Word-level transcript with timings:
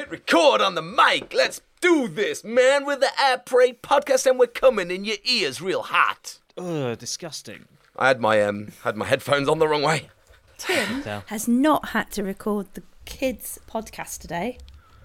Hit 0.00 0.10
record 0.10 0.62
on 0.62 0.76
the 0.76 0.80
mic. 0.80 1.34
Let's 1.34 1.60
do 1.82 2.08
this, 2.08 2.42
man. 2.42 2.86
We're 2.86 2.96
the 2.96 3.10
Après 3.18 3.78
podcast, 3.82 4.24
and 4.24 4.38
we're 4.38 4.46
coming 4.46 4.90
in 4.90 5.04
your 5.04 5.18
ears 5.24 5.60
real 5.60 5.82
hot. 5.82 6.38
Ugh, 6.56 6.96
disgusting. 6.96 7.66
I 7.98 8.08
had 8.08 8.18
my 8.18 8.40
um 8.40 8.68
had 8.82 8.96
my 8.96 9.04
headphones 9.04 9.46
on 9.46 9.58
the 9.58 9.68
wrong 9.68 9.82
way. 9.82 10.08
Tim 10.56 11.02
has 11.26 11.46
not 11.46 11.90
had 11.90 12.10
to 12.12 12.22
record 12.22 12.68
the 12.72 12.82
kids' 13.04 13.58
podcast 13.68 14.20
today. 14.20 14.56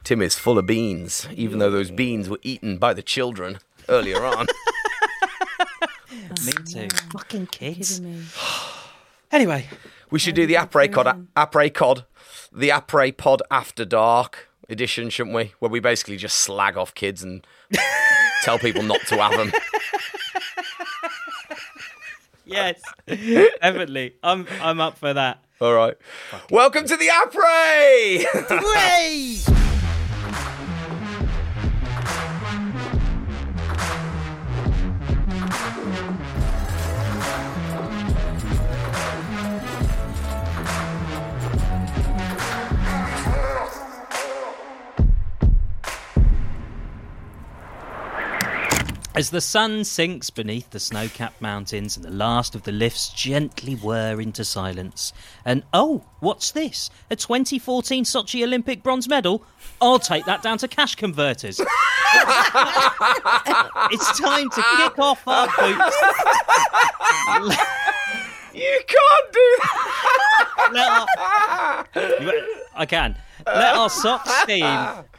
Tim 0.06 0.22
is 0.22 0.36
full 0.36 0.58
of 0.58 0.66
beans, 0.66 1.28
even 1.34 1.60
though 1.60 1.72
those 1.72 1.92
beans 1.92 2.30
were 2.30 2.40
eaten 2.42 2.78
by 2.78 2.94
the 2.94 3.04
children 3.04 3.60
earlier 3.90 4.24
on. 4.26 4.48
Me 6.46 6.54
too. 6.66 6.88
Fucking 7.12 7.48
kids. 7.48 8.00
Kidding 8.00 8.14
me. 8.20 8.24
Anyway, 9.32 9.68
we 10.12 10.20
should 10.20 10.36
do 10.36 10.46
the 10.46 10.54
Après 10.54 10.90
Cod, 10.90 11.28
Après 11.36 11.74
Cod, 11.74 12.06
the 12.54 12.70
Après 12.70 13.12
Pod 13.18 13.42
After 13.52 13.84
Dark 13.84 14.48
edition, 14.70 15.10
shouldn't 15.10 15.36
we? 15.36 15.54
Where 15.60 15.70
we 15.70 15.80
basically 15.80 16.18
just 16.18 16.38
slag 16.40 16.78
off 16.78 16.94
kids 16.94 17.24
and 17.24 17.46
tell 18.44 18.60
people 18.60 18.84
not 18.84 19.02
to 19.08 19.18
have 19.22 19.38
them. 19.38 19.52
yes, 22.46 22.82
definitely. 23.08 24.16
I'm 24.24 24.48
I'm 24.62 24.80
up 24.80 24.98
for 24.98 25.14
that. 25.14 25.40
All 25.62 25.74
right. 25.74 25.96
Welcome 26.52 26.86
to 26.86 26.98
the 26.98 27.08
Après. 27.08 28.26
As 49.16 49.30
the 49.30 49.40
sun 49.40 49.86
sinks 49.86 50.30
beneath 50.30 50.72
the 50.72 50.80
snow 50.80 51.08
capped 51.08 51.42
mountains 51.42 51.96
and 51.96 52.04
the 52.04 52.12
last 52.12 52.54
of 52.54 52.64
the 52.64 52.74
lifts 52.74 53.08
gently 53.08 53.76
whir 53.76 54.20
into 54.20 54.44
silence, 54.44 55.14
and 55.46 55.64
oh, 55.74 56.04
what's 56.20 56.52
this? 56.52 56.90
A 57.10 57.16
2014 57.16 58.04
Sochi 58.04 58.44
Olympic 58.44 58.84
bronze 58.84 59.08
medal? 59.08 59.42
I'll 59.80 60.00
take 60.00 60.26
that 60.26 60.42
down 60.42 60.58
to 60.58 60.68
cash 60.68 60.96
converters. 60.96 61.62
it's 63.90 64.20
time 64.20 64.50
to 64.50 64.62
kick 64.76 65.00
off 65.00 65.26
our 65.26 65.48
boots. 65.48 65.98
you 68.54 68.82
can't 68.86 69.32
do 69.32 69.58
that. 69.62 70.68
No, 70.74 71.06
I 72.76 72.86
can. 72.86 73.16
Let 73.46 73.76
our 73.76 73.90
socks 73.90 74.32
steam 74.42 74.66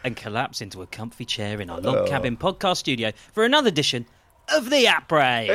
and 0.04 0.16
collapse 0.16 0.60
into 0.60 0.82
a 0.82 0.86
comfy 0.86 1.24
chair 1.24 1.60
in 1.60 1.70
our 1.70 1.80
log 1.80 1.96
oh. 1.96 2.06
cabin 2.06 2.36
podcast 2.36 2.78
studio 2.78 3.12
for 3.32 3.44
another 3.44 3.68
edition 3.68 4.06
of 4.54 4.70
the 4.70 4.84
Après. 4.86 5.46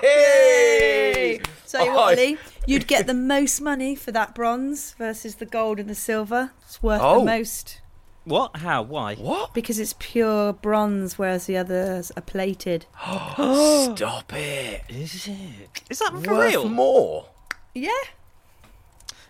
Hey! 0.00 1.40
Tell 1.68 1.84
you 1.84 1.90
Oh, 1.90 1.94
what, 1.96 2.16
Lee, 2.16 2.38
you'd 2.66 2.86
get 2.86 3.06
the 3.06 3.14
most 3.14 3.60
money 3.60 3.94
for 3.96 4.12
that 4.12 4.34
bronze 4.34 4.94
versus 4.98 5.36
the 5.36 5.46
gold 5.46 5.78
and 5.80 5.88
the 5.90 5.94
silver. 5.94 6.52
It's 6.64 6.82
worth 6.82 7.00
Oh. 7.02 7.20
the 7.20 7.24
most 7.26 7.80
What? 8.24 8.56
How? 8.56 8.82
Why? 8.82 9.14
What? 9.16 9.52
because 9.54 9.78
it's 9.78 9.94
pure 9.98 10.52
bronze, 10.52 11.18
whereas 11.18 11.46
the 11.46 11.56
others 11.56 12.10
are 12.16 12.22
plated. 12.22 12.86
Stop 13.02 14.32
it. 14.32 14.82
Is 14.88 15.28
it? 15.28 15.82
Is 15.90 15.98
that 16.00 16.12
for 16.24 16.34
Worth 16.34 16.50
real? 16.50 16.68
more. 16.68 17.26
Yeah. 17.74 17.90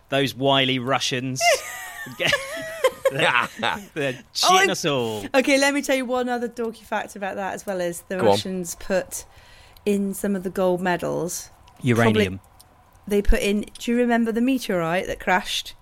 Those 0.09 0.35
wily 0.35 0.79
Russians. 0.79 1.41
they're, 3.11 3.49
they're 3.95 4.13
cheating 4.35 4.69
Oh, 4.69 4.73
us 4.73 4.85
all. 4.85 5.25
Okay, 5.35 5.59
let 5.59 5.75
me 5.75 5.83
tell 5.83 5.97
you 5.97 6.05
one 6.05 6.29
other 6.29 6.49
dorky 6.49 6.83
fact 6.83 7.17
about 7.17 7.37
that 7.37 7.55
as 7.55 7.67
well 7.67 7.81
as 7.81 8.03
the 8.03 8.17
Go 8.17 8.21
on. 8.23 8.27
Russians 8.27 8.75
put 8.77 9.25
in 9.85 10.15
some 10.15 10.35
of 10.37 10.43
the 10.43 10.51
gold 10.51 10.81
medals. 10.81 11.51
Uranium. 11.83 12.41
They 13.07 13.23
put 13.23 13.41
in. 13.41 13.67
Do 13.79 13.91
you 13.93 13.97
remember 13.99 14.33
the 14.33 14.41
meteorite 14.41 15.07
that 15.07 15.21
crashed 15.21 15.75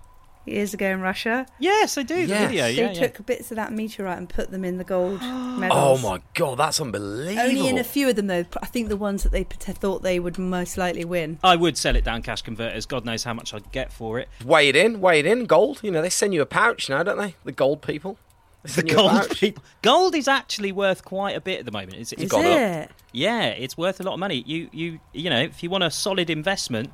years 0.45 0.73
ago 0.73 0.87
in 0.89 1.01
Russia? 1.01 1.45
Yes, 1.59 1.97
I 1.97 2.03
do. 2.03 2.15
The 2.25 2.33
Yes. 2.33 2.47
video. 2.49 2.63
they 2.65 2.71
Yeah, 2.73 2.91
yeah. 2.91 3.07
took 3.07 3.25
bits 3.25 3.51
of 3.51 3.57
that 3.57 3.71
meteorite 3.73 4.17
and 4.17 4.29
put 4.29 4.51
them 4.51 4.63
in 4.65 4.77
the 4.77 4.83
gold 4.83 5.21
medals. 5.21 5.71
Oh 5.71 5.97
my 6.09 6.21
god, 6.33 6.57
that's 6.57 6.79
unbelievable. 6.79 7.39
Only 7.39 7.67
in 7.69 7.77
a 7.77 7.83
few 7.83 8.09
of 8.09 8.15
them 8.15 8.27
though. 8.27 8.45
I 8.61 8.65
think 8.65 8.89
the 8.89 8.97
ones 8.97 9.23
that 9.23 9.31
they 9.31 9.43
thought 9.43 10.03
they 10.03 10.19
would 10.19 10.37
most 10.37 10.77
likely 10.77 11.05
win. 11.05 11.39
I 11.43 11.55
would 11.55 11.77
sell 11.77 11.95
it 11.95 12.03
down 12.03 12.21
cash 12.21 12.41
converters. 12.41 12.85
God 12.85 13.05
knows 13.05 13.23
how 13.23 13.33
much 13.33 13.53
I'd 13.53 13.71
get 13.71 13.91
for 13.91 14.19
it. 14.19 14.29
Weigh 14.43 14.69
it 14.69 14.75
in, 14.75 15.01
weigh 15.01 15.19
it 15.19 15.25
in, 15.25 15.45
gold. 15.45 15.79
You 15.83 15.91
know, 15.91 16.01
they 16.01 16.09
send 16.09 16.33
you 16.33 16.41
a 16.41 16.45
pouch 16.45 16.89
now, 16.89 17.03
don't 17.03 17.17
they? 17.17 17.35
The 17.43 17.51
gold 17.51 17.81
people. 17.81 18.17
The 18.63 18.69
send 18.69 18.89
you 18.89 18.95
a 18.95 18.97
gold 18.97 19.29
people. 19.31 19.63
Gold 19.81 20.15
is 20.15 20.27
actually 20.27 20.71
worth 20.71 21.05
quite 21.05 21.35
a 21.35 21.41
bit 21.41 21.59
at 21.59 21.65
the 21.65 21.71
moment. 21.71 21.93
It's, 21.95 22.11
it's 22.13 22.23
Is 22.23 22.29
gone 22.31 22.45
up. 22.45 22.57
it? 22.57 22.91
Yeah, 23.11 23.45
it's 23.47 23.77
worth 23.77 23.99
a 23.99 24.03
lot 24.03 24.13
of 24.13 24.19
money. 24.19 24.43
You 24.45 24.69
you 24.73 24.99
you 25.13 25.29
know, 25.29 25.39
if 25.41 25.61
you 25.63 25.69
want 25.69 25.83
a 25.83 25.91
solid 25.91 26.29
investment, 26.29 26.91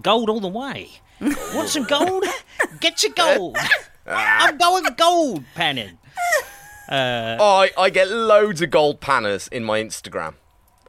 gold 0.00 0.30
all 0.30 0.40
the 0.40 0.48
way. 0.48 0.90
Want 1.54 1.68
some 1.68 1.82
gold? 1.82 2.24
Get 2.80 3.02
your 3.02 3.12
gold. 3.12 3.56
I'm 4.06 4.56
going 4.56 4.84
gold 4.96 5.44
panning. 5.54 5.98
Uh, 6.90 7.36
I, 7.40 7.70
I 7.76 7.90
get 7.90 8.08
loads 8.08 8.62
of 8.62 8.70
gold 8.70 9.00
panners 9.00 9.48
in 9.52 9.64
my 9.64 9.80
Instagram. 9.82 10.34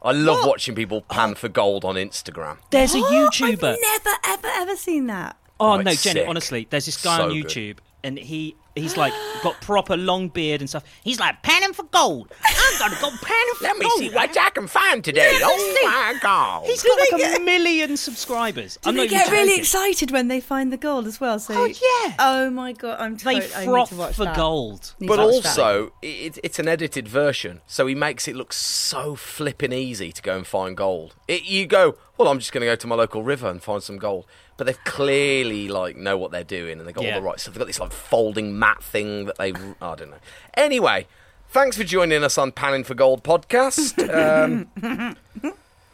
I 0.02 0.12
love 0.12 0.38
What? 0.38 0.48
watching 0.48 0.74
people 0.74 1.02
pan 1.02 1.34
for 1.34 1.48
gold 1.50 1.84
on 1.84 1.96
Instagram. 1.96 2.56
there's 2.70 2.94
a 2.94 2.98
What? 3.00 3.12
YouTuber. 3.34 3.74
I've 3.74 3.78
never 3.82 4.16
ever 4.26 4.46
ever 4.48 4.76
seen 4.76 5.06
that. 5.08 5.36
Oh 5.58 5.72
Oh, 5.72 5.76
no, 5.76 5.90
it's 5.90 6.02
Jenny, 6.02 6.20
sick. 6.20 6.28
honestly, 6.28 6.66
there's 6.70 6.86
this 6.86 7.02
guy 7.02 7.18
So 7.18 7.24
on 7.24 7.28
good. 7.30 7.44
YouTube 7.46 7.76
and 8.02 8.18
he 8.18 8.56
he's 8.76 8.96
like 8.96 9.12
got 9.42 9.60
proper 9.60 9.96
long 9.96 10.28
beard 10.28 10.60
and 10.60 10.68
stuff. 10.70 10.84
He's 11.02 11.18
like 11.20 11.42
panning 11.42 11.72
for 11.72 11.82
gold. 11.84 12.32
I'm 12.44 12.78
gonna 12.78 12.96
go 13.00 13.10
panning 13.22 13.54
for 13.56 13.64
gold. 13.64 13.78
Let 13.78 13.78
me 13.78 13.90
see 13.98 14.14
what 14.14 14.36
I 14.38 14.50
can 14.50 14.66
find 14.68 15.02
today. 15.04 15.38
Oh 15.42 15.80
my 15.84 16.18
god. 16.22 16.64
He's 16.66 16.82
got 16.82 16.98
like 17.12 17.36
a 17.36 17.40
million 17.42 17.96
subscribers. 17.96 18.78
Do 18.82 18.88
I'm 18.90 18.94
they 18.96 19.02
not 19.02 19.12
even 19.12 19.18
get 19.18 19.30
really 19.32 19.48
joking. 19.48 19.60
excited 19.60 20.10
when 20.12 20.28
they 20.28 20.40
find 20.40 20.72
the 20.72 20.76
gold 20.76 21.06
as 21.06 21.20
well? 21.20 21.38
So 21.38 21.54
Oh, 21.56 21.64
yeah. 21.66 22.14
Oh 22.18 22.50
my 22.50 22.72
god, 22.72 22.96
I'm. 23.00 23.16
They 23.16 23.40
tot- 23.40 23.56
I 23.56 23.60
need 23.60 23.70
froth 23.70 23.88
to 23.90 23.94
watch 23.96 24.14
for 24.14 24.24
that. 24.24 24.36
gold. 24.36 24.94
Need 25.00 25.08
But 25.08 25.16
to 25.16 25.22
watch 25.24 25.42
that. 25.42 25.48
also, 25.48 25.92
it, 26.02 26.38
it's 26.42 26.58
an 26.58 26.68
edited 26.68 27.08
version, 27.08 27.60
so 27.66 27.86
he 27.86 27.94
makes 27.94 28.28
it 28.28 28.36
look 28.36 28.52
so 28.52 29.14
flipping 29.16 29.72
easy 29.72 30.12
to 30.12 30.22
go 30.22 30.36
and 30.36 30.46
find 30.46 30.76
gold. 30.76 31.14
It, 31.28 31.44
you 31.44 31.66
go, 31.66 31.96
well, 32.16 32.28
I'm 32.28 32.38
just 32.38 32.52
going 32.52 32.62
to 32.62 32.66
go 32.66 32.76
to 32.76 32.86
my 32.86 32.94
local 32.94 33.22
river 33.22 33.48
and 33.48 33.62
find 33.62 33.82
some 33.82 33.98
gold. 33.98 34.26
But 34.60 34.66
they've 34.66 34.84
clearly 34.84 35.68
like 35.68 35.96
know 35.96 36.18
what 36.18 36.32
they're 36.32 36.44
doing, 36.44 36.78
and 36.78 36.86
they've 36.86 36.94
got 36.94 37.04
Yeah. 37.04 37.14
all 37.14 37.20
the 37.22 37.26
right 37.26 37.40
stuff. 37.40 37.54
They've 37.54 37.58
got 37.60 37.66
this 37.66 37.80
like 37.80 37.92
folding 37.92 38.58
mat 38.58 38.82
thing 38.82 39.24
that 39.24 39.38
they, 39.38 39.54
I 39.80 39.94
don't 39.94 40.10
know. 40.10 40.18
Anyway, 40.52 41.06
thanks 41.48 41.78
for 41.78 41.84
joining 41.84 42.22
us 42.22 42.36
on 42.36 42.52
Panning 42.52 42.84
for 42.84 42.92
Gold 42.94 43.24
podcast. 43.24 43.96
Um, 44.82 45.16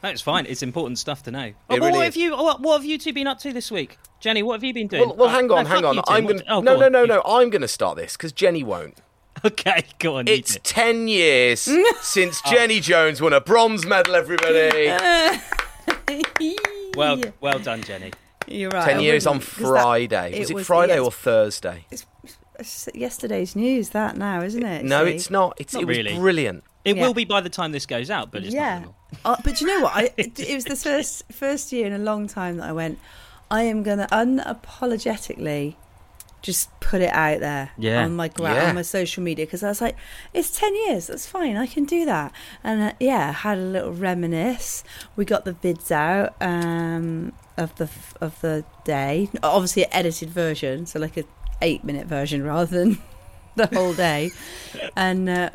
No, 0.02 0.10
it's 0.10 0.20
fine. 0.20 0.46
It's 0.46 0.62
important 0.64 0.98
stuff 0.98 1.22
to 1.22 1.30
know. 1.30 1.52
Oh, 1.70 1.76
really 1.76 1.92
what 1.92 1.94
is. 1.98 2.02
have 2.02 2.16
you? 2.16 2.32
What, 2.32 2.60
what 2.60 2.76
have 2.78 2.84
you 2.84 2.98
two 2.98 3.12
been 3.12 3.28
up 3.28 3.38
to 3.40 3.52
this 3.52 3.70
week, 3.70 3.98
Jenny? 4.18 4.42
What 4.42 4.54
have 4.54 4.64
you 4.64 4.74
been 4.74 4.88
doing? 4.88 5.06
well, 5.10 5.16
well, 5.16 5.28
Oh, 5.28 5.32
hang 5.32 5.46
no, 5.46 5.56
on, 5.58 5.66
hang 5.66 5.84
on. 5.84 6.00
I'm 6.08 6.26
going. 6.26 6.42
oh, 6.48 6.60
no, 6.60 6.74
go 6.74 6.80
no, 6.80 6.88
no, 6.88 7.00
You- 7.02 7.06
no. 7.06 7.22
I'm 7.24 7.50
going 7.50 7.62
to 7.62 7.68
start 7.68 7.96
this 7.96 8.16
because 8.16 8.32
Jenny 8.32 8.64
won't. 8.64 8.98
Okay, 9.44 9.84
go 10.00 10.16
on. 10.16 10.26
It's 10.26 10.58
10 10.64 11.06
years 11.08 11.60
since 12.00 12.40
Oh. 12.44 12.50
Jenny 12.50 12.80
Jones 12.80 13.20
won 13.20 13.32
a 13.32 13.40
bronze 13.40 13.86
medal, 13.86 14.16
everybody. 14.16 14.88
well, 16.96 17.20
well 17.40 17.58
done, 17.58 17.82
Jenny. 17.82 18.12
You're 18.48 18.70
right. 18.70 18.84
10 18.86 18.98
I 18.98 19.00
years 19.00 19.26
on 19.26 19.38
wouldn't, 19.38 19.50
'cause 19.54 19.62
that- 19.72 19.82
Friday. 19.82 20.38
was 20.40 20.50
it 20.50 20.52
it 20.52 20.54
was- 20.54 20.66
Friday 20.66 20.94
yeah, 20.94 21.00
or 21.00 21.10
Thursday? 21.12 21.84
It's, 21.90 22.06
it's 22.58 22.88
yesterday's 22.94 23.54
news, 23.56 23.90
that 23.90 24.16
now, 24.16 24.42
isn't 24.42 24.62
it? 24.64 24.84
No, 24.84 25.04
see? 25.04 25.12
it's 25.12 25.30
not. 25.30 25.54
It's, 25.58 25.74
Not 25.74 25.82
it 25.82 25.86
was 25.86 25.96
really. 25.98 26.16
brilliant. 26.18 26.64
It 26.84 26.96
Yeah. 26.96 27.06
will 27.06 27.14
be 27.14 27.24
by 27.24 27.40
the 27.40 27.50
time 27.50 27.72
this 27.72 27.84
goes 27.86 28.10
out, 28.10 28.30
but 28.30 28.44
it's 28.44 28.54
yeah. 28.54 28.80
not. 28.80 28.94
Uh, 29.24 29.36
but 29.44 29.60
you 29.60 29.66
know 29.66 29.80
what? 29.80 29.92
I, 29.94 30.10
it, 30.16 30.38
it 30.38 30.54
was 30.54 30.64
the 30.64 30.76
first 30.76 31.24
first 31.32 31.72
year 31.72 31.86
in 31.86 31.92
a 31.92 31.98
long 31.98 32.26
time 32.28 32.58
that 32.58 32.68
I 32.68 32.72
went. 32.72 32.98
I 33.50 33.62
am 33.62 33.82
going 33.82 33.98
to 33.98 34.06
unapologetically 34.06 35.74
just 36.42 36.68
put 36.80 37.00
it 37.00 37.12
out 37.12 37.40
there 37.40 37.70
Yeah. 37.76 38.04
on 38.04 38.14
my 38.14 38.28
gra- 38.28 38.54
Yeah. 38.54 38.68
on 38.68 38.74
my 38.76 38.82
social 38.82 39.22
media 39.22 39.46
because 39.46 39.62
I 39.64 39.68
was 39.68 39.80
like, 39.80 39.96
it's 40.32 40.56
ten 40.56 40.74
years. 40.86 41.08
That's 41.08 41.26
fine. 41.26 41.56
I 41.56 41.66
can 41.66 41.84
do 41.84 42.04
that. 42.04 42.32
And 42.62 42.82
uh, 42.82 42.92
yeah, 43.00 43.32
had 43.32 43.58
a 43.58 43.62
little 43.62 43.92
reminisce. 43.92 44.84
We 45.16 45.24
got 45.24 45.44
the 45.44 45.52
vids 45.54 45.90
out 45.90 46.34
um, 46.40 47.32
of 47.56 47.74
the 47.76 47.88
of 48.20 48.40
the 48.40 48.64
day. 48.84 49.28
Obviously, 49.42 49.84
an 49.84 49.90
edited 49.92 50.30
version, 50.30 50.86
so 50.86 50.98
like 50.98 51.16
a 51.16 51.24
eight 51.62 51.84
minute 51.84 52.06
version 52.06 52.42
rather 52.44 52.78
than 52.84 52.98
the 53.56 53.66
whole 53.68 53.94
day. 53.94 54.30
and 54.96 55.28
uh, 55.28 55.50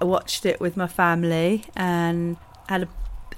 I 0.00 0.04
watched 0.04 0.44
it 0.46 0.60
with 0.60 0.76
my 0.76 0.86
family 0.86 1.64
and 1.76 2.36
had 2.68 2.82
a 2.84 2.88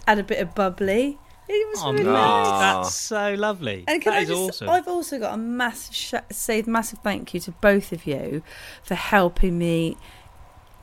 had 0.06 0.18
a 0.18 0.24
bit 0.24 0.40
of 0.40 0.54
bubbly. 0.54 1.18
It 1.50 1.68
was 1.70 1.82
Oh, 1.82 1.92
really 1.92 2.04
mate, 2.04 2.12
nice. 2.12 2.58
That's 2.60 2.94
so 2.94 3.34
lovely. 3.34 3.84
And 3.88 4.02
can 4.02 4.12
That 4.12 4.18
I 4.18 4.22
is 4.22 4.28
just? 4.28 4.40
awesome. 4.40 4.68
I've 4.68 4.86
also 4.88 5.18
got 5.18 5.32
a 5.32 5.36
massive 5.38 5.94
sh- 5.94 6.14
say 6.30 6.62
massive 6.66 6.98
thank 6.98 7.32
you 7.32 7.40
to 7.40 7.52
both 7.52 7.90
of 7.90 8.06
you 8.06 8.42
for 8.82 8.94
helping 8.94 9.56
me 9.58 9.96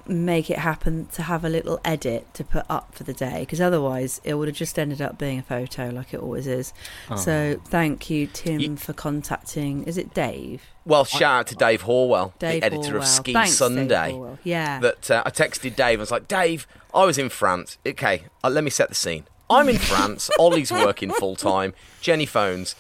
make 0.08 0.50
it 0.50 0.60
happen 0.60 1.08
to 1.14 1.24
have 1.24 1.44
a 1.44 1.50
little 1.50 1.80
edit 1.84 2.32
to 2.36 2.44
put 2.44 2.66
up 2.70 2.94
for 2.94 3.04
the 3.04 3.14
day 3.14 3.40
because 3.42 3.60
otherwise 3.60 4.22
it 4.24 4.36
would 4.36 4.48
have 4.48 4.56
just 4.58 4.78
ended 4.78 5.02
up 5.02 5.18
being 5.18 5.40
a 5.40 5.44
photo 5.44 5.90
like 5.90 6.14
it 6.14 6.20
always 6.20 6.48
is. 6.48 6.74
Oh. 7.10 7.16
So 7.16 7.60
thank 7.66 8.10
you, 8.10 8.28
Tim, 8.28 8.60
You- 8.60 8.76
for 8.78 8.94
contacting. 8.94 9.84
Is 9.84 9.98
it 9.98 10.14
Dave? 10.14 10.62
Well, 10.86 11.04
shout 11.06 11.24
out 11.42 11.48
to 11.48 11.56
Dave 11.56 11.84
Horwell, 11.84 12.38
Dave 12.38 12.62
the 12.62 12.66
editor 12.68 12.90
Orwell. 12.90 13.02
of 13.02 13.08
Ski 13.08 13.34
Thanks, 13.34 13.54
Sunday. 13.54 14.14
Orwell. 14.14 14.38
Yeah. 14.44 14.80
that 14.82 15.10
uh, 15.10 15.24
I 15.26 15.32
texted 15.32 15.76
Dave 15.76 15.94
and 15.96 16.00
was 16.02 16.12
like, 16.12 16.28
Dave, 16.28 16.68
I 16.94 17.06
was 17.06 17.18
in 17.18 17.30
France. 17.30 17.78
Okay, 17.86 18.26
uh, 18.44 18.50
let 18.52 18.64
me 18.64 18.70
set 18.70 18.90
the 18.90 18.96
scene. 18.96 19.24
I'm 19.50 19.68
in 19.70 19.78
France. 19.80 20.30
Ollie's 20.40 20.72
working 20.72 21.10
full 21.12 21.36
time. 21.36 21.74
Jenny 22.02 22.26
phones. 22.26 22.76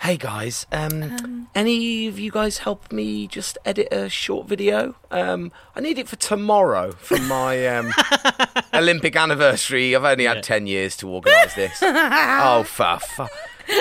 Hey 0.00 0.18
guys, 0.18 0.66
um, 0.70 1.48
any 1.54 2.06
of 2.06 2.18
you 2.18 2.30
guys 2.30 2.58
help 2.58 2.92
me 2.92 3.26
just 3.26 3.58
edit 3.64 3.88
a 3.90 4.08
short 4.08 4.46
video? 4.46 4.94
Um, 5.10 5.50
I 5.74 5.80
need 5.80 5.98
it 5.98 6.06
for 6.08 6.16
tomorrow 6.16 6.92
for 6.92 7.18
my 7.22 7.66
um, 7.66 7.92
Olympic 8.74 9.16
anniversary. 9.16 9.96
I've 9.96 10.04
only 10.04 10.24
had 10.24 10.36
Yeah. 10.36 10.40
ten 10.42 10.66
years 10.68 10.96
to 10.98 11.08
organise 11.08 11.54
this. 11.54 11.78
oh, 11.82 12.62
for 12.64 12.98
fu- 13.00 13.26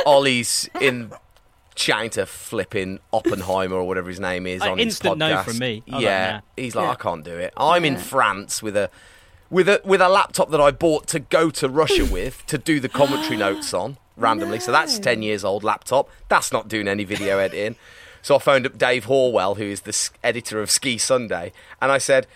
Ollie's 0.05 0.67
in 0.81 1.11
chatting 1.75 2.09
to 2.11 2.25
flipping 2.25 2.99
Oppenheimer 3.13 3.75
or 3.75 3.83
whatever 3.87 4.07
his 4.09 4.19
name 4.19 4.47
is 4.47 4.61
Uh, 4.63 4.71
on 4.71 4.77
his 4.79 4.99
podcast. 4.99 5.17
no 5.17 5.43
from 5.43 5.59
me. 5.59 5.83
I 5.91 5.99
yeah, 5.99 6.39
he's 6.55 6.75
like, 6.75 6.85
Yeah. 6.85 6.91
I 6.91 6.95
can't 6.95 7.23
do 7.25 7.37
it. 7.37 7.53
I'm 7.57 7.85
in 7.85 7.97
France 7.97 8.63
with 8.63 8.75
a 8.77 8.89
with 9.51 9.69
a 9.69 9.79
with 9.85 10.01
a 10.01 10.09
laptop 10.09 10.49
that 10.51 10.61
I 10.61 10.71
bought 10.71 11.05
to 11.07 11.19
go 11.19 11.51
to 11.51 11.69
Russia 11.69 12.05
with 12.11 12.43
to 12.47 12.57
do 12.57 12.79
the 12.79 12.89
commentary 12.89 13.37
notes 13.37 13.73
on 13.75 13.97
randomly. 14.17 14.59
So 14.59 14.71
that's 14.71 14.99
ten 14.99 15.21
years 15.21 15.43
old 15.43 15.63
laptop. 15.63 16.09
That's 16.29 16.51
not 16.51 16.67
doing 16.67 16.87
any 16.87 17.03
video 17.03 17.37
editing. 17.45 17.75
So 18.21 18.35
I 18.35 18.39
phoned 18.39 18.65
up 18.65 18.77
Dave 18.77 19.05
Horwell, 19.05 19.57
who 19.57 19.65
is 19.65 19.81
the 19.81 20.09
editor 20.23 20.61
of 20.61 20.71
Ski 20.71 20.97
Sunday, 20.97 21.51
and 21.81 21.91
I 21.91 21.97
said, 21.97 22.27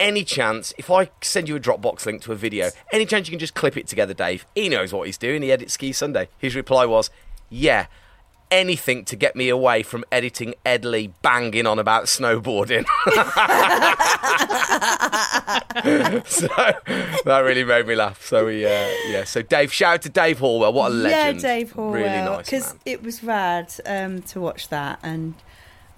"Any 0.00 0.24
chance 0.24 0.72
if 0.78 0.90
I 0.90 1.10
send 1.20 1.48
you 1.48 1.56
a 1.56 1.60
Dropbox 1.60 2.06
link 2.06 2.22
to 2.22 2.32
a 2.32 2.36
video, 2.36 2.70
any 2.92 3.04
chance 3.06 3.28
you 3.28 3.32
can 3.32 3.38
just 3.38 3.54
clip 3.54 3.76
it 3.76 3.86
together, 3.86 4.14
Dave? 4.14 4.46
He 4.54 4.68
knows 4.68 4.92
what 4.92 5.06
he's 5.06 5.18
doing. 5.18 5.42
He 5.42 5.52
edits 5.52 5.74
Ski 5.74 5.92
Sunday." 5.92 6.28
His 6.38 6.56
reply 6.56 6.86
was, 6.86 7.10
"Yeah." 7.50 7.86
Anything 8.54 9.04
to 9.06 9.16
get 9.16 9.34
me 9.34 9.48
away 9.48 9.82
from 9.82 10.04
editing 10.12 10.54
Ed 10.64 10.84
Leigh 10.84 11.12
banging 11.22 11.66
on 11.66 11.80
about 11.80 12.04
snowboarding. 12.04 12.86
so 16.24 16.46
that 17.24 17.40
really 17.44 17.64
made 17.64 17.86
me 17.86 17.94
laugh. 17.96 18.24
So 18.24 18.46
we, 18.46 18.64
uh, 18.64 18.88
yeah. 19.08 19.24
So 19.24 19.42
Dave, 19.42 19.72
shout 19.72 19.94
out 19.94 20.02
to 20.02 20.08
Dave 20.08 20.38
Horwell. 20.38 20.72
What 20.72 20.92
a 20.92 20.94
legend! 20.94 21.42
Yeah, 21.42 21.48
Dave 21.48 21.74
Horwell. 21.74 21.94
Really 21.94 22.06
nice 22.08 22.44
Because 22.46 22.74
it 22.84 23.02
was 23.02 23.24
rad 23.24 23.74
um, 23.86 24.22
to 24.22 24.40
watch 24.40 24.68
that, 24.68 25.00
and 25.02 25.34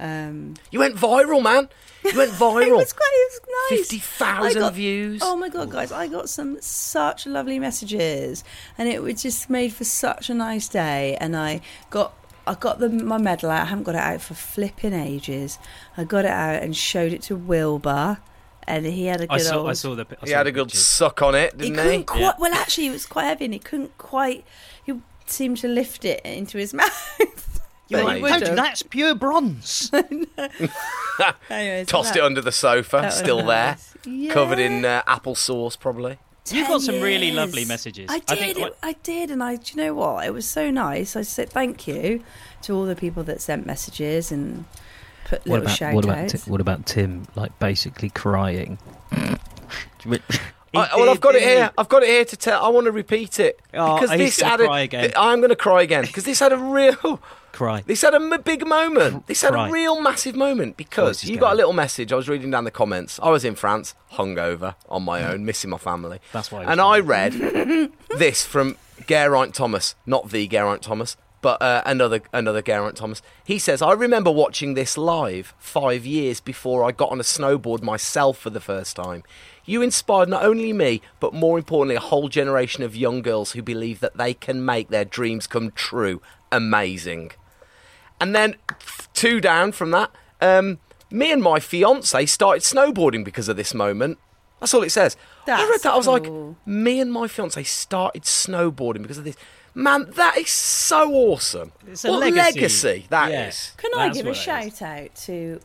um, 0.01 0.55
You 0.71 0.79
went 0.79 0.97
viral, 0.97 1.43
man. 1.43 1.69
You 2.05 2.17
went 2.17 2.31
viral. 2.45 2.67
it 2.69 2.73
was 2.73 2.93
quite 2.93 3.13
it 3.13 3.31
was 3.33 3.41
nice. 3.71 3.81
Fifty 3.81 3.99
thousand 3.99 4.73
views. 4.73 5.21
Oh 5.23 5.37
my 5.37 5.51
god, 5.51 5.71
guys! 5.71 5.93
I 5.93 6.07
got 6.07 6.29
some 6.31 6.59
such 6.63 7.27
lovely 7.27 7.59
messages, 7.59 8.45
and 8.79 8.89
it 8.89 9.03
was 9.03 9.23
just 9.23 9.51
made 9.51 9.75
for 9.75 9.85
such 9.85 10.31
a 10.31 10.35
nice 10.35 10.69
day. 10.69 11.19
And 11.21 11.37
I 11.37 11.61
got. 11.91 12.15
I 12.47 12.55
got 12.55 12.79
the, 12.79 12.89
my 12.89 13.19
medal 13.19 13.51
out. 13.51 13.63
I 13.63 13.65
haven't 13.67 13.85
got 13.85 13.95
it 13.95 14.01
out 14.01 14.21
for 14.21 14.35
flipping 14.35 14.93
ages. 14.93 15.59
I 15.97 16.05
got 16.05 16.25
it 16.25 16.31
out 16.31 16.63
and 16.63 16.77
showed 16.77 17.13
it 17.13 17.23
to 17.23 17.37
Wilbur, 17.37 18.19
and 18.67 18.87
he 18.87 19.07
had 19.07 19.21
a 19.21 19.27
good 19.27 19.35
I 19.35 19.39
saw, 19.39 19.59
old. 19.59 19.71
I 19.71 19.73
saw 19.73 19.95
the. 19.95 20.07
I 20.23 20.27
he 20.27 20.31
had 20.33 20.47
the 20.47 20.51
a 20.51 20.53
good 20.53 20.67
pictures. 20.69 20.85
suck 20.87 21.23
on 21.23 21.35
it, 21.35 21.57
didn't 21.59 21.75
he? 21.77 21.83
couldn't 21.83 22.05
quite. 22.05 22.21
Yeah. 22.21 22.33
Well, 22.39 22.55
actually, 22.55 22.87
it 22.87 22.93
was 22.93 23.07
quite 23.07 23.25
heavy, 23.25 23.47
and 23.47 23.55
he 23.55 23.61
couldn't 23.61 23.97
quite. 23.99 24.45
He 24.85 24.95
seemed 25.27 25.57
to 25.59 25.69
lift 25.69 26.05
it 26.05 26.21
into 26.25 26.59
his 26.59 26.73
mouth. 26.81 27.61
You're 27.89 28.03
like, 28.03 28.21
would 28.21 28.31
have. 28.43 28.57
that's 28.57 28.83
pure 28.83 29.15
bronze. 29.15 29.91
Anyway, 31.49 31.85
so 31.85 31.85
Tossed 31.85 32.13
that- 32.15 32.19
it 32.21 32.25
under 32.25 32.41
the 32.43 32.53
sofa, 32.53 32.97
that 32.99 33.05
was 33.07 33.15
still 33.17 33.39
there, 33.39 33.79
nice. 34.07 34.33
covered 34.33 34.59
in 34.59 34.85
uh, 34.85 35.03
applesauce, 35.09 35.79
probably. 35.79 36.19
You 36.53 36.63
10 36.63 36.71
got 36.71 36.83
some 36.83 37.01
really 37.01 37.33
lovely 37.33 37.65
messages. 37.65 38.09
I 38.11 38.17
I 38.17 38.19
did. 38.19 38.39
think 38.39 38.59
what- 38.59 38.79
I 38.83 38.93
did, 39.03 39.31
and 39.31 39.43
I. 39.43 39.57
Do 39.57 39.63
you 39.75 39.85
know 39.85 39.95
what? 39.95 40.27
It 40.27 40.33
was 40.33 40.47
so 40.47 40.71
nice. 40.71 41.17
I 41.17 41.23
said 41.23 41.51
thank 41.51 41.87
you 41.89 42.23
to 42.63 42.73
all 42.75 42.85
the 42.87 42.97
people 42.97 43.23
that 43.25 43.41
sent 43.41 43.67
messages 43.67 44.31
and 44.33 44.65
put 45.25 45.41
What 45.41 45.47
little 45.47 45.63
about 45.67 45.77
shout 45.77 45.95
what 45.95 46.09
outs. 46.09 46.45
Ti- 46.45 46.51
what 46.51 46.61
about 46.61 46.87
Tim? 46.87 47.27
Like 47.35 47.59
basically 47.59 48.11
crying. 48.11 48.79
I, 50.77 50.97
well, 50.97 51.11
I've 51.11 51.21
got 51.21 51.35
it 51.35 51.43
here. 51.43 51.71
I've 51.79 51.89
got 51.89 52.03
it 52.03 52.09
here 52.09 52.25
to 52.25 52.37
tell. 52.37 52.65
I 52.65 52.69
want 52.69 52.85
to 52.87 52.93
repeat 52.93 53.39
it 53.41 53.61
Oh, 53.75 53.95
because 53.99 54.11
this 54.17 54.41
had 54.41 54.61
a. 54.61 54.65
cry 54.67 54.81
again. 54.81 55.03
th- 55.05 55.15
I'm 55.17 55.39
going 55.41 55.51
to 55.51 55.57
cry 55.57 55.83
again 55.83 56.03
because 56.03 56.25
this 56.25 56.41
had 56.41 56.53
a 56.53 56.59
real. 56.59 57.21
Cry. 57.53 57.83
This 57.87 58.03
had 58.03 58.13
a 58.13 58.17
m- 58.17 58.39
big 58.45 58.67
moment. 58.67 59.27
This 59.29 59.41
had 59.41 59.53
Cry. 59.55 59.69
a 59.69 59.73
real 59.73 60.03
massive 60.03 60.37
moment 60.37 60.77
because 60.77 61.25
is 61.25 61.31
you 61.31 61.39
got 61.39 61.55
a 61.55 61.57
little 61.57 61.73
message. 61.73 62.13
I 62.13 62.17
was 62.17 62.29
reading 62.29 62.51
down 62.51 62.65
the 62.65 62.71
comments. 62.71 63.19
I 63.23 63.31
was 63.31 63.47
in 63.47 63.55
France, 63.55 63.95
hungover 64.13 64.75
on 64.91 65.05
my 65.05 65.25
own, 65.25 65.47
missing 65.47 65.71
my 65.71 65.79
family. 65.79 66.19
That's 66.35 66.53
why. 66.53 66.65
he 66.65 66.71
And 66.71 66.83
I 66.83 66.99
read 67.01 67.33
this 68.19 68.45
from 68.45 68.77
Geraint 69.07 69.55
Thomas, 69.55 69.95
not 70.05 70.29
the 70.29 70.47
Geraint 70.47 70.83
Thomas, 70.83 71.17
but 71.47 71.63
uh, 71.63 71.81
another 71.87 72.23
another 72.33 72.61
Geraint 72.61 72.97
Thomas. 72.97 73.23
He 73.45 73.61
says, 73.61 73.81
"I 73.81 73.93
remember 73.93 74.33
watching 74.33 74.75
this 74.75 74.99
live 74.99 75.55
five 75.61 76.05
years 76.05 76.41
before 76.41 76.83
I 76.83 76.91
got 76.91 77.13
on 77.13 77.21
a 77.21 77.23
snowboard 77.23 77.83
myself 77.83 78.37
for 78.37 78.51
the 78.51 78.59
first 78.59 78.97
time. 78.97 79.23
You 79.65 79.81
inspired 79.81 80.29
not 80.29 80.45
only 80.45 80.73
me, 80.73 81.03
but 81.21 81.33
more 81.33 81.57
importantly, 81.57 81.95
a 81.95 82.01
whole 82.01 82.29
generation 82.29 82.83
of 82.83 82.97
young 82.97 83.23
girls 83.23 83.53
who 83.53 83.63
believe 83.63 84.01
that 84.01 84.17
they 84.17 84.35
can 84.35 84.65
make 84.65 84.89
their 84.89 85.05
dreams 85.05 85.47
come 85.47 85.71
true. 85.71 86.21
Amazing." 86.51 87.31
And 88.21 88.35
then 88.35 88.57
two 89.15 89.41
down 89.41 89.71
from 89.71 89.93
that, 89.93 90.11
um, 90.41 90.81
me 91.13 91.31
and 91.31 91.41
my 91.41 91.61
fiance 91.61 92.27
started 92.27 92.65
snowboarding 92.65 93.25
because 93.25 93.49
of 93.49 93.57
this 93.57 93.73
moment. 93.73 94.19
That's 94.59 94.75
all 94.75 94.83
it 94.83 94.91
says. 94.91 95.17
I 95.47 95.69
read 95.71 95.83
that. 95.83 95.93
I 95.93 95.97
was 95.97 96.09
like, 96.09 96.27
me 96.67 96.99
and 96.99 97.13
my 97.13 97.29
fiance 97.29 97.63
started 97.63 98.25
snowboarding 98.25 99.03
because 99.03 99.19
of 99.19 99.23
this. 99.23 99.37
Man, 99.77 100.11
that 100.13 100.39
is 100.39 100.49
so 100.51 101.13
awesome. 101.13 101.71
It's 101.87 102.05
a 102.07 102.11
what 102.11 102.33
legacy. 102.33 103.07
that 103.11 103.31
is. 103.31 103.73
Yeah. 103.77 103.81
Can 103.83 103.91
I 104.01 104.07
That's 104.07 104.17
give 104.17 104.27
a 104.27 104.31
what 104.31 104.45
that 104.47 104.67
is. 104.67 104.79
shout 104.79 104.83
out 104.83 105.15
to 105.27 105.61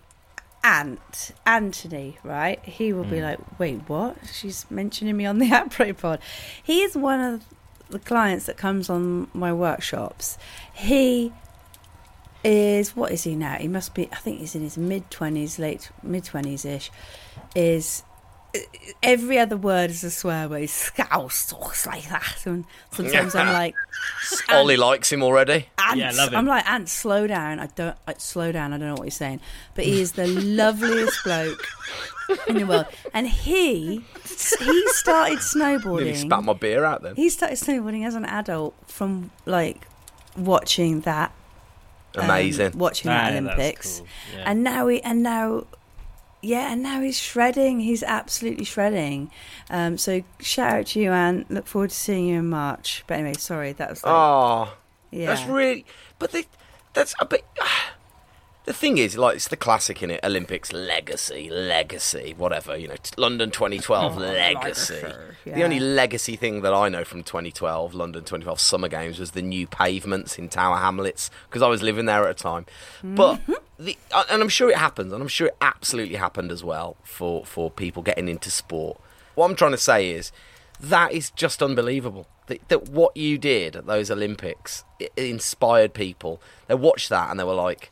Ant 0.65 1.31
Anthony? 1.45 2.17
Right, 2.23 2.59
he 2.65 2.91
will 2.91 3.05
Mm. 3.05 3.09
be 3.09 3.21
like, 3.21 3.39
"Wait, 3.57 3.79
what? 3.87 4.17
She's 4.33 4.65
mentioning 4.69 5.15
me 5.15 5.25
on 5.25 5.39
the 5.39 5.47
Après 5.61 5.97
Pod." 5.97 6.19
He 6.61 6.81
is 6.81 6.95
one 6.95 7.21
of 7.21 7.45
the 7.89 7.99
clients 7.99 8.45
that 8.47 8.57
comes 8.57 8.89
on 8.89 9.29
my 9.33 9.53
workshops. 9.53 10.37
He 10.73 11.31
is 12.43 12.95
what 12.95 13.11
is 13.11 13.23
he 13.23 13.35
now? 13.35 13.55
He 13.55 13.67
must 13.69 13.93
be. 13.93 14.09
I 14.11 14.17
think 14.17 14.39
he's 14.39 14.55
in 14.55 14.61
his 14.61 14.77
mid 14.77 15.09
twenties, 15.09 15.57
late 15.57 15.89
mid 16.03 16.25
twenties 16.25 16.65
ish. 16.65 16.91
Is 17.55 18.03
every 19.01 19.39
other 19.39 19.55
word 19.57 19.89
is 19.89 20.03
a 20.03 20.11
swear 20.11 20.47
word. 20.49 20.61
He's 20.61 20.71
scouse 20.73 21.53
like 21.85 22.07
that, 22.09 22.43
and 22.45 22.65
sometimes 22.91 23.33
I'm 23.35 23.47
like, 23.53 23.75
Ollie 24.49 24.77
likes 24.77 25.11
him 25.11 25.23
already. 25.23 25.67
Ant, 25.77 25.97
Yeah, 25.97 26.11
love 26.11 26.29
him. 26.33 26.39
I'm 26.39 26.45
like, 26.45 26.67
Ant, 26.69 26.89
slow 26.89 27.27
down. 27.27 27.59
I 27.59 27.67
don't, 27.67 27.95
I, 28.07 28.13
slow 28.17 28.51
down. 28.51 28.73
I 28.73 28.77
don't 28.77 28.87
know 28.87 28.95
what 28.95 29.03
he's 29.05 29.15
saying, 29.15 29.39
but 29.75 29.85
he 29.85 30.01
is 30.01 30.13
the 30.13 30.27
loveliest 30.27 31.23
bloke 31.23 31.65
in 32.47 32.57
the 32.57 32.65
world. 32.65 32.85
And 33.13 33.27
he, 33.27 34.01
he 34.59 34.87
started 34.89 35.39
Nearly 35.55 35.79
snowboarding. 35.79 36.15
spat 36.17 36.43
my 36.43 36.53
beer 36.53 36.83
out 36.85 37.03
then. 37.03 37.15
He 37.15 37.29
started 37.29 37.57
snowboarding 37.57 38.05
as 38.05 38.15
an 38.15 38.25
adult 38.25 38.75
from 38.87 39.31
like 39.45 39.87
watching 40.37 41.01
that, 41.01 41.31
um, 42.15 42.25
Amazing. 42.25 42.77
watching 42.77 43.09
Ah, 43.09 43.13
that 43.29 43.33
yeah, 43.33 43.39
Olympics, 43.39 43.99
cool. 43.99 44.07
Yeah. 44.37 44.43
and 44.51 44.63
now 44.63 44.87
he, 44.87 45.01
and 45.03 45.23
now. 45.23 45.65
Yeah, 46.41 46.71
and 46.73 46.81
now 46.81 47.01
he's 47.01 47.19
shredding. 47.19 47.81
He's 47.81 48.01
absolutely 48.01 48.65
shredding. 48.65 49.29
Um, 49.69 49.97
so 49.97 50.23
shout 50.39 50.73
out 50.73 50.85
to 50.87 50.99
you, 50.99 51.11
Anne. 51.11 51.45
Look 51.49 51.67
forward 51.67 51.91
to 51.91 51.95
seeing 51.95 52.27
you 52.27 52.39
in 52.39 52.49
March. 52.49 53.03
But 53.05 53.19
anyway, 53.19 53.35
sorry, 53.37 53.73
that 53.73 53.89
was 53.89 54.03
like, 54.03 54.11
oh, 54.11 54.73
yeah. 55.11 55.27
that's 55.27 55.47
really. 55.47 55.85
But 56.17 56.31
they, 56.31 56.45
that's. 56.93 57.13
But 57.19 57.43
the 58.71 58.77
thing 58.77 58.97
is, 58.97 59.17
like, 59.17 59.35
it's 59.35 59.47
the 59.49 59.57
classic 59.57 60.01
in 60.01 60.09
it. 60.11 60.19
Olympics 60.23 60.71
legacy, 60.71 61.49
legacy, 61.49 62.33
whatever. 62.37 62.77
You 62.77 62.87
know, 62.87 62.95
t- 62.95 63.11
London 63.17 63.51
2012 63.51 64.17
legacy. 64.45 65.01
The 65.01 65.15
Yeah. 65.45 65.63
only 65.63 65.79
legacy 65.79 66.35
thing 66.35 66.61
that 66.61 66.73
I 66.73 66.87
know 66.89 67.03
from 67.03 67.23
2012, 67.23 67.93
London 67.93 68.21
2012 68.23 68.59
Summer 68.59 68.87
Games, 68.87 69.19
was 69.19 69.31
the 69.31 69.41
new 69.41 69.67
pavements 69.67 70.37
in 70.37 70.47
Tower 70.49 70.77
Hamlets 70.77 71.29
because 71.49 71.61
I 71.61 71.67
was 71.67 71.81
living 71.83 72.05
there 72.05 72.23
at 72.27 72.31
a 72.31 72.33
time. 72.33 72.65
But 73.03 73.35
Mm-hmm. 73.41 73.53
the, 73.79 73.97
and 74.29 74.41
I'm 74.41 74.49
sure 74.49 74.69
it 74.69 74.77
happens, 74.77 75.11
and 75.11 75.21
I'm 75.21 75.27
sure 75.27 75.47
it 75.47 75.57
absolutely 75.61 76.15
happened 76.15 76.51
as 76.51 76.63
well 76.63 76.95
for 77.03 77.45
for 77.45 77.69
people 77.71 78.01
getting 78.03 78.27
into 78.29 78.49
sport. 78.51 78.99
What 79.35 79.49
I'm 79.49 79.55
trying 79.55 79.71
to 79.71 79.77
say 79.77 80.11
is 80.11 80.31
that 80.79 81.11
is 81.11 81.29
just 81.31 81.61
unbelievable. 81.61 82.27
That, 82.47 82.67
that 82.69 82.89
what 82.89 83.15
you 83.17 83.37
did 83.37 83.75
at 83.75 83.85
those 83.85 84.09
Olympics 84.11 84.83
it, 84.99 85.11
it 85.15 85.25
inspired 85.25 85.93
people. 85.93 86.41
They 86.67 86.75
watched 86.75 87.09
that 87.09 87.29
and 87.31 87.39
they 87.39 87.43
were 87.43 87.53
like, 87.53 87.91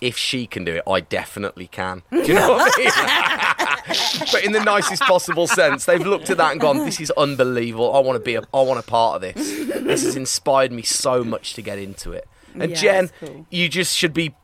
if 0.00 0.16
she 0.16 0.46
can 0.46 0.64
do 0.64 0.74
it, 0.74 0.82
I 0.86 1.00
definitely 1.00 1.66
can. 1.68 2.02
Do 2.10 2.22
you 2.22 2.34
know 2.34 2.48
what 2.50 2.72
I 2.76 2.78
mean? 2.78 4.26
but 4.32 4.44
in 4.44 4.52
the 4.52 4.62
nicest 4.62 5.02
possible 5.02 5.46
sense, 5.46 5.84
they've 5.84 6.04
looked 6.04 6.30
at 6.30 6.36
that 6.36 6.52
and 6.52 6.60
gone, 6.60 6.78
"This 6.84 7.00
is 7.00 7.10
unbelievable. 7.12 7.94
I 7.94 8.00
want 8.00 8.16
to 8.18 8.24
be 8.24 8.34
a, 8.34 8.42
I 8.52 8.62
want 8.62 8.78
a 8.80 8.82
part 8.82 9.16
of 9.16 9.20
this. 9.22 9.34
This 9.36 10.02
has 10.04 10.16
inspired 10.16 10.72
me 10.72 10.82
so 10.82 11.24
much 11.24 11.54
to 11.54 11.62
get 11.62 11.78
into 11.78 12.12
it." 12.12 12.28
And 12.58 12.70
Yeah, 12.72 12.76
Jen, 12.76 13.10
cool. 13.20 13.46
you 13.50 13.68
just 13.68 13.96
should 13.96 14.12
be 14.14 14.34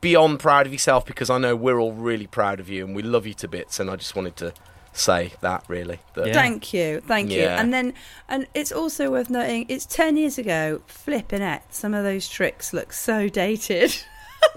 beyond 0.00 0.38
proud 0.40 0.66
of 0.66 0.72
yourself 0.72 1.04
because 1.06 1.30
I 1.30 1.38
know 1.38 1.56
we're 1.56 1.78
all 1.80 1.92
really 1.92 2.26
proud 2.26 2.60
of 2.60 2.68
you 2.68 2.84
and 2.84 2.94
we 2.94 3.02
love 3.02 3.26
you 3.26 3.34
to 3.34 3.48
bits. 3.48 3.80
And 3.80 3.90
I 3.90 3.96
just 3.96 4.14
wanted 4.14 4.36
to 4.36 4.52
say 4.92 5.32
that 5.40 5.64
really. 5.68 5.98
That- 6.14 6.28
Yeah. 6.28 6.32
Thank 6.34 6.72
you, 6.72 7.00
thank 7.00 7.30
you. 7.30 7.42
And 7.42 7.72
then, 7.74 7.92
and 8.28 8.46
it's 8.54 8.70
also 8.72 9.10
worth 9.10 9.30
noting, 9.30 9.66
it's 9.68 9.84
ten 9.84 10.16
years 10.16 10.38
ago. 10.38 10.80
Flipping 10.86 11.42
it, 11.42 11.62
some 11.70 11.92
of 11.92 12.04
those 12.04 12.28
tricks 12.28 12.72
look 12.72 12.92
so 12.92 13.28
dated. 13.28 13.94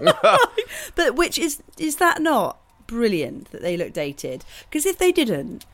but 0.94 1.14
which 1.14 1.38
is 1.38 1.62
is 1.78 1.96
that 1.96 2.20
not 2.22 2.58
brilliant 2.86 3.50
that 3.52 3.62
they 3.62 3.76
look 3.76 3.92
dated? 3.92 4.44
Because 4.68 4.86
if 4.86 4.98
they 4.98 5.12
didn't, 5.12 5.64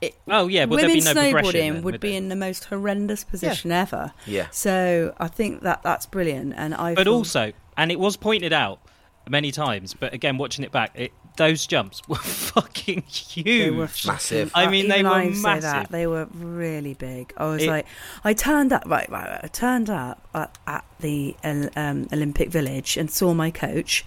it, 0.00 0.14
Oh 0.28 0.46
yeah, 0.48 0.64
well 0.64 0.76
women 0.80 0.94
be 0.94 1.00
no 1.00 1.12
snowboarding 1.14 1.52
then, 1.52 1.82
would 1.82 2.00
be 2.00 2.08
there? 2.10 2.18
in 2.18 2.28
the 2.28 2.36
most 2.36 2.66
horrendous 2.66 3.24
position 3.24 3.72
ever. 3.72 4.12
Yeah. 4.26 4.48
So 4.50 5.14
I 5.18 5.28
think 5.28 5.62
that 5.62 5.82
that's 5.82 6.06
brilliant, 6.06 6.54
and 6.56 6.74
I. 6.74 6.94
But 6.94 7.04
feel- 7.04 7.14
also, 7.14 7.52
and 7.76 7.92
it 7.92 7.98
was 7.98 8.16
pointed 8.16 8.52
out 8.52 8.80
many 9.28 9.52
times, 9.52 9.94
but 9.94 10.12
again, 10.12 10.38
watching 10.38 10.64
it 10.64 10.72
back, 10.72 10.92
it, 10.94 11.12
those 11.36 11.66
jumps 11.66 12.02
were 12.08 12.16
fucking 12.16 13.02
huge. 13.02 13.44
They 13.44 13.70
were 13.70 13.88
Massive. 14.06 14.50
I 14.54 14.66
mean, 14.68 14.88
they 14.88 15.00
even 15.00 15.10
were 15.10 15.16
I 15.18 15.32
say 15.32 15.42
that, 15.42 15.62
massive. 15.62 15.88
they 15.90 16.06
were 16.06 16.26
really 16.34 16.94
big. 16.94 17.32
I 17.36 17.46
was 17.46 17.62
It- 17.62 17.68
like, 17.68 17.86
I 18.24 18.32
turned 18.34 18.72
up 18.72 18.82
right, 18.86 19.08
right, 19.10 19.28
right. 19.28 19.40
I 19.42 19.46
turned 19.48 19.88
up 19.90 20.26
at, 20.34 20.58
at 20.66 20.84
the 21.00 21.36
um, 21.44 22.08
Olympic 22.12 22.48
Village 22.50 22.96
and 22.96 23.10
saw 23.10 23.32
my 23.34 23.50
coach. 23.50 24.04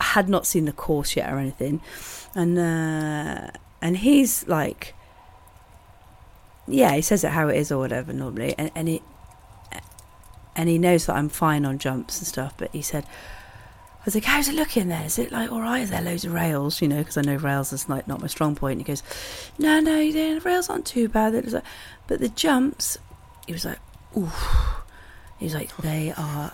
I 0.00 0.04
had 0.04 0.28
not 0.28 0.46
seen 0.46 0.64
the 0.64 0.72
course 0.72 1.14
yet 1.16 1.32
or 1.32 1.38
anything, 1.38 1.80
and 2.34 2.58
uh, 2.58 3.50
and 3.80 3.98
he's 3.98 4.46
like, 4.48 4.94
yeah, 6.66 6.94
he 6.94 7.02
says 7.02 7.22
it 7.24 7.30
how 7.30 7.48
it 7.48 7.56
is 7.56 7.70
or 7.70 7.78
whatever 7.78 8.12
normally, 8.12 8.54
and 8.58 8.70
and 8.74 8.88
he 8.88 9.02
and 10.56 10.68
he 10.68 10.78
knows 10.78 11.06
that 11.06 11.14
I'm 11.16 11.28
fine 11.28 11.64
on 11.64 11.78
jumps 11.78 12.18
and 12.18 12.26
stuff. 12.26 12.54
But 12.56 12.70
he 12.72 12.82
said. 12.82 13.04
I 14.02 14.04
was 14.04 14.14
like, 14.16 14.24
how's 14.24 14.48
it 14.48 14.56
looking 14.56 14.88
there? 14.88 15.04
Is 15.04 15.16
it 15.18 15.30
like 15.30 15.52
all 15.52 15.60
right? 15.60 15.80
Is 15.82 15.90
there 15.90 16.02
loads 16.02 16.24
of 16.24 16.32
rails? 16.32 16.82
You 16.82 16.88
know, 16.88 16.98
because 16.98 17.16
I 17.16 17.20
know 17.22 17.36
rails 17.36 17.72
is 17.72 17.88
like 17.88 18.08
not 18.08 18.20
my 18.20 18.26
strong 18.26 18.56
point. 18.56 18.72
And 18.78 18.80
he 18.80 18.84
goes, 18.84 19.02
no, 19.58 19.78
no, 19.78 20.10
the 20.10 20.40
rails 20.40 20.68
aren't 20.68 20.86
too 20.86 21.08
bad. 21.08 21.34
It 21.34 21.44
was 21.44 21.54
like, 21.54 21.62
but 22.08 22.18
the 22.18 22.28
jumps, 22.28 22.98
he 23.46 23.52
was 23.52 23.64
like, 23.64 23.78
oof. 24.16 24.34
He 25.38 25.44
was 25.46 25.54
like, 25.54 25.76
they 25.78 26.12
are 26.16 26.52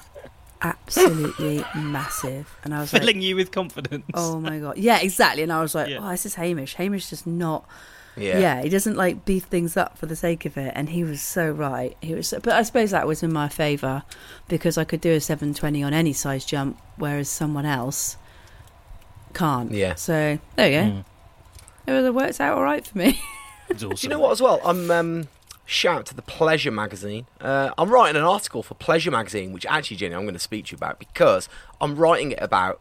absolutely 0.60 1.64
massive. 1.74 2.54
And 2.64 2.74
I 2.74 2.80
was 2.80 2.92
like, 2.92 3.02
filling 3.02 3.22
you 3.22 3.36
with 3.36 3.50
confidence. 3.50 4.04
oh 4.14 4.40
my 4.40 4.58
god, 4.58 4.76
yeah, 4.76 4.98
exactly. 5.00 5.42
And 5.42 5.52
I 5.52 5.60
was 5.62 5.74
like, 5.74 5.88
Yeah. 5.88 6.00
oh, 6.02 6.10
this 6.10 6.26
is 6.26 6.34
Hamish. 6.34 6.74
Hamish 6.74 7.04
is 7.04 7.10
just 7.10 7.26
not. 7.26 7.64
Yeah. 8.20 8.38
Yeah. 8.38 8.62
he 8.62 8.68
doesn't 8.68 8.96
like 8.96 9.24
beef 9.24 9.44
things 9.44 9.76
up 9.76 9.96
for 9.98 10.06
the 10.06 10.16
sake 10.16 10.44
of 10.44 10.56
it, 10.56 10.72
and 10.74 10.90
he 10.90 11.04
was 11.04 11.20
so 11.20 11.50
right. 11.50 11.96
He 12.00 12.14
was, 12.14 12.28
so, 12.28 12.40
but 12.40 12.52
I 12.54 12.62
suppose 12.62 12.90
that 12.90 13.06
was 13.06 13.22
in 13.22 13.32
my 13.32 13.48
favour 13.48 14.02
because 14.48 14.76
I 14.78 14.84
could 14.84 15.00
do 15.00 15.12
a 15.12 15.20
seven 15.20 15.54
twenty 15.54 15.82
on 15.82 15.92
any 15.94 16.12
size 16.12 16.44
jump, 16.44 16.78
whereas 16.96 17.28
someone 17.28 17.66
else 17.66 18.16
can't. 19.34 19.72
Yeah. 19.72 19.94
So 19.94 20.38
there 20.56 20.70
you 20.70 20.78
go. 20.78 20.96
Mm. 20.96 21.04
It 21.86 21.92
was- 21.92 22.04
It 22.06 22.14
works 22.14 22.40
out 22.40 22.56
all 22.56 22.64
right 22.64 22.86
for 22.86 22.98
me. 22.98 23.20
It's 23.70 23.82
Do 23.82 23.92
you 23.98 24.08
know 24.08 24.18
what 24.18 24.30
as 24.32 24.40
well? 24.40 24.62
I'm 24.64 24.90
um, 24.90 25.28
shout 25.66 26.06
to 26.06 26.14
the 26.14 26.22
Pleasure 26.22 26.70
magazine. 26.70 27.26
Uh, 27.38 27.68
I'm 27.76 27.90
writing 27.90 28.16
an 28.16 28.22
article 28.26 28.62
for 28.62 28.72
Pleasure 28.72 29.10
magazine, 29.10 29.52
which 29.52 29.66
actually, 29.66 29.98
Jenny, 29.98 30.14
I'm 30.14 30.22
going 30.22 30.32
to 30.32 30.38
speak 30.40 30.64
to 30.66 30.72
you 30.72 30.76
about 30.76 30.98
because 30.98 31.50
I'm 31.78 31.96
writing 31.96 32.32
it 32.32 32.38
about 32.40 32.80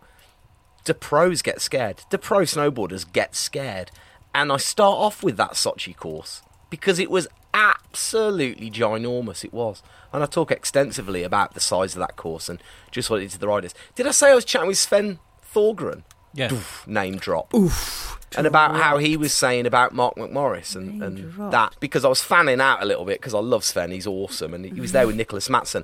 do 0.85 0.93
pros 0.93 1.41
get 1.41 1.59
scared? 1.59 2.03
Do 2.09 2.17
pro 2.17 2.43
snowboarders 2.43 3.05
get 3.11 3.35
scared? 3.35 3.91
And 4.37 4.51
I 4.51 4.57
start 4.57 4.99
off 4.99 5.23
with 5.23 5.35
that 5.37 5.53
Sochi 5.53 5.97
course 5.97 6.43
because 6.69 6.99
it 6.99 7.09
was 7.09 7.27
absolutely 7.55 8.69
ginormous. 8.69 9.43
It 9.43 9.51
was, 9.51 9.81
and 10.13 10.21
I 10.21 10.27
talk 10.27 10.51
extensively 10.51 11.23
about 11.23 11.55
the 11.55 11.59
size 11.59 11.95
of 11.95 12.01
that 12.01 12.17
course 12.17 12.47
and 12.47 12.61
just 12.91 13.09
what 13.09 13.17
it 13.17 13.23
did 13.23 13.31
to 13.31 13.39
the 13.39 13.47
riders. 13.47 13.73
Did 13.95 14.05
I 14.05 14.11
say 14.11 14.29
I 14.29 14.35
was 14.35 14.45
chatting 14.45 14.67
with 14.67 14.77
Sven 14.77 15.17
Thorgren? 15.51 16.03
Yeah. 16.35 16.51
name 16.85 17.17
drop. 17.17 17.51
Oof. 17.55 18.19
And 18.37 18.45
about 18.45 18.75
how 18.75 18.99
he 18.99 19.17
was 19.17 19.33
saying 19.33 19.65
about 19.65 19.95
Mark 19.95 20.17
McMorris 20.17 20.75
and, 20.75 21.01
and 21.01 21.51
that 21.51 21.75
because 21.79 22.05
I 22.05 22.09
was 22.09 22.21
fanning 22.21 22.61
out 22.61 22.83
a 22.83 22.85
little 22.85 23.05
bit 23.05 23.19
because 23.19 23.33
I 23.33 23.39
love 23.39 23.63
Sven, 23.63 23.89
he's 23.89 24.05
awesome, 24.05 24.53
and 24.53 24.65
he 24.65 24.79
was 24.79 24.91
there 24.91 25.07
with 25.07 25.17
Niklas 25.17 25.49
Mattsson. 25.49 25.83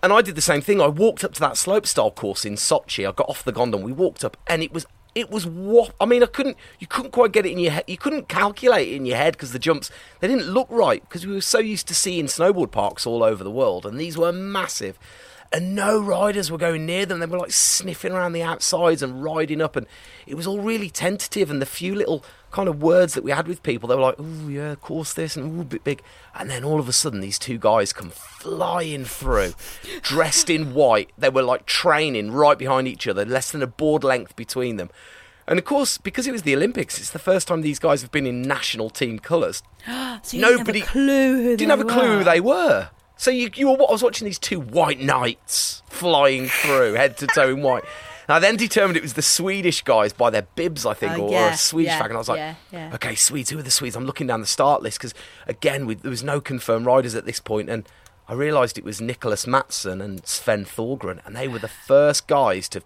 And 0.00 0.12
I 0.12 0.22
did 0.22 0.36
the 0.36 0.40
same 0.42 0.60
thing. 0.60 0.80
I 0.80 0.86
walked 0.86 1.24
up 1.24 1.34
to 1.34 1.40
that 1.40 1.54
slopestyle 1.54 2.14
course 2.14 2.44
in 2.44 2.54
Sochi. 2.54 3.08
I 3.08 3.10
got 3.10 3.28
off 3.28 3.42
the 3.42 3.50
gondola. 3.50 3.84
We 3.84 3.92
walked 3.92 4.24
up, 4.24 4.36
and 4.46 4.62
it 4.62 4.72
was 4.72 4.86
it 5.14 5.30
was 5.30 5.46
what 5.46 5.94
I 6.00 6.06
mean. 6.06 6.22
I 6.22 6.26
couldn't 6.26 6.56
you 6.78 6.86
couldn't 6.86 7.10
quite 7.12 7.32
get 7.32 7.46
it 7.46 7.52
in 7.52 7.58
your 7.58 7.72
head. 7.72 7.84
You 7.86 7.96
couldn't 7.96 8.28
calculate 8.28 8.88
it 8.88 8.96
in 8.96 9.06
your 9.06 9.16
head 9.16 9.32
because 9.32 9.52
the 9.52 9.58
jumps 9.58 9.90
they 10.20 10.28
didn't 10.28 10.46
look 10.46 10.68
right 10.70 11.02
because 11.02 11.26
we 11.26 11.34
were 11.34 11.40
so 11.40 11.58
used 11.58 11.88
to 11.88 11.94
seeing 11.94 12.26
snowboard 12.26 12.70
parks 12.70 13.06
all 13.06 13.22
over 13.22 13.42
the 13.42 13.50
world, 13.50 13.86
and 13.86 13.98
these 13.98 14.16
were 14.16 14.32
massive 14.32 14.98
and 15.52 15.74
no 15.74 16.00
riders 16.00 16.50
were 16.50 16.58
going 16.58 16.86
near 16.86 17.04
them. 17.06 17.18
They 17.20 17.26
were 17.26 17.38
like 17.38 17.50
sniffing 17.52 18.12
around 18.12 18.32
the 18.32 18.42
outsides 18.42 19.02
and 19.02 19.22
riding 19.22 19.60
up, 19.60 19.76
and 19.76 19.86
it 20.26 20.34
was 20.34 20.46
all 20.46 20.60
really 20.60 20.90
tentative. 20.90 21.50
And 21.50 21.60
the 21.60 21.66
few 21.66 21.94
little 21.94 22.24
kind 22.52 22.68
of 22.68 22.82
words 22.82 23.14
that 23.14 23.22
we 23.24 23.30
had 23.30 23.46
with 23.48 23.62
people, 23.62 23.88
they 23.88 23.94
were 23.94 24.00
like, 24.02 24.16
"Oh 24.18 24.48
yeah, 24.48 24.72
of 24.72 24.80
course 24.80 25.12
this," 25.12 25.36
and 25.36 25.60
"Ooh, 25.60 25.64
bit 25.64 25.82
big." 25.84 26.02
And 26.34 26.48
then 26.50 26.64
all 26.64 26.78
of 26.78 26.88
a 26.88 26.92
sudden, 26.92 27.20
these 27.20 27.38
two 27.38 27.58
guys 27.58 27.92
come 27.92 28.10
flying 28.10 29.04
through, 29.04 29.54
dressed 30.02 30.50
in 30.50 30.72
white. 30.74 31.10
They 31.18 31.30
were 31.30 31.42
like 31.42 31.66
training 31.66 32.32
right 32.32 32.58
behind 32.58 32.86
each 32.88 33.06
other, 33.08 33.24
less 33.24 33.50
than 33.50 33.62
a 33.62 33.66
board 33.66 34.04
length 34.04 34.36
between 34.36 34.76
them. 34.76 34.90
And 35.48 35.58
of 35.58 35.64
course, 35.64 35.98
because 35.98 36.28
it 36.28 36.32
was 36.32 36.42
the 36.42 36.54
Olympics, 36.54 36.98
it's 37.00 37.10
the 37.10 37.18
first 37.18 37.48
time 37.48 37.62
these 37.62 37.80
guys 37.80 38.02
have 38.02 38.12
been 38.12 38.26
in 38.26 38.40
national 38.42 38.88
team 38.88 39.18
colours 39.18 39.64
So 40.22 40.36
you 40.36 40.42
Nobody- 40.42 40.80
didn't 40.80 40.86
have 40.86 40.88
a 40.88 40.92
clue 40.92 41.42
who 41.42 41.56
didn't 41.56 41.70
have 41.70 41.80
a 41.80 41.84
clue 41.84 42.02
were. 42.08 42.18
who 42.18 42.24
they 42.24 42.40
were. 42.40 42.90
So 43.20 43.30
you, 43.30 43.50
you 43.54 43.68
were, 43.68 43.74
I 43.86 43.92
was 43.92 44.02
watching 44.02 44.24
these 44.24 44.38
two 44.38 44.58
white 44.58 44.98
knights 44.98 45.82
flying 45.90 46.48
through, 46.48 46.94
head 46.94 47.18
to 47.18 47.26
toe 47.26 47.50
in 47.50 47.60
white. 47.60 47.84
And 48.26 48.34
I 48.34 48.38
then 48.38 48.56
determined 48.56 48.96
it 48.96 49.02
was 49.02 49.12
the 49.12 49.20
Swedish 49.20 49.82
guys 49.82 50.14
by 50.14 50.30
their 50.30 50.46
bibs, 50.54 50.86
I 50.86 50.94
think, 50.94 51.18
Oh, 51.18 51.28
or, 51.28 51.34
or 51.34 51.48
a 51.50 51.56
Swedish 51.58 51.90
yeah, 51.90 51.98
flag. 51.98 52.08
And 52.12 52.16
I 52.16 52.18
was 52.18 52.30
like, 52.30 52.38
yeah, 52.38 52.54
yeah. 52.72 52.92
okay, 52.94 53.14
Swedes, 53.14 53.50
who 53.50 53.58
are 53.58 53.62
the 53.62 53.70
Swedes? 53.70 53.94
I'm 53.94 54.06
looking 54.06 54.26
down 54.26 54.40
the 54.40 54.46
start 54.46 54.80
list 54.82 54.96
because, 54.96 55.12
again, 55.46 55.84
we, 55.84 55.96
there 55.96 56.08
was 56.10 56.22
no 56.22 56.40
confirmed 56.40 56.86
riders 56.86 57.14
at 57.14 57.26
this 57.26 57.40
point, 57.40 57.68
and 57.68 57.86
I 58.26 58.32
realised 58.32 58.78
it 58.78 58.84
was 58.84 59.02
Niklas 59.02 59.46
Mattsson 59.46 60.02
and 60.02 60.26
Sven 60.26 60.64
Thorgren, 60.64 61.20
and 61.26 61.36
they 61.36 61.46
were 61.46 61.58
the 61.58 61.68
first 61.68 62.26
guys 62.26 62.70
to 62.70 62.80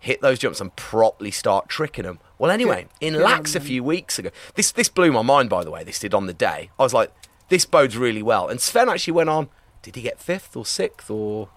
hit 0.00 0.22
those 0.22 0.38
jumps 0.38 0.62
and 0.62 0.74
properly 0.76 1.30
start 1.30 1.68
tricking 1.68 2.04
them. 2.04 2.20
Well, 2.38 2.50
anyway, 2.50 2.86
in 3.02 3.12
Laax 3.12 3.54
a 3.54 3.60
few 3.60 3.84
weeks 3.84 4.18
ago, 4.18 4.30
this 4.54 4.72
this 4.72 4.88
blew 4.88 5.12
my 5.12 5.20
mind. 5.20 5.50
By 5.50 5.62
the 5.62 5.70
way, 5.70 5.84
this 5.84 5.98
did 5.98 6.14
on 6.14 6.24
the 6.24 6.32
day. 6.32 6.70
I 6.78 6.82
was 6.82 6.94
like, 6.94 7.12
this 7.50 7.66
bodes 7.66 7.98
really 7.98 8.22
well. 8.22 8.48
And 8.48 8.62
Sven 8.62 8.88
actually 8.88 9.12
went 9.12 9.28
on. 9.28 9.50
Did 9.84 9.96
he 9.96 10.02
get 10.02 10.18
fifth 10.18 10.56
or 10.56 10.64
sixth 10.64 11.10
or? 11.10 11.50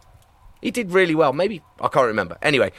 He 0.62 0.70
did 0.70 0.92
really 0.92 1.16
well. 1.16 1.32
Maybe 1.32 1.62
I 1.80 1.88
can't 1.88 2.08
remember. 2.08 2.38
Anyway, 2.42 2.72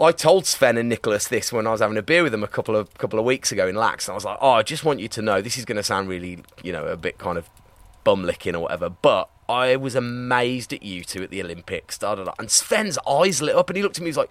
I 0.00 0.12
told 0.12 0.46
Sven 0.46 0.78
and 0.78 0.90
Niklas 0.90 1.28
this 1.28 1.52
when 1.52 1.66
I 1.66 1.72
was 1.72 1.80
having 1.80 1.98
a 1.98 2.02
beer 2.02 2.22
with 2.22 2.32
them 2.32 2.42
a 2.42 2.48
couple 2.48 2.76
of 2.76 2.92
couple 2.94 3.18
of 3.18 3.24
weeks 3.26 3.52
ago 3.52 3.66
in 3.66 3.74
Laax, 3.74 4.06
and 4.06 4.12
I 4.12 4.14
was 4.14 4.24
like, 4.24 4.38
"Oh, 4.40 4.52
I 4.52 4.62
just 4.62 4.84
want 4.84 5.00
you 5.00 5.08
to 5.08 5.22
know 5.22 5.42
this 5.42 5.58
is 5.58 5.66
going 5.66 5.76
to 5.76 5.82
sound 5.82 6.08
really, 6.08 6.42
you 6.62 6.72
know, 6.72 6.86
a 6.86 6.96
bit 6.96 7.18
kind 7.18 7.36
of 7.36 7.50
bum 8.04 8.24
licking 8.24 8.54
or 8.54 8.60
whatever, 8.60 8.88
but 8.88 9.28
I 9.48 9.76
was 9.76 9.94
amazed 9.94 10.72
at 10.72 10.82
you 10.82 11.04
two 11.04 11.22
at 11.22 11.30
the 11.30 11.42
Olympics." 11.42 11.98
Da, 11.98 12.14
da, 12.14 12.24
da. 12.24 12.32
And 12.38 12.50
Sven's 12.50 12.98
eyes 13.06 13.42
lit 13.42 13.54
up, 13.54 13.68
and 13.68 13.76
he 13.76 13.82
looked 13.82 13.98
at 13.98 14.02
me. 14.02 14.08
He's 14.08 14.16
like, 14.16 14.30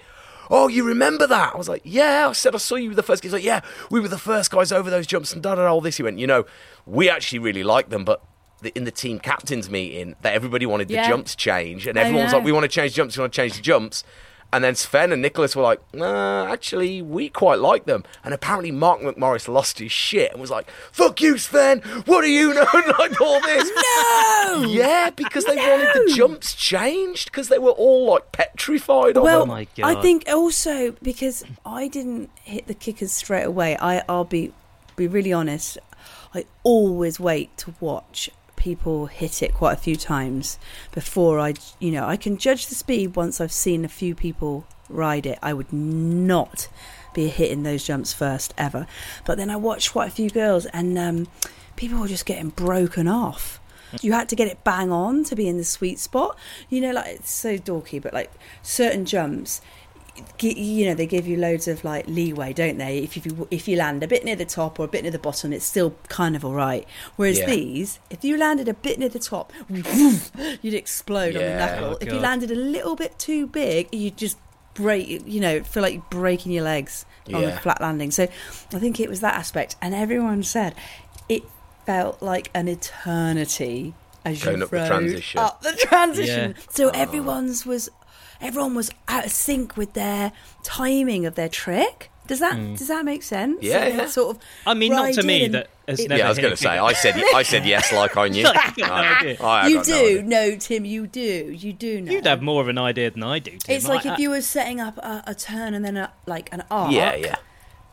"Oh, 0.49 0.67
you 0.67 0.83
remember 0.83 1.27
that?" 1.27 1.53
I 1.53 1.57
was 1.57 1.69
like, 1.69 1.81
"Yeah." 1.83 2.27
I 2.29 2.33
said, 2.33 2.55
"I 2.55 2.59
saw 2.59 2.75
you 2.75 2.93
the 2.93 3.03
first." 3.03 3.23
He's 3.23 3.33
like, 3.33 3.43
"Yeah, 3.43 3.61
we 3.91 3.99
were 3.99 4.07
the 4.07 4.17
first 4.17 4.51
guys 4.51 4.71
over 4.71 4.89
those 4.89 5.05
jumps 5.05 5.33
and 5.33 5.43
da 5.43 5.55
da 5.55 5.63
da." 5.63 5.71
All 5.71 5.81
this. 5.81 5.97
He 5.97 6.03
went, 6.03 6.19
"You 6.19 6.27
know, 6.27 6.45
we 6.85 7.09
actually 7.09 7.39
really 7.39 7.63
like 7.63 7.89
them, 7.89 8.05
but." 8.05 8.21
The- 8.65 8.71
In 8.75 8.83
the 8.83 8.91
team 8.91 9.19
captains 9.19 9.69
meeting, 9.69 10.15
that 10.21 10.33
everybody 10.33 10.65
wanted 10.65 10.87
the 10.87 10.95
Yeah. 10.95 11.07
jumps 11.07 11.35
change, 11.35 11.87
and 11.87 11.97
I 11.97 12.01
everyone 12.01 12.23
was 12.25 12.33
like, 12.33 12.43
"We 12.43 12.51
want 12.51 12.63
to 12.63 12.67
change 12.69 12.93
jumps. 12.93 13.15
We 13.17 13.21
want 13.21 13.33
to 13.33 13.37
change 13.41 13.55
the 13.55 13.61
jumps." 13.61 14.03
And 14.53 14.63
then 14.63 14.75
Sven 14.75 15.11
and 15.11 15.25
Niklas 15.25 15.53
were 15.55 15.63
like, 15.63 15.81
nah, 15.93 16.45
actually, 16.49 17.01
we 17.01 17.27
quite 17.29 17.59
like 17.59 17.85
them. 17.85 18.03
And 18.23 18.33
apparently 18.33 18.71
Mark 18.71 19.01
McMorris 19.01 19.47
lost 19.49 19.79
his 19.79 19.91
shit 19.91 20.31
and 20.31 20.39
was 20.39 20.49
like, 20.51 20.69
fuck 20.93 21.19
you, 21.19 21.37
Sven, 21.37 21.81
what 22.05 22.21
do 22.21 22.27
you 22.29 22.53
know? 22.53 22.65
like 22.99 23.19
all 23.19 23.41
this. 23.41 23.69
No! 24.45 24.63
Yeah, 24.69 25.09
because 25.09 25.43
they 25.45 25.55
wanted 25.57 25.89
the 26.07 26.13
jumps 26.13 26.53
changed 26.53 27.25
because 27.31 27.49
they 27.49 27.59
were 27.59 27.71
all 27.71 28.11
like 28.11 28.31
petrified 28.31 29.17
of 29.17 29.23
Well, 29.23 29.41
them. 29.41 29.49
Oh 29.49 29.53
my 29.55 29.67
I 29.83 29.95
think 30.01 30.23
also 30.29 30.91
because 31.01 31.43
I 31.65 31.87
didn't 31.89 32.29
hit 32.43 32.67
the 32.67 32.75
kickers 32.75 33.11
straight 33.11 33.43
away. 33.45 33.75
I, 33.81 34.03
I'll 34.07 34.23
be 34.23 34.53
be 34.95 35.07
really 35.07 35.33
honest. 35.33 35.77
I 36.33 36.45
always 36.63 37.19
wait 37.19 37.57
to 37.57 37.73
watch 37.81 38.29
people 38.65 39.05
hit 39.05 39.43
it 39.43 39.53
quite 39.53 39.73
a 39.73 39.77
few 39.79 39.95
times 39.95 40.57
before 40.91 41.39
I, 41.39 41.53
you 41.77 41.91
know, 41.91 42.07
I 42.07 42.17
can 42.17 42.35
judge 42.35 42.65
the 42.65 42.73
speed 42.73 43.15
once 43.15 43.39
I've 43.39 43.51
seen 43.51 43.85
a 43.85 43.87
few 43.87 44.15
people 44.15 44.65
ride 44.89 45.27
it. 45.27 45.37
I 45.43 45.53
would 45.53 45.71
not 45.71 46.67
be 47.13 47.27
hitting 47.27 47.61
those 47.61 47.85
jumps 47.85 48.11
first 48.11 48.55
ever. 48.57 48.87
But 49.23 49.37
then 49.37 49.51
I 49.51 49.55
watched 49.55 49.91
quite 49.91 50.07
a 50.07 50.11
few 50.11 50.31
girls, 50.31 50.65
and 50.65 50.97
um, 50.97 51.27
people 51.75 51.99
were 51.99 52.07
just 52.07 52.25
getting 52.25 52.49
broken 52.49 53.07
off. 53.07 53.59
You 54.01 54.13
had 54.13 54.27
to 54.29 54.35
get 54.35 54.47
it 54.47 54.63
bang 54.63 54.91
on 54.91 55.23
to 55.25 55.35
be 55.35 55.47
in 55.47 55.57
the 55.57 55.63
sweet 55.63 55.99
spot. 55.99 56.35
You 56.67 56.81
know, 56.81 56.91
like 56.91 57.17
it's 57.17 57.31
so 57.31 57.59
dorky, 57.59 58.01
but 58.01 58.15
like 58.15 58.31
certain 58.63 59.05
jumps, 59.05 59.61
you 60.39 60.85
know, 60.85 60.93
they 60.93 61.05
give 61.05 61.27
you 61.27 61.37
loads 61.37 61.67
of 61.67 61.83
like 61.83 62.07
leeway, 62.07 62.53
don't 62.53 62.77
they? 62.77 62.99
If 62.99 63.25
you 63.25 63.47
if 63.51 63.67
you 63.67 63.77
land 63.77 64.03
a 64.03 64.07
bit 64.07 64.23
near 64.23 64.35
the 64.35 64.45
top 64.45 64.79
or 64.79 64.85
a 64.85 64.87
bit 64.87 65.03
near 65.03 65.11
the 65.11 65.19
bottom, 65.19 65.51
it's 65.53 65.65
still 65.65 65.95
kind 66.07 66.35
of 66.35 66.45
all 66.45 66.53
right. 66.53 66.87
Whereas 67.15 67.39
Yeah. 67.39 67.47
these, 67.47 67.99
if 68.09 68.23
you 68.23 68.37
landed 68.37 68.67
a 68.67 68.73
bit 68.73 68.99
near 68.99 69.09
the 69.09 69.19
top, 69.19 69.51
you'd 69.69 70.73
explode 70.73 71.35
on 71.35 71.41
the 71.43 71.55
knuckle. 71.57 71.85
Oh, 71.85 71.97
if 72.01 72.11
you 72.11 72.19
landed 72.19 72.51
a 72.51 72.55
little 72.55 72.95
bit 72.95 73.17
too 73.19 73.47
big, 73.47 73.93
you'd 73.93 74.17
just 74.17 74.37
break. 74.73 75.23
You 75.25 75.39
know, 75.41 75.63
feel 75.63 75.83
like 75.83 75.93
you're 75.93 76.05
breaking 76.09 76.51
your 76.51 76.63
legs. 76.63 77.05
on 77.33 77.41
the 77.41 77.47
Yeah. 77.47 77.57
flat 77.59 77.81
landing. 77.81 78.11
So 78.11 78.27
I 78.71 78.79
think 78.79 78.99
it 78.99 79.09
was 79.09 79.19
that 79.21 79.33
aspect, 79.33 79.75
and 79.81 79.95
everyone 79.95 80.43
said 80.43 80.75
it 81.27 81.41
felt 81.85 82.21
like 82.21 82.51
an 82.53 82.67
eternity 82.67 83.95
as 84.23 84.43
Going 84.43 84.57
you 84.59 84.63
up 84.65 84.69
the 84.71 84.87
transition. 84.87 85.39
Up 85.39 85.61
the 85.61 85.71
transition. 85.73 86.55
Yeah. 86.57 86.63
So 86.69 86.87
oh. 86.89 86.91
everyone's 86.93 87.65
was 87.65 87.89
everyone 88.41 88.75
was 88.75 88.89
out 89.07 89.25
of 89.25 89.31
sync 89.31 89.77
with 89.77 89.93
their 89.93 90.31
timing 90.63 91.25
of 91.25 91.35
their 91.35 91.49
trick. 91.49 92.11
Does 92.27 92.39
that 92.39 92.55
mm. 92.55 92.75
does 92.75 92.87
that 92.87 93.05
make 93.05 93.21
sense? 93.21 93.59
Yeah, 93.61 93.85
So 93.85 93.87
yeah. 93.95 94.05
Sort 94.07 94.35
of. 94.35 94.41
I 94.65 94.73
mean, 94.73 94.91
not 94.91 95.13
to 95.13 95.21
me 95.23 95.43
in- 95.45 95.51
that 95.51 95.69
has 95.87 95.99
it- 95.99 96.09
never 96.09 96.17
yeah, 96.19 96.25
I 96.25 96.29
was 96.29 96.39
going 96.39 96.49
to 96.51 96.57
say. 96.57 96.69
I 96.69 96.93
said. 96.93 97.15
I 97.35 97.43
said 97.43 97.65
yes, 97.67 97.93
like 97.93 98.17
I 98.17 98.29
knew. 98.29 98.43
Like, 98.55 98.77
no 98.79 98.85
uh, 98.85 98.89
I- 98.89 99.61
I 99.61 99.67
you 99.67 99.75
got 99.75 99.87
no 99.87 99.93
do 99.93 100.05
idea. 100.07 100.23
no, 100.23 100.55
Tim. 100.55 100.85
You 100.85 101.05
do. 101.05 101.21
You 101.55 101.71
do 101.73 102.01
know. 102.01 102.11
You'd 102.11 102.25
have 102.25 102.41
more 102.41 102.61
of 102.63 102.67
an 102.67 102.79
idea 102.79 103.11
than 103.11 103.21
I 103.21 103.37
do. 103.37 103.51
Tim. 103.51 103.75
It's 103.75 103.87
like 103.87 104.07
I- 104.07 104.13
if 104.13 104.19
you 104.19 104.31
were 104.31 104.41
setting 104.41 104.79
up 104.81 104.97
a, 104.97 105.23
a 105.27 105.35
turn 105.35 105.75
and 105.75 105.85
then 105.85 105.97
a, 105.97 106.11
like 106.25 106.51
an 106.51 106.63
arc. 106.71 106.91
Yeah, 106.91 107.13
yeah. 107.15 107.35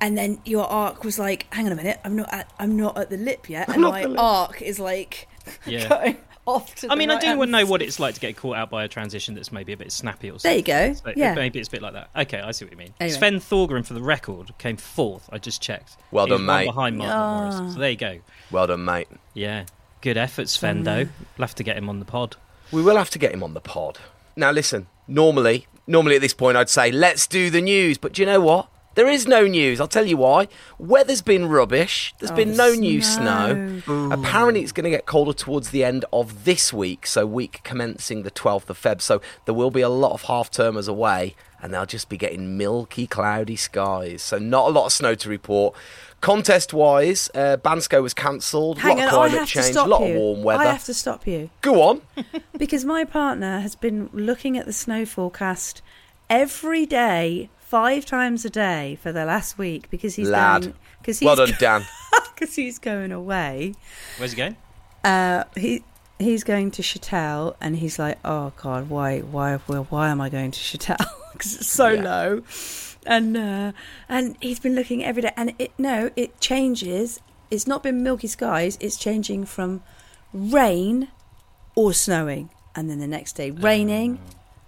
And 0.01 0.17
then 0.17 0.41
your 0.47 0.65
arc 0.65 1.05
was 1.05 1.19
like, 1.19 1.47
hang 1.55 1.67
on 1.67 1.73
a 1.73 1.77
minute, 1.77 2.01
I'm 2.03 2.17
not 2.17 2.33
at, 2.33 2.51
I'm 2.59 2.75
not 2.77 2.97
at 2.99 3.11
the 3.11 3.17
lip 3.19 3.49
yet, 3.51 3.69
and 3.69 3.83
not 3.83 3.93
my 3.93 3.99
at 4.01 4.03
the 4.05 4.09
lip. 4.09 4.19
arc 4.21 4.63
is 4.63 4.81
like 4.81 5.29
Yeah. 5.67 6.15
going 6.47 6.57
off 6.57 6.75
to. 6.77 6.87
I 6.87 6.91
the 6.91 6.97
mean, 6.97 7.11
I 7.11 7.15
do 7.15 7.19
right-hand 7.19 7.39
want 7.39 7.49
to 7.49 7.53
know 7.59 7.67
what 7.67 7.83
it's 7.83 7.99
like 8.01 8.15
to 8.15 8.21
get 8.21 8.37
caught 8.37 8.57
out 8.57 8.71
by 8.71 8.85
a 8.85 8.89
transition 8.89 9.35
that's 9.35 9.53
maybe 9.53 9.73
a 9.73 9.77
bit 9.77 9.93
snappy 9.93 10.29
or 10.31 10.39
something. 10.39 10.51
There 10.65 10.83
you 10.85 10.93
go. 10.93 10.95
So 10.95 11.13
yeah. 11.17 11.35
Maybe 11.35 11.59
it's 11.59 11.69
a 11.69 11.73
bit 11.73 11.83
like 11.83 11.93
that. 11.95 12.11
Okay, 12.17 12.41
I 12.41 12.51
see 12.53 12.65
what 12.65 12.73
you 12.73 12.79
mean. 12.79 12.95
Anyway. 13.01 13.17
Sven 13.17 13.35
Thorgren, 13.41 13.85
for 13.87 13.95
the 13.95 14.03
record, 14.03 14.53
came 14.59 14.77
fourth. 14.77 15.29
I 15.33 15.39
just 15.39 15.63
checked. 15.63 15.97
Well 16.11 16.27
He 16.27 16.31
done, 16.33 16.47
mate. 16.47 16.67
behind 16.67 16.99
Mark 16.99 17.11
Ah. 17.13 17.41
Morris. 17.61 17.75
So 17.75 17.81
there 17.81 17.91
you 17.91 17.97
go. 17.97 18.19
Well 18.51 18.67
done, 18.67 18.85
mate. 18.85 19.09
Yeah. 19.35 19.65
Good 20.01 20.17
effort, 20.17 20.49
Sven, 20.49 20.83
though. 20.83 21.07
We'll 21.39 21.47
have 21.47 21.55
to 21.55 21.63
get 21.63 21.77
him 21.77 21.89
on 21.89 21.99
the 22.01 22.05
pod. 22.05 22.37
We 22.73 22.83
will 22.83 22.97
have 22.97 23.11
to 23.11 23.19
get 23.19 23.33
him 23.33 23.43
on 23.43 23.55
the 23.55 23.61
pod. 23.61 23.99
Now, 24.35 24.51
listen. 24.51 24.89
Normally, 25.07 25.67
normally 25.87 26.17
at 26.17 26.23
this 26.23 26.33
point, 26.35 26.57
I'd 26.57 26.69
say 26.71 26.91
let's 26.91 27.27
do 27.27 27.51
the 27.51 27.61
news. 27.61 27.99
But 27.99 28.15
do 28.15 28.23
you 28.23 28.27
know 28.27 28.41
what? 28.41 28.69
There 28.95 29.09
is 29.09 29.27
no 29.27 29.47
news. 29.47 29.81
I'll 29.81 29.89
tell 29.89 30.07
you 30.07 30.17
why. 30.17 30.49
Weather's 30.79 31.23
been 31.23 31.47
rubbish. 31.49 32.15
There's 32.19 32.31
Oh, 32.31 32.37
been 32.37 32.51
the 32.51 32.57
no 32.57 32.75
new 32.75 33.01
snow. 33.01 33.81
snow. 33.85 34.11
Apparently, 34.13 34.61
it's 34.63 34.73
going 34.73 34.85
to 34.85 34.91
get 34.91 35.07
colder 35.07 35.33
towards 35.33 35.71
the 35.71 35.83
end 35.85 36.05
of 36.13 36.45
this 36.45 36.73
week. 36.73 37.07
So, 37.07 37.25
week 37.27 37.61
commencing 37.65 38.23
the 38.23 38.31
12th 38.31 38.69
of 38.71 38.81
Feb. 38.81 39.01
So, 39.01 39.21
there 39.47 39.55
will 39.55 39.71
be 39.71 39.81
a 39.81 39.89
lot 39.89 40.13
of 40.13 40.23
half 40.23 40.51
termers 40.51 40.89
away, 40.89 41.35
and 41.63 41.73
they'll 41.73 41.87
just 41.87 42.09
be 42.09 42.17
getting 42.17 42.57
milky, 42.59 43.07
cloudy 43.07 43.57
skies. 43.57 44.23
So, 44.23 44.39
not 44.39 44.67
a 44.69 44.71
lot 44.71 44.87
of 44.87 44.93
snow 44.93 45.15
to 45.15 45.29
report. 45.29 45.75
Contest 46.21 46.73
wise, 46.73 47.31
uh, 47.35 47.57
Bansko 47.57 48.01
was 48.03 48.15
cancelled. 48.15 48.79
A 48.79 48.81
Hang 48.83 48.99
lot 48.99 48.99
on, 48.99 49.09
of 49.09 49.09
I 49.09 49.17
climate 49.17 49.39
have 49.41 49.49
to 49.49 49.53
change, 49.55 49.67
a 49.67 49.73
stop 49.73 49.89
lot 49.89 50.03
you. 50.03 50.09
of 50.15 50.15
warm 50.21 50.43
weather. 50.45 50.63
I 50.63 50.73
have 50.73 50.85
to 50.85 50.95
stop 50.95 51.27
you 51.27 51.51
Go 51.63 51.83
on. 51.83 52.03
because 52.57 52.85
my 52.85 53.05
partner 53.05 53.59
has 53.61 53.75
been 53.75 54.09
looking 54.13 54.57
at 54.57 54.67
the 54.67 54.73
snow 54.73 55.05
forecast 55.05 55.83
every 56.31 56.87
day, 56.87 57.51
five 57.73 58.05
times 58.05 58.45
a 58.45 58.51
day 58.51 58.99
for 59.03 59.11
the 59.13 59.25
last 59.25 59.57
week 59.57 59.89
because 59.91 60.15
he's 60.17 60.29
Lad. 60.29 60.63
going 60.63 60.75
because 61.01 61.19
he's 61.21 61.27
Well 61.27 61.37
done, 61.37 61.53
Dan. 61.59 61.83
because 62.35 62.55
he's 62.55 62.79
going 62.79 63.13
away. 63.13 63.75
Where's 64.19 64.33
he 64.33 64.37
going? 64.37 64.57
Uh, 65.03 65.45
he 65.57 65.83
he's 66.19 66.45
going 66.45 66.71
to 66.73 66.83
Chatel, 66.83 67.57
and 67.63 67.77
he's 67.77 67.99
like, 67.99 68.19
"Oh 68.25 68.53
God, 68.65 68.89
why, 68.91 69.21
why, 69.21 69.59
well, 69.67 69.87
why 69.91 70.11
am 70.11 70.21
I 70.21 70.29
going 70.29 70.51
to 70.53 70.61
Chatel? 70.61 71.03
Because 71.33 71.57
it's 71.57 71.67
so 71.83 71.89
Yeah. 71.89 72.03
low." 72.13 72.43
And 73.07 73.37
uh, 73.37 73.73
and 74.09 74.37
he's 74.41 74.61
been 74.61 74.75
looking 74.75 75.03
every 75.03 75.23
day, 75.23 75.33
and 75.37 75.55
it 75.59 75.73
no, 75.79 76.11
it 76.15 76.39
changes. 76.41 77.21
It's 77.51 77.67
not 77.67 77.83
been 77.83 78.03
milky 78.03 78.29
skies. 78.29 78.77
It's 78.81 78.97
changing 78.97 79.47
from 79.47 79.83
rain 80.35 81.09
or 81.75 81.93
snowing, 81.95 82.51
and 82.77 82.89
then 82.89 82.99
the 83.01 83.07
next 83.17 83.33
day 83.41 83.51
raining, 83.51 84.21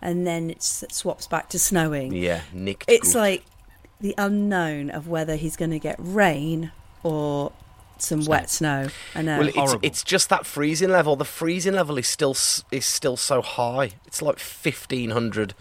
and 0.04 0.26
then 0.26 0.50
it 0.50 0.62
swaps 0.62 1.26
back 1.26 1.48
to 1.48 1.58
snowing. 1.58 2.12
Yeah, 2.12 2.42
Nick. 2.52 2.84
It's 2.86 3.14
like 3.14 3.42
the 4.00 4.14
unknown 4.18 4.90
of 4.90 5.08
whether 5.08 5.34
he's 5.34 5.56
going 5.56 5.70
to 5.70 5.78
get 5.78 5.96
rain 5.98 6.70
or 7.02 7.52
some 7.96 8.24
wet 8.26 8.50
snow. 8.50 8.88
I 9.14 9.22
know. 9.22 9.38
Well, 9.38 9.48
it's, 9.48 9.74
it's 9.82 10.04
just 10.04 10.28
that 10.28 10.44
freezing 10.44 10.90
level. 10.90 11.16
The 11.16 11.24
freezing 11.24 11.72
level 11.72 11.96
is 11.96 12.06
still 12.06 12.36
is 12.70 12.84
still 12.84 13.16
so 13.16 13.40
high. 13.40 13.92
It's 14.06 14.20
like 14.20 14.38
fifteen 14.38 15.10
hundred 15.10 15.54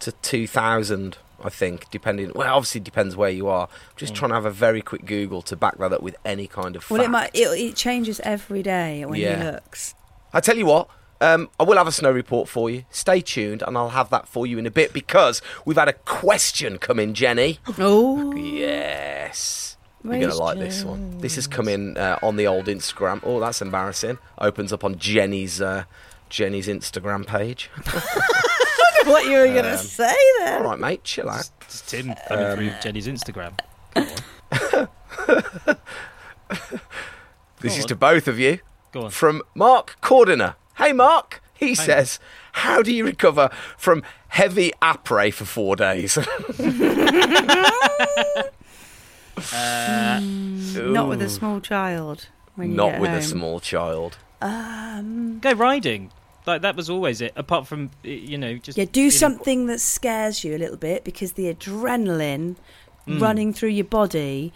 to 0.00 0.12
two 0.12 0.46
thousand, 0.46 1.16
I 1.42 1.48
think, 1.48 1.90
depending. 1.90 2.32
Well, 2.34 2.54
obviously 2.54 2.82
it 2.82 2.84
depends 2.84 3.16
where 3.16 3.30
you 3.30 3.48
are. 3.48 3.68
Just 3.96 4.12
mm. 4.12 4.16
trying 4.16 4.28
to 4.28 4.34
have 4.34 4.44
a 4.44 4.50
very 4.50 4.82
quick 4.82 5.06
Google 5.06 5.40
to 5.42 5.56
back 5.56 5.78
that 5.78 5.92
up 5.92 6.02
with 6.02 6.16
any 6.22 6.46
kind 6.46 6.76
of. 6.76 6.88
Well, 6.90 7.00
it 7.00 7.08
might. 7.08 7.30
It, 7.32 7.48
it 7.58 7.76
changes 7.76 8.20
every 8.20 8.62
day 8.62 9.06
when 9.06 9.18
Yeah. 9.18 9.38
he 9.38 9.44
looks. 9.52 9.94
I 10.34 10.40
tell 10.40 10.58
you 10.58 10.66
what. 10.66 10.90
Um, 11.20 11.48
I 11.58 11.62
will 11.64 11.76
have 11.78 11.86
a 11.86 11.92
snow 11.92 12.10
report 12.10 12.48
for 12.48 12.68
you. 12.70 12.84
Stay 12.90 13.20
tuned, 13.20 13.62
and 13.62 13.76
I'll 13.76 13.90
have 13.90 14.10
that 14.10 14.28
for 14.28 14.46
you 14.46 14.58
in 14.58 14.66
a 14.66 14.70
bit 14.70 14.92
because 14.92 15.40
we've 15.64 15.76
had 15.78 15.88
a 15.88 15.92
question 15.94 16.78
come 16.78 16.98
in, 16.98 17.14
Jenny. 17.14 17.58
Oh, 17.78 18.34
Yes. 18.36 19.76
You're 20.04 20.10
going 20.12 20.20
to 20.22 20.28
Raise 20.28 20.38
like 20.38 20.58
this 20.58 20.84
one. 20.84 21.18
This 21.18 21.34
has 21.34 21.46
come 21.48 21.66
in 21.66 21.96
uh, 21.98 22.18
on 22.22 22.36
the 22.36 22.46
old 22.46 22.66
Instagram. 22.66 23.20
Oh, 23.24 23.40
that's 23.40 23.60
embarrassing. 23.60 24.18
Opens 24.38 24.72
up 24.72 24.84
on 24.84 24.98
Jenny's 24.98 25.60
uh, 25.60 25.82
Jenny's 26.28 26.68
Instagram 26.68 27.26
page. 27.26 27.70
what 29.04 29.24
you 29.24 29.32
were 29.38 29.46
going 29.46 29.64
Um, 29.64 29.72
to 29.72 29.78
say 29.78 30.14
then? 30.38 30.62
All 30.62 30.68
right, 30.70 30.78
mate, 30.78 31.02
chill 31.02 31.28
out. 31.28 31.50
It's 31.62 31.80
Tim 31.80 32.14
coming 32.28 32.44
Um, 32.44 32.56
through 32.56 32.72
Jenny's 32.82 33.08
Instagram. 33.08 33.58
This 37.60 37.72
Go 37.72 37.78
is 37.78 37.84
on. 37.84 37.88
to 37.88 37.96
both 37.96 38.28
of 38.28 38.38
you 38.38 38.60
Go 38.92 39.04
on. 39.06 39.10
from 39.10 39.42
Mark 39.54 39.96
Cordiner. 40.02 40.54
Hey, 40.78 40.92
Mark. 40.92 41.42
He 41.54 41.74
says, 41.74 42.18
"How 42.52 42.82
do 42.82 42.92
you 42.92 43.04
recover 43.06 43.48
from 43.78 44.02
heavy 44.28 44.72
après 44.82 45.32
for 45.32 45.46
four 45.46 45.74
days?" 45.76 46.18
Not 50.76 51.08
with 51.08 51.22
a 51.22 51.28
small 51.28 51.60
child. 51.60 52.28
When 52.54 52.70
you 52.70 52.76
Not 52.76 52.92
get 52.92 53.00
with 53.00 53.10
a 53.10 53.22
small 53.22 53.60
child. 53.60 54.16
Um, 54.40 55.38
Go 55.40 55.52
riding. 55.52 56.10
Like 56.46 56.62
that 56.62 56.76
was 56.76 56.88
always 56.88 57.20
it. 57.20 57.32
Apart 57.36 57.66
from 57.66 57.90
you 58.02 58.38
know 58.38 58.56
just 58.56 58.78
yeah, 58.78 58.84
do 58.84 58.92
feeling- 58.92 59.10
something 59.10 59.66
that 59.66 59.80
scares 59.80 60.44
you 60.44 60.54
a 60.56 60.58
little 60.58 60.76
bit 60.76 61.04
because 61.04 61.32
the 61.32 61.52
adrenaline 61.52 62.56
Hmm. 63.06 63.20
running 63.22 63.52
through 63.52 63.68
your 63.68 63.84
body 63.84 64.52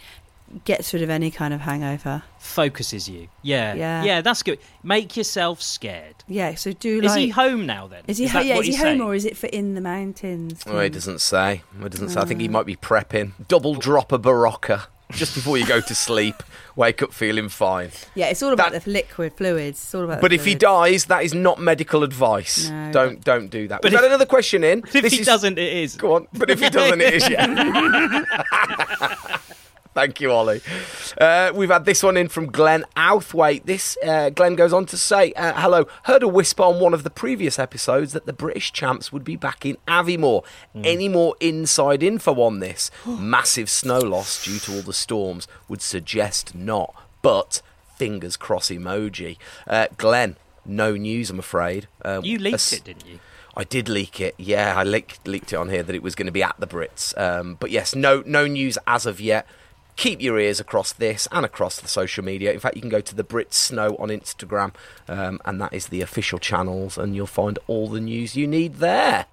gets 0.65 0.93
rid 0.93 1.01
of 1.03 1.09
any 1.09 1.31
kind 1.31 1.53
of 1.53 1.61
hangover. 1.61 2.23
focuses 2.39 3.07
you. 3.07 3.27
Yeah, 3.43 3.73
Yeah. 3.75 4.03
yeah, 4.03 4.21
that's 4.21 4.41
good. 4.43 4.57
Make 4.83 5.15
yourself 5.15 5.61
scared. 5.61 6.15
Yeah, 6.27 6.55
so 6.55 6.71
do 6.73 7.01
Is 7.03 7.13
he 7.15 7.29
home 7.29 7.65
now 7.67 7.87
then? 7.87 8.03
Is 8.07 8.17
he? 8.17 8.25
that 8.25 8.31
ho- 8.31 8.39
yeah, 8.39 8.55
what 8.55 8.61
is 8.61 8.65
he 8.67 8.71
he's 8.73 8.77
home 8.81 8.85
saying? 8.97 9.01
or 9.01 9.13
is 9.15 9.25
it 9.25 9.37
for 9.37 9.47
in 9.47 9.75
the 9.75 9.81
mountains? 9.81 10.63
Oh, 10.65 10.79
it 10.79 10.89
doesn't 10.93 11.21
say. 11.21 11.61
It 11.83 11.91
doesn't 11.91 12.09
say. 12.09 12.19
I 12.19 12.25
think 12.25 12.41
he 12.41 12.47
ah. 12.47 12.51
might 12.51 12.65
be 12.65 12.75
prepping. 12.75 13.33
Double 13.47 13.75
drop 13.75 14.11
a 14.11 14.17
Berocca 14.19 14.87
just 15.11 15.35
before 15.35 15.57
you 15.57 15.65
go 15.67 15.81
to 15.81 15.93
sleep. 15.93 16.41
Wake 16.75 17.03
up 17.03 17.11
feeling 17.13 17.49
fine. 17.49 17.91
Yeah, 18.15 18.27
it's 18.27 18.41
all 18.41 18.53
about 18.53 18.71
That- 18.71 18.85
the 18.85 18.91
liquid 18.91 19.33
fluids. 19.33 19.77
It's 19.83 19.93
all 19.93 20.05
about. 20.05 20.21
But 20.21 20.29
the 20.29 20.35
if 20.35 20.45
he 20.45 20.51
fluids. 20.51 20.61
dies, 20.61 21.05
that 21.05 21.23
is 21.23 21.33
not 21.33 21.59
medical 21.59 22.01
advice. 22.03 22.69
No. 22.69 22.91
Don't 22.91 23.23
don't 23.23 23.49
do 23.49 23.67
that. 23.67 23.81
But 23.81 23.91
We've 23.91 23.95
if- 23.95 23.99
had 23.99 24.07
another 24.07 24.25
question 24.25 24.63
in. 24.63 24.79
If 24.79 24.91
This 24.93 25.13
he 25.13 25.19
is- 25.19 25.25
doesn't, 25.27 25.59
it 25.59 25.73
is. 25.73 25.95
Go 25.97 26.15
on. 26.15 26.27
But 26.33 26.49
if 26.49 26.59
he 26.61 26.69
doesn't, 26.69 27.01
it 27.01 27.13
is, 27.13 27.29
yeah. 27.29 28.23
Thank 29.93 30.21
you, 30.21 30.31
Ollie. 30.31 30.61
Uh, 31.19 31.51
we've 31.53 31.69
had 31.69 31.83
this 31.85 32.01
one 32.01 32.15
in 32.15 32.29
from 32.29 32.47
Glenn 32.47 32.85
Outhwaite. 32.95 33.65
This 33.65 33.97
uh, 34.05 34.29
Glenn 34.29 34.55
goes 34.55 34.71
on 34.71 34.85
to 34.87 34.97
say, 34.97 35.33
uh, 35.33 35.53
"Hello, 35.59 35.85
heard 36.03 36.23
a 36.23 36.27
whisper 36.29 36.63
on 36.63 36.79
one 36.79 36.93
of 36.93 37.03
the 37.03 37.09
previous 37.09 37.59
episodes 37.59 38.13
that 38.13 38.25
the 38.25 38.33
British 38.33 38.71
champs 38.71 39.11
would 39.11 39.23
be 39.25 39.35
back 39.35 39.65
in 39.65 39.77
Aviemore. 39.87 40.43
Any 40.75 41.09
more 41.09 41.35
inside 41.41 42.03
info 42.03 42.41
on 42.41 42.59
this? 42.59 42.89
Massive 43.05 43.69
snow 43.69 43.99
loss 43.99 44.43
due 44.45 44.59
to 44.59 44.75
all 44.77 44.81
the 44.81 44.93
storms 44.93 45.47
would 45.67 45.81
suggest 45.81 46.55
not, 46.55 46.95
but 47.21 47.61
fingers 47.97 48.37
cross 48.37 48.69
emoji. 48.69 49.37
Uh, 49.67 49.87
Glenn, 49.97 50.37
no 50.65 50.95
news, 50.95 51.29
I'm 51.29 51.39
afraid. 51.39 51.87
Uh, 52.03 52.21
You 52.23 52.39
leaked 52.39 52.71
it, 52.73 52.83
didn't 52.85 53.05
you? 53.05 53.19
I 53.57 53.65
did 53.65 53.89
leak 53.89 54.21
it. 54.21 54.35
Yeah, 54.37 54.73
I 54.77 54.83
leaked, 54.83 55.27
leaked 55.27 55.51
it 55.51 55.57
on 55.57 55.67
here 55.67 55.83
that 55.83 55.93
it 55.93 56.01
was 56.01 56.15
going 56.15 56.27
to 56.27 56.31
be 56.31 56.41
at 56.41 56.55
the 56.59 56.67
Brits. 56.67 57.17
Um, 57.19 57.57
but 57.59 57.69
yes, 57.69 57.93
no 57.93 58.23
no 58.25 58.47
news 58.47 58.77
as 58.87 59.05
of 59.05 59.19
yet. 59.19 59.45
Keep 59.95 60.21
your 60.21 60.39
ears 60.39 60.59
across 60.59 60.93
this 60.93 61.27
and 61.31 61.45
across 61.45 61.79
the 61.79 61.87
social 61.87 62.23
media. 62.23 62.51
In 62.51 62.59
fact, 62.59 62.75
you 62.75 62.81
can 62.81 62.89
go 62.89 63.01
to 63.01 63.15
the 63.15 63.23
Brit 63.23 63.53
Snow 63.53 63.95
on 63.99 64.09
Instagram, 64.09 64.73
um, 65.07 65.39
and 65.45 65.61
that 65.61 65.73
is 65.73 65.87
the 65.87 66.01
official 66.01 66.39
channels, 66.39 66.97
and 66.97 67.15
you'll 67.15 67.27
find 67.27 67.59
all 67.67 67.87
the 67.87 68.01
news 68.01 68.35
you 68.35 68.47
need 68.47 68.75
there. 68.75 69.27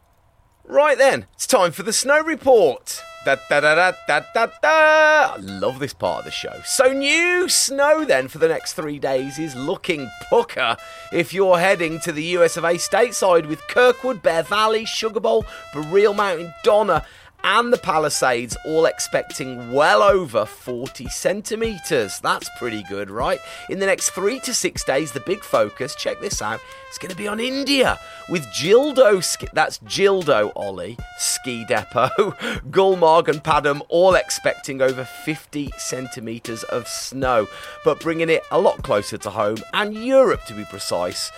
Right 0.64 0.99
then, 0.99 1.27
it's 1.33 1.47
time 1.47 1.73
for 1.73 1.83
the 1.83 1.94
snow 1.94 2.23
report. 2.23 3.01
Da, 3.25 3.37
da, 3.49 3.61
da, 3.61 3.75
da, 3.75 3.92
da, 4.07 4.21
da, 4.35 4.47
da. 4.62 5.35
I 5.35 5.37
love 5.38 5.79
this 5.79 5.94
part 5.94 6.21
of 6.21 6.25
the 6.27 6.31
show. 6.31 6.61
So, 6.64 6.92
new 6.92 7.49
snow 7.49 8.05
then 8.05 8.29
for 8.29 8.38
the 8.38 8.49
next 8.49 8.75
three 8.75 8.99
days 8.99 9.38
is 9.38 9.57
looking 9.57 10.11
pucker 10.29 10.77
if 11.12 11.33
you're 11.33 11.59
heading 11.59 12.01
to 12.01 12.12
the 12.12 12.23
US 12.37 12.57
of 12.57 12.64
A 12.64 12.75
stateside 12.75 13.49
with 13.49 13.66
Kirkwood, 13.68 14.23
Bear 14.23 14.42
Valley, 14.42 14.85
Sugar 14.85 15.21
Bowl, 15.21 15.47
Boreal 15.73 16.14
Mountain, 16.14 16.53
Donner, 16.62 17.03
and 17.44 17.72
the 17.72 17.79
Palisades 17.79 18.57
all 18.64 18.87
expecting 18.87 19.72
well 19.72 20.03
over 20.03 20.44
40 20.44 21.07
centimetres. 21.07 22.20
That's 22.20 22.48
pretty 22.59 22.83
good, 22.85 23.11
right? 23.11 23.38
In 23.70 23.79
the 23.79 23.87
next 23.87 24.11
three 24.11 24.40
to 24.40 24.53
six 24.53 24.85
days, 24.85 25.12
the 25.12 25.20
big 25.20 25.42
focus, 25.42 25.94
check 25.94 26.20
this 26.20 26.42
out, 26.42 26.61
is 26.90 26.98
going 26.98 27.11
to 27.11 27.16
be 27.16 27.29
on 27.29 27.40
India 27.40 27.98
with 28.29 28.44
Gildo, 28.46 29.22
that's 29.53 29.79
Gildo 29.81 30.53
Ollie, 30.57 30.98
Ski 31.18 31.64
Depot, 31.64 32.09
Gulmarg 32.70 33.29
and 33.29 33.42
Padam 33.42 33.83
all 33.88 34.14
expecting 34.14 34.83
over 34.83 35.05
50 35.05 35.70
centimetres 35.79 36.64
of 36.64 36.87
snow, 36.88 37.48
but 37.85 38.01
bringing 38.01 38.29
it 38.29 38.42
a 38.51 38.61
lot 38.61 38.83
closer 38.83 39.18
to 39.18 39.31
home 39.31 39.59
and 39.72 39.94
Europe 39.94 40.44
to 40.46 40.55
be 40.55 40.64
precise. 40.64 41.31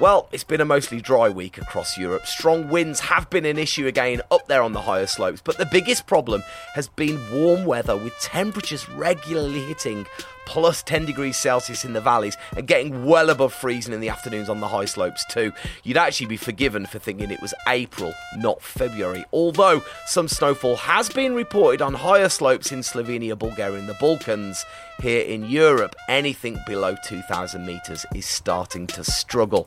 Well, 0.00 0.28
it's 0.32 0.42
been 0.42 0.60
a 0.60 0.64
mostly 0.64 1.00
dry 1.00 1.28
week 1.28 1.56
across 1.56 1.96
Europe. 1.96 2.26
Strong 2.26 2.68
winds 2.68 2.98
have 2.98 3.30
been 3.30 3.44
an 3.44 3.58
issue 3.58 3.86
again 3.86 4.22
up 4.32 4.48
there 4.48 4.60
on 4.60 4.72
the 4.72 4.80
higher 4.80 5.06
slopes, 5.06 5.40
but 5.40 5.56
the 5.56 5.66
biggest 5.66 6.08
problem 6.08 6.42
has 6.74 6.88
been 6.88 7.20
warm 7.32 7.64
weather 7.64 7.96
with 7.96 8.12
temperatures 8.18 8.88
regularly 8.88 9.60
hitting 9.60 10.04
plus 10.46 10.82
10 10.82 11.06
degrees 11.06 11.36
Celsius 11.36 11.84
in 11.84 11.92
the 11.92 12.00
valleys 12.00 12.36
and 12.56 12.66
getting 12.66 13.04
well 13.04 13.30
above 13.30 13.52
freezing 13.52 13.94
in 13.94 14.00
the 14.00 14.08
afternoons 14.08 14.48
on 14.48 14.60
the 14.60 14.68
high 14.68 14.84
slopes 14.84 15.24
too. 15.26 15.52
You'd 15.82 15.96
actually 15.96 16.26
be 16.26 16.36
forgiven 16.36 16.86
for 16.86 16.98
thinking 16.98 17.30
it 17.30 17.42
was 17.42 17.54
April, 17.68 18.14
not 18.36 18.62
February. 18.62 19.24
Although 19.32 19.82
some 20.06 20.28
snowfall 20.28 20.76
has 20.76 21.08
been 21.08 21.34
reported 21.34 21.82
on 21.82 21.94
higher 21.94 22.28
slopes 22.28 22.72
in 22.72 22.80
Slovenia, 22.80 23.38
Bulgaria, 23.38 23.78
and 23.78 23.88
the 23.88 23.94
Balkans. 23.94 24.64
Here 25.00 25.24
in 25.24 25.46
Europe, 25.46 25.96
anything 26.08 26.58
below 26.66 26.96
2,000 27.04 27.66
metres 27.66 28.06
is 28.14 28.26
starting 28.26 28.86
to 28.88 29.02
struggle. 29.02 29.66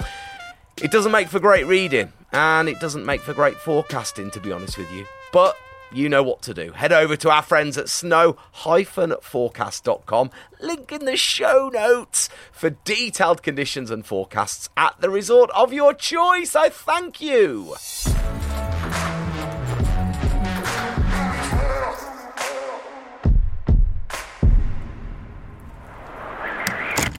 It 0.81 0.91
doesn't 0.91 1.11
make 1.11 1.27
for 1.27 1.39
great 1.39 1.65
reading, 1.65 2.13
and 2.31 2.69
it 2.69 2.79
doesn't 2.79 3.05
make 3.05 3.21
for 3.21 3.33
great 3.33 3.57
forecasting, 3.57 4.31
to 4.31 4.39
be 4.39 4.51
honest 4.51 4.77
with 4.77 4.91
you. 4.91 5.05
But 5.33 5.57
you 5.91 6.09
know 6.09 6.23
what 6.23 6.41
to 6.43 6.53
do. 6.53 6.71
Head 6.71 6.91
over 6.91 7.15
to 7.17 7.29
our 7.29 7.41
friends 7.41 7.77
at 7.77 7.89
snow-forecast.com, 7.89 10.31
link 10.59 10.91
in 10.91 11.05
the 11.05 11.17
show 11.17 11.69
notes 11.73 12.29
for 12.51 12.71
detailed 12.71 13.41
conditions 13.43 13.91
and 13.91 14.05
forecasts 14.05 14.69
at 14.75 14.99
the 14.99 15.09
resort 15.09 15.49
of 15.51 15.71
your 15.71 15.93
choice. 15.93 16.53
I 16.55 16.67
thank 16.69 17.21
you. 17.21 17.75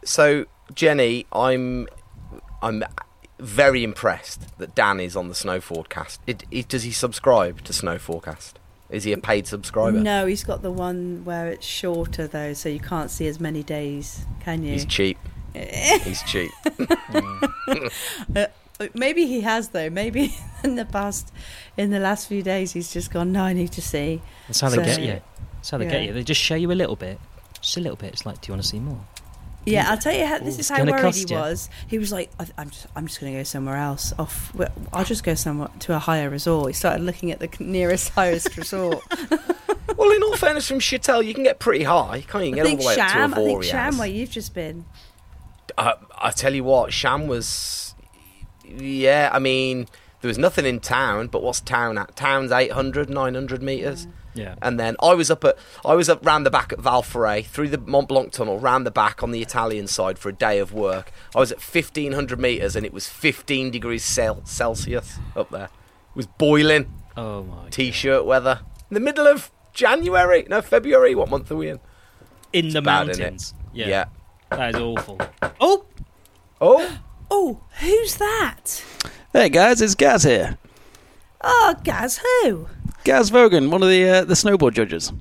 So, 0.04 0.44
Jenny, 0.74 1.26
I'm 1.32 1.88
I'm 2.62 2.82
very 3.38 3.84
impressed 3.84 4.58
that 4.58 4.74
Dan 4.74 5.00
is 5.00 5.16
on 5.16 5.28
the 5.28 5.34
Snow 5.34 5.60
Forecast. 5.60 6.20
It, 6.26 6.44
it, 6.50 6.68
does 6.68 6.82
he 6.82 6.90
subscribe 6.90 7.62
to 7.64 7.72
Snow 7.72 7.98
Forecast? 7.98 8.58
Is 8.90 9.04
he 9.04 9.12
a 9.12 9.18
paid 9.18 9.46
subscriber? 9.46 9.98
No, 9.98 10.26
he's 10.26 10.44
got 10.44 10.62
the 10.62 10.72
one 10.72 11.22
where 11.24 11.48
it's 11.48 11.66
shorter 11.66 12.26
though, 12.26 12.54
so 12.54 12.68
you 12.68 12.80
can't 12.80 13.10
see 13.10 13.26
as 13.26 13.38
many 13.38 13.62
days, 13.62 14.24
can 14.40 14.62
you? 14.62 14.72
He's 14.72 14.86
cheap. 14.86 15.18
he's 15.54 16.22
cheap. 16.22 16.50
uh, 18.36 18.46
maybe 18.94 19.26
he 19.26 19.42
has 19.42 19.68
though. 19.68 19.90
Maybe 19.90 20.34
in 20.64 20.76
the 20.76 20.86
past, 20.86 21.32
in 21.76 21.90
the 21.90 22.00
last 22.00 22.28
few 22.28 22.42
days, 22.42 22.72
he's 22.72 22.92
just 22.92 23.10
gone. 23.10 23.32
No, 23.32 23.42
I 23.42 23.52
need 23.52 23.72
to 23.72 23.82
see. 23.82 24.22
That's 24.46 24.60
how 24.60 24.70
so, 24.70 24.76
they 24.76 24.86
get 24.86 25.00
you. 25.00 25.20
That's 25.56 25.70
how 25.70 25.78
they 25.78 25.84
yeah. 25.84 25.90
get 25.90 26.02
you. 26.04 26.12
They 26.14 26.24
just 26.24 26.40
show 26.40 26.54
you 26.54 26.72
a 26.72 26.74
little 26.74 26.96
bit, 26.96 27.20
just 27.60 27.76
a 27.76 27.80
little 27.80 27.96
bit. 27.96 28.14
It's 28.14 28.24
like, 28.24 28.40
do 28.40 28.48
you 28.48 28.54
want 28.54 28.62
to 28.62 28.68
see 28.68 28.80
more? 28.80 29.00
Yeah, 29.70 29.90
I'll 29.90 29.98
tell 29.98 30.14
you 30.14 30.26
how. 30.26 30.38
This 30.38 30.58
is 30.58 30.68
how 30.68 30.84
worried 30.84 31.14
he 31.14 31.34
was. 31.34 31.68
He 31.86 31.98
was 31.98 32.12
like, 32.12 32.30
"I'm 32.56 32.70
just, 32.70 32.86
I'm 32.96 33.06
just 33.06 33.20
going 33.20 33.32
to 33.32 33.38
go 33.40 33.42
somewhere 33.44 33.76
else. 33.76 34.12
Off, 34.18 34.52
I'll 34.92 35.04
just 35.04 35.24
go 35.24 35.34
somewhere 35.34 35.68
to 35.80 35.94
a 35.94 35.98
higher 35.98 36.30
resort." 36.30 36.68
He 36.68 36.72
started 36.72 37.02
looking 37.02 37.30
at 37.30 37.38
the 37.40 37.50
nearest 37.60 38.08
highest 38.14 38.56
resort. 38.56 39.02
well, 39.96 40.10
in 40.10 40.22
all 40.22 40.36
fairness, 40.36 40.68
from 40.68 40.78
Chatel, 40.78 41.24
you 41.24 41.34
can 41.34 41.44
get 41.44 41.58
pretty 41.58 41.84
high, 41.84 42.24
can't 42.26 42.44
you? 42.44 42.50
you 42.50 42.56
get 42.56 42.66
all 42.66 42.76
the 42.76 42.86
way 42.86 42.94
Cham, 42.94 43.32
up 43.32 43.36
to 43.38 43.42
I 43.42 43.46
think 43.46 43.64
Cham, 43.64 43.98
where 43.98 44.08
you've 44.08 44.30
just 44.30 44.54
been. 44.54 44.84
Uh, 45.76 45.94
I 46.16 46.30
tell 46.30 46.54
you 46.54 46.64
what, 46.64 46.90
Cham 46.90 47.26
was. 47.26 47.94
Yeah, 48.64 49.30
I 49.32 49.38
mean, 49.38 49.86
there 50.20 50.28
was 50.28 50.38
nothing 50.38 50.66
in 50.66 50.80
town, 50.80 51.28
but 51.28 51.42
what's 51.42 51.60
town 51.60 51.96
at? 51.96 52.16
Town's 52.16 52.52
800, 52.52 53.08
900 53.08 53.62
metres. 53.62 54.04
Yeah. 54.04 54.12
Yeah. 54.38 54.54
And 54.62 54.78
then 54.78 54.96
I 55.02 55.14
was 55.14 55.30
up 55.30 55.44
at 55.44 55.58
I 55.84 55.94
was 55.94 56.08
up 56.08 56.24
round 56.24 56.46
the 56.46 56.50
back 56.50 56.72
at 56.72 56.78
Val 56.78 57.02
Ferret 57.02 57.46
through 57.46 57.68
the 57.68 57.78
Mont 57.78 58.08
Blanc 58.08 58.32
tunnel, 58.32 58.58
round 58.58 58.86
the 58.86 58.90
back 58.90 59.22
on 59.22 59.32
the 59.32 59.42
Italian 59.42 59.86
side 59.88 60.18
for 60.18 60.28
a 60.28 60.32
day 60.32 60.58
of 60.58 60.72
work. 60.72 61.10
I 61.34 61.40
was 61.40 61.50
at 61.50 61.58
1500 61.58 62.38
meters 62.38 62.76
and 62.76 62.86
it 62.86 62.92
was 62.92 63.08
15 63.08 63.70
degrees 63.70 64.04
Celsius 64.04 65.18
up 65.34 65.50
there. 65.50 65.64
It 65.64 66.16
was 66.16 66.26
boiling. 66.26 66.92
Oh 67.16 67.42
my. 67.42 67.68
T-shirt 67.70 68.20
God. 68.20 68.26
weather 68.26 68.60
in 68.90 68.94
the 68.94 69.00
middle 69.00 69.26
of 69.26 69.50
January. 69.72 70.46
No, 70.48 70.62
February. 70.62 71.14
What 71.14 71.28
month 71.28 71.50
are 71.50 71.56
we 71.56 71.68
in? 71.68 71.80
In 72.52 72.66
it's 72.66 72.74
the 72.74 72.82
bad, 72.82 73.08
mountains. 73.08 73.54
Yeah. 73.72 73.88
yeah. 73.88 74.04
That 74.50 74.74
is 74.74 74.80
awful. 74.80 75.20
Oh. 75.60 75.84
Oh. 76.60 76.98
Oh, 77.30 77.60
who's 77.80 78.16
that? 78.16 78.82
Hey 79.32 79.50
guys, 79.50 79.82
it's 79.82 79.94
Gaz 79.94 80.22
here. 80.22 80.56
Oh, 81.42 81.74
Gaz, 81.84 82.18
who? 82.18 82.68
Gaz 83.04 83.30
Vogan, 83.30 83.70
one 83.70 83.82
of 83.82 83.88
the 83.88 84.08
uh, 84.08 84.24
the 84.24 84.34
snowboard 84.34 84.74
judges. 84.74 85.12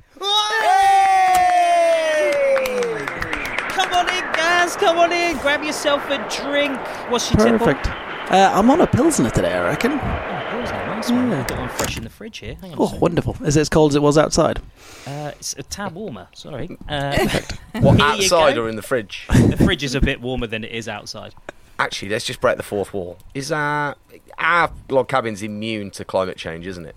Come 3.70 3.94
on 3.94 4.10
in, 4.10 4.24
Gaz. 4.34 4.76
Come 4.76 4.98
on 4.98 5.12
in. 5.12 5.38
Grab 5.38 5.64
yourself 5.64 6.04
a 6.10 6.18
drink. 6.30 6.78
What's 7.10 7.32
your 7.32 7.58
Perfect. 7.58 7.88
Uh, 7.88 8.52
I'm 8.54 8.70
on 8.70 8.82
a 8.82 8.88
pilsner 8.88 9.30
today, 9.30 9.54
I 9.54 9.70
reckon. 9.70 9.94
Oh, 9.94 10.48
pilsner, 10.50 10.86
nice 10.88 11.10
one. 11.10 11.32
Yeah. 11.32 11.46
Got 11.48 11.60
one 11.60 11.70
fresh 11.70 11.98
in 11.98 12.04
the 12.04 12.10
fridge 12.10 12.40
here. 12.40 12.56
Hang 12.56 12.74
on 12.74 12.78
oh, 12.80 12.98
wonderful. 12.98 13.38
Is 13.46 13.56
it 13.56 13.62
as 13.62 13.70
cold 13.70 13.94
as 13.94 13.96
it 13.96 14.02
was 14.02 14.18
outside? 14.18 14.60
Uh, 15.06 15.32
it's 15.36 15.54
a 15.58 15.64
tab 15.64 15.94
warmer. 15.94 16.28
Sorry. 16.34 16.78
Uh, 16.90 17.42
what 17.80 18.02
outside 18.02 18.58
or 18.58 18.68
in 18.68 18.76
the 18.76 18.82
fridge? 18.82 19.28
the 19.48 19.56
fridge 19.56 19.84
is 19.84 19.96
a 19.96 20.02
bit 20.02 20.20
warmer 20.20 20.48
than 20.48 20.66
it 20.66 20.72
is 20.72 20.90
outside 20.90 21.34
actually, 21.80 22.10
let's 22.10 22.26
just 22.26 22.42
break 22.42 22.58
the 22.58 22.64
fourth 22.64 22.94
wall. 22.94 23.18
Is 23.34 23.52
our 23.52 23.96
our 24.38 24.72
log 24.90 25.08
cabin's 25.08 25.44
immune 25.44 25.92
to 25.92 26.06
climate 26.06 26.38
change, 26.38 26.68
isn't 26.68 26.86
it? 26.86 26.96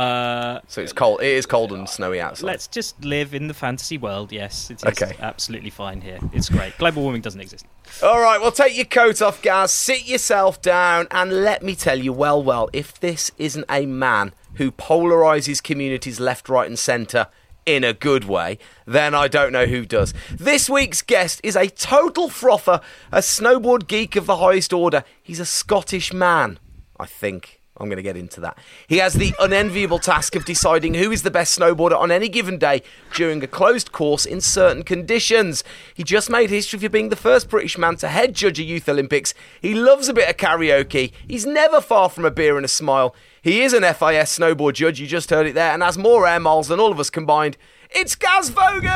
Uh, 0.00 0.60
so 0.66 0.80
it's 0.80 0.94
cold. 0.94 1.20
It 1.20 1.26
is 1.26 1.44
cold 1.44 1.72
and 1.72 1.86
snowy 1.86 2.22
outside. 2.22 2.46
Let's 2.46 2.66
just 2.66 3.04
live 3.04 3.34
in 3.34 3.48
the 3.48 3.54
fantasy 3.54 3.98
world. 3.98 4.32
Yes, 4.32 4.70
it's 4.70 4.82
okay. 4.82 5.14
absolutely 5.20 5.68
fine 5.68 6.00
here. 6.00 6.18
It's 6.32 6.48
great. 6.48 6.78
Global 6.78 7.02
warming 7.02 7.20
doesn't 7.20 7.40
exist. 7.40 7.66
All 8.02 8.18
right, 8.18 8.40
well, 8.40 8.50
take 8.50 8.74
your 8.74 8.86
coat 8.86 9.20
off, 9.20 9.42
Gaz. 9.42 9.72
Sit 9.72 10.08
yourself 10.08 10.62
down, 10.62 11.06
and 11.10 11.44
let 11.44 11.62
me 11.62 11.74
tell 11.74 11.98
you, 11.98 12.14
well, 12.14 12.42
well, 12.42 12.70
if 12.72 12.98
this 12.98 13.30
isn't 13.36 13.66
a 13.68 13.84
man 13.84 14.32
who 14.54 14.72
polarises 14.72 15.62
communities 15.62 16.18
left, 16.18 16.48
right, 16.48 16.66
and 16.66 16.78
centre 16.78 17.26
in 17.66 17.84
a 17.84 17.92
good 17.92 18.24
way, 18.24 18.58
then 18.86 19.14
I 19.14 19.28
don't 19.28 19.52
know 19.52 19.66
who 19.66 19.84
does. 19.84 20.14
This 20.30 20.70
week's 20.70 21.02
guest 21.02 21.42
is 21.44 21.56
a 21.56 21.68
total 21.68 22.30
frother, 22.30 22.80
a 23.12 23.18
snowboard 23.18 23.86
geek 23.86 24.16
of 24.16 24.24
the 24.24 24.38
highest 24.38 24.72
order. 24.72 25.04
He's 25.22 25.40
a 25.40 25.44
Scottish 25.44 26.10
man, 26.10 26.58
I 26.98 27.04
think. 27.04 27.59
I'm 27.80 27.88
going 27.88 27.96
to 27.96 28.02
get 28.02 28.16
into 28.16 28.40
that. 28.40 28.58
He 28.86 28.98
has 28.98 29.14
the 29.14 29.34
unenviable 29.40 29.98
task 29.98 30.36
of 30.36 30.44
deciding 30.44 30.94
who 30.94 31.10
is 31.10 31.22
the 31.22 31.30
best 31.30 31.58
snowboarder 31.58 31.98
on 31.98 32.10
any 32.10 32.28
given 32.28 32.58
day 32.58 32.82
during 33.14 33.42
a 33.42 33.46
closed 33.46 33.90
course 33.90 34.26
in 34.26 34.42
certain 34.42 34.82
conditions. 34.82 35.64
He 35.94 36.04
just 36.04 36.28
made 36.28 36.50
history 36.50 36.78
for 36.78 36.90
being 36.90 37.08
the 37.08 37.16
first 37.16 37.48
British 37.48 37.78
man 37.78 37.96
to 37.96 38.08
head 38.08 38.34
judge 38.34 38.60
a 38.60 38.62
Youth 38.62 38.88
Olympics. 38.88 39.32
He 39.62 39.74
loves 39.74 40.08
a 40.08 40.12
bit 40.12 40.28
of 40.28 40.36
karaoke. 40.36 41.12
He's 41.26 41.46
never 41.46 41.80
far 41.80 42.10
from 42.10 42.26
a 42.26 42.30
beer 42.30 42.56
and 42.56 42.64
a 42.66 42.68
smile. 42.68 43.14
He 43.40 43.62
is 43.62 43.72
an 43.72 43.82
FIS 43.82 44.38
snowboard 44.38 44.74
judge, 44.74 45.00
you 45.00 45.06
just 45.06 45.30
heard 45.30 45.46
it 45.46 45.54
there, 45.54 45.72
and 45.72 45.82
has 45.82 45.96
more 45.96 46.26
air 46.26 46.38
miles 46.38 46.68
than 46.68 46.78
all 46.78 46.92
of 46.92 47.00
us 47.00 47.08
combined. 47.08 47.56
It's 47.90 48.14
Gaz 48.14 48.50
Vogan! 48.50 48.90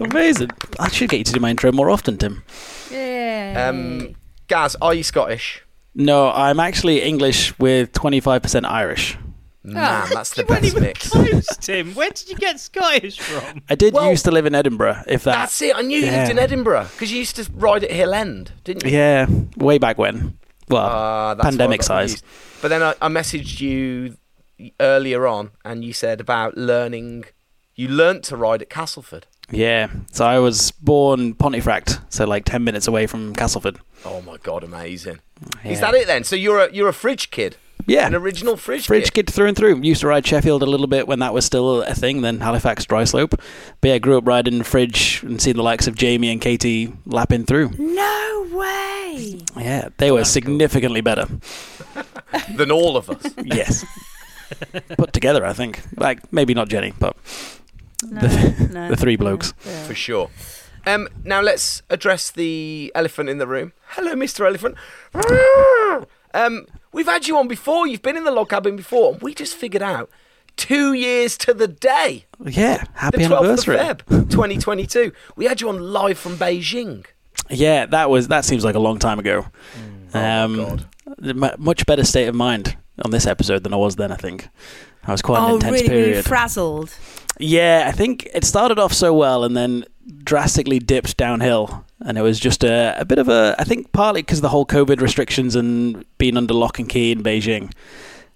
Amazing. 0.00 0.50
I 0.80 0.88
should 0.88 1.10
get 1.10 1.18
you 1.18 1.24
to 1.24 1.32
do 1.32 1.40
my 1.40 1.50
intro 1.50 1.70
more 1.70 1.90
often, 1.90 2.18
Tim. 2.18 2.42
Yeah. 2.90 3.68
Um, 3.68 4.16
Gaz, 4.48 4.76
are 4.82 4.94
you 4.94 5.02
Scottish? 5.02 5.62
No, 5.98 6.30
I'm 6.30 6.60
actually 6.60 7.02
English 7.02 7.58
with 7.58 7.92
25% 7.92 8.64
Irish. 8.64 9.18
Man, 9.64 10.04
oh, 10.06 10.14
that's 10.14 10.32
the 10.32 10.44
best 10.44 10.64
even 10.64 10.82
mix. 10.84 11.10
Close, 11.10 11.46
Tim. 11.60 11.92
Where 11.94 12.10
did 12.10 12.28
you 12.28 12.36
get 12.36 12.60
Scottish 12.60 13.18
from? 13.18 13.62
I 13.68 13.74
did 13.74 13.94
well, 13.94 14.08
used 14.08 14.24
to 14.26 14.30
live 14.30 14.46
in 14.46 14.54
Edinburgh. 14.54 15.02
If 15.08 15.24
that, 15.24 15.32
that's 15.32 15.60
it. 15.60 15.74
I 15.76 15.82
knew 15.82 15.98
yeah. 15.98 16.06
you 16.06 16.12
lived 16.12 16.30
in 16.30 16.38
Edinburgh 16.38 16.86
because 16.92 17.10
you 17.10 17.18
used 17.18 17.34
to 17.36 17.50
ride 17.52 17.82
at 17.82 17.90
Hill 17.90 18.14
End, 18.14 18.52
didn't 18.62 18.84
you? 18.84 18.96
Yeah, 18.96 19.26
way 19.56 19.78
back 19.78 19.98
when. 19.98 20.38
Well, 20.68 20.86
uh, 20.86 21.34
pandemic 21.34 21.82
size. 21.82 22.22
But 22.62 22.68
then 22.68 22.82
I, 22.82 22.94
I 23.02 23.08
messaged 23.08 23.60
you 23.60 24.16
earlier 24.78 25.26
on, 25.26 25.50
and 25.64 25.84
you 25.84 25.92
said 25.92 26.20
about 26.20 26.56
learning. 26.56 27.24
You 27.74 27.88
learnt 27.88 28.22
to 28.24 28.36
ride 28.36 28.62
at 28.62 28.70
Castleford. 28.70 29.26
Yeah, 29.50 29.88
so 30.12 30.26
I 30.26 30.38
was 30.38 30.70
born 30.70 31.34
Pontefract, 31.34 32.00
so 32.08 32.24
like 32.24 32.44
ten 32.44 32.64
minutes 32.64 32.86
away 32.86 33.06
from 33.06 33.34
Castleford. 33.34 33.78
Oh 34.04 34.20
my 34.22 34.36
god, 34.38 34.62
amazing! 34.62 35.20
Yeah. 35.64 35.70
Is 35.72 35.80
that 35.80 35.94
it 35.94 36.06
then? 36.06 36.24
So 36.24 36.36
you're 36.36 36.60
a 36.66 36.72
you're 36.72 36.88
a 36.88 36.92
fridge 36.92 37.30
kid? 37.30 37.56
Yeah, 37.86 38.06
an 38.06 38.14
original 38.14 38.56
fridge 38.56 38.86
fridge 38.86 39.12
kid. 39.14 39.26
kid 39.26 39.34
through 39.34 39.46
and 39.48 39.56
through. 39.56 39.80
Used 39.82 40.02
to 40.02 40.08
ride 40.08 40.26
Sheffield 40.26 40.62
a 40.62 40.66
little 40.66 40.86
bit 40.88 41.08
when 41.08 41.20
that 41.20 41.32
was 41.32 41.44
still 41.46 41.82
a 41.82 41.94
thing. 41.94 42.20
Then 42.22 42.40
Halifax 42.40 42.84
dry 42.84 43.04
slope. 43.04 43.34
But 43.80 43.88
yeah, 43.88 43.98
grew 43.98 44.18
up 44.18 44.26
riding 44.26 44.58
the 44.58 44.64
fridge 44.64 45.22
and 45.22 45.40
seeing 45.40 45.56
the 45.56 45.62
likes 45.62 45.86
of 45.86 45.94
Jamie 45.96 46.30
and 46.30 46.40
Katie 46.40 46.92
lapping 47.06 47.44
through. 47.46 47.70
No 47.78 48.46
way. 48.52 49.40
Yeah, 49.56 49.88
they 49.96 50.10
were 50.10 50.24
significantly 50.24 51.00
cool. 51.00 51.14
better 51.14 51.28
than 52.56 52.70
all 52.70 52.96
of 52.96 53.08
us. 53.08 53.32
yes. 53.44 53.86
put 54.98 55.12
together. 55.12 55.44
I 55.46 55.52
think, 55.54 55.80
like 55.96 56.30
maybe 56.32 56.52
not 56.54 56.68
Jenny, 56.68 56.92
but 56.98 57.16
No, 58.04 58.20
The- 58.20 58.68
no, 58.72 58.88
the 58.90 58.96
three 58.96 59.16
no, 59.16 59.20
blokes. 59.20 59.54
yeah. 59.64 59.84
for 59.84 59.94
sure. 59.94 60.30
Um, 60.86 61.08
now 61.24 61.40
let's 61.40 61.82
address 61.90 62.30
the 62.30 62.92
elephant 62.94 63.28
in 63.30 63.38
the 63.38 63.46
room. 63.46 63.72
Hello, 63.90 64.14
Mr. 64.14 64.46
Elephant. 64.46 64.76
um, 66.34 66.66
we've 66.92 67.06
had 67.06 67.26
you 67.26 67.36
on 67.38 67.48
before. 67.48 67.86
You've 67.86 68.02
been 68.02 68.16
in 68.16 68.24
the 68.24 68.30
log 68.30 68.50
cabin 68.50 68.76
before. 68.76 69.12
and 69.14 69.22
We 69.22 69.34
just 69.34 69.54
figured 69.56 69.82
out 69.82 70.10
two 70.56 70.92
years 70.92 71.36
to 71.38 71.54
the 71.54 71.68
day, 71.68 72.24
yeah, 72.44 72.84
happy 72.94 73.18
the 73.18 73.28
12th 73.28 73.38
anniversary. 73.38 73.78
of 73.78 74.06
Feb, 74.06 74.30
2022. 74.30 75.12
We 75.36 75.46
had 75.46 75.60
you 75.60 75.68
on 75.68 75.92
live 75.92 76.18
from 76.18 76.36
Beijing. 76.36 77.06
Yeah, 77.50 77.86
that 77.86 78.10
was 78.10 78.28
that 78.28 78.44
seems 78.44 78.64
like 78.64 78.74
a 78.74 78.78
long 78.80 78.98
time 78.98 79.18
ago. 79.18 79.46
Oh, 80.14 80.18
Um, 80.20 80.56
God. 80.56 81.58
much 81.58 81.86
better 81.86 82.04
state 82.04 82.28
of 82.28 82.34
mind 82.34 82.76
on 83.04 83.10
this 83.10 83.26
episode 83.26 83.62
than 83.64 83.72
I 83.72 83.76
was 83.76 83.96
then. 83.96 84.10
I 84.12 84.16
think 84.16 84.48
I 85.06 85.12
was 85.12 85.22
quite 85.22 85.38
an 85.38 85.50
Oh, 85.50 85.54
intense 85.54 85.72
really, 85.82 85.88
really 85.88 86.04
period. 86.10 86.24
frazzled. 86.24 86.90
yeah, 87.38 87.84
I 87.86 87.92
think 87.92 88.28
it 88.34 88.44
started 88.44 88.78
off 88.78 88.92
so 88.92 89.14
well 89.14 89.44
and 89.44 89.56
then 89.56 89.84
drastically 90.24 90.78
dipped 90.78 91.16
downhill, 91.16 91.84
and 92.04 92.16
it 92.18 92.22
was 92.22 92.38
just 92.38 92.64
a, 92.64 92.98
a 93.00 93.04
bit 93.04 93.18
of 93.18 93.28
a. 93.28 93.54
I 93.58 93.64
think 93.64 93.92
partly 93.92 94.22
because 94.22 94.40
the 94.40 94.48
whole 94.48 94.66
COVID 94.66 95.00
restrictions 95.00 95.56
and 95.56 96.04
being 96.18 96.36
under 96.36 96.54
lock 96.54 96.78
and 96.78 96.88
key 96.88 97.12
in 97.12 97.22
Beijing, 97.22 97.72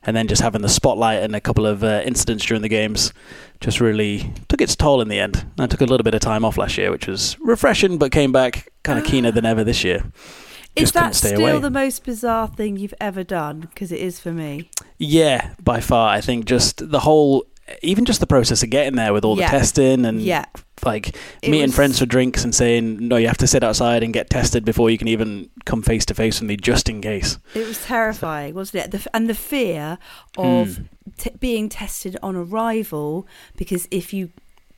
and 0.03 0.17
then 0.17 0.27
just 0.29 0.43
having 0.43 0.63
the 0.63 0.69
spotlight 0.69 1.23
and 1.23 1.37
a 1.37 1.41
couple 1.41 1.67
of 1.67 1.85
uh, 1.85 2.03
incidents 2.05 2.45
during 2.45 2.63
the 2.63 2.69
games, 2.69 3.13
just 3.61 3.81
really 3.81 4.33
took 4.49 4.61
its 4.61 4.75
toll 4.75 5.01
in 5.01 5.09
the 5.09 5.21
end. 5.21 5.47
I 5.59 5.67
took 5.67 5.81
a 5.81 5.87
little 5.87 6.05
bit 6.05 6.15
of 6.15 6.21
time 6.21 6.45
off 6.45 6.59
last 6.59 6.77
year, 6.77 6.91
which 6.91 7.07
was 7.07 7.37
refreshing, 7.41 7.99
but 7.99 8.11
came 8.13 8.33
back 8.33 8.73
kind 8.83 8.99
of 8.99 9.05
keener 9.05 9.31
than 9.31 9.47
ever 9.47 9.63
this 9.65 9.85
year. 9.85 10.05
Is 10.75 10.85
Just 10.91 10.95
couldn't 10.95 11.09
that 11.11 11.15
still 11.15 11.41
away. 11.43 11.59
the 11.61 11.71
most 11.71 12.03
bizarre 12.03 12.49
thing 12.49 12.79
you've 12.79 12.95
ever 12.99 13.23
done? 13.23 13.61
Because 13.61 13.93
it 13.93 14.01
is 14.01 14.19
for 14.19 14.33
me. 14.33 14.71
Yeah, 14.97 15.53
by 15.63 15.81
far. 15.81 16.09
I 16.15 16.23
think 16.23 16.47
just 16.47 16.91
the 16.91 17.01
whole, 17.01 17.45
even 17.83 18.05
just 18.05 18.21
the 18.21 18.27
process 18.27 18.63
of 18.63 18.71
getting 18.71 18.97
there 18.97 19.13
with 19.13 19.25
all 19.25 19.39
Yeah. 19.39 19.51
the 19.51 19.59
testing 19.59 20.05
and 20.05 20.21
yeah. 20.21 20.45
like 20.85 21.09
It 21.43 21.51
meeting 21.51 21.69
was- 21.69 21.75
friends 21.75 21.99
for 21.99 22.07
drinks 22.07 22.45
and 22.45 22.55
saying 22.55 23.07
no, 23.09 23.17
you 23.17 23.27
have 23.29 23.39
to 23.39 23.47
sit 23.47 23.63
outside 23.65 24.03
and 24.03 24.13
get 24.13 24.29
tested 24.31 24.65
before 24.65 24.91
you 24.91 24.99
can 24.99 25.09
even 25.09 25.49
come 25.65 25.83
face 25.83 26.05
to 26.07 26.15
face 26.15 26.41
with 26.41 26.49
me, 26.49 26.57
just 26.57 26.89
in 26.89 27.01
case. 27.01 27.39
It 27.55 27.67
was 27.67 27.85
terrifying, 27.85 28.55
wasn't 28.55 28.85
it? 28.87 28.91
The, 28.91 29.07
and 29.15 29.29
the 29.29 29.35
fear 29.35 29.99
of 30.37 30.69
Mm. 30.69 30.85
t- 31.19 31.31
being 31.41 31.69
tested 31.69 32.17
on 32.23 32.35
arrival, 32.37 33.27
because 33.57 33.87
if 33.91 34.13
you 34.13 34.31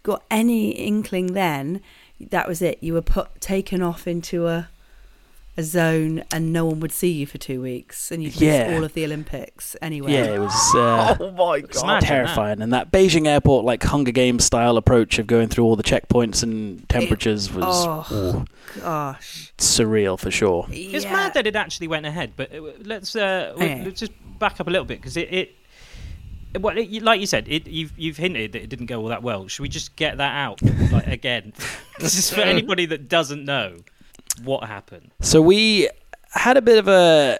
got 0.02 0.22
any 0.30 0.70
inkling, 0.72 1.28
then 1.35 1.80
that 2.20 2.46
was 2.48 2.61
it. 2.62 2.78
You 2.83 2.92
were 2.94 3.02
put 3.02 3.40
taken 3.40 3.83
off 3.83 4.07
into 4.07 4.46
a 4.46 4.68
a 5.56 5.62
zone, 5.62 6.24
and 6.32 6.52
no 6.52 6.64
one 6.66 6.80
would 6.80 6.90
see 6.90 7.12
you 7.12 7.26
for 7.26 7.38
two 7.38 7.62
weeks, 7.62 8.10
and 8.10 8.22
you'd 8.22 8.34
Yeah. 8.40 8.66
miss 8.68 8.76
all 8.78 8.84
of 8.84 8.94
the 8.94 9.04
Olympics 9.04 9.76
anyway. 9.80 10.12
Yeah, 10.14 10.34
it 10.34 10.38
was 10.40 10.74
uh, 10.74 11.16
oh 11.20 11.30
my 11.32 11.58
It's 11.58 11.80
god! 11.80 11.86
mad. 11.86 12.02
terrifying, 12.02 12.60
and 12.60 12.72
that 12.72 12.90
Beijing 12.90 13.26
airport 13.26 13.64
like 13.64 13.82
Hunger 13.84 14.10
Games 14.10 14.44
style 14.44 14.76
approach 14.76 15.18
of 15.20 15.26
going 15.28 15.48
through 15.48 15.64
all 15.64 15.76
the 15.76 15.82
checkpoints 15.84 16.42
and 16.42 16.88
temperatures 16.88 17.52
was 17.52 17.64
oh. 17.86 18.06
ooh, 18.12 18.80
Gosh, 18.80 19.52
surreal 19.58 20.18
for 20.18 20.30
sure. 20.32 20.66
It's 20.70 21.04
Yeah. 21.04 21.12
mad 21.12 21.34
that 21.34 21.46
it 21.46 21.54
actually 21.54 21.86
went 21.88 22.04
ahead, 22.06 22.32
but 22.36 22.52
uh, 22.52 22.60
let's 22.82 23.14
uh, 23.14 23.50
w- 23.52 23.70
Okay. 23.72 23.84
let's 23.84 24.00
just 24.00 24.12
back 24.40 24.58
up 24.60 24.66
a 24.66 24.70
little 24.70 24.84
bit 24.84 24.98
because 25.00 25.16
it, 25.16 25.32
it, 25.32 25.54
it- 26.54 26.62
well, 26.62 26.76
it, 26.76 27.02
like 27.02 27.20
you 27.20 27.26
said, 27.26 27.46
it, 27.48 27.66
you've 27.68 27.92
you've 27.96 28.16
hinted 28.16 28.52
that 28.52 28.62
it 28.62 28.68
didn't 28.68 28.86
go 28.86 29.00
all 29.00 29.08
that 29.08 29.22
well. 29.22 29.46
Should 29.48 29.62
we 29.62 29.68
just 29.68 29.94
get 29.96 30.18
that 30.18 30.34
out 30.36 30.60
like 30.92 31.06
again? 31.18 31.52
this 32.00 32.16
is 32.18 32.28
for 32.30 32.40
anybody 32.54 32.86
that 32.86 33.08
doesn't 33.08 33.44
know 33.44 33.76
what 34.42 34.64
happened. 34.64 35.10
So 35.20 35.40
we 35.40 35.88
had 36.30 36.56
a 36.56 36.62
bit 36.62 36.78
of 36.78 36.88
a. 36.88 37.38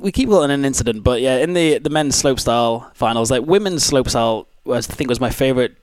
We 0.00 0.10
keep 0.10 0.30
calling 0.30 0.50
it 0.50 0.54
an 0.54 0.64
incident, 0.64 1.04
but 1.04 1.20
yeah, 1.20 1.36
in 1.36 1.52
the 1.52 1.78
the 1.78 1.90
men's 1.90 2.20
slopestyle 2.20 2.94
finals, 2.94 3.30
like 3.30 3.42
women's 3.44 3.88
slopestyle 3.88 4.46
was 4.64 4.88
I 4.90 4.94
think 4.94 5.08
was 5.10 5.20
my 5.20 5.30
favorite 5.30 5.76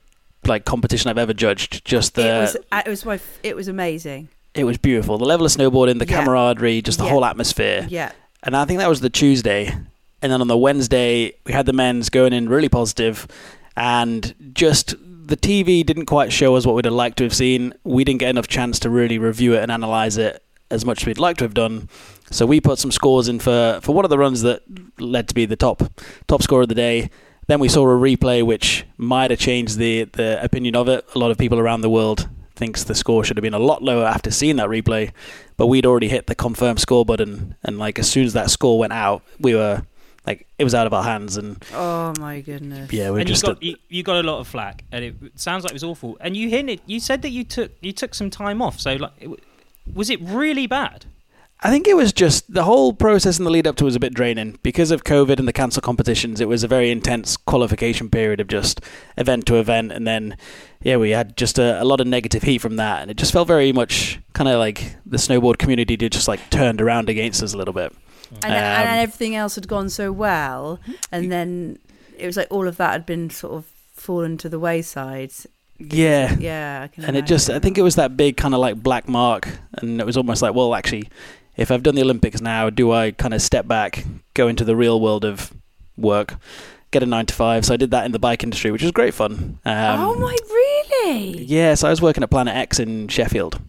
like 0.46 0.64
competition 0.64 1.08
I've 1.10 1.18
ever 1.18 1.32
judged. 1.32 1.84
Just 1.84 2.16
the 2.16 2.28
it 2.28 2.40
was. 2.40 2.56
uh, 2.72 2.82
It 2.84 2.90
was 2.90 3.04
my. 3.04 3.20
It 3.44 3.54
was 3.54 3.68
amazing. 3.68 4.28
it 4.54 4.64
was 4.64 4.78
beautiful. 4.78 5.16
The 5.18 5.24
level 5.24 5.46
of 5.46 5.52
snowboarding, 5.52 5.98
the 6.00 6.06
Yeah. 6.06 6.20
camaraderie, 6.24 6.82
just 6.82 6.98
the 6.98 7.04
Yeah. 7.04 7.10
whole 7.10 7.24
atmosphere. 7.24 7.86
Yeah. 7.88 8.10
And 8.42 8.56
I 8.56 8.64
think 8.64 8.78
that 8.80 8.88
was 8.88 9.00
the 9.00 9.10
Tuesday. 9.10 9.68
And 10.22 10.32
then 10.32 10.40
on 10.40 10.48
the 10.48 10.56
Wednesday, 10.56 11.32
we 11.44 11.52
had 11.52 11.66
the 11.66 11.72
men's 11.72 12.08
going 12.08 12.32
in 12.32 12.48
really 12.48 12.68
positive, 12.68 13.26
and 13.76 14.34
just 14.54 14.94
the 15.26 15.36
TV 15.36 15.84
didn't 15.84 16.06
quite 16.06 16.32
show 16.32 16.54
us 16.56 16.66
what 16.66 16.74
we'd 16.74 16.84
have 16.84 16.94
liked 16.94 17.18
to 17.18 17.24
have 17.24 17.34
seen. 17.34 17.72
We 17.82 18.04
didn't 18.04 18.20
get 18.20 18.30
enough 18.30 18.48
chance 18.48 18.78
to 18.80 18.90
really 18.90 19.18
review 19.18 19.54
it 19.54 19.62
and 19.62 19.72
analyze 19.72 20.16
it 20.16 20.42
as 20.70 20.84
much 20.84 21.02
as 21.02 21.06
we'd 21.06 21.18
like 21.18 21.38
to 21.38 21.44
have 21.44 21.54
done. 21.54 21.88
So 22.30 22.46
we 22.46 22.60
put 22.60 22.78
some 22.78 22.90
scores 22.90 23.28
in 23.28 23.38
for, 23.38 23.80
for 23.82 23.94
one 23.94 24.04
of 24.04 24.10
the 24.10 24.18
runs 24.18 24.42
that 24.42 24.62
led 24.98 25.28
to 25.28 25.34
be 25.34 25.46
the 25.46 25.56
top 25.56 25.82
top 26.26 26.42
score 26.42 26.62
of 26.62 26.68
the 26.68 26.74
day. 26.74 27.10
Then 27.46 27.60
we 27.60 27.68
saw 27.68 27.82
a 27.82 27.86
replay 27.86 28.44
which 28.44 28.86
might 28.96 29.30
have 29.30 29.38
changed 29.38 29.78
the, 29.78 30.04
the 30.04 30.42
opinion 30.42 30.76
of 30.76 30.88
it. 30.88 31.04
A 31.14 31.18
lot 31.18 31.30
of 31.30 31.38
people 31.38 31.58
around 31.58 31.82
the 31.82 31.90
world 31.90 32.28
thinks 32.56 32.84
the 32.84 32.94
score 32.94 33.24
should 33.24 33.36
have 33.36 33.42
been 33.42 33.54
a 33.54 33.58
lot 33.58 33.82
lower 33.82 34.06
after 34.06 34.30
seeing 34.30 34.56
that 34.56 34.68
replay, 34.68 35.12
but 35.56 35.66
we'd 35.66 35.84
already 35.84 36.08
hit 36.08 36.26
the 36.26 36.34
confirm 36.34 36.76
score 36.78 37.04
button, 37.04 37.56
and 37.64 37.78
like 37.78 37.98
as 37.98 38.08
soon 38.08 38.24
as 38.24 38.32
that 38.32 38.48
score 38.50 38.78
went 38.78 38.92
out, 38.92 39.22
we 39.40 39.54
were 39.54 39.82
like 40.26 40.46
it 40.58 40.64
was 40.64 40.74
out 40.74 40.86
of 40.86 40.94
our 40.94 41.02
hands, 41.02 41.36
and 41.36 41.62
Oh 41.72 42.14
my 42.18 42.40
goodness. 42.40 42.92
yeah, 42.92 43.10
we 43.10 43.16
are 43.16 43.20
and 43.20 43.28
you 43.28 43.34
just 43.34 43.44
got 43.44 43.62
you, 43.62 43.76
you 43.88 44.02
got 44.02 44.24
a 44.24 44.26
lot 44.26 44.40
of 44.40 44.48
flack, 44.48 44.84
and 44.92 45.04
it 45.04 45.14
sounds 45.36 45.64
like 45.64 45.72
it 45.72 45.74
was 45.74 45.84
awful. 45.84 46.16
And 46.20 46.36
you 46.36 46.48
hinted, 46.48 46.80
you 46.86 47.00
said 47.00 47.22
that 47.22 47.30
you 47.30 47.44
took 47.44 47.72
you 47.80 47.92
took 47.92 48.14
some 48.14 48.30
time 48.30 48.62
off. 48.62 48.80
So 48.80 48.94
like, 48.94 49.12
it, 49.20 49.30
was 49.92 50.10
it 50.10 50.20
really 50.22 50.66
bad? 50.66 51.06
I 51.66 51.70
think 51.70 51.86
it 51.88 51.96
was 51.96 52.12
just 52.12 52.52
the 52.52 52.64
whole 52.64 52.92
process 52.92 53.38
and 53.38 53.46
the 53.46 53.50
lead 53.50 53.66
up 53.66 53.76
to 53.76 53.84
it 53.84 53.86
was 53.86 53.96
a 53.96 54.00
bit 54.00 54.12
draining 54.12 54.58
because 54.62 54.90
of 54.90 55.02
COVID 55.04 55.38
and 55.38 55.48
the 55.48 55.52
cancel 55.52 55.80
competitions. 55.80 56.38
It 56.38 56.48
was 56.48 56.62
a 56.62 56.68
very 56.68 56.90
intense 56.90 57.38
qualification 57.38 58.10
period 58.10 58.38
of 58.38 58.48
just 58.48 58.82
event 59.16 59.46
to 59.46 59.56
event, 59.56 59.90
and 59.90 60.06
then 60.06 60.36
yeah, 60.82 60.96
we 60.96 61.10
had 61.10 61.38
just 61.38 61.58
a, 61.58 61.80
a 61.80 61.84
lot 61.84 62.00
of 62.00 62.06
negative 62.06 62.42
heat 62.42 62.58
from 62.58 62.76
that, 62.76 63.00
and 63.02 63.10
it 63.10 63.16
just 63.16 63.32
felt 63.32 63.48
very 63.48 63.72
much 63.72 64.20
kind 64.34 64.48
of 64.48 64.58
like 64.58 64.96
the 65.06 65.16
snowboard 65.16 65.56
community 65.58 65.96
did 65.96 66.12
just 66.12 66.28
like 66.28 66.50
turned 66.50 66.82
around 66.82 67.08
against 67.08 67.42
us 67.42 67.54
a 67.54 67.56
little 67.56 67.72
bit. 67.74 67.94
And, 68.42 68.52
and 68.54 68.88
Um, 68.88 68.98
everything 68.98 69.34
else 69.36 69.54
had 69.54 69.68
gone 69.68 69.88
so 69.90 70.12
well, 70.12 70.80
and 71.12 71.30
then 71.30 71.78
it 72.18 72.26
was 72.26 72.36
like 72.36 72.48
all 72.50 72.66
of 72.68 72.76
that 72.76 72.92
had 72.92 73.06
been 73.06 73.30
sort 73.30 73.54
of 73.54 73.64
fallen 73.94 74.36
to 74.38 74.48
the 74.48 74.58
wayside. 74.58 75.32
Yeah, 75.78 76.36
Yeah, 76.38 76.82
I 76.84 76.88
can 76.88 77.04
and 77.04 77.16
it 77.16 77.26
just 77.26 77.50
I 77.50 77.58
think 77.58 77.78
it 77.78 77.82
was 77.82 77.96
that 77.96 78.16
big 78.16 78.36
kind 78.36 78.54
of 78.54 78.60
like 78.60 78.76
black 78.82 79.08
mark, 79.08 79.48
and 79.74 80.00
it 80.00 80.06
was 80.06 80.16
almost 80.16 80.40
like 80.42 80.54
well, 80.54 80.74
actually, 80.74 81.08
if 81.56 81.70
I've 81.70 81.82
done 81.82 81.94
the 81.94 82.02
Olympics 82.02 82.40
now, 82.40 82.70
do 82.70 82.92
I 82.92 83.10
kind 83.10 83.34
of 83.34 83.42
step 83.42 83.66
back, 83.66 84.04
go 84.34 84.48
into 84.48 84.64
the 84.64 84.76
real 84.76 85.00
world 85.00 85.24
of 85.24 85.52
work? 85.96 86.36
Get 86.92 87.02
a 87.02 87.06
nine 87.06 87.26
to 87.26 87.34
five, 87.34 87.64
so 87.64 87.74
I 87.74 87.76
did 87.76 87.90
that 87.90 88.06
in 88.06 88.12
the 88.12 88.20
bike 88.20 88.44
industry, 88.44 88.70
which 88.70 88.82
was 88.82 88.92
great 88.92 89.14
fun. 89.14 89.58
Um, 89.64 90.00
oh 90.00 90.14
my, 90.14 90.36
really? 90.48 91.44
Yeah, 91.44 91.74
so 91.74 91.88
I 91.88 91.90
was 91.90 92.00
working 92.00 92.22
at 92.22 92.30
Planet 92.30 92.54
X 92.54 92.78
in 92.78 93.08
Sheffield, 93.08 93.60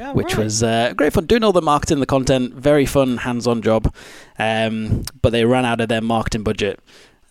Oh, 0.00 0.12
which 0.12 0.34
right. 0.36 0.44
was 0.44 0.62
uh, 0.62 0.92
great 0.96 1.12
fun. 1.12 1.26
Doing 1.26 1.42
all 1.44 1.52
the 1.52 1.62
marketing, 1.62 2.00
the 2.00 2.06
content, 2.06 2.54
very 2.54 2.86
fun, 2.86 3.18
hands-on 3.18 3.62
job. 3.62 3.92
Um, 4.38 5.02
but 5.22 5.30
they 5.30 5.44
ran 5.44 5.64
out 5.64 5.80
of 5.80 5.88
their 5.88 6.00
marketing 6.00 6.44
budget 6.44 6.78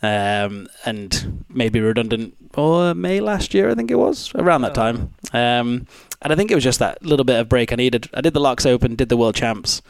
um, 0.01 0.67
and 0.85 1.45
made 1.49 1.73
me 1.73 1.79
redundant. 1.79 2.35
Or 2.55 2.93
May 2.93 3.19
last 3.21 3.53
year, 3.53 3.69
I 3.69 3.75
think 3.75 3.89
it 3.91 3.95
was 3.95 4.31
around 4.35 4.61
that 4.63 4.71
Oh. 4.71 4.73
time. 4.75 5.13
Um, 5.33 5.87
and 6.21 6.33
I 6.33 6.35
think 6.35 6.51
it 6.51 6.55
was 6.55 6.63
just 6.63 6.79
that 6.79 7.03
little 7.05 7.23
bit 7.23 7.39
of 7.39 7.47
break 7.47 7.71
I 7.71 7.75
needed. 7.75 8.09
I 8.13 8.21
did 8.21 8.33
the 8.33 8.39
Laax 8.41 8.65
Open, 8.65 8.95
did 8.95 9.09
the 9.09 9.17
World 9.17 9.35
Champs, 9.35 9.81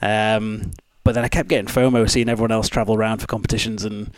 um, 0.00 0.70
but 1.04 1.14
then 1.14 1.24
I 1.24 1.28
kept 1.28 1.48
getting 1.48 1.66
FOMO, 1.66 2.08
seeing 2.08 2.28
everyone 2.28 2.52
else 2.52 2.68
travel 2.68 2.94
around 2.94 3.18
for 3.18 3.26
competitions, 3.26 3.84
and 3.84 4.12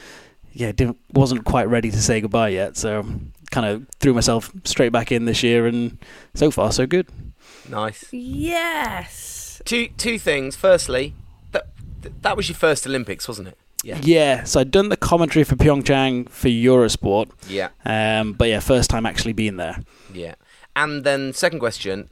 yeah, 0.52 0.72
didn't, 0.72 0.98
wasn't 1.14 1.44
quite 1.44 1.68
ready 1.68 1.90
to 1.90 2.02
say 2.02 2.20
goodbye 2.20 2.50
yet. 2.50 2.76
So 2.76 3.04
kind 3.50 3.66
of 3.66 3.86
threw 4.00 4.12
myself 4.12 4.52
straight 4.64 4.92
back 4.92 5.10
in 5.10 5.24
this 5.24 5.42
year, 5.42 5.66
and 5.66 5.96
so 6.34 6.50
far 6.50 6.70
so 6.70 6.86
good. 6.86 7.06
Nice. 7.68 8.04
Yes. 8.12 9.60
Two 9.64 9.88
two 9.96 10.18
things. 10.18 10.56
Firstly, 10.56 11.14
that 11.52 11.66
that 12.22 12.36
was 12.36 12.48
your 12.48 12.56
first 12.56 12.86
Olympics, 12.86 13.26
wasn't 13.28 13.48
it? 13.48 13.58
Yeah. 13.82 13.98
Yeah, 14.02 14.44
so 14.44 14.60
I'd 14.60 14.70
done 14.70 14.88
the 14.88 14.96
commentary 14.96 15.44
for 15.44 15.56
Pyeongchang 15.56 16.30
for 16.30 16.48
Eurosport, 16.48 17.30
Yeah. 17.48 17.68
um, 17.84 18.32
but 18.32 18.48
yeah, 18.48 18.60
first 18.60 18.88
time 18.88 19.04
actually 19.04 19.34
being 19.34 19.58
there. 19.58 19.78
Yeah. 20.12 20.36
And 20.74 21.04
then 21.04 21.34
second 21.34 21.58
question, 21.58 22.08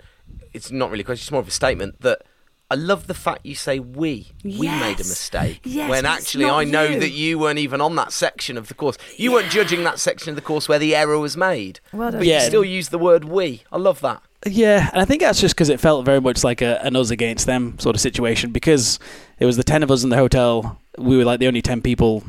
it's 0.52 0.70
not 0.70 0.90
really 0.90 1.00
a 1.00 1.04
question, 1.04 1.22
it's 1.24 1.30
more 1.32 1.40
of 1.40 1.48
a 1.48 1.52
statement 1.52 2.02
that 2.02 2.24
I 2.70 2.74
love 2.74 3.06
the 3.06 3.14
fact 3.14 3.46
you 3.46 3.54
say 3.54 3.78
we. 3.80 4.32
We 4.44 4.68
made 4.68 4.96
a 5.00 5.04
mistake. 5.04 5.60
Yes, 5.64 5.88
when 5.88 6.04
actually 6.04 6.44
I 6.44 6.64
know 6.64 6.84
you. 6.84 7.00
that 7.00 7.10
you 7.10 7.38
weren't 7.38 7.58
even 7.58 7.80
on 7.80 7.96
that 7.96 8.12
section 8.12 8.58
of 8.58 8.68
the 8.68 8.74
course. 8.74 8.98
You 9.16 9.32
weren't 9.32 9.50
judging 9.50 9.82
that 9.84 9.98
section 9.98 10.28
of 10.28 10.36
the 10.36 10.42
course 10.42 10.68
where 10.68 10.78
the 10.78 10.94
error 10.94 11.18
was 11.18 11.38
made. 11.38 11.80
Well 11.94 12.10
done. 12.10 12.20
But 12.20 12.26
Yeah. 12.26 12.40
you 12.42 12.46
still 12.48 12.64
use 12.64 12.90
the 12.90 12.98
word 12.98 13.24
we. 13.24 13.62
I 13.72 13.78
love 13.78 14.00
that. 14.02 14.22
Yeah, 14.46 14.90
and 14.92 15.00
I 15.00 15.05
think 15.05 15.20
that's 15.22 15.40
just 15.40 15.55
because 15.55 15.68
it 15.68 15.78
felt 15.81 16.05
very 16.05 16.20
much 16.20 16.42
like 16.42 16.62
a, 16.62 16.85
an 16.85 16.96
us 16.96 17.11
against 17.11 17.46
them 17.46 17.78
sort 17.78 17.94
of 17.94 18.00
situation 18.00 18.50
because 18.50 18.98
it 19.38 19.46
was 19.46 19.57
the 19.57 19.62
10 19.64 19.83
of 19.83 19.90
us 19.90 20.02
in 20.02 20.11
the 20.11 20.16
hotel. 20.16 20.81
We 20.98 21.16
were 21.16 21.24
like 21.24 21.38
the 21.40 21.46
only 21.46 21.62
10 21.62 21.81
people 21.83 22.24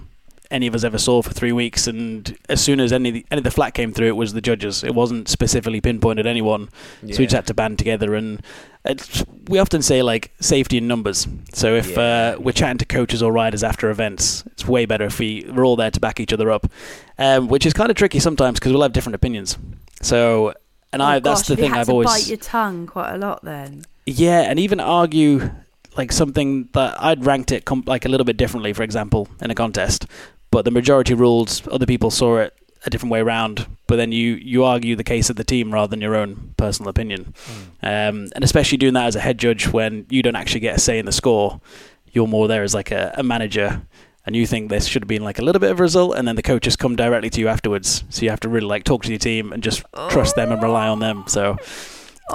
any 0.52 0.68
of 0.68 0.76
us 0.76 0.84
ever 0.84 1.00
saw 1.00 1.24
for 1.24 1.32
three 1.34 1.52
weeks. 1.52 1.88
And 1.88 2.38
as 2.50 2.62
soon 2.62 2.80
as 2.80 2.94
any 2.94 3.10
of 3.10 3.16
the, 3.16 3.26
any 3.32 3.40
of 3.40 3.44
the 3.44 3.50
flat 3.52 3.74
came 3.74 3.92
through, 3.92 4.08
it 4.10 4.16
was 4.16 4.34
the 4.34 4.42
judges. 4.42 4.84
It 4.84 4.94
wasn't 4.94 5.28
specifically 5.28 5.82
pinpointed 5.82 6.28
anyone. 6.28 6.70
So 7.02 7.08
we 7.18 7.26
just 7.26 7.34
had 7.34 7.48
to 7.48 7.56
band 7.56 7.80
together. 7.80 8.14
And 8.14 8.44
it's, 8.86 9.26
we 9.48 9.58
often 9.58 9.82
say 9.82 10.04
like 10.04 10.32
safety 10.40 10.78
in 10.78 10.88
numbers. 10.88 11.28
So 11.54 11.74
if 11.74 11.98
Yeah. 11.98 12.36
uh, 12.38 12.40
we're 12.40 12.52
chatting 12.52 12.78
to 12.78 12.86
coaches 12.86 13.24
or 13.24 13.32
riders 13.32 13.64
after 13.64 13.90
events, 13.90 14.44
it's 14.52 14.68
way 14.68 14.86
better 14.86 15.06
if 15.06 15.18
we, 15.18 15.50
we're 15.52 15.66
all 15.66 15.76
there 15.76 15.90
to 15.90 16.00
back 16.00 16.20
each 16.20 16.34
other 16.34 16.52
up, 16.52 16.68
um, 17.18 17.48
which 17.48 17.66
is 17.66 17.74
kind 17.74 17.90
of 17.90 17.96
tricky 17.98 18.20
sometimes 18.20 18.60
because 18.60 18.72
we'll 18.72 18.84
have 18.84 18.94
different 18.94 19.16
opinions. 19.16 19.58
So. 20.04 20.54
And 20.94 21.02
Oh, 21.02 21.06
I, 21.06 21.20
that's 21.20 21.42
gosh, 21.42 21.48
the 21.48 21.54
have 21.54 21.60
you 21.60 21.64
thing 21.66 21.72
had 21.74 21.80
I've 21.82 21.86
to 21.88 21.92
always 21.92 22.08
bite 22.08 22.28
your 22.28 22.38
tongue 22.38 22.88
quite 22.88 23.14
a 23.14 23.18
lot 23.18 23.44
then. 23.44 23.84
yeah, 24.06 24.42
and 24.42 24.60
even 24.60 24.80
argue 24.80 25.52
like 25.98 26.12
something 26.12 26.70
that 26.74 26.96
I'd 27.04 27.26
ranked 27.26 27.52
it 27.52 27.66
com- 27.66 27.84
like 27.86 28.06
a 28.06 28.10
little 28.10 28.26
bit 28.26 28.38
differently, 28.38 28.74
for 28.74 28.84
example, 28.84 29.28
in 29.42 29.52
a 29.52 29.56
contest, 29.56 30.06
but 30.52 30.66
the 30.66 30.72
majority 30.72 31.14
ruled 31.14 31.62
other 31.72 31.86
people 31.86 32.10
saw 32.12 32.38
it 32.38 32.54
a 32.86 32.90
different 32.90 33.12
way 33.12 33.20
around. 33.20 33.66
But 33.88 33.98
then 33.98 34.12
you 34.12 34.34
you 34.36 34.64
argue 34.64 34.96
the 34.96 35.04
case 35.04 35.30
of 35.30 35.36
the 35.36 35.44
team 35.44 35.74
rather 35.74 35.90
than 35.90 36.02
your 36.02 36.16
own 36.16 36.54
personal 36.58 36.90
opinion, 36.90 37.34
um, 37.82 38.30
and 38.34 38.44
especially 38.44 38.78
doing 38.78 38.94
that 38.94 39.06
as 39.08 39.16
a 39.16 39.20
head 39.20 39.38
judge 39.38 39.68
when 39.68 40.06
you 40.10 40.22
don't 40.24 40.36
actually 40.36 40.62
get 40.62 40.78
a 40.78 40.80
say 40.80 40.98
in 41.00 41.06
the 41.06 41.12
score, 41.12 41.62
you're 42.12 42.28
more 42.28 42.48
there 42.48 42.64
as 42.64 42.74
like 42.74 42.92
a, 42.92 43.14
a 43.18 43.24
manager. 43.24 43.82
And 44.26 44.36
you 44.36 44.48
think 44.48 44.70
this 44.70 44.86
should 44.88 45.04
have 45.04 45.08
been 45.10 45.24
like 45.24 45.40
a 45.40 45.42
little 45.42 45.60
bit 45.60 45.72
of 45.72 45.80
a 45.80 45.84
result, 45.84 46.16
and 46.16 46.28
then 46.28 46.36
the 46.38 46.42
coaches 46.44 46.76
come 46.76 46.96
directly 46.96 47.30
to 47.32 47.40
you 47.42 47.50
afterwards. 47.50 48.04
So 48.10 48.24
you 48.24 48.30
have 48.30 48.40
to 48.42 48.50
really 48.50 48.68
like 48.68 48.84
talk 48.86 49.04
to 49.04 49.10
your 49.10 49.20
team 49.20 49.52
and 49.52 49.62
just 49.62 49.84
trust 50.10 50.36
them 50.36 50.52
and 50.52 50.62
rely 50.64 50.88
on 50.88 51.00
them. 51.00 51.26
So 51.28 51.58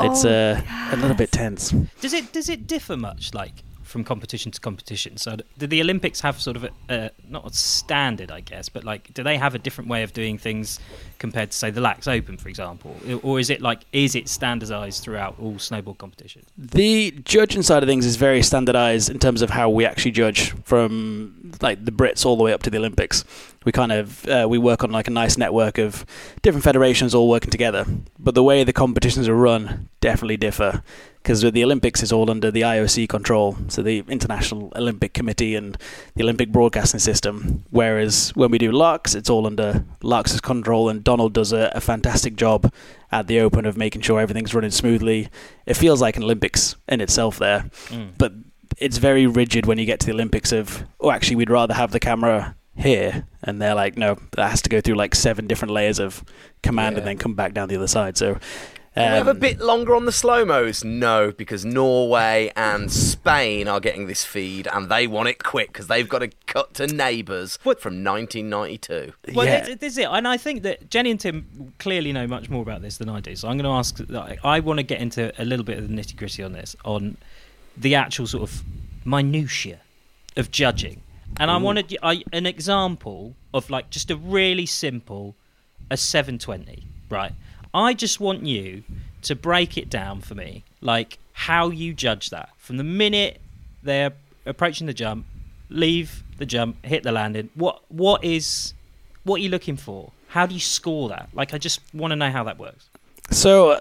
it's 0.00 0.24
Oh, 0.24 0.28
uh, 0.30 0.60
a 0.92 0.96
little 0.96 1.16
bit 1.16 1.32
tense. 1.32 1.70
Does 2.00 2.12
it 2.12 2.32
does 2.32 2.48
it 2.50 2.66
differ 2.66 2.96
much, 2.96 3.32
like 3.32 3.62
from 3.88 4.04
competition 4.04 4.52
to 4.52 4.60
competition? 4.60 5.16
So, 5.16 5.36
d- 5.36 5.44
do 5.58 5.66
the 5.66 5.80
Olympics 5.80 6.20
have 6.20 6.40
sort 6.40 6.56
of 6.56 6.68
a, 6.88 7.10
not 7.28 7.50
a 7.50 7.52
standard, 7.54 8.30
I 8.30 8.40
guess, 8.40 8.68
but 8.68 8.84
like, 8.84 9.12
do 9.14 9.22
they 9.22 9.36
have 9.36 9.54
a 9.54 9.58
different 9.58 9.90
way 9.90 10.02
of 10.02 10.12
doing 10.12 10.38
things 10.38 10.78
compared 11.18 11.50
to, 11.50 11.56
say, 11.56 11.70
the 11.70 11.80
Laax 11.80 12.06
Open, 12.06 12.36
for 12.36 12.48
example, 12.48 12.96
or 13.22 13.40
is 13.40 13.50
it 13.50 13.60
like, 13.60 13.80
is 13.92 14.14
it 14.14 14.28
standardised 14.28 15.02
throughout 15.02 15.36
all 15.40 15.54
snowboard 15.54 15.98
competitions? 15.98 16.46
The 16.56 17.10
judging 17.24 17.62
side 17.62 17.82
of 17.82 17.88
things 17.88 18.06
is 18.06 18.16
very 18.16 18.42
standardized 18.42 19.10
in 19.10 19.18
terms 19.18 19.42
of 19.42 19.50
how 19.50 19.70
we 19.70 19.84
actually 19.84 20.12
judge 20.12 20.52
from 20.64 21.52
like 21.60 21.84
the 21.84 21.92
Brits 21.92 22.24
all 22.24 22.36
the 22.36 22.44
way 22.44 22.52
up 22.52 22.62
to 22.64 22.70
the 22.70 22.78
Olympics. 22.78 23.24
We 23.64 23.72
kind 23.72 23.92
of 23.92 24.26
uh, 24.28 24.46
we 24.48 24.58
work 24.58 24.84
on 24.84 24.90
like 24.90 25.08
a 25.08 25.10
nice 25.10 25.36
network 25.36 25.78
of 25.78 26.06
different 26.42 26.64
federations 26.64 27.14
all 27.14 27.28
working 27.28 27.50
together. 27.50 27.84
But 28.18 28.34
the 28.34 28.42
way 28.42 28.64
the 28.64 28.72
competitions 28.72 29.28
are 29.28 29.34
run 29.34 29.88
definitely 30.00 30.36
differ 30.36 30.82
because 31.28 31.42
the 31.42 31.62
Olympics 31.62 32.02
is 32.02 32.10
all 32.10 32.30
under 32.30 32.50
the 32.50 32.62
IOC 32.62 33.06
control, 33.06 33.54
so 33.68 33.82
the 33.82 34.02
International 34.08 34.72
Olympic 34.74 35.12
Committee 35.12 35.54
and 35.54 35.76
the 36.14 36.22
Olympic 36.22 36.50
Broadcasting 36.50 37.00
System. 37.00 37.64
Whereas 37.68 38.30
when 38.34 38.50
we 38.50 38.56
do 38.56 38.72
Laax, 38.72 39.14
it's 39.14 39.28
all 39.28 39.46
under 39.46 39.84
Laax's 40.00 40.40
control, 40.40 40.88
and 40.88 41.04
Donald 41.04 41.34
does 41.34 41.52
a, 41.52 41.70
a 41.74 41.82
fantastic 41.82 42.34
job 42.36 42.72
at 43.12 43.26
the 43.26 43.40
Open 43.40 43.66
of 43.66 43.76
making 43.76 44.00
sure 44.00 44.18
everything's 44.18 44.54
running 44.54 44.70
smoothly. 44.70 45.28
It 45.66 45.74
feels 45.74 46.00
like 46.00 46.16
an 46.16 46.22
Olympics 46.22 46.76
in 46.88 47.02
itself 47.02 47.38
there, 47.38 47.66
mm. 47.88 48.12
but 48.16 48.32
it's 48.78 48.96
very 48.96 49.26
rigid 49.26 49.66
when 49.66 49.76
you 49.76 49.84
get 49.84 50.00
to 50.00 50.06
the 50.06 50.12
Olympics. 50.14 50.50
Of 50.50 50.84
oh, 50.98 51.10
actually, 51.10 51.36
we'd 51.36 51.50
rather 51.50 51.74
have 51.74 51.90
the 51.90 52.00
camera 52.00 52.56
here, 52.74 53.26
and 53.44 53.60
they're 53.60 53.74
like, 53.74 53.98
no, 53.98 54.16
that 54.30 54.48
has 54.48 54.62
to 54.62 54.70
go 54.70 54.80
through 54.80 54.94
like 54.94 55.14
seven 55.14 55.46
different 55.46 55.74
layers 55.74 55.98
of 55.98 56.24
command 56.62 56.94
Yeah. 56.94 57.00
and 57.00 57.06
then 57.06 57.18
come 57.18 57.34
back 57.34 57.52
down 57.52 57.68
the 57.68 57.76
other 57.76 57.86
side. 57.86 58.16
So. 58.16 58.38
Can 58.98 59.12
we 59.12 59.18
have 59.18 59.28
a 59.28 59.30
um, 59.32 59.38
bit 59.38 59.58
longer 59.60 59.94
on 59.94 60.04
the 60.04 60.12
slow 60.12 60.44
mos? 60.44 60.82
No, 60.84 61.32
because 61.32 61.64
Norway 61.64 62.52
and 62.56 62.90
Spain 62.92 63.68
are 63.68 63.80
getting 63.80 64.06
this 64.06 64.24
feed 64.24 64.66
and 64.72 64.88
they 64.88 65.06
want 65.06 65.28
it 65.28 65.42
quick 65.42 65.68
because 65.72 65.86
they've 65.86 66.08
got 66.08 66.18
to 66.20 66.28
cut 66.46 66.74
to 66.74 66.86
neighbours 66.86 67.58
What- 67.62 67.80
from 67.80 68.02
1992. 68.04 69.12
Well, 69.34 69.46
Yeah. 69.46 69.64
this, 69.66 69.78
this 69.78 69.92
is 69.94 69.98
it, 69.98 70.08
and 70.10 70.26
I 70.26 70.36
think 70.36 70.62
that 70.62 70.90
Jenny 70.90 71.10
and 71.10 71.20
Tim 71.20 71.72
clearly 71.78 72.12
know 72.12 72.26
much 72.26 72.50
more 72.50 72.62
about 72.62 72.82
this 72.82 72.98
than 72.98 73.08
I 73.08 73.20
do. 73.20 73.36
So 73.36 73.48
I'm 73.48 73.56
going 73.56 73.64
to 73.64 73.78
ask. 73.78 73.98
like, 74.08 74.44
I 74.44 74.60
want 74.60 74.78
to 74.78 74.82
get 74.84 75.00
into 75.00 75.32
a 75.40 75.44
little 75.44 75.64
bit 75.64 75.78
of 75.78 75.88
the 75.88 75.94
nitty 75.94 76.16
gritty 76.16 76.42
on 76.42 76.52
this, 76.52 76.74
on 76.84 77.16
the 77.76 77.94
actual 77.94 78.26
sort 78.26 78.42
of 78.42 78.62
minutiae 79.04 79.80
of 80.36 80.50
judging, 80.50 81.02
and 81.38 81.50
I 81.50 81.56
wanted 81.56 81.96
I, 82.02 82.22
an 82.32 82.46
example 82.46 83.34
of 83.54 83.70
like 83.70 83.90
just 83.90 84.10
a 84.10 84.16
really 84.16 84.66
simple, 84.66 85.36
a 85.90 85.96
720, 85.96 86.84
right? 87.10 87.32
I 87.74 87.94
just 87.94 88.20
want 88.20 88.44
you 88.44 88.82
to 89.22 89.34
break 89.34 89.76
it 89.76 89.90
down 89.90 90.20
for 90.20 90.34
me, 90.34 90.64
like 90.80 91.18
how 91.32 91.70
you 91.70 91.94
judge 91.94 92.30
that 92.30 92.50
from 92.56 92.76
the 92.76 92.84
minute 92.84 93.40
they're 93.82 94.12
approaching 94.46 94.86
the 94.86 94.94
jump, 94.94 95.26
leave 95.68 96.22
the 96.38 96.46
jump, 96.46 96.84
hit 96.84 97.02
the 97.02 97.12
landing. 97.12 97.50
What 97.54 97.82
what 97.88 98.24
is 98.24 98.74
what 99.24 99.40
are 99.40 99.42
you 99.42 99.50
looking 99.50 99.76
for? 99.76 100.12
How 100.28 100.46
do 100.46 100.54
you 100.54 100.60
score 100.60 101.08
that? 101.10 101.28
Like, 101.32 101.54
I 101.54 101.58
just 101.58 101.80
want 101.94 102.12
to 102.12 102.16
know 102.16 102.30
how 102.30 102.44
that 102.44 102.58
works. 102.58 102.88
So, 103.30 103.80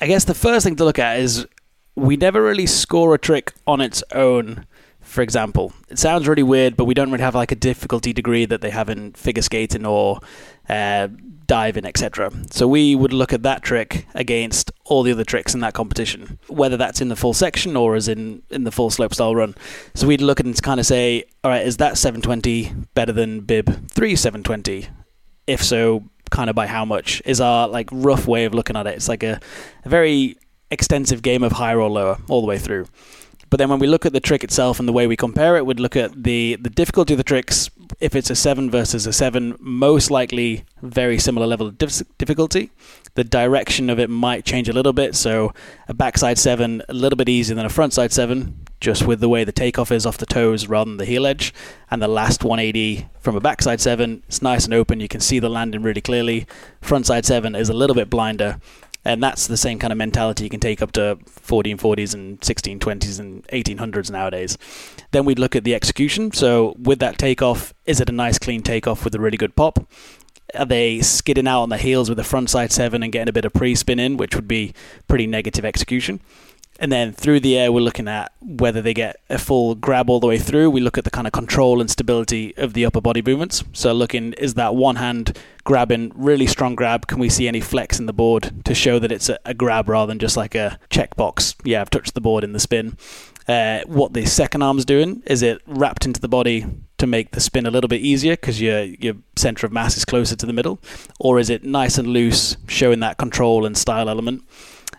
I 0.00 0.06
guess 0.06 0.24
the 0.24 0.34
first 0.34 0.64
thing 0.64 0.76
to 0.76 0.84
look 0.84 0.98
at 0.98 1.18
is 1.18 1.46
we 1.94 2.16
never 2.16 2.42
really 2.42 2.66
score 2.66 3.14
a 3.14 3.18
trick 3.18 3.52
on 3.66 3.80
its 3.80 4.02
own. 4.12 4.66
For 5.00 5.22
example, 5.22 5.72
it 5.88 5.98
sounds 5.98 6.26
really 6.26 6.42
weird, 6.42 6.76
but 6.76 6.86
we 6.86 6.94
don't 6.94 7.10
really 7.12 7.22
have 7.22 7.34
like 7.34 7.52
a 7.52 7.56
difficulty 7.56 8.12
degree 8.12 8.46
that 8.46 8.60
they 8.60 8.70
have 8.70 8.88
in 8.88 9.12
figure 9.12 9.42
skating 9.42 9.84
or 9.84 10.18
uh, 10.68 11.08
diving, 11.46 11.84
etc. 11.84 12.30
So 12.50 12.66
we 12.66 12.94
would 12.94 13.12
look 13.12 13.32
at 13.32 13.42
that 13.42 13.62
trick 13.62 14.06
against 14.14 14.70
all 14.84 15.02
the 15.02 15.12
other 15.12 15.24
tricks 15.24 15.54
in 15.54 15.60
that 15.60 15.74
competition, 15.74 16.38
whether 16.48 16.76
that's 16.76 17.00
in 17.00 17.08
the 17.08 17.16
full 17.16 17.34
section 17.34 17.76
or 17.76 17.94
as 17.94 18.08
in 18.08 18.42
in 18.50 18.64
the 18.64 18.72
full 18.72 18.90
slopestyle 18.90 19.34
run. 19.34 19.54
So 19.94 20.06
we'd 20.06 20.20
look 20.20 20.40
at 20.40 20.46
and 20.46 20.62
kind 20.62 20.80
of 20.80 20.86
say, 20.86 21.24
all 21.42 21.50
right, 21.50 21.66
is 21.66 21.78
that 21.78 21.98
720 21.98 22.72
better 22.94 23.12
than 23.12 23.40
bib 23.40 23.88
3 23.88 24.16
720? 24.16 24.88
If 25.46 25.62
so, 25.62 26.04
kind 26.30 26.50
of 26.50 26.56
by 26.56 26.66
how 26.66 26.84
much 26.84 27.22
is 27.24 27.40
our 27.40 27.68
like 27.68 27.88
rough 27.92 28.26
way 28.26 28.44
of 28.44 28.54
looking 28.54 28.76
at 28.76 28.86
it. 28.86 28.94
It's 28.94 29.08
like 29.08 29.22
a, 29.22 29.40
a 29.84 29.88
very 29.88 30.36
extensive 30.70 31.22
game 31.22 31.42
of 31.42 31.52
higher 31.52 31.80
or 31.80 31.90
lower 31.90 32.18
all 32.28 32.40
the 32.40 32.46
way 32.46 32.58
through. 32.58 32.86
But 33.50 33.58
then 33.58 33.68
when 33.68 33.78
we 33.78 33.86
look 33.86 34.06
at 34.06 34.12
the 34.12 34.20
trick 34.20 34.44
itself 34.44 34.78
and 34.78 34.88
the 34.88 34.92
way 34.92 35.06
we 35.06 35.16
compare 35.16 35.56
it, 35.56 35.66
we'd 35.66 35.80
look 35.80 35.96
at 35.96 36.24
the 36.24 36.56
the 36.60 36.70
difficulty 36.70 37.14
of 37.14 37.18
the 37.18 37.24
tricks. 37.24 37.70
If 38.00 38.14
it's 38.14 38.30
a 38.30 38.34
seven 38.34 38.70
versus 38.70 39.06
a 39.06 39.12
seven, 39.12 39.56
most 39.60 40.10
likely 40.10 40.64
very 40.82 41.18
similar 41.18 41.46
level 41.46 41.66
of 41.66 41.78
difficulty. 41.78 42.70
The 43.14 43.24
direction 43.24 43.90
of 43.90 44.00
it 44.00 44.10
might 44.10 44.44
change 44.44 44.68
a 44.68 44.72
little 44.72 44.92
bit. 44.92 45.14
So 45.14 45.52
a 45.88 45.94
backside 45.94 46.38
seven 46.38 46.82
a 46.88 46.94
little 46.94 47.16
bit 47.16 47.28
easier 47.28 47.54
than 47.54 47.66
a 47.66 47.68
frontside 47.68 48.10
seven, 48.10 48.66
just 48.80 49.06
with 49.06 49.20
the 49.20 49.28
way 49.28 49.44
the 49.44 49.52
takeoff 49.52 49.92
is 49.92 50.04
off 50.04 50.18
the 50.18 50.26
toes 50.26 50.66
rather 50.66 50.90
than 50.90 50.98
the 50.98 51.04
heel 51.04 51.26
edge. 51.26 51.54
And 51.90 52.02
the 52.02 52.08
last 52.08 52.42
180 52.42 53.06
from 53.20 53.36
a 53.36 53.40
backside 53.40 53.80
seven, 53.80 54.22
it's 54.26 54.42
nice 54.42 54.64
and 54.64 54.74
open. 54.74 54.98
You 54.98 55.08
can 55.08 55.20
see 55.20 55.38
the 55.38 55.48
landing 55.48 55.82
really 55.82 56.00
clearly. 56.00 56.46
Frontside 56.82 57.24
seven 57.24 57.54
is 57.54 57.68
a 57.68 57.74
little 57.74 57.94
bit 57.94 58.10
blinder. 58.10 58.58
And 59.04 59.22
that's 59.22 59.46
the 59.46 59.56
same 59.56 59.78
kind 59.78 59.92
of 59.92 59.98
mentality 59.98 60.44
you 60.44 60.50
can 60.50 60.60
take 60.60 60.80
up 60.80 60.92
to 60.92 61.18
1440s 61.26 62.14
and 62.14 62.40
1620s 62.40 63.20
and 63.20 63.46
1800s 63.48 64.10
nowadays. 64.10 64.56
Then 65.10 65.24
we'd 65.24 65.38
look 65.38 65.54
at 65.54 65.64
the 65.64 65.74
execution. 65.74 66.32
So 66.32 66.74
with 66.78 67.00
that 67.00 67.18
takeoff, 67.18 67.74
is 67.84 68.00
it 68.00 68.08
a 68.08 68.12
nice 68.12 68.38
clean 68.38 68.62
takeoff 68.62 69.04
with 69.04 69.14
a 69.14 69.20
really 69.20 69.36
good 69.36 69.54
pop? 69.56 69.86
Are 70.54 70.64
they 70.64 71.00
skidding 71.00 71.48
out 71.48 71.62
on 71.62 71.68
the 71.68 71.76
heels 71.76 72.08
with 72.08 72.18
a 72.18 72.22
frontside 72.22 72.70
seven 72.70 73.02
and 73.02 73.12
getting 73.12 73.28
a 73.28 73.32
bit 73.32 73.44
of 73.44 73.52
pre-spin 73.52 73.98
in, 73.98 74.16
which 74.16 74.34
would 74.34 74.48
be 74.48 74.72
pretty 75.08 75.26
negative 75.26 75.64
execution? 75.64 76.20
And 76.80 76.90
then 76.90 77.12
through 77.12 77.40
the 77.40 77.56
air, 77.56 77.70
we're 77.70 77.80
looking 77.80 78.08
at 78.08 78.32
whether 78.40 78.82
they 78.82 78.94
get 78.94 79.20
a 79.30 79.38
full 79.38 79.74
grab 79.74 80.10
all 80.10 80.18
the 80.18 80.26
way 80.26 80.38
through. 80.38 80.70
We 80.70 80.80
look 80.80 80.98
at 80.98 81.04
the 81.04 81.10
kind 81.10 81.26
of 81.26 81.32
control 81.32 81.80
and 81.80 81.88
stability 81.88 82.56
of 82.56 82.72
the 82.72 82.84
upper 82.84 83.00
body 83.00 83.22
movements. 83.22 83.62
So, 83.72 83.92
looking, 83.92 84.32
is 84.34 84.54
that 84.54 84.74
one 84.74 84.96
hand 84.96 85.38
grabbing, 85.62 86.12
really 86.14 86.46
strong 86.46 86.74
grab? 86.74 87.06
Can 87.06 87.20
we 87.20 87.28
see 87.28 87.46
any 87.46 87.60
flex 87.60 88.00
in 88.00 88.06
the 88.06 88.12
board 88.12 88.64
to 88.64 88.74
show 88.74 88.98
that 88.98 89.12
it's 89.12 89.28
a, 89.28 89.38
a 89.44 89.54
grab 89.54 89.88
rather 89.88 90.10
than 90.10 90.18
just 90.18 90.36
like 90.36 90.54
a 90.56 90.78
checkbox? 90.90 91.54
Yeah, 91.64 91.80
I've 91.80 91.90
touched 91.90 92.14
the 92.14 92.20
board 92.20 92.42
in 92.42 92.52
the 92.52 92.60
spin. 92.60 92.96
Uh, 93.46 93.80
what 93.86 94.14
the 94.14 94.24
second 94.24 94.62
arm's 94.62 94.84
doing 94.84 95.22
is 95.26 95.42
it 95.42 95.60
wrapped 95.66 96.06
into 96.06 96.20
the 96.20 96.28
body 96.28 96.66
to 96.96 97.06
make 97.06 97.32
the 97.32 97.40
spin 97.40 97.66
a 97.66 97.70
little 97.70 97.88
bit 97.88 98.00
easier 98.00 98.32
because 98.32 98.60
your 98.60 98.82
your 98.84 99.14
center 99.36 99.66
of 99.66 99.72
mass 99.72 99.96
is 99.96 100.04
closer 100.04 100.34
to 100.34 100.46
the 100.46 100.52
middle, 100.52 100.80
or 101.20 101.38
is 101.38 101.50
it 101.50 101.62
nice 101.62 101.98
and 101.98 102.08
loose, 102.08 102.56
showing 102.66 103.00
that 103.00 103.18
control 103.18 103.66
and 103.66 103.76
style 103.76 104.08
element? 104.08 104.42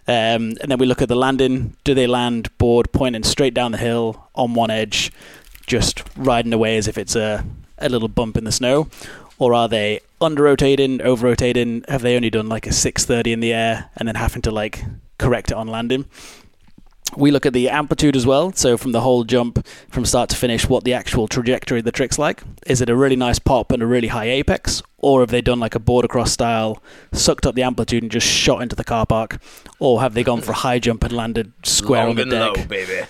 Um, 0.07 0.53
and 0.61 0.69
then 0.69 0.77
we 0.77 0.85
look 0.85 1.01
at 1.01 1.09
the 1.09 1.15
landing. 1.15 1.75
Do 1.83 1.93
they 1.93 2.07
land 2.07 2.55
board 2.57 2.91
pointing 2.91 3.23
straight 3.23 3.53
down 3.53 3.71
the 3.71 3.77
hill 3.77 4.27
on 4.35 4.53
one 4.53 4.69
edge, 4.69 5.11
just 5.65 6.03
riding 6.15 6.53
away 6.53 6.77
as 6.77 6.87
if 6.87 6.97
it's 6.97 7.15
a, 7.15 7.43
a 7.79 7.89
little 7.89 8.07
bump 8.07 8.37
in 8.37 8.43
the 8.43 8.51
snow? 8.51 8.87
Or 9.37 9.53
are 9.53 9.67
they 9.67 9.99
under 10.21 10.43
rotating, 10.43 11.01
over 11.01 11.27
rotating? 11.27 11.83
Have 11.87 12.01
they 12.01 12.15
only 12.15 12.29
done 12.29 12.47
like 12.47 12.67
a 12.67 12.73
630 12.73 13.33
in 13.33 13.39
the 13.39 13.53
air 13.53 13.89
and 13.97 14.07
then 14.07 14.15
having 14.15 14.41
to 14.43 14.51
like 14.51 14.83
correct 15.17 15.51
it 15.51 15.57
on 15.57 15.67
landing? 15.67 16.05
We 17.17 17.32
look 17.32 17.45
at 17.45 17.54
the 17.54 17.69
amplitude 17.69 18.15
as 18.15 18.25
well. 18.25 18.51
So 18.54 18.78
from 18.78 18.91
the 18.91 19.01
whole 19.01 19.23
jump, 19.23 19.65
from 19.89 20.06
start 20.06 20.30
to 20.30 20.36
finish, 20.36 20.67
what 20.67 20.84
the 20.84 20.93
actual 20.93 21.28
trajectory 21.28 21.80
of 21.80 21.86
the 21.86 21.91
trick's 21.91 22.19
like. 22.19 22.43
Is 22.65 22.82
it 22.82 22.89
a 22.89 22.95
really 22.95 23.15
nice 23.15 23.39
pop 23.39 23.71
and 23.71 23.82
a 23.82 23.86
really 23.86 24.10
high 24.10 24.30
apex, 24.30 24.84
or 24.97 25.21
have 25.21 25.30
they 25.30 25.41
done 25.41 25.60
like 25.60 25.75
a 25.75 25.80
border 25.80 26.08
cross 26.08 26.32
style, 26.32 26.82
sucked 27.12 27.45
up 27.45 27.56
the 27.56 27.63
amplitude 27.63 28.04
and 28.04 28.12
just 28.12 28.28
shot 28.28 28.62
into 28.62 28.75
the 28.75 28.84
car 28.84 29.06
park, 29.06 29.41
or 29.80 30.01
have 30.01 30.13
they 30.13 30.23
gone 30.23 30.41
for 30.41 30.51
a 30.51 30.56
high 30.56 30.80
jump 30.80 31.04
and 31.04 31.13
landed 31.13 31.54
square 31.63 32.08
Long 32.08 32.19
on 32.19 32.30
the 32.30 32.36
deck? 32.36 32.58
low, 32.58 32.65
baby. 32.65 33.08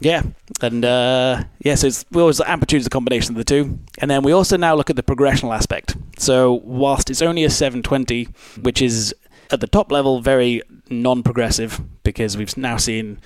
Yeah, 0.00 0.22
and 0.62 0.84
uh, 0.84 1.44
yeah, 1.58 1.74
so 1.74 1.88
it's, 1.88 2.04
we 2.10 2.20
always 2.20 2.40
amplitude 2.40 2.80
is 2.80 2.86
a 2.86 2.90
combination 2.90 3.32
of 3.32 3.38
the 3.38 3.44
two, 3.44 3.78
and 3.98 4.10
then 4.10 4.22
we 4.22 4.32
also 4.32 4.56
now 4.56 4.74
look 4.74 4.88
at 4.88 4.96
the 4.96 5.02
progressional 5.02 5.54
aspect. 5.54 5.96
So 6.18 6.60
whilst 6.64 7.10
it's 7.10 7.22
only 7.22 7.44
a 7.44 7.50
720, 7.50 8.28
which 8.60 8.80
is 8.80 9.14
at 9.50 9.60
the 9.60 9.66
top 9.66 9.90
level 9.90 10.20
very 10.20 10.62
non-progressive 10.90 11.80
because 12.02 12.36
we've 12.36 12.56
now 12.56 12.76
seen 12.76 13.18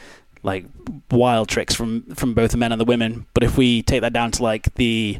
like 0.43 0.67
wild 1.11 1.49
tricks 1.49 1.75
from 1.75 2.03
from 2.15 2.35
both 2.35 2.53
the 2.53 2.57
men 2.57 2.73
and 2.73 2.81
the 2.81 2.85
women. 2.85 3.27
But 3.35 3.43
if 3.43 3.57
we 3.57 3.83
take 3.83 4.03
that 4.03 4.13
down 4.13 4.31
to 4.33 4.43
like 4.43 4.75
the 4.75 5.19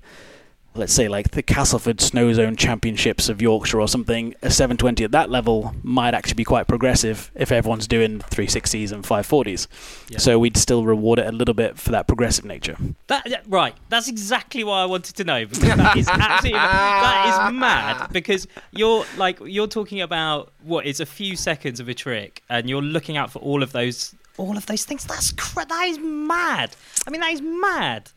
let's 0.79 0.93
say 0.93 1.09
like 1.09 1.33
the 1.33 1.43
Castleford 1.43 2.01
Snow 2.01 2.33
Zone 2.33 2.57
Championships 2.57 3.29
of 3.29 3.43
Yorkshire 3.43 3.81
or 3.81 3.89
something, 3.89 4.35
a 4.43 4.51
720 4.51 5.05
at 5.05 5.11
that 5.13 5.29
level 5.31 5.75
might 5.83 6.15
actually 6.15 6.35
be 6.35 6.45
quite 6.45 6.67
progressive 6.67 7.31
if 7.35 7.53
everyone's 7.53 7.87
doing 7.87 8.21
360s 8.21 8.93
and 8.93 9.05
540s. 9.05 9.67
Yeah. 10.09 10.19
So 10.19 10.39
we'd 10.39 10.57
still 10.57 10.85
reward 10.85 11.19
it 11.19 11.27
a 11.27 11.33
little 11.33 11.55
bit 11.55 11.79
for 11.79 11.91
that 11.91 12.07
progressive 12.07 12.45
nature. 12.45 12.77
That 13.09 13.43
right. 13.47 13.75
That's 13.89 14.09
exactly 14.09 14.65
what 14.65 14.75
I 14.75 14.87
wanted 14.87 15.17
to 15.17 15.25
know 15.25 15.45
because 15.45 15.61
that 15.61 15.97
is 15.97 16.09
absolutely 16.09 16.53
that 16.53 17.49
is 17.49 17.55
mad 17.55 18.13
because 18.13 18.47
you're 18.71 19.05
like 19.17 19.39
you're 19.45 19.67
talking 19.67 20.01
about 20.01 20.53
what 20.63 20.87
is 20.87 21.01
a 21.01 21.07
few 21.07 21.37
seconds 21.37 21.81
of 21.81 21.89
a 21.89 21.95
trick 21.95 22.43
and 22.49 22.69
you're 22.69 22.83
looking 22.83 23.17
out 23.17 23.31
for 23.31 23.41
all 23.41 23.63
of 23.63 23.73
those 23.73 24.15
all 24.37 24.57
of 24.57 24.67
those 24.67 24.85
things. 24.85 25.05
That's 25.05 25.33
cra- 25.33 25.67
that 25.67 25.87
is 25.89 25.99
mad. 25.99 26.75
I 27.07 27.11
mean 27.11 27.21
that 27.21 27.33
is 27.33 27.43
mad. 27.43 28.11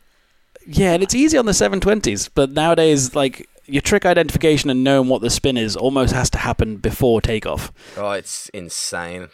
Yeah, 0.67 0.93
and 0.93 1.03
it's 1.03 1.15
easy 1.15 1.37
on 1.37 1.45
the 1.45 1.51
720s, 1.51 2.29
but 2.33 2.51
nowadays, 2.51 3.15
like 3.15 3.47
your 3.65 3.81
trick 3.81 4.05
identification 4.05 4.69
and 4.69 4.83
knowing 4.83 5.09
what 5.09 5.21
the 5.21 5.29
spin 5.29 5.57
is 5.57 5.75
almost 5.75 6.13
has 6.13 6.29
to 6.31 6.37
happen 6.37 6.77
before 6.77 7.21
takeoff. 7.21 7.71
Oh, 7.97 8.11
it's 8.11 8.49
insane. 8.49 9.29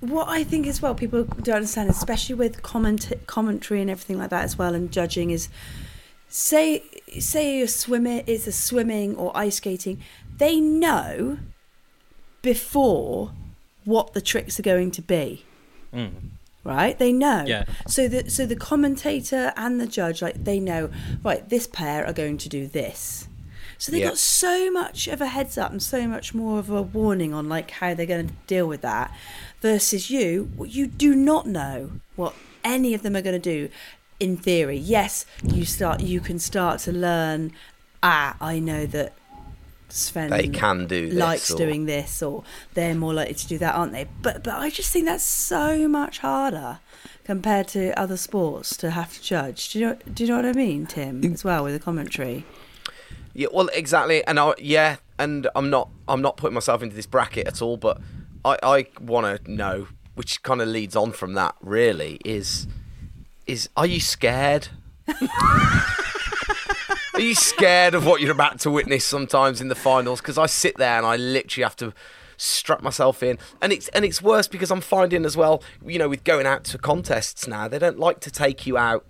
What 0.00 0.28
I 0.28 0.44
think 0.44 0.66
as 0.66 0.80
well, 0.80 0.94
people 0.94 1.24
don't 1.24 1.56
understand, 1.56 1.90
especially 1.90 2.34
with 2.34 2.62
comment 2.62 3.12
commentary 3.26 3.80
and 3.80 3.90
everything 3.90 4.18
like 4.18 4.30
that 4.30 4.44
as 4.44 4.56
well, 4.56 4.74
and 4.74 4.90
judging 4.90 5.30
is, 5.30 5.48
say, 6.28 6.82
say 7.18 7.60
a 7.60 7.68
swimmer 7.68 8.22
is 8.26 8.46
a 8.46 8.52
swimming 8.52 9.16
or 9.16 9.36
ice 9.36 9.56
skating, 9.56 10.00
they 10.38 10.58
know 10.58 11.38
before 12.42 13.32
what 13.84 14.14
the 14.14 14.20
tricks 14.20 14.58
are 14.58 14.62
going 14.62 14.90
to 14.92 15.02
be, 15.02 15.44
Mm. 15.92 16.10
Right? 16.70 16.98
They 16.98 17.12
know. 17.12 17.44
Yeah. 17.46 17.64
So 17.86 18.08
the 18.08 18.30
so 18.30 18.46
the 18.46 18.56
commentator 18.56 19.52
and 19.56 19.80
the 19.80 19.86
judge, 19.86 20.22
like 20.22 20.44
they 20.44 20.58
know, 20.60 20.90
right? 21.22 21.46
This 21.48 21.66
pair 21.66 22.06
are 22.06 22.12
going 22.12 22.38
to 22.38 22.48
do 22.48 22.66
this. 22.66 23.26
So 23.76 23.90
they 23.92 24.00
Yeah. 24.00 24.08
got 24.08 24.18
so 24.18 24.70
much 24.70 25.08
of 25.08 25.20
a 25.20 25.26
heads 25.26 25.56
up 25.58 25.70
and 25.72 25.82
so 25.82 26.06
much 26.06 26.34
more 26.34 26.58
of 26.58 26.68
a 26.70 26.82
warning 26.82 27.32
on 27.32 27.48
like 27.48 27.70
how 27.72 27.94
they're 27.94 28.06
going 28.14 28.28
to 28.28 28.34
deal 28.46 28.66
with 28.68 28.82
that. 28.82 29.10
Versus 29.62 30.10
you, 30.10 30.50
you 30.66 30.86
do 30.86 31.14
not 31.14 31.46
know 31.46 31.90
what 32.16 32.34
any 32.64 32.94
of 32.94 33.02
them 33.02 33.16
are 33.16 33.22
going 33.22 33.40
to 33.40 33.50
do. 33.56 33.68
In 34.18 34.36
theory, 34.36 34.76
yes, 34.76 35.24
you 35.42 35.64
start. 35.64 36.00
You 36.02 36.20
can 36.20 36.38
start 36.38 36.80
to 36.80 36.92
learn. 36.92 37.52
Ah, 38.02 38.36
I 38.40 38.58
know 38.58 38.84
that 38.86 39.14
Sven 39.92 40.30
They 40.30 40.48
can 40.48 40.86
do 40.86 41.08
this. 41.10 41.18
likes 41.18 41.50
or- 41.50 41.56
doing 41.56 41.86
this, 41.86 42.22
or 42.22 42.44
they're 42.74 42.94
more 42.94 43.14
likely 43.14 43.34
to 43.34 43.46
do 43.46 43.58
that, 43.58 43.74
aren't 43.74 43.92
they? 43.92 44.06
But 44.22 44.44
but 44.44 44.54
I 44.54 44.70
just 44.70 44.92
think 44.92 45.06
that's 45.06 45.24
so 45.24 45.88
much 45.88 46.18
harder 46.18 46.78
compared 47.24 47.68
to 47.68 47.96
other 47.98 48.16
sports 48.16 48.76
to 48.78 48.90
have 48.90 49.12
to 49.14 49.22
judge. 49.22 49.72
Do 49.72 49.78
you 49.78 49.86
know? 49.86 49.96
Do 50.12 50.24
you 50.24 50.30
know 50.30 50.36
what 50.36 50.46
I 50.46 50.52
mean, 50.52 50.86
Tim? 50.86 51.22
As 51.32 51.44
well 51.44 51.64
with 51.64 51.74
the 51.74 51.80
commentary. 51.80 52.44
Yeah, 53.32 53.46
well, 53.52 53.68
exactly, 53.72 54.24
and 54.26 54.40
I, 54.40 54.54
yeah, 54.58 54.96
and 55.18 55.46
I'm 55.54 55.70
not, 55.70 55.88
I'm 56.08 56.20
not 56.20 56.36
putting 56.36 56.54
myself 56.54 56.82
into 56.82 56.96
this 56.96 57.06
bracket 57.06 57.46
at 57.46 57.62
all, 57.62 57.76
but 57.76 58.00
I, 58.44 58.58
I 58.60 58.86
want 59.00 59.44
to 59.44 59.50
know, 59.52 59.86
which 60.16 60.42
kind 60.42 60.60
of 60.60 60.66
leads 60.66 60.96
on 60.96 61.12
from 61.12 61.34
that. 61.34 61.54
Really, 61.60 62.18
is, 62.24 62.66
is, 63.46 63.68
are 63.76 63.86
you 63.86 64.00
scared? 64.00 64.66
are 67.14 67.20
you 67.20 67.34
scared 67.34 67.94
of 67.94 68.06
what 68.06 68.20
you're 68.20 68.32
about 68.32 68.60
to 68.60 68.70
witness 68.70 69.04
sometimes 69.04 69.60
in 69.60 69.68
the 69.68 69.74
finals? 69.74 70.20
Because 70.20 70.38
I 70.38 70.46
sit 70.46 70.76
there 70.76 70.96
and 70.96 71.06
I 71.06 71.16
literally 71.16 71.64
have 71.64 71.76
to 71.76 71.92
strap 72.36 72.82
myself 72.82 73.22
in, 73.22 73.38
and 73.60 73.72
it's 73.72 73.88
and 73.88 74.04
it's 74.04 74.22
worse 74.22 74.48
because 74.48 74.70
I'm 74.70 74.80
finding 74.80 75.24
as 75.24 75.36
well, 75.36 75.62
you 75.84 75.98
know, 75.98 76.08
with 76.08 76.24
going 76.24 76.46
out 76.46 76.64
to 76.64 76.78
contests 76.78 77.46
now, 77.46 77.68
they 77.68 77.78
don't 77.78 77.98
like 77.98 78.20
to 78.20 78.30
take 78.30 78.66
you 78.66 78.78
out 78.78 79.04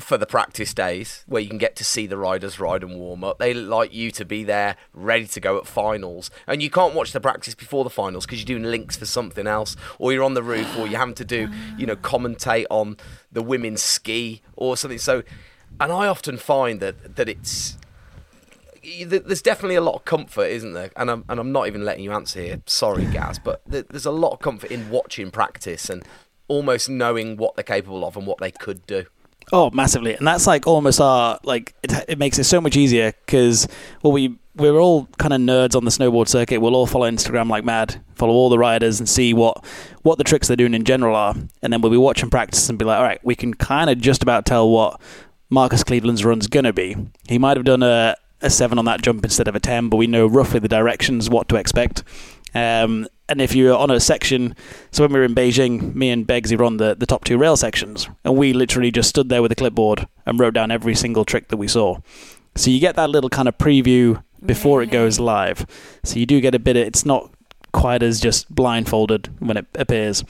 for 0.00 0.18
the 0.18 0.26
practice 0.26 0.74
days 0.74 1.22
where 1.28 1.40
you 1.40 1.48
can 1.48 1.58
get 1.58 1.76
to 1.76 1.84
see 1.84 2.06
the 2.06 2.18
riders 2.18 2.58
ride 2.58 2.82
and 2.82 2.98
warm 2.98 3.22
up. 3.22 3.38
They 3.38 3.54
like 3.54 3.94
you 3.94 4.10
to 4.12 4.24
be 4.24 4.42
there 4.42 4.76
ready 4.92 5.26
to 5.28 5.40
go 5.40 5.56
at 5.56 5.68
finals. 5.68 6.30
And 6.48 6.60
you 6.60 6.68
can't 6.68 6.94
watch 6.94 7.12
the 7.12 7.20
practice 7.20 7.54
before 7.54 7.84
the 7.84 7.90
finals 7.90 8.26
because 8.26 8.40
you're 8.40 8.58
doing 8.58 8.70
links 8.70 8.96
for 8.96 9.06
something 9.06 9.46
else 9.46 9.76
or 10.00 10.12
you're 10.12 10.24
on 10.24 10.34
the 10.34 10.42
roof 10.42 10.76
or 10.76 10.88
you're 10.88 10.98
having 10.98 11.14
to 11.14 11.24
do, 11.24 11.48
you 11.78 11.86
know, 11.86 11.94
commentate 11.94 12.66
on 12.70 12.96
the 13.30 13.42
women's 13.42 13.82
ski 13.82 14.42
or 14.56 14.76
something. 14.76 14.98
So 14.98 15.22
and 15.80 15.92
I 15.92 16.06
often 16.06 16.36
find 16.36 16.80
that 16.80 17.16
that 17.16 17.28
it's 17.28 17.76
there's 19.06 19.42
definitely 19.42 19.76
a 19.76 19.80
lot 19.80 19.94
of 19.94 20.04
comfort, 20.04 20.46
isn't 20.46 20.72
there? 20.74 20.90
And 20.96 21.10
I'm 21.10 21.24
and 21.28 21.40
I'm 21.40 21.52
not 21.52 21.66
even 21.66 21.84
letting 21.84 22.04
you 22.04 22.12
answer 22.12 22.40
here. 22.40 22.62
Sorry, 22.66 23.04
Gaz, 23.06 23.38
but 23.38 23.62
there's 23.66 24.06
a 24.06 24.10
lot 24.10 24.32
of 24.32 24.40
comfort 24.40 24.70
in 24.70 24.90
watching 24.90 25.30
practice 25.30 25.88
and 25.88 26.04
almost 26.48 26.88
knowing 26.88 27.36
what 27.36 27.56
they're 27.56 27.62
capable 27.62 28.04
of 28.04 28.16
and 28.16 28.26
what 28.26 28.38
they 28.38 28.50
could 28.50 28.86
do. 28.86 29.06
Oh, 29.52 29.70
massively, 29.70 30.14
and 30.14 30.26
that's 30.26 30.46
like 30.46 30.66
almost 30.66 31.00
our 31.00 31.38
like 31.44 31.74
it, 31.82 31.92
it 32.08 32.18
makes 32.18 32.38
it 32.38 32.44
so 32.44 32.60
much 32.60 32.76
easier 32.76 33.12
because 33.26 33.68
well 34.02 34.12
we 34.12 34.38
we're 34.56 34.78
all 34.78 35.06
kind 35.18 35.34
of 35.34 35.40
nerds 35.40 35.74
on 35.74 35.84
the 35.84 35.90
snowboard 35.90 36.28
circuit. 36.28 36.60
We'll 36.60 36.76
all 36.76 36.86
follow 36.86 37.10
Instagram 37.10 37.50
like 37.50 37.64
mad, 37.64 38.00
follow 38.14 38.32
all 38.32 38.48
the 38.48 38.58
riders 38.58 39.00
and 39.00 39.08
see 39.08 39.34
what 39.34 39.64
what 40.02 40.18
the 40.18 40.24
tricks 40.24 40.48
they're 40.48 40.56
doing 40.56 40.74
in 40.74 40.84
general 40.84 41.14
are, 41.14 41.34
and 41.62 41.72
then 41.72 41.80
we'll 41.80 41.90
be 41.90 41.98
watching 41.98 42.30
practice 42.30 42.68
and 42.68 42.78
be 42.78 42.84
like, 42.84 42.98
all 42.98 43.04
right, 43.04 43.20
we 43.24 43.34
can 43.34 43.52
kind 43.52 43.90
of 43.90 43.98
just 43.98 44.22
about 44.22 44.46
tell 44.46 44.70
what 44.70 45.00
Marcus 45.54 45.84
Kleveland's 45.84 46.24
run's 46.24 46.48
gonna 46.48 46.72
be. 46.72 46.96
He 47.28 47.38
might 47.38 47.56
have 47.56 47.64
done 47.64 47.82
a 47.82 48.16
a 48.42 48.50
seven 48.50 48.78
on 48.78 48.84
that 48.84 49.00
jump 49.00 49.24
instead 49.24 49.48
of 49.48 49.54
a 49.54 49.60
ten, 49.60 49.88
but 49.88 49.96
we 49.96 50.06
know 50.06 50.26
roughly 50.26 50.60
the 50.60 50.68
directions, 50.68 51.30
what 51.30 51.48
to 51.48 51.56
expect. 51.56 52.02
Um, 52.54 53.08
and 53.28 53.40
if 53.40 53.54
you're 53.54 53.76
on 53.76 53.90
a 53.90 53.98
section, 53.98 54.54
so 54.90 55.02
when 55.02 55.12
we 55.12 55.18
were 55.18 55.24
in 55.24 55.34
Beijing, 55.34 55.94
me 55.94 56.10
and 56.10 56.26
Beggsy 56.26 56.58
were 56.58 56.64
on 56.64 56.76
the, 56.76 56.94
the 56.94 57.06
top 57.06 57.24
two 57.24 57.38
rail 57.38 57.56
sections, 57.56 58.06
and 58.22 58.36
we 58.36 58.52
literally 58.52 58.90
just 58.90 59.08
stood 59.08 59.30
there 59.30 59.40
with 59.40 59.50
a 59.50 59.54
clipboard 59.54 60.06
and 60.26 60.38
wrote 60.38 60.52
down 60.52 60.70
every 60.70 60.94
single 60.94 61.24
trick 61.24 61.48
that 61.48 61.56
we 61.56 61.68
saw. 61.68 61.98
So 62.54 62.70
you 62.70 62.80
get 62.80 62.96
that 62.96 63.08
little 63.08 63.30
kind 63.30 63.48
of 63.48 63.56
preview 63.56 64.22
before 64.44 64.82
it 64.82 64.90
goes 64.90 65.18
live. 65.18 65.64
So 66.04 66.18
you 66.18 66.26
do 66.26 66.40
get 66.40 66.54
a 66.54 66.58
bit 66.58 66.76
of, 66.76 66.86
it's 66.86 67.06
not 67.06 67.32
quite 67.72 68.02
as 68.02 68.20
just 68.20 68.54
blindfolded 68.54 69.30
when 69.40 69.56
it 69.56 69.66
appears. 69.74 70.22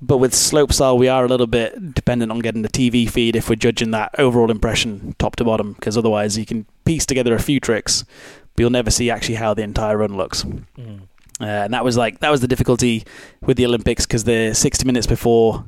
But 0.00 0.18
with 0.18 0.32
slopestyle, 0.32 0.96
we 0.96 1.08
are 1.08 1.24
a 1.24 1.28
little 1.28 1.46
bit 1.46 1.94
dependent 1.94 2.30
on 2.30 2.38
getting 2.38 2.62
the 2.62 2.68
TV 2.68 3.10
feed 3.10 3.34
if 3.34 3.48
we're 3.48 3.56
judging 3.56 3.90
that 3.90 4.14
overall 4.18 4.50
impression 4.50 5.14
top 5.18 5.36
to 5.36 5.44
bottom, 5.44 5.72
because 5.72 5.98
otherwise 5.98 6.38
you 6.38 6.46
can 6.46 6.66
piece 6.84 7.04
together 7.04 7.34
a 7.34 7.42
few 7.42 7.58
tricks, 7.58 8.04
but 8.54 8.62
you'll 8.62 8.70
never 8.70 8.90
see 8.90 9.10
actually 9.10 9.34
how 9.34 9.54
the 9.54 9.62
entire 9.62 9.98
run 9.98 10.16
looks. 10.16 10.44
Mm. 10.44 11.02
Uh, 11.40 11.44
and 11.44 11.74
that 11.74 11.84
was 11.84 11.96
like 11.96 12.20
that 12.20 12.30
was 12.30 12.40
the 12.40 12.48
difficulty 12.48 13.04
with 13.40 13.56
the 13.56 13.66
Olympics 13.66 14.06
because 14.06 14.24
the 14.24 14.52
60 14.54 14.84
minutes 14.84 15.06
before 15.06 15.64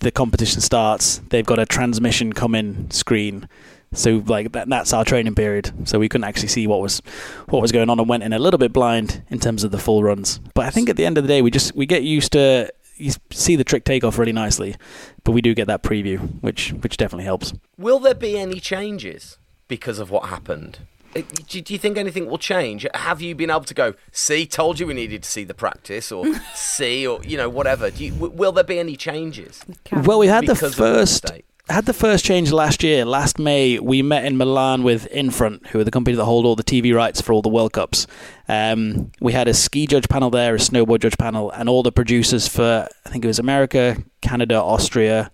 the 0.00 0.10
competition 0.10 0.60
starts, 0.60 1.18
they've 1.30 1.46
got 1.46 1.58
a 1.58 1.66
transmission 1.66 2.32
come 2.32 2.54
in 2.54 2.90
screen. 2.90 3.48
So 3.94 4.22
like 4.26 4.52
that, 4.52 4.68
that's 4.68 4.92
our 4.92 5.04
training 5.04 5.34
period. 5.34 5.70
So 5.88 5.98
we 5.98 6.08
couldn't 6.08 6.24
actually 6.24 6.48
see 6.48 6.66
what 6.66 6.80
was 6.80 7.02
what 7.48 7.62
was 7.62 7.72
going 7.72 7.90
on 7.90 8.00
and 8.00 8.08
went 8.08 8.22
in 8.22 8.32
a 8.32 8.38
little 8.38 8.58
bit 8.58 8.72
blind 8.72 9.22
in 9.28 9.38
terms 9.38 9.64
of 9.64 9.70
the 9.70 9.78
full 9.78 10.02
runs. 10.02 10.40
But 10.54 10.66
I 10.66 10.70
think 10.70 10.88
at 10.88 10.96
the 10.96 11.04
end 11.04 11.18
of 11.18 11.24
the 11.24 11.28
day, 11.28 11.42
we 11.42 11.50
just 11.50 11.74
we 11.74 11.86
get 11.86 12.02
used 12.02 12.32
to 12.32 12.72
you 13.02 13.12
see 13.30 13.56
the 13.56 13.64
trick 13.64 13.84
take 13.84 14.04
off 14.04 14.18
really 14.18 14.32
nicely, 14.32 14.76
but 15.24 15.32
we 15.32 15.40
do 15.40 15.54
get 15.54 15.66
that 15.66 15.82
preview, 15.82 16.18
which 16.40 16.70
which 16.74 16.96
definitely 16.96 17.24
helps. 17.24 17.52
Will 17.78 17.98
there 17.98 18.14
be 18.14 18.38
any 18.38 18.60
changes 18.60 19.38
because 19.68 19.98
of 19.98 20.10
what 20.10 20.26
happened? 20.26 20.78
Uh, 21.14 21.22
Do 21.46 21.60
do 21.60 21.72
you 21.74 21.78
think 21.78 21.98
anything 21.98 22.26
will 22.26 22.38
change? 22.38 22.86
Have 22.94 23.20
you 23.20 23.34
been 23.34 23.50
able 23.50 23.64
to 23.64 23.74
go, 23.74 23.94
see, 24.12 24.46
told 24.46 24.80
you 24.80 24.86
we 24.86 24.94
needed 24.94 25.22
to 25.24 25.30
see 25.30 25.44
the 25.44 25.54
practice, 25.54 26.10
or 26.10 26.24
see, 26.54 27.06
or, 27.06 27.22
you 27.22 27.36
know, 27.36 27.48
whatever? 27.48 27.90
Do 27.90 28.04
you, 28.04 28.14
will 28.14 28.52
there 28.52 28.64
be 28.64 28.78
any 28.78 28.96
changes? 28.96 29.64
Well, 29.92 30.18
we 30.18 30.28
had 30.28 30.46
the 30.46 30.54
because 30.54 30.76
the 30.76 30.82
first 30.82 31.24
mistake? 31.24 31.44
Had 31.68 31.86
the 31.86 31.92
first 31.92 32.24
change 32.24 32.50
last 32.52 32.82
year. 32.82 33.04
Last 33.04 33.38
May, 33.38 33.78
we 33.78 34.02
met 34.02 34.24
in 34.24 34.36
Milan 34.36 34.82
with 34.82 35.06
Infront, 35.06 35.68
who 35.68 35.78
are 35.80 35.84
the 35.84 35.90
company 35.90 36.16
that 36.16 36.24
hold 36.24 36.44
all 36.44 36.56
the 36.56 36.64
TV 36.64 36.94
rights 36.94 37.20
for 37.20 37.32
all 37.32 37.42
the 37.42 37.48
World 37.48 37.72
Cups. 37.72 38.06
Um, 38.48 39.12
we 39.20 39.32
had 39.32 39.48
a 39.48 39.54
ski 39.54 39.86
judge 39.86 40.08
panel 40.08 40.28
there, 40.30 40.54
a 40.54 40.58
snowboard 40.58 41.00
judge 41.00 41.16
panel, 41.18 41.50
and 41.52 41.68
all 41.68 41.82
the 41.82 41.92
producers 41.92 42.48
for 42.48 42.88
I 43.06 43.08
think 43.08 43.24
it 43.24 43.28
was 43.28 43.38
America, 43.38 43.96
Canada, 44.20 44.56
Austria, 44.56 45.30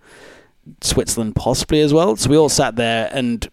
Switzerland, 0.81 1.35
possibly 1.35 1.81
as 1.81 1.93
well. 1.93 2.15
So 2.15 2.29
we 2.29 2.37
all 2.37 2.49
sat 2.49 2.75
there, 2.75 3.09
and 3.11 3.49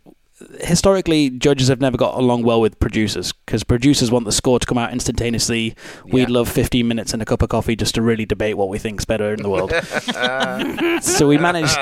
historically, 0.61 1.31
judges 1.31 1.69
have 1.69 1.81
never 1.81 1.97
got 1.97 2.15
along 2.15 2.43
well 2.43 2.61
with 2.61 2.79
producers 2.79 3.33
because 3.33 3.65
producers 3.65 4.11
want 4.11 4.27
the 4.27 4.33
score 4.33 4.59
to 4.59 4.67
come 4.67 4.77
out 4.77 4.93
instantaneously. 4.93 5.75
We'd 6.05 6.29
Yeah. 6.29 6.35
love 6.35 6.49
15 6.51 6.87
minutes 6.87 7.15
and 7.15 7.23
a 7.23 7.25
cup 7.25 7.41
of 7.41 7.49
coffee 7.49 7.75
just 7.75 7.95
to 7.95 8.03
really 8.03 8.27
debate 8.27 8.59
what 8.59 8.69
we 8.69 8.79
think's 8.79 9.07
better 9.07 9.33
in 9.33 9.43
the 9.43 9.49
world. 9.49 9.73
so 11.03 11.27
we 11.27 11.39
managed. 11.39 11.79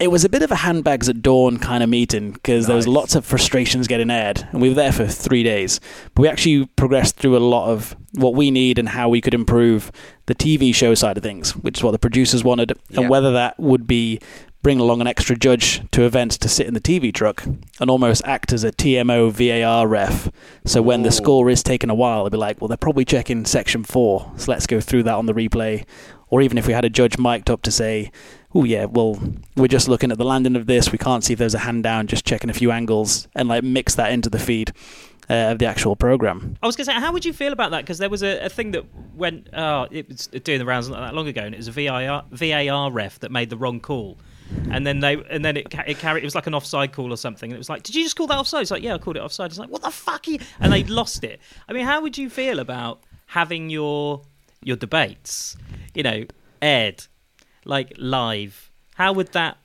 It 0.00 0.10
was 0.10 0.24
a 0.24 0.28
bit 0.28 0.42
of 0.42 0.50
a 0.50 0.56
handbags 0.56 1.08
at 1.08 1.22
dawn 1.22 1.58
kind 1.58 1.82
of 1.82 1.88
meeting 1.88 2.32
because 2.32 2.66
there 2.66 2.74
was 2.74 2.88
lots 2.88 3.14
of 3.14 3.24
frustrations 3.24 3.86
getting 3.86 4.10
aired, 4.10 4.46
and 4.50 4.60
we 4.60 4.68
were 4.68 4.74
there 4.74 4.90
for 4.92 5.06
three 5.06 5.44
days. 5.44 5.78
But 6.14 6.22
we 6.22 6.28
actually 6.28 6.66
progressed 6.76 7.16
through 7.16 7.36
a 7.36 7.38
lot 7.38 7.68
of 7.70 7.96
what 8.12 8.34
we 8.34 8.50
need 8.50 8.78
and 8.78 8.88
how 8.88 9.08
we 9.08 9.20
could 9.20 9.34
improve 9.34 9.92
the 10.26 10.34
TV 10.34 10.74
show 10.74 10.94
side 10.94 11.16
of 11.16 11.22
things, 11.22 11.52
which 11.56 11.78
is 11.78 11.84
what 11.84 11.92
the 11.92 11.98
producers 12.00 12.42
wanted, 12.42 12.72
Yeah. 12.90 13.02
and 13.02 13.08
whether 13.10 13.32
that 13.32 13.58
would 13.60 13.86
be 13.86 14.18
bring 14.64 14.80
along 14.80 15.00
an 15.02 15.06
extra 15.06 15.36
judge 15.36 15.82
to 15.90 16.02
events 16.04 16.38
to 16.38 16.48
sit 16.48 16.66
in 16.66 16.72
the 16.74 16.80
TV 16.80 17.12
truck 17.12 17.44
and 17.78 17.90
almost 17.90 18.22
act 18.24 18.50
as 18.52 18.64
a 18.64 18.72
TMO 18.72 19.30
VAR 19.30 19.86
ref. 19.86 20.30
So 20.64 20.80
when 20.80 21.02
the 21.02 21.12
score 21.12 21.50
is 21.50 21.62
taken 21.62 21.90
a 21.90 21.94
while, 21.94 22.24
they'll 22.24 22.30
be 22.30 22.38
like, 22.38 22.60
well, 22.60 22.68
they're 22.68 22.76
probably 22.78 23.04
checking 23.04 23.44
section 23.44 23.84
four, 23.84 24.32
so 24.38 24.50
let's 24.50 24.66
go 24.66 24.80
through 24.80 25.02
that 25.04 25.14
on 25.14 25.26
the 25.26 25.34
replay. 25.34 25.84
Or 26.28 26.40
even 26.40 26.56
if 26.58 26.66
we 26.66 26.72
had 26.72 26.84
a 26.86 26.90
judge 26.90 27.18
mic'd 27.18 27.50
up 27.50 27.60
to 27.62 27.70
say, 27.70 28.10
oh, 28.54 28.64
yeah, 28.64 28.84
well, 28.84 29.20
we're 29.56 29.66
just 29.66 29.88
looking 29.88 30.12
at 30.12 30.18
the 30.18 30.24
landing 30.24 30.56
of 30.56 30.66
this, 30.66 30.92
we 30.92 30.98
can't 30.98 31.24
see 31.24 31.32
if 31.32 31.38
there's 31.38 31.54
a 31.54 31.58
hand 31.58 31.82
down, 31.82 32.06
just 32.06 32.24
checking 32.24 32.50
a 32.50 32.54
few 32.54 32.70
angles, 32.70 33.26
and 33.34 33.48
like 33.48 33.64
mix 33.64 33.96
that 33.96 34.12
into 34.12 34.30
the 34.30 34.38
feed 34.38 34.72
uh, 35.28 35.52
of 35.52 35.58
the 35.58 35.66
actual 35.66 35.96
program. 35.96 36.56
I 36.62 36.66
was 36.66 36.76
going 36.76 36.86
to 36.86 36.92
say, 36.92 37.00
how 37.00 37.12
would 37.12 37.24
you 37.24 37.32
feel 37.32 37.52
about 37.52 37.70
that? 37.72 37.82
Because 37.82 37.98
there 37.98 38.10
was 38.10 38.22
a, 38.22 38.44
a 38.44 38.48
thing 38.48 38.72
that 38.72 38.84
went, 39.14 39.48
oh, 39.52 39.88
it 39.90 40.08
was 40.08 40.26
doing 40.26 40.58
the 40.58 40.66
rounds 40.66 40.88
not 40.88 41.00
that 41.00 41.14
long 41.14 41.26
ago, 41.26 41.42
and 41.42 41.54
it 41.54 41.58
was 41.58 41.68
a 41.68 41.72
VAR, 41.72 42.24
VAR 42.30 42.90
ref 42.92 43.18
that 43.20 43.30
made 43.30 43.50
the 43.50 43.56
wrong 43.56 43.80
call. 43.80 44.18
And 44.70 44.86
then 44.86 45.00
they, 45.00 45.14
and 45.30 45.44
then 45.44 45.56
it, 45.56 45.74
it 45.86 45.98
carried. 45.98 46.22
It 46.22 46.26
was 46.26 46.34
like 46.34 46.46
an 46.46 46.54
offside 46.54 46.92
call 46.92 47.12
or 47.12 47.16
something. 47.16 47.50
And 47.50 47.54
it 47.54 47.58
was 47.58 47.70
like, 47.70 47.82
"Did 47.82 47.94
you 47.94 48.04
just 48.04 48.14
call 48.14 48.26
that 48.26 48.36
offside?" 48.36 48.60
It's 48.60 48.70
like, 48.70 48.82
"Yeah, 48.82 48.94
I 48.94 48.98
called 48.98 49.16
it 49.16 49.20
offside." 49.20 49.50
It's 49.50 49.58
like, 49.58 49.70
"What 49.70 49.80
the 49.80 49.90
fuck?" 49.90 50.26
And 50.28 50.70
they 50.70 50.84
lost 50.84 51.24
it. 51.24 51.40
I 51.66 51.72
mean, 51.72 51.86
how 51.86 52.02
would 52.02 52.18
you 52.18 52.28
feel 52.28 52.58
about 52.58 53.02
having 53.26 53.70
your 53.70 54.20
your 54.62 54.76
debates, 54.76 55.56
you 55.94 56.02
know, 56.02 56.26
aired 56.60 57.06
like 57.64 57.92
live? 57.96 58.70
How 58.94 59.12
would 59.12 59.32
that? 59.32 59.56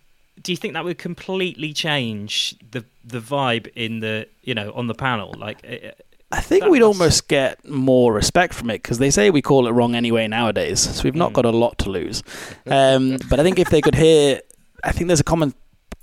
Do 0.42 0.52
you 0.52 0.58
think 0.58 0.74
that 0.74 0.84
would 0.86 0.98
completely 0.98 1.74
change 1.74 2.56
the 2.72 2.84
the 3.04 3.20
vibe 3.20 3.68
in 3.76 4.00
the 4.00 4.28
you 4.44 4.54
know 4.56 4.72
on 4.74 4.88
the 4.88 4.96
panel? 4.96 5.34
Like, 5.38 5.60
eh, 5.64 5.92
I 6.32 6.42
think 6.42 6.64
That 6.64 6.72
we'd 6.72 6.82
must- 6.82 7.00
almost 7.00 7.28
get 7.28 7.68
more 7.68 8.14
respect 8.14 8.54
from 8.54 8.70
it 8.70 8.82
because 8.84 9.00
they 9.00 9.10
say 9.12 9.30
we 9.32 9.42
call 9.42 9.68
it 9.68 9.72
wrong 9.72 9.96
anyway 9.96 10.28
nowadays, 10.28 10.80
so 10.80 11.04
we've 11.04 11.16
not 11.16 11.32
Mm. 11.32 11.34
got 11.34 11.46
a 11.46 11.50
lot 11.52 11.78
to 11.80 11.90
lose. 11.90 12.24
Um, 12.68 13.18
but 13.30 13.40
I 13.40 13.44
think 13.44 13.58
if 13.60 13.70
they 13.70 13.82
could 13.82 13.96
hear, 13.96 14.40
I 14.84 14.92
think 14.92 15.08
there's 15.08 15.20
a 15.20 15.24
common 15.24 15.54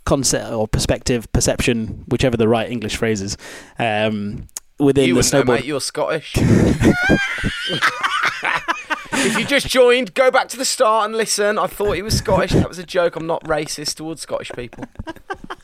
concept 0.05 0.53
or 0.53 0.67
perspective, 0.69 1.31
perception, 1.33 2.05
whichever 2.09 2.37
the 2.37 2.49
right 2.49 2.71
English 2.71 2.97
phrase 2.97 3.23
is, 3.23 3.37
um, 3.79 4.47
within 4.79 5.07
you 5.09 5.15
the 5.15 5.19
wouldn't 5.19 5.33
know, 5.33 5.43
snowboard. 5.43 5.57
mate. 5.61 5.65
You're 5.65 5.81
Scottish. 5.81 6.35
if 9.19 9.39
you 9.39 9.45
just 9.45 9.69
joined, 9.69 10.15
go 10.15 10.31
back 10.31 10.49
to 10.49 10.57
the 10.57 10.65
start 10.65 11.07
and 11.07 11.17
listen. 11.17 11.59
I 11.59 11.67
thought 11.67 11.93
he 11.93 12.03
was 12.03 12.19
Scottish. 12.19 12.53
That 12.53 12.69
was 12.69 12.79
a 12.79 12.85
joke. 12.85 13.17
I'm 13.17 13.27
not 13.27 13.43
racist 13.45 13.95
towards 13.95 14.23
Scottish 14.23 14.51
people. 14.53 14.85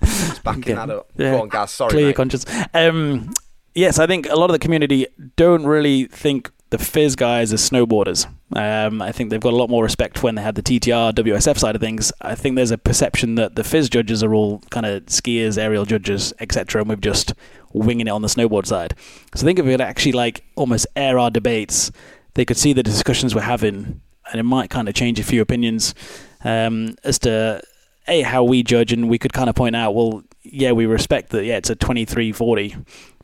Just 0.02 0.42
backing 0.42 0.76
that 0.76 0.90
up. 0.90 1.10
Yeah. 1.16 1.32
Go 1.32 1.42
on, 1.42 1.48
Gaz. 1.48 1.70
Sorry, 1.70 1.90
clear 1.90 2.00
your 2.00 2.08
mate. 2.08 2.16
conscience. 2.16 2.46
Um, 2.74 3.32
yes, 3.74 3.98
I 3.98 4.06
think 4.06 4.28
a 4.28 4.36
lot 4.36 4.50
of 4.50 4.52
the 4.52 4.58
community 4.58 5.06
don't 5.36 5.64
really 5.66 6.06
think 6.06 6.50
the 6.70 6.78
FIS 6.78 7.16
guys 7.16 7.52
are 7.52 7.56
snowboarders. 7.56 8.26
Um, 8.56 9.02
I 9.02 9.12
think 9.12 9.28
they've 9.28 9.40
got 9.40 9.52
a 9.52 9.56
lot 9.56 9.68
more 9.68 9.82
respect 9.82 10.22
when 10.22 10.36
they 10.36 10.42
had 10.42 10.54
the 10.54 10.62
TTR, 10.62 11.12
WSF 11.12 11.58
side 11.58 11.74
of 11.74 11.82
things. 11.82 12.10
I 12.22 12.34
think 12.34 12.56
there's 12.56 12.70
a 12.70 12.78
perception 12.78 13.34
that 13.34 13.56
the 13.56 13.62
FIS 13.62 13.90
judges 13.90 14.22
are 14.22 14.32
all 14.32 14.60
kind 14.70 14.86
of 14.86 15.04
skiers, 15.06 15.58
aerial 15.58 15.84
judges, 15.84 16.32
etc., 16.40 16.80
and 16.80 16.88
we're 16.88 16.96
just 16.96 17.34
winging 17.74 18.06
it 18.06 18.10
on 18.10 18.22
the 18.22 18.28
snowboard 18.28 18.66
side. 18.66 18.94
So 19.34 19.44
I 19.44 19.46
think 19.46 19.58
if 19.58 19.66
we 19.66 19.72
could 19.72 19.82
actually 19.82 20.12
like 20.12 20.44
almost 20.56 20.86
air 20.96 21.18
our 21.18 21.30
debates, 21.30 21.92
they 22.34 22.44
could 22.44 22.56
see 22.56 22.72
the 22.72 22.82
discussions 22.82 23.34
we're 23.34 23.42
having, 23.42 24.00
and 24.30 24.40
it 24.40 24.44
might 24.44 24.70
kind 24.70 24.88
of 24.88 24.94
change 24.94 25.20
a 25.20 25.24
few 25.24 25.42
opinions 25.42 25.94
um, 26.44 26.96
as 27.04 27.18
to 27.20 27.62
a 28.08 28.22
how 28.22 28.42
we 28.44 28.62
judge, 28.62 28.92
and 28.92 29.08
we 29.08 29.18
could 29.18 29.32
kind 29.32 29.48
of 29.48 29.54
point 29.54 29.76
out, 29.76 29.94
well, 29.94 30.22
yeah, 30.42 30.72
we 30.72 30.86
respect 30.86 31.30
that. 31.30 31.44
Yeah, 31.44 31.56
it's 31.56 31.70
a 31.70 31.76
twenty-three 31.76 32.32
forty, 32.32 32.76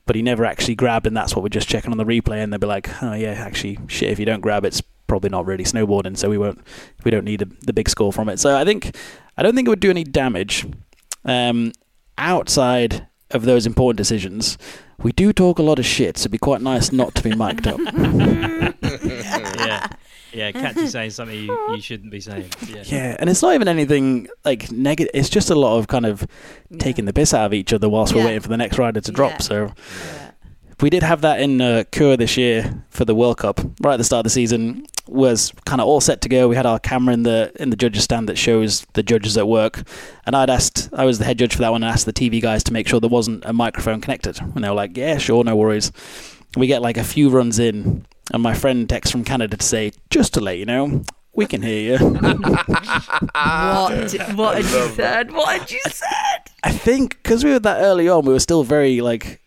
but 0.07 0.17
he 0.17 0.23
never 0.23 0.45
actually 0.45 0.75
grabbed, 0.75 1.07
and 1.07 1.17
that's 1.17 1.35
what 1.35 1.43
we're 1.43 1.49
just 1.49 1.69
checking 1.69 1.91
on 1.91 1.99
the 1.99 2.05
replay. 2.05 2.43
And 2.43 2.53
they'll 2.53 2.61
be 2.61 2.67
like, 2.67 2.89
oh 3.03 3.15
yeah, 3.15 3.33
actually, 3.33 3.79
shit, 3.89 4.11
if 4.11 4.19
you 4.19 4.27
don't 4.27 4.41
grab, 4.41 4.65
it's 4.65 4.83
probably 5.07 5.31
not 5.31 5.47
really 5.47 5.65
snowboarding, 5.65 6.17
so 6.17 6.29
we 6.29 6.39
won't, 6.39 6.61
we 7.03 7.11
don't 7.11 7.25
need 7.25 7.43
a, 7.43 7.47
the 7.63 7.73
big 7.73 7.89
score 7.89 8.13
from 8.13 8.29
it. 8.29 8.39
So 8.39 8.57
I 8.57 8.65
think, 8.65 8.95
I 9.37 9.43
don't 9.43 9.55
think 9.55 9.67
it 9.67 9.71
would 9.71 9.81
do 9.81 9.91
any 9.91 10.05
damage. 10.05 10.67
Um, 11.25 11.73
outside 12.19 13.07
of 13.31 13.45
those 13.45 13.67
important 13.67 13.97
decisions, 13.97 14.59
we 15.03 15.13
do 15.13 15.33
talk 15.33 15.59
a 15.59 15.63
lot 15.63 15.79
of 15.79 15.87
shit, 15.87 16.19
so 16.19 16.23
it'd 16.23 16.33
be 16.33 16.39
quite 16.39 16.61
nice 16.61 16.93
not 16.93 17.15
to 17.17 17.23
be 17.23 17.35
mic'd 17.35 17.67
up. 17.67 17.79
yeah, 18.83 19.87
yeah, 20.33 20.53
catch 20.53 20.77
you 20.77 20.89
saying 20.89 21.11
something 21.11 21.37
you, 21.39 21.75
you 21.75 21.81
shouldn't 21.81 22.11
be 22.11 22.21
saying. 22.21 22.51
Yeah. 22.67 22.83
Yeah, 22.85 23.17
and 23.19 23.31
it's 23.31 23.43
not 23.43 23.55
even 23.55 23.69
anything 23.69 24.29
like 24.45 24.71
negative. 24.73 25.11
It's 25.15 25.29
just 25.29 25.51
a 25.51 25.55
lot 25.55 25.79
of 25.79 25.87
kind 25.89 26.05
of 26.07 26.27
taking 26.79 27.05
the 27.05 27.13
piss 27.13 27.33
out 27.33 27.47
of 27.47 27.55
each 27.55 27.73
other 27.73 27.89
whilst 27.89 28.15
we're 28.15 28.25
waiting 28.25 28.41
for 28.41 28.49
the 28.49 28.57
next 28.57 28.79
rider 28.79 29.01
to 29.01 29.13
drop. 29.13 29.33
Yeah. 29.33 29.39
So 29.39 29.65
Yeah. 29.67 30.28
We 30.81 30.91
did 30.91 31.03
have 31.03 31.23
that 31.23 31.41
in 31.41 31.61
uh, 31.61 31.85
Chur 31.93 32.17
this 32.17 32.37
year 32.37 32.85
for 32.91 33.05
the 33.05 33.15
World 33.15 33.39
Cup. 33.39 33.61
Right 33.81 33.95
at 33.95 33.97
the 33.97 34.05
start 34.05 34.21
of 34.21 34.25
the 34.25 34.31
season, 34.31 34.87
was 35.09 35.53
kind 35.65 35.81
of 35.81 35.87
all 35.89 36.01
set 36.01 36.21
to 36.21 36.29
go. 36.29 36.49
We 36.49 36.57
had 36.57 36.67
our 36.67 36.79
camera 36.79 37.15
in 37.15 37.23
the 37.25 37.53
in 37.59 37.71
the 37.71 37.77
judges 37.77 38.05
stand 38.05 38.29
that 38.29 38.39
shows 38.39 38.87
the 38.93 39.03
judges 39.03 39.37
at 39.37 39.49
work, 39.49 39.83
and 40.27 40.37
I'd 40.37 40.51
asked, 40.51 40.91
I 40.93 41.05
was 41.05 41.19
the 41.19 41.25
head 41.25 41.39
judge 41.39 41.55
for 41.55 41.61
that 41.61 41.73
one, 41.73 41.83
and 41.83 41.91
asked 41.91 42.07
the 42.07 42.13
TV 42.13 42.41
guys 42.41 42.63
to 42.65 42.73
make 42.73 42.87
sure 42.87 43.01
there 43.01 43.11
wasn't 43.11 43.45
a 43.45 43.53
microphone 43.53 44.01
connected, 44.01 44.39
and 44.41 44.63
they 44.63 44.69
were 44.69 44.75
like, 44.75 44.97
"Yeah, 44.97 45.19
sure, 45.19 45.43
no 45.45 45.57
worries." 45.57 45.91
We 46.57 46.67
get 46.67 46.83
like 46.83 46.97
a 46.97 47.05
few 47.05 47.29
runs 47.29 47.59
in, 47.59 48.07
and 48.33 48.43
my 48.43 48.55
friend 48.55 48.89
texts 48.89 49.11
from 49.11 49.25
Canada 49.25 49.57
to 49.57 49.65
say, 49.65 49.93
"Just 50.11 50.35
to 50.35 50.41
let 50.41 50.59
you 50.59 50.65
know." 50.65 51.03
We 51.35 51.47
can 51.47 51.63
hear 51.63 51.99
you. 51.99 52.05
What? 52.05 52.29
What 54.35 54.57
had 54.57 54.65
you 54.65 54.89
said? 54.89 55.31
What 55.31 55.61
had 55.61 55.71
you 55.71 55.81
said? 55.87 56.51
I 56.65 56.73
think 56.73 57.23
because 57.23 57.45
we 57.45 57.53
were 57.53 57.61
that 57.61 57.81
early 57.81 58.09
on, 58.09 58.25
we 58.25 58.33
were 58.33 58.41
still 58.41 58.65
very 58.65 59.01
like 59.01 59.41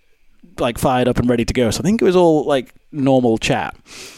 like 0.61 0.77
fired 0.77 1.07
up 1.07 1.17
and 1.19 1.29
ready 1.29 1.43
to 1.45 1.53
go. 1.53 1.69
So 1.71 1.79
I 1.79 1.83
think 1.83 2.01
it 2.01 2.05
was 2.05 2.15
all 2.15 2.45
like 2.45 2.73
normal 2.91 3.37
chat. 3.37 3.75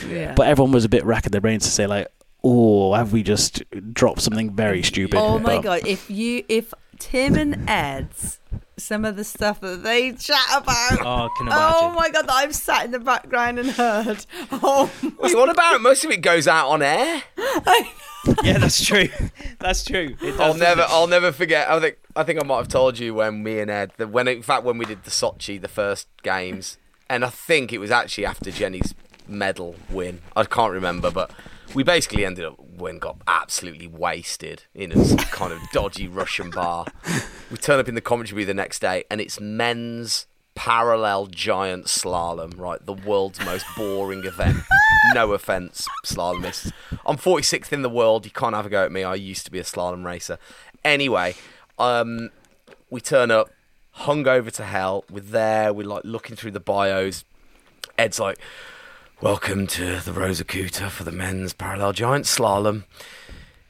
Yeah. 0.08 0.34
But 0.36 0.48
everyone 0.48 0.72
was 0.72 0.86
a 0.86 0.90
bit 0.90 1.04
racking 1.06 1.32
their 1.32 1.42
brains 1.42 1.64
to 1.66 1.72
say 1.72 1.88
like, 1.88 2.08
"Oh, 2.44 2.94
have 2.94 3.14
we 3.14 3.24
just 3.24 3.64
dropped 3.94 4.22
something 4.22 4.52
very 4.52 4.84
stupid?" 4.84 5.18
Oh 5.18 5.40
my 5.40 5.56
But- 5.56 5.64
god! 5.64 5.88
If 5.88 6.10
you, 6.12 6.44
if 6.50 6.74
Tim 7.00 7.36
and 7.36 7.68
Ed's, 7.70 8.40
some 8.78 9.06
of 9.06 9.16
the 9.16 9.24
stuff 9.24 9.62
that 9.62 9.84
they 9.84 10.12
chat 10.14 10.46
about. 10.56 11.00
Oh, 11.02 11.26
I 11.26 11.30
can 11.38 11.48
oh 11.48 11.52
imagine. 11.52 11.78
Oh 11.82 11.92
my 11.96 12.10
god! 12.10 12.28
That 12.28 12.34
I've 12.34 12.56
sat 12.56 12.86
in 12.86 12.92
the 12.92 13.00
background 13.00 13.60
and 13.60 13.70
heard. 13.70 14.26
Oh, 14.52 14.92
Wait, 15.20 15.36
what 15.36 15.50
about 15.50 15.82
most 15.82 16.04
of 16.06 16.12
it 16.12 16.22
goes 16.22 16.48
out 16.48 16.70
on 16.70 16.82
air? 16.82 17.24
yeah, 18.44 18.58
that's 18.58 18.84
true. 18.84 19.10
That's 19.60 19.84
true. 19.84 20.16
It 20.22 20.32
does, 20.32 20.40
I'll 20.40 20.54
never, 20.54 20.82
it? 20.82 20.88
I'll 20.90 21.08
never 21.08 21.32
forget. 21.32 21.70
I 21.70 21.80
think, 21.80 21.98
I 22.16 22.24
think 22.24 22.40
I 22.42 22.46
might 22.46 22.58
have 22.58 22.68
told 22.68 23.00
you 23.00 23.16
when 23.16 23.44
me 23.44 23.60
and 23.60 23.70
Ed, 23.70 23.92
that 23.98 24.10
when 24.10 24.28
in 24.28 24.42
fact 24.42 24.64
when 24.64 24.78
we 24.78 24.86
did 24.86 25.04
the 25.04 25.12
Sochi, 25.12 25.60
the 25.60 25.68
first 25.68 26.08
games, 26.22 26.78
and 27.10 27.26
I 27.26 27.30
think 27.30 27.74
it 27.74 27.80
was 27.80 27.92
actually 27.92 28.26
after 28.26 28.52
Jenny's 28.52 28.94
medal 29.28 29.76
win. 29.90 30.22
I 30.36 30.44
can't 30.46 30.74
remember, 30.74 31.12
but 31.12 31.32
we 31.74 31.84
basically 31.84 32.26
ended 32.26 32.46
up 32.46 32.60
when 32.60 33.00
got 33.00 33.18
absolutely 33.28 33.88
wasted 33.88 34.64
in 34.74 34.92
a 34.92 35.16
kind 35.32 35.52
of 35.52 35.60
dodgy 35.72 36.08
Russian 36.08 36.50
bar. 36.50 36.86
We 37.52 37.58
turn 37.58 37.80
up 37.80 37.88
in 37.88 37.96
the 37.96 38.02
commentary 38.02 38.44
the 38.44 38.54
next 38.54 38.80
day, 38.80 39.06
and 39.10 39.20
it's 39.22 39.40
men's 39.40 40.28
parallel 40.56 41.28
giant 41.28 41.86
slalom, 41.86 42.58
right? 42.58 42.84
The 42.86 42.94
world's 42.94 43.44
most 43.46 43.66
boring 43.76 44.24
event. 44.26 44.58
No 45.14 45.34
offense, 45.34 45.88
slalomists. 46.06 46.72
I'm 47.06 47.18
46th 47.18 47.74
in 47.74 47.82
the 47.82 47.90
world. 47.90 48.26
You 48.26 48.32
can't 48.32 48.56
have 48.56 48.66
a 48.66 48.70
go 48.70 48.86
at 48.86 48.92
me. 48.92 49.04
I 49.04 49.16
used 49.16 49.46
to 49.46 49.52
be 49.52 49.60
a 49.60 49.64
slalom 49.64 50.06
racer. 50.06 50.38
Anyway, 50.86 51.36
um, 51.80 52.30
we 52.90 53.02
turn 53.02 53.32
up, 53.32 53.50
hung 53.92 54.28
over 54.28 54.52
to 54.52 54.64
hell. 54.64 55.06
We're 55.10 55.22
there. 55.22 55.74
We're 55.74 55.88
like 55.88 56.04
looking 56.06 56.36
through 56.36 56.52
the 56.52 56.60
bios. 56.60 57.26
Ed's 57.98 58.20
like, 58.20 58.38
"Welcome 59.24 59.68
to 59.68 60.02
the 60.02 60.12
Rosa 60.12 60.44
Rosacuta 60.44 60.90
for 60.90 61.06
the 61.06 61.12
men's 61.14 61.54
parallel 61.54 61.94
giant 61.94 62.26
slalom." 62.26 62.84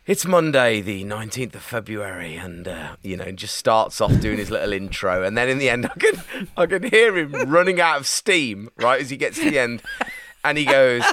It's 0.08 0.26
Monday, 0.26 0.82
the 0.82 1.04
19th 1.04 1.54
of 1.54 1.62
February, 1.62 2.36
and 2.38 2.68
uh, 2.68 2.96
you 3.04 3.16
know, 3.16 3.32
just 3.32 3.56
starts 3.56 4.02
off 4.02 4.20
doing 4.20 4.40
his 4.40 4.50
little 4.50 4.74
intro, 4.82 5.22
and 5.22 5.38
then 5.38 5.50
in 5.50 5.60
the 5.60 5.70
end, 5.70 5.86
I 5.86 5.90
can 5.90 6.50
I 6.58 6.66
can 6.66 6.82
hear 6.82 7.16
him 7.16 7.34
running 7.52 7.80
out 7.80 8.00
of 8.00 8.08
steam 8.08 8.68
right 8.78 9.00
as 9.00 9.12
he 9.12 9.16
gets 9.16 9.38
to 9.38 9.52
the 9.52 9.60
end, 9.60 9.84
and 10.44 10.58
he 10.58 10.66
goes, 10.66 11.04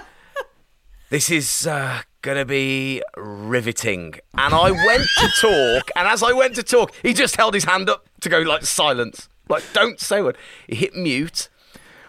"This 1.10 1.30
is 1.30 1.66
uh, 1.66 2.00
gonna 2.22 2.46
be 2.46 3.02
riveting." 3.18 4.14
And 4.38 4.54
I 4.54 4.70
went 4.70 5.06
to 5.18 5.28
talk, 5.38 5.90
and 5.94 6.08
as 6.08 6.22
I 6.22 6.32
went 6.32 6.54
to 6.54 6.62
talk, 6.62 6.94
he 7.02 7.12
just 7.12 7.36
held 7.36 7.52
his 7.52 7.64
hand 7.64 7.90
up 7.90 8.08
to 8.22 8.30
go 8.30 8.38
like 8.38 8.64
silence, 8.64 9.28
like 9.50 9.64
don't 9.74 10.00
say 10.00 10.20
a 10.20 10.24
word. 10.24 10.38
He 10.66 10.76
hit 10.76 10.94
mute. 10.94 11.50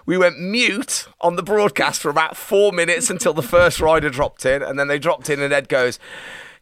We 0.06 0.18
went 0.18 0.40
mute 0.40 1.08
on 1.22 1.36
the 1.36 1.44
broadcast 1.44 2.02
for 2.02 2.10
about 2.10 2.36
four 2.36 2.72
minutes 2.72 3.10
until 3.10 3.34
the 3.34 3.44
first 3.44 3.80
rider 3.80 4.10
dropped 4.10 4.46
in, 4.46 4.62
and 4.64 4.78
then 4.80 4.88
they 4.88 5.00
dropped 5.00 5.30
in, 5.30 5.42
and 5.42 5.54
Ed 5.54 5.70
goes, 5.70 6.00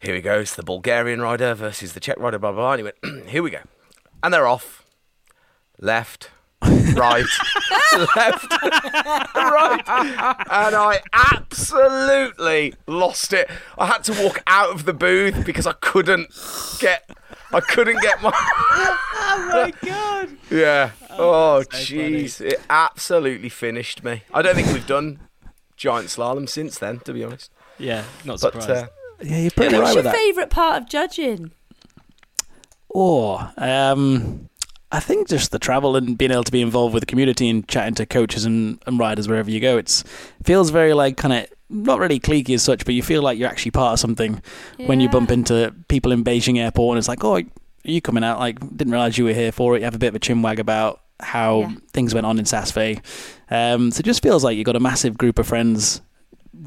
"Here 0.00 0.14
we 0.14 0.20
go, 0.20 0.40
it's 0.40 0.54
the 0.54 0.62
Bulgarian 0.62 1.20
rider 1.20 1.54
versus 1.54 1.92
the 1.94 2.00
Czech 2.00 2.18
rider." 2.18 2.38
Blah 2.38 2.52
blah. 2.52 2.60
blah. 2.60 2.72
And 2.72 2.78
he 2.80 2.84
went, 2.84 2.96
hmm, 3.04 3.28
"Here 3.28 3.42
we 3.42 3.50
go," 3.50 3.60
and 4.22 4.32
they're 4.34 4.46
off. 4.46 4.84
Left, 5.82 6.30
right, 6.62 7.24
left, 8.16 8.52
right, 8.62 9.82
and 9.86 10.74
I 10.76 11.00
absolutely 11.14 12.74
lost 12.86 13.32
it. 13.32 13.48
I 13.78 13.86
had 13.86 14.04
to 14.04 14.22
walk 14.22 14.42
out 14.46 14.70
of 14.70 14.84
the 14.84 14.92
booth 14.92 15.46
because 15.46 15.66
I 15.66 15.72
couldn't 15.72 16.28
get, 16.78 17.08
I 17.52 17.60
couldn't 17.60 18.00
get 18.02 18.22
my. 18.22 18.32
Oh 19.32 19.48
my 19.52 19.72
god! 19.88 20.28
Yeah. 20.50 20.90
Oh, 21.10 21.58
that's 21.58 21.86
so 21.88 21.94
jeez. 21.94 22.40
It 22.40 22.60
absolutely 22.68 23.48
finished 23.48 24.02
me. 24.02 24.22
I 24.34 24.42
don't 24.42 24.54
think 24.56 24.68
we've 24.68 24.86
done 24.86 25.20
giant 25.76 26.08
slalom 26.08 26.48
since 26.48 26.78
then, 26.78 26.98
to 27.00 27.12
be 27.12 27.22
honest. 27.22 27.50
Yeah, 27.78 28.04
not 28.24 28.40
But 28.40 28.54
surprised. 28.60 28.70
uh, 28.70 28.86
Yeah, 29.22 29.38
you're 29.38 29.50
pretty 29.52 29.76
what's 29.76 29.82
right 29.84 29.94
your 29.94 29.96
with 29.96 30.04
that. 30.06 30.14
favourite 30.16 30.50
part 30.50 30.82
of 30.82 30.88
judging? 30.88 31.52
Oh, 32.94 33.50
um, 33.56 34.48
I 34.90 34.98
think 35.00 35.28
just 35.28 35.52
the 35.52 35.58
travel 35.60 35.94
and 35.96 36.18
being 36.18 36.32
able 36.32 36.44
to 36.44 36.52
be 36.52 36.60
involved 36.62 36.92
with 36.94 37.02
the 37.02 37.06
community 37.06 37.48
and 37.48 37.66
chatting 37.68 37.94
to 37.94 38.06
coaches 38.06 38.44
and, 38.44 38.82
and 38.86 38.98
riders 38.98 39.28
wherever 39.28 39.50
you 39.50 39.60
go. 39.60 39.78
It's 39.78 40.02
feels 40.42 40.70
very 40.70 40.92
like 40.92 41.16
kind 41.16 41.32
of 41.34 41.46
not 41.70 41.98
really 42.00 42.18
cliquey 42.20 42.54
as 42.54 42.62
such, 42.62 42.84
but 42.84 42.94
you 42.94 43.02
feel 43.02 43.22
like 43.22 43.38
you're 43.38 43.48
actually 43.48 43.70
part 43.70 43.92
of 43.94 44.00
something 44.00 44.42
when 44.86 45.00
you 45.00 45.08
bump 45.08 45.30
into 45.30 45.72
people 45.88 46.12
in 46.12 46.24
Beijing 46.24 46.58
airport 46.58 46.96
and 46.96 46.98
it's 46.98 47.08
like, 47.08 47.24
oh, 47.24 47.36
are 47.36 47.42
you 47.84 48.00
coming 48.00 48.24
out? 48.24 48.38
Like, 48.40 48.58
didn't 48.76 48.92
realize 48.92 49.16
you 49.16 49.24
were 49.24 49.32
here 49.32 49.52
for 49.52 49.76
it. 49.76 49.80
You 49.80 49.84
have 49.84 49.94
a 49.94 49.98
bit 49.98 50.08
of 50.08 50.14
a 50.16 50.20
chinwag 50.20 50.58
about 50.58 51.00
how 51.20 51.60
Yeah. 51.60 51.72
things 51.92 52.12
went 52.14 52.26
on 52.26 52.38
in 52.38 52.44
Saas-Fee. 52.44 52.98
Um, 53.50 53.90
so 53.90 54.00
it 54.00 54.04
just 54.04 54.22
feels 54.22 54.42
like 54.44 54.56
you've 54.56 54.66
got 54.66 54.76
a 54.76 54.80
massive 54.80 55.16
group 55.16 55.38
of 55.38 55.46
friends 55.46 56.00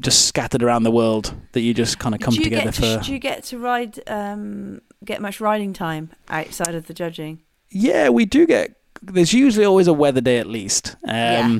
just 0.00 0.26
scattered 0.26 0.62
around 0.62 0.82
the 0.84 0.90
world 0.90 1.34
that 1.52 1.60
you 1.60 1.74
just 1.74 1.98
kind 1.98 2.14
of 2.14 2.20
come 2.20 2.34
together 2.34 2.64
get 2.64 2.74
to, 2.74 2.98
for. 2.98 3.04
Do 3.04 3.12
you 3.12 3.18
get 3.18 3.44
to 3.44 3.58
ride? 3.58 4.00
Um, 4.08 4.80
get 5.04 5.20
much 5.20 5.40
riding 5.40 5.72
time 5.74 6.10
outside 6.28 6.74
of 6.74 6.86
the 6.86 6.94
judging? 6.94 7.42
Yeah, 7.70 8.08
we 8.08 8.24
do 8.24 8.46
get. 8.46 8.74
There's 9.02 9.32
usually 9.34 9.66
always 9.66 9.86
a 9.86 9.92
weather 9.92 10.20
day 10.22 10.38
at 10.38 10.46
least. 10.46 10.96
Um, 11.04 11.10
Yeah. 11.10 11.58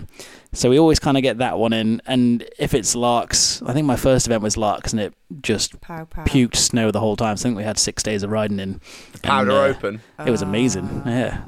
So 0.54 0.70
we 0.70 0.78
always 0.78 0.98
kind 0.98 1.16
of 1.16 1.22
get 1.22 1.38
that 1.38 1.58
one 1.58 1.72
in. 1.72 2.00
And 2.06 2.44
if 2.58 2.74
it's 2.74 2.94
Laax, 2.94 3.62
I 3.68 3.72
think 3.72 3.86
my 3.86 3.96
first 3.96 4.26
event 4.26 4.42
was 4.42 4.56
Laax 4.56 4.92
and 4.92 5.00
it 5.00 5.14
just 5.42 5.80
Pow 5.80 6.04
pow. 6.04 6.24
puked 6.24 6.56
snow 6.56 6.90
the 6.90 7.00
whole 7.00 7.16
time. 7.16 7.36
So 7.36 7.42
I 7.42 7.44
think 7.44 7.56
we 7.56 7.64
had 7.64 7.78
six 7.78 8.02
days 8.02 8.22
of 8.22 8.30
riding 8.30 8.60
in. 8.60 8.80
Powder 9.22 9.50
And, 9.50 9.58
uh, 9.58 9.76
open. 9.78 10.00
It 10.26 10.30
was 10.30 10.42
amazing. 10.42 11.02
Ah. 11.04 11.08
Yeah. 11.10 11.40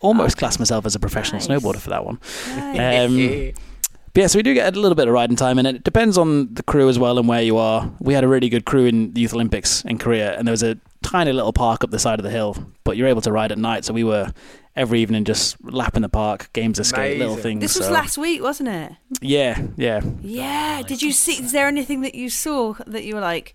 Almost 0.00 0.36
class 0.36 0.58
myself 0.58 0.84
as 0.86 0.94
a 0.94 1.00
professional 1.00 1.38
Nice. 1.40 1.48
snowboarder 1.48 1.78
for 1.80 1.90
that 1.90 2.04
one. 2.04 2.18
Nice. 2.56 3.08
Um, 3.08 3.52
But 4.14 4.22
yeah, 4.22 4.26
so 4.28 4.38
we 4.38 4.42
do 4.44 4.54
get 4.54 4.74
a 4.74 4.80
little 4.80 4.94
bit 4.96 5.08
of 5.08 5.12
riding 5.12 5.36
time, 5.36 5.58
and 5.58 5.68
it 5.68 5.84
depends 5.84 6.16
on 6.16 6.54
the 6.54 6.62
crew 6.62 6.88
as 6.88 6.98
well 6.98 7.18
and 7.18 7.28
where 7.28 7.42
you 7.42 7.58
are. 7.58 7.92
We 8.00 8.14
had 8.14 8.24
a 8.24 8.28
really 8.28 8.48
good 8.48 8.64
crew 8.64 8.86
in 8.86 9.12
the 9.12 9.20
Youth 9.20 9.34
Olympics 9.34 9.84
in 9.84 9.98
Korea, 9.98 10.38
and 10.38 10.48
there 10.48 10.52
was 10.54 10.62
a 10.62 10.78
tiny 11.02 11.32
little 11.32 11.52
park 11.52 11.84
up 11.84 11.90
the 11.90 11.98
side 11.98 12.18
of 12.18 12.22
the 12.24 12.30
hill, 12.30 12.56
but 12.84 12.96
you're 12.96 13.08
able 13.08 13.20
to 13.20 13.30
ride 13.30 13.52
at 13.52 13.58
night. 13.58 13.84
So 13.84 13.92
we 13.92 14.04
were 14.04 14.32
every 14.76 15.00
evening 15.00 15.24
just 15.24 15.56
lapping 15.64 16.02
the 16.02 16.08
park, 16.08 16.50
games 16.52 16.78
of 16.78 16.86
skate, 16.86 17.18
little 17.18 17.36
things. 17.36 17.60
this 17.60 17.76
was 17.76 17.86
so- 17.86 17.92
last 17.92 18.18
week, 18.18 18.42
wasn't 18.42 18.68
it? 18.68 18.92
Yeah, 19.20 19.60
yeah. 19.76 20.00
Yeah. 20.20 20.82
Did 20.82 21.02
you 21.02 21.12
see? 21.12 21.42
Is 21.42 21.52
there 21.52 21.66
anything 21.66 22.02
that 22.02 22.14
you 22.14 22.28
saw 22.30 22.74
that 22.86 23.04
you 23.04 23.14
were 23.14 23.20
like, 23.20 23.54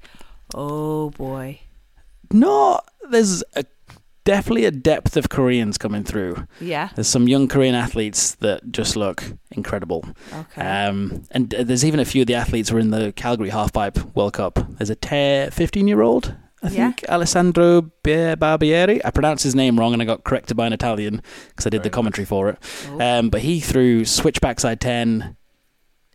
oh 0.53 1.11
boy? 1.11 1.61
Not 2.33 2.89
there's 3.09 3.43
a, 3.55 3.65
definitely 4.23 4.65
a 4.65 4.71
depth 4.71 5.17
of 5.17 5.29
Koreans 5.29 5.77
coming 5.77 6.03
through. 6.03 6.47
Yeah. 6.59 6.89
There's 6.95 7.07
some 7.07 7.27
young 7.27 7.47
Korean 7.47 7.75
athletes 7.75 8.35
that 8.35 8.71
just 8.71 8.95
look 8.95 9.23
incredible. 9.51 10.05
Okay. 10.33 10.61
Um, 10.61 11.23
and 11.31 11.53
uh, 11.53 11.63
there's 11.63 11.83
even 11.83 11.99
a 11.99 12.05
few 12.05 12.21
of 12.21 12.27
the 12.27 12.35
athletes 12.35 12.69
who 12.69 12.77
are 12.77 12.79
in 12.79 12.91
the 12.91 13.11
Calgary 13.13 13.49
Halfpipe 13.49 14.15
World 14.15 14.33
Cup. 14.33 14.59
There's 14.77 14.89
a 14.89 15.49
15 15.51 15.87
year 15.87 16.01
old, 16.01 16.35
I 16.63 16.67
Yeah. 16.69 16.87
think, 16.91 17.03
Alessandro 17.09 17.81
Be- 18.03 18.35
Barbieri. 18.35 19.01
I 19.03 19.09
pronounced 19.11 19.43
his 19.43 19.55
name 19.55 19.79
wrong 19.79 19.93
and 19.93 20.01
I 20.01 20.05
got 20.05 20.23
corrected 20.23 20.55
by 20.55 20.67
an 20.67 20.73
Italian 20.73 21.21
because 21.49 21.65
I 21.65 21.69
did 21.69 21.79
the 21.79 21.89
Very 21.89 21.93
commentary 21.93 22.25
for 22.25 22.49
it. 22.49 22.57
Oh. 22.91 23.01
Um, 23.01 23.29
but 23.29 23.41
he 23.41 23.59
threw 23.59 24.05
switch 24.05 24.39
backside 24.41 24.79
10 24.79 25.35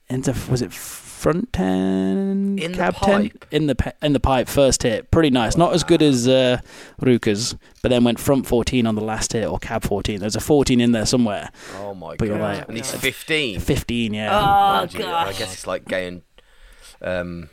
into, 0.09 0.33
was 0.49 0.63
it 0.63 0.73
front 0.73 1.53
10? 1.53 2.59
In 2.61 2.73
the 2.73 2.79
cab 2.79 2.95
10? 2.95 3.31
pipe? 3.31 3.45
In 3.51 3.67
the, 3.67 3.95
in 4.01 4.13
the 4.13 4.21
pipe, 4.21 4.47
first 4.47 4.85
hit. 4.85 5.11
Pretty 5.11 5.31
nice. 5.31 5.57
Not 5.57 5.73
as 5.75 5.83
good 5.83 6.01
as 6.01 6.29
uh, 6.29 6.61
Ruka's, 7.03 7.57
but 7.83 7.89
then 7.89 8.05
went 8.05 8.21
front 8.21 8.47
14 8.47 8.87
on 8.87 8.95
the 8.95 9.01
last 9.03 9.33
hit 9.33 9.49
or 9.49 9.59
cab 9.59 9.83
14. 9.83 10.21
There's 10.21 10.37
a 10.37 10.41
14 10.41 10.81
in 10.81 10.93
there 10.93 11.07
somewhere. 11.07 11.51
Oh 11.81 11.93
my 11.95 12.15
But 12.17 12.29
god! 12.29 12.41
right. 12.41 12.69
And 12.69 12.77
he's 12.77 12.93
15. 12.93 13.59
15, 13.59 14.15
yeah. 14.15 14.29
Oh 14.39 14.43
Wow, 14.45 14.87
gee, 14.87 15.03
I 15.03 15.33
guess 15.33 15.53
it's 15.55 15.67
like 15.67 15.87
gay 15.87 16.07
and 16.07 16.23
um, 17.03 17.49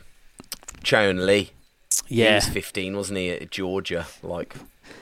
Chaeun 0.84 1.26
Lee. 1.26 1.50
He 2.06 2.22
yeah. 2.22 2.36
was 2.36 2.48
15, 2.48 2.96
wasn't 2.96 3.18
he, 3.18 3.30
at 3.30 3.50
Georgia? 3.50 4.06
Like 4.22 4.54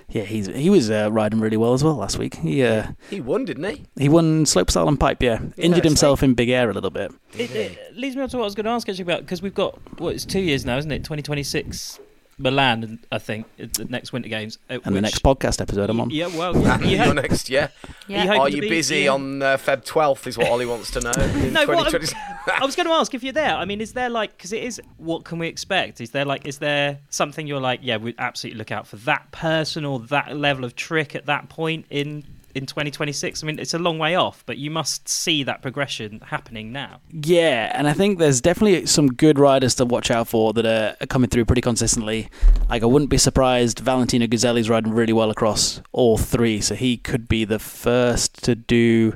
Yeah, 0.09 0.23
he's 0.23 0.47
he 0.47 0.71
was 0.71 0.91
uh, 0.91 1.11
riding 1.13 1.41
really 1.41 1.57
well 1.57 1.73
as 1.73 1.83
well 1.83 1.95
last 1.95 2.19
week. 2.19 2.37
He 2.37 2.63
uh, 2.63 2.89
he 3.11 3.21
won, 3.21 3.45
didn't 3.45 3.65
he? 3.65 3.85
he 3.99 4.09
won 4.09 4.45
slopestyle 4.45 4.89
and 4.89 4.99
pipe. 4.99 5.23
Yeah, 5.23 5.41
Yeah, 5.57 5.65
injured 5.65 5.85
it's 5.85 5.91
himself 5.93 6.23
in 6.23 6.35
big 6.35 6.49
air 6.49 6.71
a 6.71 6.73
little 6.73 6.91
bit. 6.91 7.13
It, 7.35 7.51
it 7.51 7.97
leads 7.97 8.17
me 8.17 8.23
on 8.23 8.29
to 8.31 8.37
what 8.37 8.45
I 8.45 8.47
was 8.47 8.55
going 8.55 8.65
to 8.65 8.71
ask 8.71 8.89
actually 8.89 9.03
about 9.03 9.21
because 9.21 9.43
we've 9.43 9.55
got 9.55 9.79
what 10.01 10.15
it's 10.15 10.25
two 10.25 10.41
years 10.41 10.65
now, 10.65 10.77
isn't 10.79 10.91
it? 10.91 10.99
2026 10.99 11.99
Milan, 12.43 12.99
I 13.13 13.19
think, 13.19 13.47
is 13.57 13.71
the 13.73 13.85
next 13.85 14.13
Winter 14.13 14.29
Games. 14.29 14.59
And 14.69 14.83
the 14.83 15.01
next 15.01 15.23
podcast 15.23 15.61
episode 15.61 15.89
I'm 15.89 16.01
on. 16.01 16.11
Yeah, 16.11 16.27
well, 16.27 16.57
yeah, 16.63 16.75
And 16.75 16.85
you 16.85 16.97
you're 16.97 17.15
next, 17.15 17.49
yeah. 17.49 17.69
yeah. 18.09 18.25
you 18.25 18.41
Are 18.41 18.49
you 18.49 18.63
busy 18.63 19.03
yeah. 19.03 19.13
on 19.13 19.43
uh, 19.43 19.57
Feb 19.57 19.85
12th? 19.85 20.27
Is 20.27 20.37
what 20.37 20.49
Ollie 20.49 20.67
wants 20.67 20.91
to 20.93 21.01
know. 21.01 21.13
No, 21.51 21.67
what 21.67 21.79
I'm- 21.79 22.01
2020. 22.01 22.15
I 22.61 22.65
was 22.67 22.75
going 22.75 22.87
to 22.89 22.93
ask 22.93 23.15
if 23.15 23.23
you're 23.23 23.33
there. 23.33 23.55
I 23.55 23.65
mean, 23.65 23.81
is 23.81 23.93
there 23.93 24.11
like 24.11 24.37
because 24.37 24.53
it 24.53 24.65
is 24.65 24.81
what 24.97 25.25
can 25.25 25.39
we 25.39 25.47
expect? 25.47 26.01
Is 26.01 26.11
there 26.11 26.25
like 26.25 26.45
is 26.47 26.59
there 26.59 26.99
something 27.09 27.47
you're 27.47 27.61
like 27.61 27.81
yeah 27.83 27.97
we 27.99 28.15
absolutely 28.19 28.59
look 28.59 28.73
out 28.73 28.87
for 28.87 28.97
that 28.97 29.31
person 29.31 29.85
or 29.85 30.01
that 30.01 30.37
level 30.37 30.65
of 30.65 30.75
trick 30.75 31.15
at 31.15 31.27
that 31.27 31.49
point 31.49 31.87
in 31.91 32.25
in 32.55 32.67
2026? 32.67 33.43
I 33.43 33.47
mean, 33.47 33.59
it's 33.59 33.75
a 33.75 33.79
long 33.79 33.99
way 33.99 34.15
off, 34.15 34.43
but 34.47 34.59
you 34.59 34.71
must 34.71 35.09
see 35.09 35.43
that 35.45 35.63
progression 35.63 36.21
happening 36.27 36.73
now. 36.73 37.01
Yeah, 37.11 37.73
and 37.77 37.89
I 37.89 37.93
think 37.93 38.19
there's 38.19 38.41
definitely 38.41 38.87
some 38.87 39.09
good 39.09 39.39
riders 39.39 39.75
to 39.77 39.85
watch 39.85 40.11
out 40.11 40.29
for 40.29 40.53
that 40.53 40.67
are, 40.67 40.97
are 41.01 41.07
coming 41.07 41.29
through 41.31 41.45
pretty 41.47 41.63
consistently. 41.63 42.29
Like 42.69 42.83
I 42.83 42.87
wouldn't 42.87 43.11
be 43.11 43.19
surprised 43.19 43.79
Valentino 43.81 44.27
Guseli's 44.27 44.69
riding 44.71 44.93
really 44.93 45.13
well 45.13 45.31
across 45.31 45.81
all 45.93 46.19
three, 46.19 46.61
so 46.61 46.75
he 46.75 46.97
could 46.97 47.29
be 47.29 47.45
the 47.45 47.59
first 47.59 48.43
to 48.45 48.55
do 48.55 49.15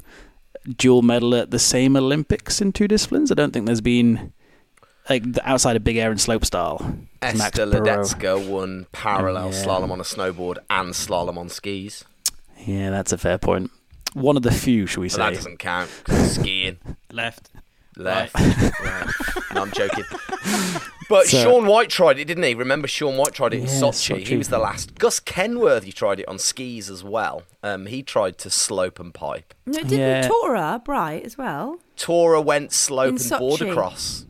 dual 0.77 1.03
medal 1.03 1.35
at 1.35 1.51
the 1.53 1.59
same 1.61 1.97
Olympics 1.97 2.61
in 2.61 2.73
two 2.73 2.89
disciplines. 2.89 3.31
I 3.31 3.35
don't 3.35 3.53
think 3.53 3.67
there's 3.67 3.81
been 3.81 4.33
like 5.09 5.33
the- 5.35 5.49
outside 5.49 5.77
of 5.77 5.85
big 5.85 5.97
air 5.97 6.11
and 6.11 6.19
slopestyle. 6.19 7.07
Max 7.23 7.41
Esther 7.41 7.67
Burrow. 7.67 7.85
Ledecka 8.03 8.49
won 8.49 8.87
parallel 8.91 9.53
Yeah. 9.53 9.65
slalom 9.65 9.91
on 9.93 10.01
a 10.01 10.05
snowboard 10.05 10.59
and 10.69 10.91
slalom 10.93 11.37
on 11.39 11.49
skis. 11.49 12.05
Yeah, 12.65 12.91
that's 12.91 13.13
a 13.13 13.19
fair 13.19 13.39
point. 13.39 13.71
One 14.15 14.37
of 14.37 14.43
the 14.43 14.51
few, 14.53 14.87
shall 14.87 15.03
we 15.03 15.09
But 15.09 15.19
that 15.19 15.35
doesn't 15.35 15.59
count. 15.59 15.91
skiing. 16.09 16.79
Left. 17.13 17.51
Left. 17.97 18.35
right. 18.81 19.11
No, 19.55 19.63
I'm 19.63 19.73
joking. 19.73 20.05
But 21.09 21.27
So- 21.29 21.43
Shaun 21.43 21.65
White 21.67 21.89
tried 21.89 22.19
it, 22.19 22.27
didn't 22.27 22.43
he? 22.45 22.55
Remember 22.55 22.87
Shaun 22.87 23.17
White 23.17 23.33
tried 23.33 23.55
it 23.55 23.59
in 23.61 23.63
Yeah, 23.67 23.71
Sochi. 23.71 24.27
He 24.27 24.37
was 24.37 24.49
the 24.51 24.59
last. 24.59 24.99
Gus 24.99 25.19
Kenworthy 25.19 25.93
tried 25.93 26.21
it 26.21 26.29
on 26.29 26.39
skis 26.39 26.91
as 26.91 27.03
well. 27.03 27.45
Um, 27.63 27.87
he 27.87 28.03
tried 28.03 28.37
to 28.39 28.51
slope 28.51 29.01
and 29.01 29.15
pipe. 29.15 29.55
No, 29.65 29.79
didn't 29.81 29.99
Yeah. 29.99 30.29
Torah 30.29 30.83
Bright 30.85 31.25
as 31.25 31.39
well? 31.39 31.79
Torah 31.97 32.43
went 32.43 32.73
slope 32.73 33.15
In 33.15 33.33
and 33.33 33.39
border 33.39 33.65
Sochi. 33.67 33.73
cross. 33.73 34.27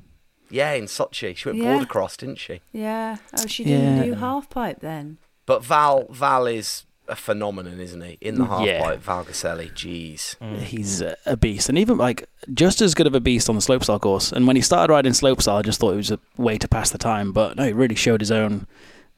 Yeah, 0.49 0.72
in 0.74 0.85
Sochi. 0.85 1.37
She 1.37 1.49
went 1.49 1.61
Yeah. 1.61 1.72
border 1.72 1.87
cross, 1.87 2.16
didn't 2.16 2.39
she? 2.39 2.61
Yeah. 2.72 3.16
Oh, 3.37 3.47
she 3.49 3.64
didn't 3.64 3.97
Yeah. 3.97 4.05
do 4.05 4.14
half 4.14 4.49
pipe 4.49 4.79
then. 4.81 5.18
But 5.45 5.64
Val 5.64 6.07
Val 6.11 6.47
is 6.47 6.85
a 7.09 7.16
phenomenon, 7.16 7.78
isn't 7.80 8.00
he? 8.00 8.18
In 8.20 8.36
the 8.36 8.44
half 8.46 8.64
Yeah. 8.66 8.80
pipe, 8.82 9.02
Val 9.02 9.24
Guseli. 9.24 9.70
Jeez. 9.72 10.36
He's 10.62 11.00
a- 11.00 11.16
a 11.26 11.36
beast, 11.36 11.68
and 11.68 11.78
even 11.78 11.96
like 11.98 12.28
just 12.54 12.80
as 12.80 12.94
good 12.94 13.07
of 13.07 13.14
a 13.14 13.20
beast 13.20 13.48
on 13.48 13.54
the 13.54 13.61
slopestyle 13.61 14.00
course. 14.00 14.32
And 14.32 14.46
when 14.46 14.57
he 14.57 14.62
started 14.62 14.92
riding 14.92 15.12
slopestyle, 15.12 15.59
I 15.59 15.62
just 15.62 15.80
thought 15.80 15.92
it 15.94 15.96
was 15.96 16.11
a 16.11 16.18
way 16.36 16.59
to 16.59 16.68
pass 16.68 16.90
the 16.90 16.98
time. 16.98 17.32
But 17.32 17.57
no, 17.57 17.64
he 17.64 17.72
really 17.72 17.94
showed 17.94 18.20
his 18.20 18.30
own. 18.30 18.66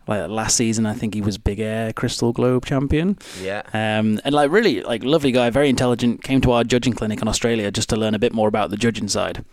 Like 0.07 0.30
last 0.30 0.57
season, 0.57 0.86
I 0.86 0.95
think 0.95 1.12
he 1.12 1.20
was 1.20 1.36
Big 1.36 1.61
Air 1.61 1.93
Crystal 1.93 2.32
Globe 2.32 2.64
champion. 2.64 3.18
Yeah. 3.43 3.61
Um, 3.74 4.18
and 4.24 4.32
like 4.34 4.51
really, 4.51 4.80
like 4.82 5.05
lovely 5.05 5.32
guy, 5.32 5.51
very 5.51 5.68
intelligent. 5.68 6.22
Came 6.22 6.41
to 6.41 6.53
our 6.53 6.64
judging 6.64 6.95
clinic 6.95 7.20
in 7.20 7.28
Australia 7.28 7.70
just 7.70 7.91
to 7.91 7.97
learn 7.97 8.14
a 8.14 8.18
bit 8.18 8.32
more 8.32 8.49
about 8.49 8.70
the 8.70 8.78
judging 8.78 9.07
side, 9.09 9.45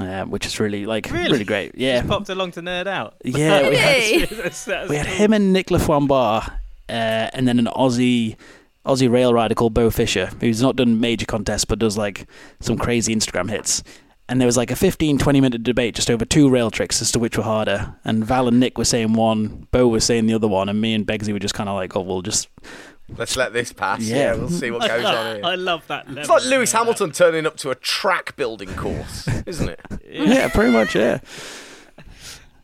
uh, 0.00 0.22
which 0.26 0.46
is 0.46 0.60
really 0.60 0.86
like 0.86 1.10
Really? 1.10 1.32
really 1.32 1.44
great. 1.44 1.72
Yeah, 1.74 1.96
Just 1.98 2.08
popped 2.10 2.28
along 2.28 2.52
to 2.52 2.62
nerd 2.62 2.86
out. 2.86 3.14
yeah. 3.24 3.68
We 3.68 3.74
had, 3.76 4.28
That's- 4.30 4.64
that's 4.64 4.88
we 4.88 4.94
had 4.96 5.06
him 5.06 5.32
and 5.32 5.52
Nick 5.52 5.66
Laframboise, 5.66 6.48
uh, 6.92 7.30
and 7.32 7.48
then 7.48 7.58
an 7.58 7.66
Aussie 7.66 8.36
Aussie 8.84 9.10
rail 9.10 9.32
rider 9.32 9.54
called 9.54 9.74
Bo 9.74 9.90
Fisher, 9.90 10.26
who's 10.40 10.60
not 10.60 10.76
done 10.76 11.00
major 11.00 11.26
contests 11.26 11.64
but 11.64 11.78
does 11.78 11.96
like 11.96 12.26
some 12.60 12.76
crazy 12.76 13.14
Instagram 13.14 13.50
hits. 13.50 13.82
And 14.28 14.40
there 14.40 14.46
was 14.46 14.56
like 14.56 14.70
a 14.70 14.76
15, 14.76 15.18
20 15.18 15.40
minute 15.40 15.62
debate 15.62 15.94
just 15.94 16.10
over 16.10 16.24
two 16.24 16.48
rail 16.48 16.70
tricks 16.70 17.02
as 17.02 17.12
to 17.12 17.18
which 17.18 17.36
were 17.36 17.44
harder. 17.44 17.96
And 18.04 18.24
Val 18.24 18.48
and 18.48 18.60
Nick 18.60 18.78
were 18.78 18.84
saying 18.84 19.12
one, 19.12 19.66
Bo 19.72 19.88
was 19.88 20.04
saying 20.04 20.26
the 20.26 20.34
other 20.34 20.48
one, 20.48 20.68
and 20.68 20.80
me 20.80 20.94
and 20.94 21.06
Begsy 21.06 21.32
were 21.32 21.38
just 21.38 21.54
kind 21.54 21.68
of 21.68 21.74
like, 21.74 21.94
oh, 21.96 22.00
we'll 22.00 22.22
just. 22.22 22.48
Let's 23.16 23.36
let 23.36 23.52
this 23.52 23.72
pass. 23.72 24.00
Yeah. 24.00 24.16
Yeah, 24.16 24.34
we'll 24.36 24.48
see 24.48 24.70
what 24.70 24.80
goes 24.88 25.04
on 25.04 25.44
I 25.44 25.56
love 25.56 25.86
that. 25.88 26.06
It's 26.08 26.28
like 26.30 26.44
Lewis 26.44 26.72
nerd 26.72 26.76
out. 26.76 26.78
Hamilton 26.78 27.12
turning 27.12 27.46
up 27.46 27.56
to 27.58 27.70
a 27.70 27.74
track 27.74 28.36
building 28.36 28.74
course, 28.74 29.28
isn't 29.46 29.68
it? 29.68 29.80
Yeah, 30.08 30.48
pretty 30.48 30.72
much, 30.72 30.94
yeah. 30.94 31.18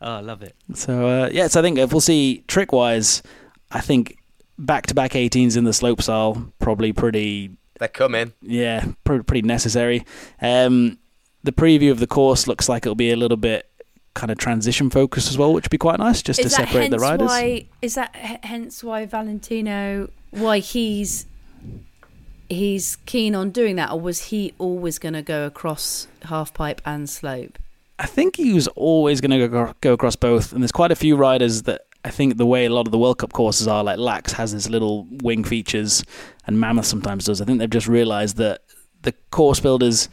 Oh, 0.00 0.16
I 0.16 0.20
love 0.20 0.42
it. 0.42 0.54
So, 0.74 1.06
uh, 1.06 1.28
yeah, 1.32 1.48
so 1.48 1.60
I 1.60 1.62
think 1.62 1.76
if 1.78 1.92
we'll 1.92 2.00
see 2.00 2.44
trick 2.46 2.72
wise, 2.72 3.22
I 3.70 3.80
think 3.80 4.17
back 4.58 4.86
to 4.86 4.94
back 4.94 5.12
18s 5.12 5.56
in 5.56 5.64
the 5.64 5.70
slopestyle, 5.70 6.52
probably 6.58 6.92
pretty 6.92 7.50
They're 7.78 7.88
coming. 7.88 8.32
yeah, 8.42 8.84
pr- 9.04 9.22
pretty 9.22 9.46
necessary. 9.46 10.04
Um, 10.40 10.98
the 11.44 11.52
preview 11.52 11.90
of 11.90 12.00
the 12.00 12.06
course 12.06 12.46
looks 12.46 12.68
like 12.68 12.84
it'll 12.84 12.94
be 12.94 13.10
a 13.12 13.16
little 13.16 13.36
bit 13.36 13.70
kind 14.14 14.32
of 14.32 14.38
transition 14.38 14.90
focused 14.90 15.28
as 15.30 15.38
well, 15.38 15.52
which 15.52 15.64
would 15.64 15.70
be 15.70 15.78
quite 15.78 15.98
nice 16.00 16.22
just 16.22 16.40
is 16.40 16.46
to 16.46 16.50
separate 16.50 16.90
the 16.90 16.98
riders. 16.98 17.28
why? 17.28 17.66
Is 17.80 17.94
that 17.94 18.14
h- 18.20 18.40
hence 18.42 18.82
why 18.82 19.06
Valentino? 19.06 20.10
Why 20.30 20.58
he's 20.58 21.26
he's 22.48 22.96
keen 23.06 23.34
on 23.34 23.50
doing 23.50 23.76
that, 23.76 23.90
or 23.92 24.00
was 24.00 24.24
he 24.24 24.54
always 24.58 24.98
going 24.98 25.12
to 25.12 25.22
go 25.22 25.46
across 25.46 26.08
half 26.24 26.52
pipe 26.54 26.80
and 26.84 27.08
slope? 27.08 27.58
I 27.98 28.06
think 28.06 28.36
he 28.36 28.52
was 28.52 28.68
always 28.68 29.20
going 29.20 29.32
to 29.38 29.48
go, 29.48 29.74
go 29.80 29.92
across 29.92 30.16
both, 30.16 30.52
and 30.52 30.62
there's 30.62 30.72
quite 30.72 30.92
a 30.92 30.96
few 30.96 31.16
riders 31.16 31.62
that 31.62 31.82
I 32.04 32.10
think 32.10 32.36
the 32.36 32.46
way 32.46 32.64
a 32.64 32.70
lot 32.70 32.86
of 32.86 32.92
the 32.92 32.98
World 32.98 33.18
Cup 33.18 33.32
courses 33.32 33.66
are, 33.68 33.82
like 33.82 33.98
Laax 33.98 34.32
has 34.32 34.52
this 34.52 34.68
little 34.70 35.06
wing 35.22 35.44
features, 35.44 36.04
and 36.46 36.58
Mammoth 36.60 36.86
sometimes 36.86 37.24
does. 37.26 37.40
I 37.40 37.44
think 37.44 37.58
they've 37.58 37.68
just 37.68 37.88
realised 37.88 38.36
that 38.36 38.62
the 39.02 39.12
course 39.30 39.60
builders 39.60 40.08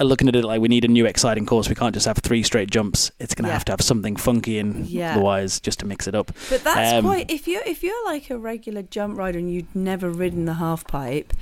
are 0.00 0.06
looking 0.06 0.28
at 0.28 0.34
it 0.36 0.44
like 0.44 0.60
we 0.60 0.68
need 0.68 0.84
a 0.84 0.88
new 0.88 1.04
exciting 1.04 1.44
course. 1.44 1.68
We 1.68 1.74
can't 1.74 1.92
just 1.94 2.06
have 2.06 2.18
three 2.18 2.42
straight 2.42 2.70
jumps. 2.70 3.10
It's 3.18 3.34
going 3.34 3.44
to 3.44 3.48
Yeah. 3.48 3.54
have 3.54 3.64
to 3.66 3.72
have 3.72 3.80
something 3.82 4.16
funky 4.16 4.58
and 4.58 4.86
Yeah. 4.86 5.12
otherwise 5.12 5.60
just 5.60 5.80
to 5.80 5.86
mix 5.86 6.06
it 6.06 6.14
up. 6.14 6.32
But 6.48 6.64
that's 6.64 6.92
Um, 6.94 7.04
quite 7.04 7.30
if 7.30 7.46
you're 7.46 7.62
if 7.66 7.82
you're 7.82 8.04
like 8.06 8.30
a 8.30 8.38
regular 8.38 8.82
jump 8.82 9.18
rider 9.18 9.38
and 9.38 9.52
you'd 9.52 9.74
never 9.74 10.08
ridden 10.10 10.46
the 10.46 10.54
half 10.54 10.86
pipe, 10.86 11.34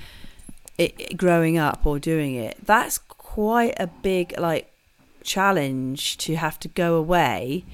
it, 0.79 0.95
it- 0.99 1.17
growing 1.17 1.59
up 1.59 1.81
or 1.85 1.99
doing 2.01 2.35
it, 2.35 2.57
that's 2.65 2.99
quite 2.99 3.75
a 3.79 3.87
big 3.87 4.35
like 4.39 4.73
challenge 5.23 6.17
to 6.19 6.35
have 6.37 6.59
to 6.61 6.69
go 6.69 6.95
away, 6.97 7.65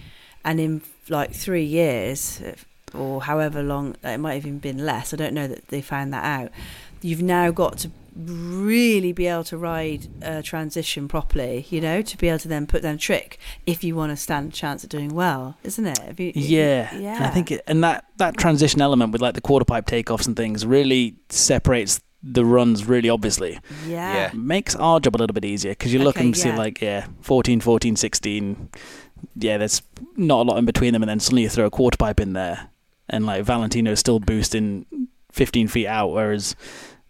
and 0.44 0.60
in 0.60 0.80
like 1.09 1.32
three 1.32 1.64
years 1.64 2.40
uh, 2.42 2.96
or 2.96 3.22
however 3.22 3.62
long 3.62 3.96
it 4.04 4.18
might 4.18 4.34
have 4.34 4.46
even 4.46 4.59
been 4.59 4.84
less. 4.84 5.12
I 5.12 5.16
don't 5.16 5.34
know 5.34 5.46
that 5.48 5.68
they 5.68 5.80
found 5.82 6.12
that 6.12 6.24
out. 6.24 6.50
You've 7.02 7.22
now 7.22 7.50
got 7.50 7.78
to 7.78 7.90
really 8.16 9.12
be 9.12 9.26
able 9.26 9.44
to 9.44 9.59
ride 9.59 10.07
a 10.22 10.42
transition 10.42 11.07
properly, 11.07 11.66
you 11.68 11.80
know, 11.80 12.00
to 12.02 12.16
be 12.16 12.28
able 12.28 12.38
to 12.38 12.48
then 12.48 12.66
put 12.66 12.82
down 12.82 12.94
a 12.94 12.98
trick 12.98 13.38
if 13.66 13.84
you 13.84 13.94
want 13.94 14.11
to 14.11 14.16
stand 14.16 14.52
a 14.52 14.57
chance 14.57 14.82
at 14.84 14.90
doing 14.90 15.14
well, 15.14 15.57
isn't 15.62 15.86
it? 15.86 16.18
You- 16.18 16.32
Yeah, 16.34 16.88
And 16.92 17.02
yeah. 17.02 17.26
I 17.26 17.28
think 17.30 17.50
it, 17.50 17.62
and 17.66 17.84
that 17.84 18.04
that 18.16 18.36
transition 18.38 18.80
element 18.80 19.12
with 19.12 19.20
like 19.20 19.34
the 19.34 19.40
quarter 19.42 19.64
pipe 19.66 19.86
takeoffs 19.86 20.26
and 20.26 20.34
things 20.36 20.64
really 20.64 21.16
separates 21.28 22.00
the 22.22 22.44
runs 22.44 22.86
really 22.88 23.09
obviously. 23.11 23.59
Yeah. 23.86 24.14
Yeah. 24.14 24.30
Makes 24.34 24.74
our 24.76 24.98
job 25.00 25.16
a 25.16 25.18
little 25.18 25.34
bit 25.34 25.44
easier 25.44 25.72
because 25.72 25.92
you 25.92 25.98
look 26.00 26.16
Okay, 26.16 26.24
and 26.26 26.36
see 26.36 26.48
yeah. 26.48 26.57
like 26.57 26.80
yeah, 26.80 27.07
14, 27.20 27.61
14, 27.61 27.96
16. 27.96 28.68
Yeah, 29.36 29.58
there's 29.58 29.82
not 30.16 30.46
a 30.46 30.50
lot 30.50 30.58
in 30.58 30.64
between 30.64 30.92
them, 30.92 31.02
and 31.02 31.08
then 31.10 31.20
suddenly 31.20 31.42
you 31.42 31.48
throw 31.48 31.66
a 31.66 31.70
quarter 31.70 31.96
pipe 31.96 32.20
in 32.20 32.32
there, 32.32 32.68
and 33.08 33.26
like 33.26 33.44
Valentino's 33.44 34.00
still 34.00 34.18
boosting 34.20 34.86
15 35.32 35.68
feet 35.68 35.86
out, 35.86 36.08
whereas 36.12 36.56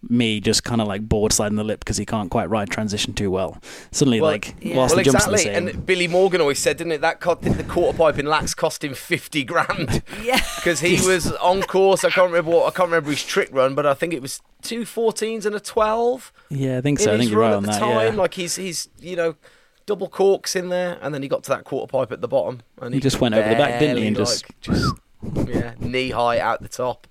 me 0.08 0.38
just 0.40 0.62
kind 0.62 0.80
of 0.80 0.86
like 0.86 1.08
board 1.08 1.32
sliding 1.32 1.56
the 1.56 1.64
lip 1.64 1.80
because 1.80 1.96
he 1.96 2.06
can't 2.06 2.30
quite 2.30 2.48
ride 2.48 2.70
transition 2.70 3.12
too 3.12 3.28
well. 3.30 3.60
Suddenly, 3.90 4.20
Well, 4.20 4.30
like 4.32 4.54
yeah. 4.60 4.76
whilst 4.76 4.94
well, 4.94 5.04
the 5.04 5.10
jumps 5.10 5.26
are 5.26 5.32
exactly. 5.32 5.50
the 5.52 5.56
same, 5.68 5.68
And 5.78 5.86
Billy 5.86 6.06
Morgan 6.06 6.40
always 6.40 6.60
said, 6.60 6.76
didn't 6.76 6.92
it? 6.92 7.00
That 7.00 7.18
co- 7.20 7.34
the 7.34 7.64
quarter 7.64 7.96
pipe 7.96 8.18
in 8.18 8.26
Laax 8.26 8.54
cost 8.54 8.84
him 8.84 8.94
fifty 8.94 9.42
grand 9.42 10.02
Yeah. 10.22 10.40
because 10.56 10.78
he 10.80 10.94
was 11.06 11.32
on 11.32 11.62
course. 11.62 12.04
I 12.04 12.10
can't 12.10 12.30
remember 12.30 12.52
what 12.52 12.66
I 12.72 12.76
can't 12.76 12.88
remember 12.88 13.10
his 13.10 13.24
trick 13.24 13.48
run, 13.52 13.74
but 13.74 13.84
I 13.86 13.94
think 13.94 14.12
it 14.12 14.22
was 14.22 14.40
two 14.62 14.82
14s 14.82 15.44
and 15.46 15.54
a 15.56 15.60
twelve 15.60 16.32
yeah, 16.50 16.78
I 16.78 16.80
think 16.82 17.00
so. 17.00 17.12
I 17.14 17.18
think 17.18 17.30
you're 17.30 17.40
right 17.40 17.54
on 17.54 17.64
that. 17.64 17.80
time. 17.80 18.14
Yeah. 18.14 18.20
Like 18.20 18.34
he's 18.34 18.54
he's 18.56 18.88
you 19.00 19.16
know 19.16 19.34
double 19.86 20.08
corks 20.08 20.54
in 20.56 20.68
there, 20.68 20.98
and 21.00 21.14
then 21.14 21.22
he 21.22 21.28
got 21.28 21.42
to 21.44 21.50
that 21.50 21.64
quarter 21.64 21.90
pipe 21.90 22.12
at 22.12 22.20
the 22.20 22.28
bottom, 22.28 22.62
and 22.80 22.92
He 22.92 23.00
just 23.00 23.20
went 23.20 23.34
over 23.34 23.48
the 23.48 23.54
back, 23.54 23.78
didn't 23.80 23.98
he, 23.98 24.06
and 24.08 24.16
barely, 24.16 24.26
just- 24.30 24.44
like, 24.48 24.60
just 24.60 24.94
yeah 25.48 25.74
knee 25.80 26.10
high 26.10 26.38
out 26.38 26.60
the 26.62 26.68
top. 26.68 27.06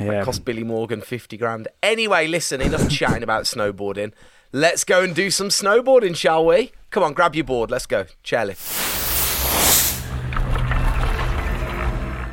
yeah. 0.00 0.06
That 0.06 0.24
cost 0.24 0.44
Billy 0.44 0.64
Morgan 0.64 1.00
50 1.00 1.36
grand. 1.36 1.68
Anyway, 1.82 2.26
listen, 2.26 2.60
enough 2.60 2.88
chatting 2.90 3.22
about 3.22 3.44
snowboarding. 3.44 4.12
Let's 4.52 4.84
go 4.84 5.02
and 5.02 5.14
do 5.14 5.30
some 5.30 5.48
snowboarding, 5.48 6.16
shall 6.16 6.44
we? 6.46 6.72
Come 6.90 7.02
on, 7.02 7.12
grab 7.12 7.34
your 7.34 7.44
board. 7.44 7.70
Let's 7.70 7.86
go. 7.86 8.04
Chairlift. 8.24 8.84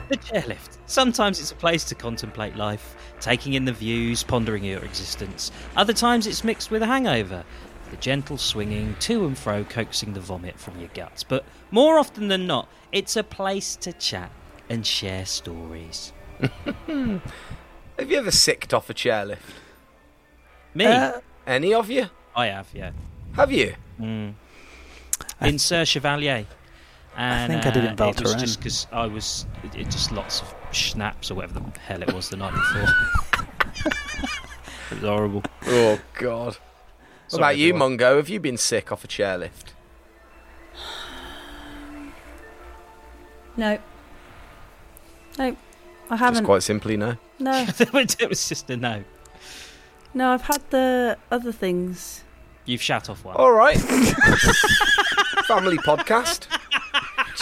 The 0.10 0.18
chairlift. 0.18 0.78
Sometimes 0.86 1.40
it's 1.40 1.52
a 1.52 1.56
place 1.56 1.84
to 1.86 1.96
contemplate 1.96 2.56
life, 2.56 2.96
taking 3.20 3.54
in 3.54 3.66
the 3.66 3.72
views, 3.74 4.22
pondering 4.22 4.64
your 4.64 4.84
existence. 4.84 5.52
Other 5.76 5.94
times 5.94 6.28
it's 6.28 6.44
mixed 6.44 6.70
with 6.70 6.84
a 6.84 6.86
hangover, 6.86 7.44
the 7.94 8.02
gentle 8.02 8.40
swinging 8.40 8.96
to 9.00 9.24
and 9.24 9.38
fro, 9.38 9.64
coaxing 9.64 10.14
the 10.14 10.20
vomit 10.20 10.58
from 10.58 10.80
your 10.80 10.90
guts. 10.96 11.22
But 11.22 11.46
more 11.70 12.00
often 12.00 12.28
than 12.28 12.48
not, 12.48 12.68
it's 12.92 13.16
a 13.16 13.24
place 13.24 13.76
to 13.78 13.94
chat 13.94 14.32
and 14.68 14.84
share 14.84 15.28
stories. 15.28 16.12
Have 16.88 17.22
you 18.08 18.18
ever 18.18 18.32
sicked 18.32 18.74
off 18.74 18.90
a 18.90 18.96
chairlift? 18.96 19.38
Me, 20.74 20.88
Uh, 20.88 21.20
Any 21.46 21.72
of 21.72 21.92
you? 21.92 22.08
I 22.36 22.48
have, 22.48 22.68
yeah. 22.74 22.94
Have 23.34 23.52
you? 23.52 23.76
Mm. 24.02 24.34
In 25.42 25.60
Serre 25.60 25.86
Chevalier. 25.86 26.48
And, 27.16 27.54
think 27.54 27.66
I 27.68 27.70
did 27.70 27.86
uh, 27.86 27.90
in 27.90 27.96
Val 27.96 28.10
It 28.10 28.22
was 28.24 28.34
just 28.34 28.58
because 28.58 28.88
I 28.92 29.06
was, 29.06 29.46
it, 29.64 29.76
it 29.76 29.92
just 29.92 30.12
lots 30.12 30.42
of 30.42 30.52
schnapps 30.72 31.30
or 31.30 31.36
whatever 31.36 31.60
the 31.60 31.80
hell 31.80 32.02
it 32.02 32.12
was 32.12 32.30
the 32.30 32.38
night 32.38 32.54
before. 32.54 32.90
it 34.90 34.96
was 34.96 35.02
horrible. 35.02 35.44
Oh, 35.68 36.00
God. 36.16 36.58
What 37.34 37.40
Sorry, 37.40 37.54
about 37.54 37.58
you, 37.58 37.70
everyone. 37.70 37.90
Mungo? 37.94 38.18
Have 38.18 38.30
you 38.30 38.40
been 38.40 38.58
sick 38.58 38.92
off 38.92 39.04
a 39.04 39.08
chairlift? 39.08 39.74
No. 43.56 43.78
No. 45.38 45.56
I 46.10 46.16
haven't. 46.16 46.44
quite 46.46 46.64
simply, 46.64 46.98
no. 46.98 47.18
No. 47.40 47.66
it 47.80 48.30
was 48.30 48.50
just 48.50 48.68
a 48.72 48.78
no. 48.78 49.04
No, 50.16 50.32
I've 50.32 50.42
had 50.42 50.62
the 50.72 51.20
other 51.30 51.52
things. 51.52 52.24
You've 52.66 52.82
shut 52.82 53.12
off 53.12 53.24
one. 53.24 53.36
All 53.36 53.52
right. 53.52 53.78
Family 55.48 55.78
podcast. 55.78 56.48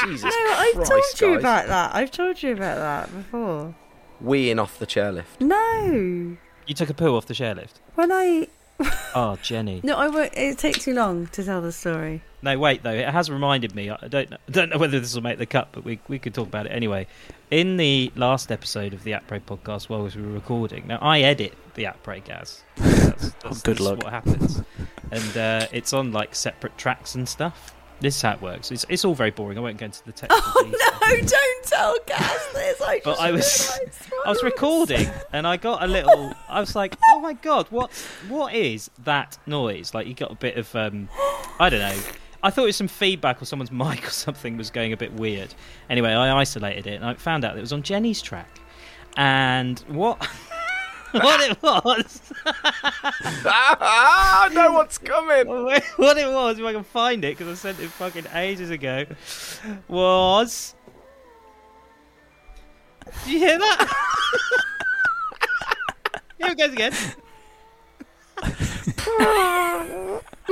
Jesus 0.04 0.24
No, 0.24 0.54
I've 0.54 0.74
Christ, 0.76 1.18
told 1.18 1.32
you 1.32 1.40
about 1.40 1.68
that. 1.68 1.96
I've 1.96 2.12
told 2.12 2.44
you 2.44 2.52
about 2.54 2.76
that 2.78 3.16
before. 3.16 3.74
Weeing 4.22 4.62
off 4.62 4.80
the 4.80 4.88
chairlift. 4.88 5.40
No. 5.40 6.36
You 6.68 6.76
took 6.76 6.90
a 6.90 6.94
poo 6.94 7.16
off 7.16 7.26
the 7.26 7.34
chairlift. 7.34 7.76
When 7.96 8.12
I 8.12 8.48
Oh, 9.14 9.38
Jenny. 9.44 9.82
no, 9.84 9.98
I 9.98 10.08
won't. 10.08 10.34
It 10.38 10.58
takes 10.58 10.86
too 10.86 10.94
long 10.94 11.28
to 11.28 11.44
tell 11.44 11.62
the 11.62 11.74
story. 11.74 12.22
No, 12.42 12.58
wait 12.58 12.82
though. 12.82 12.94
It 12.94 13.10
has 13.10 13.30
reminded 13.30 13.76
me. 13.76 13.90
I 13.90 14.08
don't 14.08 14.30
know. 14.32 14.38
Don't 14.50 14.70
know 14.70 14.78
whether 14.78 15.00
this 15.02 15.14
will 15.14 15.22
make 15.22 15.38
the 15.38 15.46
cut, 15.46 15.68
but 15.74 15.84
we 15.84 16.00
we 16.08 16.18
could 16.18 16.34
talk 16.34 16.48
about 16.48 16.66
it 16.66 16.70
anyway. 16.70 17.08
In 17.52 17.76
the 17.76 18.12
last 18.16 18.52
episode 18.54 18.94
of 18.94 19.04
the 19.04 19.12
Après 19.12 19.42
podcast, 19.42 19.90
while 19.90 20.02
we 20.04 20.10
were 20.22 20.32
recording, 20.32 20.88
now 20.88 20.98
I 21.02 21.20
edit 21.20 21.54
the 21.74 21.84
Après 21.84 22.24
Gaz. 22.24 22.64
That's, 22.78 23.12
that's, 23.32 23.36
Oh, 23.44 23.50
good 23.50 23.64
that's 23.64 23.80
luck. 23.82 23.98
What 24.04 24.14
happens? 24.14 24.62
and 25.12 25.38
uh, 25.38 25.68
it's 25.74 25.92
on 25.92 26.14
like 26.14 26.34
separate 26.34 26.78
tracks 26.78 27.14
and 27.14 27.28
stuff. 27.28 27.76
This 28.02 28.16
is 28.18 28.22
how 28.24 28.34
it 28.34 28.42
works. 28.42 28.72
It's, 28.72 28.86
it's 28.90 29.06
all 29.06 29.14
very 29.14 29.32
boring. 29.32 29.58
I 29.58 29.62
won't 29.62 29.78
go 29.78 29.86
into 29.86 30.04
the 30.04 30.12
technical 30.12 30.44
Oh 30.46 30.64
no! 30.66 31.18
Don't 31.18 31.64
tell 31.66 31.96
Gaz 32.08 32.48
this. 32.54 32.82
I 32.82 33.00
But 33.04 33.12
just 33.12 33.22
I 33.22 33.32
was- 33.32 33.82
I 34.26 34.30
was 34.30 34.44
recording 34.44 35.08
and 35.34 35.48
I 35.48 35.58
got 35.58 35.82
a 35.84 35.88
little. 35.88 36.34
I 36.50 36.60
was 36.60 36.76
like, 36.76 36.98
"Oh 37.10 37.20
my 37.22 37.34
god, 37.34 37.68
what? 37.70 37.92
What 38.28 38.54
is 38.54 38.90
that 39.04 39.38
noise?" 39.48 39.94
Like 39.94 40.08
you 40.08 40.14
got 40.14 40.32
a 40.32 40.36
bit 40.36 40.58
of, 40.58 40.76
um, 40.76 41.10
I 41.60 41.70
don't 41.70 41.80
know. 41.80 42.00
I 42.44 42.50
thought 42.50 42.64
it 42.64 42.68
was 42.68 42.76
some 42.76 42.88
feedback 42.88 43.40
or 43.42 43.46
someone's 43.46 43.72
mic 43.84 44.06
or 44.08 44.10
something 44.12 44.58
was 44.58 44.70
going 44.72 44.94
a 44.94 44.98
bit 44.98 45.14
weird. 45.14 45.54
Anyway, 45.90 46.10
I 46.12 46.36
isolated 46.40 46.88
it 46.88 46.96
and 46.96 47.06
I 47.06 47.14
found 47.14 47.46
out 47.46 47.54
that 47.54 47.60
it 47.60 47.62
was 47.62 47.74
on 47.74 47.84
Jenny's 47.84 48.22
track. 48.22 48.50
And 49.18 49.78
what? 49.88 50.28
what 51.22 51.42
it 51.42 51.62
was? 51.62 52.22
ah, 53.46 54.46
I 54.46 54.54
know 54.54 54.72
what's 54.72 54.98
coming. 54.98 55.48
what 55.98 56.18
it 56.18 56.32
was? 56.32 56.58
If 56.58 56.64
I 56.64 56.72
can 56.72 56.86
find 56.86 57.26
it, 57.26 57.38
because 57.38 57.52
I 57.52 57.56
sent 57.56 57.82
it 57.82 57.90
fucking 57.90 58.28
ages 58.34 58.70
ago, 58.70 59.06
was. 59.90 60.74
Did 63.26 63.34
you 63.34 63.40
hear 63.40 63.60
that? 63.60 63.94
Here 66.38 66.52
it 66.52 66.58
goes 66.58 66.72
again. 66.72 66.94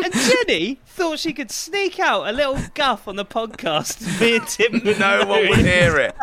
and 0.03 0.13
Jenny 0.13 0.81
thought 0.87 1.19
she 1.19 1.31
could 1.31 1.51
sneak 1.51 1.99
out 1.99 2.27
a 2.27 2.33
little 2.33 2.59
guff 2.73 3.07
on 3.07 3.15
the 3.15 3.25
podcast. 3.25 4.19
Me 4.19 4.35
and 4.35 4.47
Tim 4.47 4.99
No 4.99 5.25
one 5.25 5.47
would 5.47 5.59
hear 5.59 5.99
it. 5.99 6.15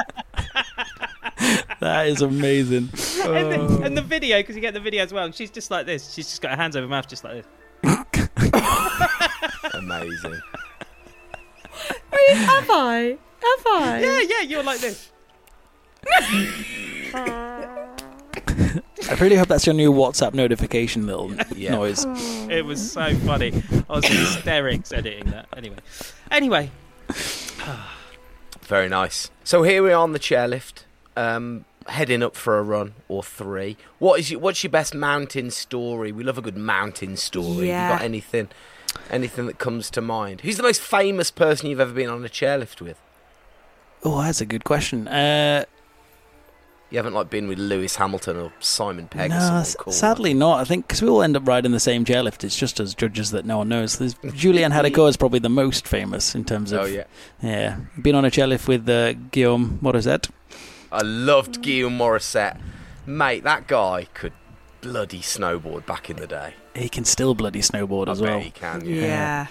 that 1.80 2.06
is 2.08 2.22
amazing. 2.22 2.88
And 3.24 3.52
the, 3.52 3.58
oh. 3.58 3.82
and 3.82 3.96
the 3.96 4.02
video, 4.02 4.38
because 4.38 4.54
you 4.56 4.62
get 4.62 4.74
the 4.74 4.80
video 4.80 5.02
as 5.02 5.12
well. 5.12 5.24
And 5.24 5.34
she's 5.34 5.50
just 5.50 5.70
like 5.70 5.86
this. 5.86 6.12
She's 6.12 6.26
just 6.26 6.42
got 6.42 6.52
her 6.52 6.56
hands 6.56 6.76
over 6.76 6.84
her 6.86 6.90
mouth, 6.90 7.08
just 7.08 7.24
like 7.24 7.44
this. 7.44 7.46
Amazing. 9.74 10.40
Have 12.28 12.70
I? 12.70 13.18
Have 13.42 13.66
I? 13.66 14.00
Yeah, 14.02 14.20
yeah, 14.20 14.40
you're 14.42 14.62
like 14.62 14.80
this. 14.80 15.12
I 19.08 19.14
really 19.20 19.36
hope 19.36 19.48
that's 19.48 19.66
your 19.66 19.74
new 19.74 19.92
WhatsApp 19.92 20.34
notification 20.34 21.06
little 21.06 21.32
Yeah. 21.54 21.70
noise. 21.76 22.04
Oh. 22.06 22.48
It 22.50 22.64
was 22.64 22.92
so 22.92 23.14
funny. 23.16 23.62
I 23.88 23.92
was 23.94 24.04
in 24.04 24.16
hysterics 24.16 24.92
editing 24.92 25.30
that. 25.30 25.46
Anyway, 25.56 25.76
anyway, 26.30 26.70
Very 28.66 28.88
nice. 28.88 29.30
So 29.44 29.62
here 29.62 29.82
we 29.82 29.92
are 29.92 30.02
on 30.02 30.12
the 30.12 30.18
chairlift, 30.18 30.84
um, 31.16 31.64
heading 31.86 32.22
up 32.22 32.34
for 32.34 32.58
a 32.58 32.62
run 32.62 32.94
or 33.08 33.22
three. 33.22 33.76
What 33.98 34.18
is 34.18 34.30
your, 34.30 34.40
what's 34.40 34.64
your 34.64 34.70
best 34.70 34.94
mountain 34.94 35.50
story? 35.50 36.10
We 36.10 36.24
love 36.24 36.36
a 36.36 36.42
good 36.42 36.56
mountain 36.56 37.16
story. 37.16 37.68
Yeah. 37.68 37.92
You 37.92 37.98
got 37.98 38.04
anything, 38.04 38.48
anything 39.10 39.46
that 39.46 39.58
comes 39.58 39.88
to 39.90 40.00
mind? 40.00 40.40
Who's 40.40 40.56
the 40.56 40.64
most 40.64 40.80
famous 40.80 41.30
person 41.30 41.68
you've 41.68 41.80
ever 41.80 41.92
been 41.92 42.10
on 42.10 42.24
a 42.24 42.28
chairlift 42.28 42.80
with? 42.80 43.00
Oh, 44.02 44.22
that's 44.22 44.40
a 44.40 44.46
good 44.46 44.64
question. 44.64 45.06
Uh, 45.08 45.64
You 46.90 46.98
haven't 46.98 47.14
like 47.14 47.30
been 47.30 47.48
with 47.48 47.58
Lewis 47.58 47.96
Hamilton 47.96 48.36
or 48.36 48.52
Simon 48.60 49.08
Pegg 49.08 49.30
no, 49.30 49.40
someone 49.40 49.60
s- 49.62 49.74
cool. 49.74 49.92
sadly 49.92 50.32
not. 50.34 50.60
I 50.60 50.64
think 50.64 50.86
because 50.86 51.02
we 51.02 51.08
all 51.08 51.20
end 51.22 51.36
up 51.36 51.46
riding 51.48 51.72
the 51.72 51.80
same 51.80 52.04
chairlift. 52.04 52.44
It's 52.44 52.56
just 52.56 52.78
as 52.78 52.94
judges 52.94 53.32
that 53.32 53.44
no 53.44 53.58
one 53.58 53.68
knows. 53.68 53.98
There's, 53.98 54.14
Julian 54.34 54.70
Hadako 54.70 55.08
is 55.08 55.16
probably 55.16 55.40
the 55.40 55.48
most 55.48 55.88
famous 55.88 56.34
in 56.36 56.44
terms 56.44 56.70
of. 56.70 56.80
Oh 56.82 56.84
yeah. 56.84 57.04
Yeah, 57.42 57.78
been 58.00 58.14
on 58.14 58.24
a 58.24 58.30
chairlift 58.30 58.68
with 58.68 58.88
uh, 58.88 59.14
Guillaume 59.32 59.80
Morisset. 59.82 60.30
I 60.92 61.02
loved 61.02 61.60
Guillaume 61.60 61.98
Morisset. 61.98 62.60
Mate, 63.04 63.42
that 63.42 63.66
guy 63.66 64.06
could 64.14 64.32
bloody 64.80 65.20
snowboard 65.20 65.86
back 65.86 66.08
in 66.08 66.16
the 66.16 66.26
day. 66.28 66.54
He 66.76 66.88
can 66.88 67.04
still 67.04 67.34
bloody 67.34 67.60
snowboard 67.62 68.06
I 68.08 68.12
as 68.12 68.20
bet 68.20 68.30
well. 68.30 68.40
he 68.40 68.50
can. 68.50 68.84
Yeah. 68.84 68.94
Yeah. 68.94 69.46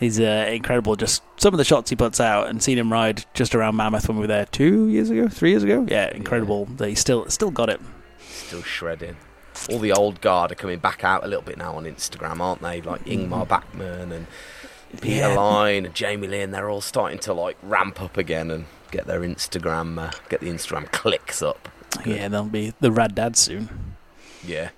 He's 0.00 0.18
uh, 0.18 0.48
incredible. 0.50 0.96
Just 0.96 1.22
some 1.36 1.52
of 1.54 1.58
the 1.58 1.64
shots 1.64 1.90
he 1.90 1.96
puts 1.96 2.18
out, 2.20 2.48
and 2.48 2.62
seen 2.62 2.78
him 2.78 2.90
ride 2.90 3.24
just 3.34 3.54
around 3.54 3.76
Mammoth 3.76 4.08
when 4.08 4.16
we 4.16 4.22
were 4.22 4.26
there 4.26 4.46
two 4.46 4.88
years 4.88 5.10
ago, 5.10 5.28
three 5.28 5.50
years 5.50 5.62
ago. 5.62 5.86
Yeah, 5.88 6.10
incredible. 6.14 6.64
That 6.64 6.88
he 6.88 6.94
still 6.94 7.28
still 7.28 7.50
got 7.50 7.68
it. 7.68 7.80
Still 8.18 8.62
shredding. 8.62 9.16
All 9.70 9.78
the 9.78 9.92
old 9.92 10.22
guard 10.22 10.50
are 10.52 10.54
coming 10.54 10.78
back 10.78 11.04
out 11.04 11.22
a 11.22 11.28
little 11.28 11.44
bit 11.44 11.58
now 11.58 11.74
on 11.74 11.84
Instagram, 11.84 12.40
aren't 12.40 12.62
they? 12.62 12.80
Like 12.80 13.02
Ingemar 13.06 13.44
Backman 13.46 14.10
and 14.10 14.26
Peter 15.02 15.28
Yeah. 15.28 15.34
Line 15.34 15.84
and 15.84 15.94
Jamie 15.94 16.28
Lee, 16.28 16.40
and 16.40 16.54
They're 16.54 16.70
all 16.70 16.80
starting 16.80 17.18
to 17.20 17.34
like 17.34 17.58
ramp 17.62 18.00
up 18.00 18.16
again 18.16 18.50
and 18.50 18.64
get 18.90 19.06
their 19.06 19.20
Instagram, 19.20 19.98
uh, 19.98 20.12
get 20.30 20.40
the 20.40 20.48
Instagram 20.48 20.90
clicks 20.92 21.42
up. 21.42 21.68
Yeah, 22.06 22.28
they'll 22.28 22.44
be 22.44 22.72
the 22.80 22.90
rad 22.90 23.14
dads 23.14 23.38
soon. 23.40 23.96
Yeah. 24.42 24.70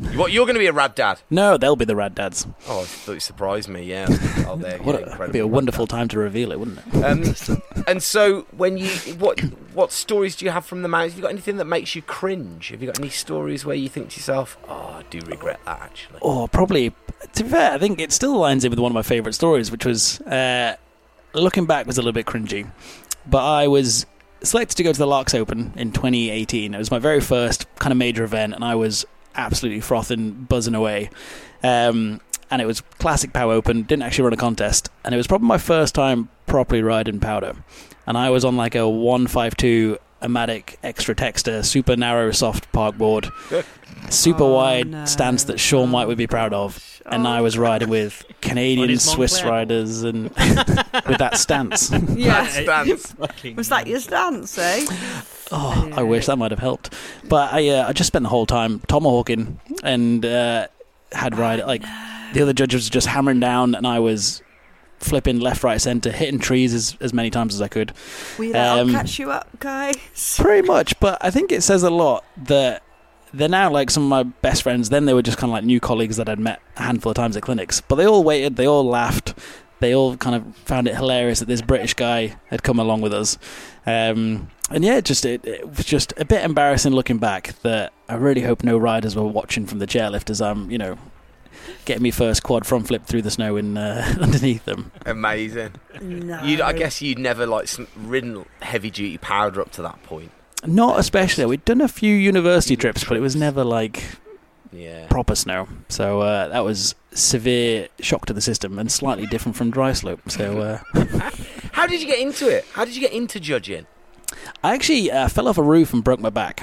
What? 0.16 0.32
You're 0.32 0.46
going 0.46 0.54
to 0.54 0.60
be 0.60 0.66
a 0.66 0.72
rad 0.72 0.94
dad? 0.94 1.20
No, 1.30 1.56
they'll 1.56 1.76
be 1.76 1.84
the 1.84 1.94
rad 1.96 2.14
dads. 2.14 2.46
Oh, 2.68 2.80
I 2.80 2.84
thought 2.84 3.12
you 3.12 3.20
surprised 3.20 3.68
me. 3.68 3.82
Yeah. 3.82 4.06
Oh, 4.46 4.56
there. 4.56 4.78
What 4.82 5.00
yeah, 5.00 5.14
it'd 5.14 5.32
be 5.32 5.38
a 5.38 5.46
wonderful 5.46 5.86
time 5.86 6.08
to 6.08 6.18
reveal 6.18 6.52
it, 6.52 6.58
wouldn't 6.58 6.78
it? 6.78 7.04
Um, 7.04 7.82
and 7.86 8.02
so, 8.02 8.42
when 8.56 8.76
you 8.78 8.88
what 9.18 9.40
what 9.74 9.92
stories 9.92 10.36
do 10.36 10.44
you 10.46 10.50
have 10.50 10.64
from 10.64 10.82
the 10.82 10.88
mountains? 10.88 11.12
Have 11.12 11.18
you 11.18 11.22
got 11.22 11.32
anything 11.32 11.58
that 11.58 11.66
makes 11.66 11.94
you 11.94 12.02
cringe? 12.02 12.68
Have 12.70 12.80
you 12.80 12.86
got 12.86 12.98
any 12.98 13.10
stories 13.10 13.64
where 13.64 13.76
you 13.76 13.88
think 13.88 14.10
to 14.10 14.16
yourself, 14.16 14.56
"Oh, 14.68 14.96
I 14.98 15.04
do 15.10 15.20
regret 15.20 15.60
that." 15.66 15.80
Actually, 15.80 16.18
Oh, 16.22 16.48
probably. 16.48 16.94
To 17.34 17.44
be 17.44 17.50
fair, 17.50 17.72
I 17.72 17.78
think 17.78 18.00
it 18.00 18.12
still 18.12 18.36
lines 18.38 18.64
in 18.64 18.70
with 18.70 18.78
one 18.78 18.90
of 18.90 18.94
my 18.94 19.02
favourite 19.02 19.34
stories, 19.34 19.70
which 19.70 19.84
was 19.84 20.20
uh, 20.22 20.76
looking 21.34 21.66
back 21.66 21.86
was 21.86 21.98
a 21.98 22.00
little 22.00 22.12
bit 22.12 22.26
cringy. 22.26 22.70
But 23.26 23.44
I 23.44 23.68
was 23.68 24.06
selected 24.42 24.76
to 24.76 24.82
go 24.82 24.92
to 24.92 24.98
the 24.98 25.06
Laax 25.06 25.34
Open 25.38 25.74
in 25.76 25.92
2018. 25.92 26.72
It 26.74 26.78
was 26.78 26.90
my 26.90 26.98
very 26.98 27.20
first 27.20 27.66
kind 27.78 27.92
of 27.92 27.98
major 27.98 28.24
event, 28.24 28.54
and 28.54 28.64
I 28.64 28.74
was 28.74 29.04
absolutely 29.34 29.80
frothing, 29.80 30.44
buzzing 30.48 30.74
away. 30.74 31.10
Um, 31.62 32.20
and 32.50 32.60
it 32.60 32.66
was 32.66 32.80
classic 32.98 33.32
POW 33.32 33.50
Open. 33.50 33.82
Didn't 33.82 34.02
actually 34.02 34.24
run 34.24 34.32
a 34.32 34.36
contest, 34.36 34.88
and 35.04 35.14
it 35.14 35.16
was 35.16 35.26
probably 35.26 35.48
my 35.48 35.58
first 35.58 35.94
time 35.94 36.28
properly 36.46 36.82
riding 36.82 37.20
powder. 37.20 37.54
And 38.06 38.18
I 38.18 38.30
was 38.30 38.44
on 38.44 38.56
like 38.56 38.74
a 38.74 38.88
152 38.88 39.98
Amatic 40.22 40.76
Extra 40.82 41.14
Texter, 41.14 41.64
super 41.64 41.96
narrow, 41.96 42.30
soft 42.32 42.70
park 42.72 42.98
board, 42.98 43.30
super 44.08 44.44
Oh, 44.44 44.54
wide 44.54 44.88
no. 44.88 45.04
stance 45.04 45.44
that 45.44 45.58
Shaun 45.60 45.92
White 45.92 46.08
would 46.08 46.18
be 46.18 46.26
proud 46.26 46.52
of. 46.52 46.86
And 47.06 47.26
Oh, 47.26 47.30
I 47.30 47.40
was 47.40 47.58
riding 47.58 47.88
with 47.88 48.24
Canadian, 48.40 48.98
Swiss 48.98 49.32
Montclair 49.34 49.52
riders, 49.52 50.02
and 50.02 50.24
with 51.06 51.18
that 51.18 51.36
stance. 51.38 51.90
Yeah. 51.90 52.46
Stance. 52.46 53.14
Was 53.56 53.68
that 53.70 53.86
your 53.86 54.00
stance, 54.00 54.56
eh? 54.58 54.86
Oh, 55.50 55.90
I 55.92 56.02
wish 56.02 56.26
that 56.26 56.36
might 56.36 56.50
have 56.50 56.60
helped. 56.60 56.94
But 57.28 57.52
I, 57.52 57.68
uh, 57.70 57.88
I 57.88 57.92
just 57.92 58.06
spent 58.08 58.22
the 58.24 58.28
whole 58.28 58.46
time 58.46 58.80
tomahawking 58.86 59.58
and 59.82 60.24
uh, 60.24 60.68
had 61.12 61.36
ride 61.38 61.60
like 61.66 61.82
the 62.32 62.42
other 62.42 62.52
judges 62.52 62.88
were 62.88 62.92
just 62.92 63.08
hammering 63.08 63.40
down, 63.40 63.74
and 63.74 63.86
I 63.86 63.98
was 63.98 64.42
flipping 64.98 65.40
left, 65.40 65.64
right, 65.64 65.80
centre, 65.80 66.12
hitting 66.12 66.38
trees 66.38 66.74
as, 66.74 66.96
as 67.00 67.12
many 67.14 67.30
times 67.30 67.54
as 67.54 67.62
I 67.62 67.68
could. 67.68 67.92
We 68.38 68.52
let 68.52 68.68
I'll 68.68 68.80
Um, 68.80 68.92
catch 68.92 69.18
you 69.18 69.30
up, 69.32 69.48
guys. 69.58 69.96
Pretty 70.38 70.66
much, 70.68 71.00
but 71.00 71.18
I 71.22 71.30
think 71.30 71.50
it 71.50 71.62
says 71.62 71.82
a 71.82 71.90
lot 71.90 72.24
that 72.44 72.82
they're 73.32 73.48
now 73.48 73.70
like 73.70 73.90
some 73.90 74.04
of 74.04 74.08
my 74.08 74.22
best 74.22 74.62
friends. 74.62 74.88
Then 74.88 75.06
they 75.06 75.14
were 75.14 75.22
just 75.22 75.38
kind 75.38 75.50
of 75.50 75.54
like 75.54 75.64
new 75.64 75.80
colleagues 75.80 76.16
that 76.16 76.28
I'd 76.28 76.38
met 76.38 76.60
a 76.76 76.82
handful 76.82 77.10
of 77.10 77.16
times 77.16 77.36
at 77.36 77.42
clinics. 77.42 77.80
But 77.80 77.96
they 77.96 78.06
all 78.06 78.24
waited, 78.24 78.56
they 78.56 78.66
all 78.66 78.84
laughed, 78.84 79.34
they 79.80 79.94
all 79.94 80.16
kind 80.16 80.36
of 80.36 80.56
found 80.56 80.86
it 80.88 80.94
hilarious 80.94 81.40
that 81.40 81.46
this 81.46 81.62
British 81.62 81.94
guy 81.94 82.36
had 82.46 82.62
come 82.62 82.78
along 82.78 83.00
with 83.00 83.14
us. 83.14 83.38
Um, 83.86 84.50
and 84.70 84.84
yeah, 84.84 85.00
just 85.00 85.24
it, 85.24 85.44
it 85.44 85.68
was 85.68 85.84
just 85.84 86.12
a 86.16 86.24
bit 86.24 86.44
embarrassing 86.44 86.92
looking 86.92 87.18
back. 87.18 87.60
That 87.62 87.92
I 88.08 88.14
really 88.14 88.42
hope 88.42 88.62
no 88.62 88.78
riders 88.78 89.16
were 89.16 89.24
watching 89.24 89.66
from 89.66 89.78
the 89.78 89.86
chairlift 89.86 90.30
as 90.30 90.40
I'm, 90.40 90.70
you 90.70 90.78
know, 90.78 90.98
getting 91.84 92.02
me 92.02 92.10
first 92.10 92.42
quad 92.42 92.66
front 92.66 92.86
flip 92.86 93.04
through 93.04 93.22
the 93.22 93.30
snow 93.30 93.56
in 93.56 93.76
uh, 93.76 94.14
underneath 94.20 94.64
them. 94.64 94.92
Amazing. 95.06 95.72
No. 96.00 96.42
You, 96.42 96.62
I 96.62 96.72
guess 96.72 97.02
you'd 97.02 97.18
never 97.18 97.46
like 97.46 97.68
ridden 97.96 98.44
heavy 98.62 98.90
duty 98.90 99.18
powder 99.18 99.60
up 99.60 99.72
to 99.72 99.82
that 99.82 100.02
point. 100.02 100.30
Not 100.66 100.98
especially. 100.98 101.46
We'd 101.46 101.64
done 101.64 101.80
a 101.80 101.88
few 101.88 102.14
university 102.14 102.76
trips, 102.76 103.04
but 103.04 103.16
it 103.16 103.20
was 103.20 103.34
never 103.34 103.64
like 103.64 104.02
Yeah. 104.72 105.06
proper 105.08 105.34
snow. 105.34 105.68
So 105.88 106.20
uh, 106.20 106.48
that 106.48 106.64
was 106.64 106.94
severe 107.12 107.88
shock 108.00 108.26
to 108.26 108.32
the 108.32 108.40
system 108.40 108.78
and 108.78 108.90
slightly 108.92 109.26
different 109.26 109.56
from 109.56 109.70
dry 109.70 109.92
slope. 109.92 110.20
So 110.30 110.60
uh, 110.60 110.78
How 111.72 111.86
did 111.86 112.00
you 112.00 112.06
get 112.06 112.18
into 112.20 112.48
it? 112.48 112.64
How 112.74 112.84
did 112.84 112.94
you 112.94 113.00
get 113.00 113.12
into 113.12 113.40
judging? 113.40 113.86
I 114.62 114.74
actually 114.74 115.10
uh, 115.10 115.28
fell 115.28 115.48
off 115.48 115.58
a 115.58 115.62
roof 115.62 115.92
and 115.92 116.04
broke 116.04 116.20
my 116.20 116.30
back, 116.30 116.62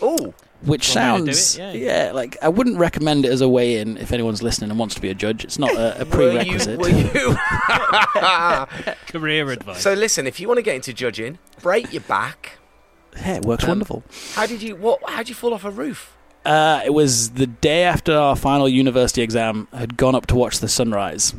Oh, 0.00 0.32
which 0.62 0.94
One 0.94 1.12
way 1.14 1.18
to 1.20 1.24
do 1.26 1.32
sounds 1.32 1.58
it, 1.58 1.76
yeah. 1.76 2.12
like 2.14 2.36
I 2.42 2.48
wouldn't 2.48 2.76
recommend 2.78 3.24
it 3.24 3.32
as 3.32 3.40
a 3.40 3.48
way 3.48 3.78
in 3.78 3.96
if 3.96 4.12
anyone's 4.12 4.42
listening 4.42 4.70
and 4.70 4.78
wants 4.78 4.94
to 4.94 5.00
be 5.00 5.08
a 5.08 5.14
judge. 5.14 5.42
It's 5.42 5.58
not 5.58 5.72
a, 5.74 6.02
a 6.02 6.04
were 6.04 6.30
you? 6.30 6.38
prerequisite. 6.44 6.78
Were 6.78 6.88
you? 6.90 7.36
Career 9.08 9.50
advice. 9.50 9.82
so 9.82 9.94
listen, 9.94 10.26
if 10.26 10.38
you 10.38 10.46
want 10.48 10.58
to 10.58 10.62
get 10.62 10.76
into 10.76 10.92
judging, 10.92 11.38
break 11.62 11.92
your 11.92 12.02
back. 12.02 12.58
Yeah, 13.16 13.36
it 13.36 13.44
works 13.44 13.64
Um, 13.64 13.70
wonderful. 13.70 14.02
How 14.34 14.46
did 14.46 14.62
you? 14.62 14.76
What? 14.76 15.00
How 15.08 15.18
did 15.18 15.28
you 15.28 15.34
fall 15.34 15.54
off 15.54 15.64
a 15.64 15.70
roof? 15.70 16.16
Uh, 16.44 16.80
it 16.84 16.94
was 16.94 17.30
the 17.30 17.46
day 17.46 17.84
after 17.84 18.16
our 18.16 18.34
final 18.34 18.68
university 18.68 19.20
exam. 19.22 19.68
I 19.72 19.78
had 19.80 19.96
gone 19.96 20.14
up 20.14 20.26
to 20.28 20.34
watch 20.34 20.60
the 20.60 20.68
sunrise, 20.68 21.34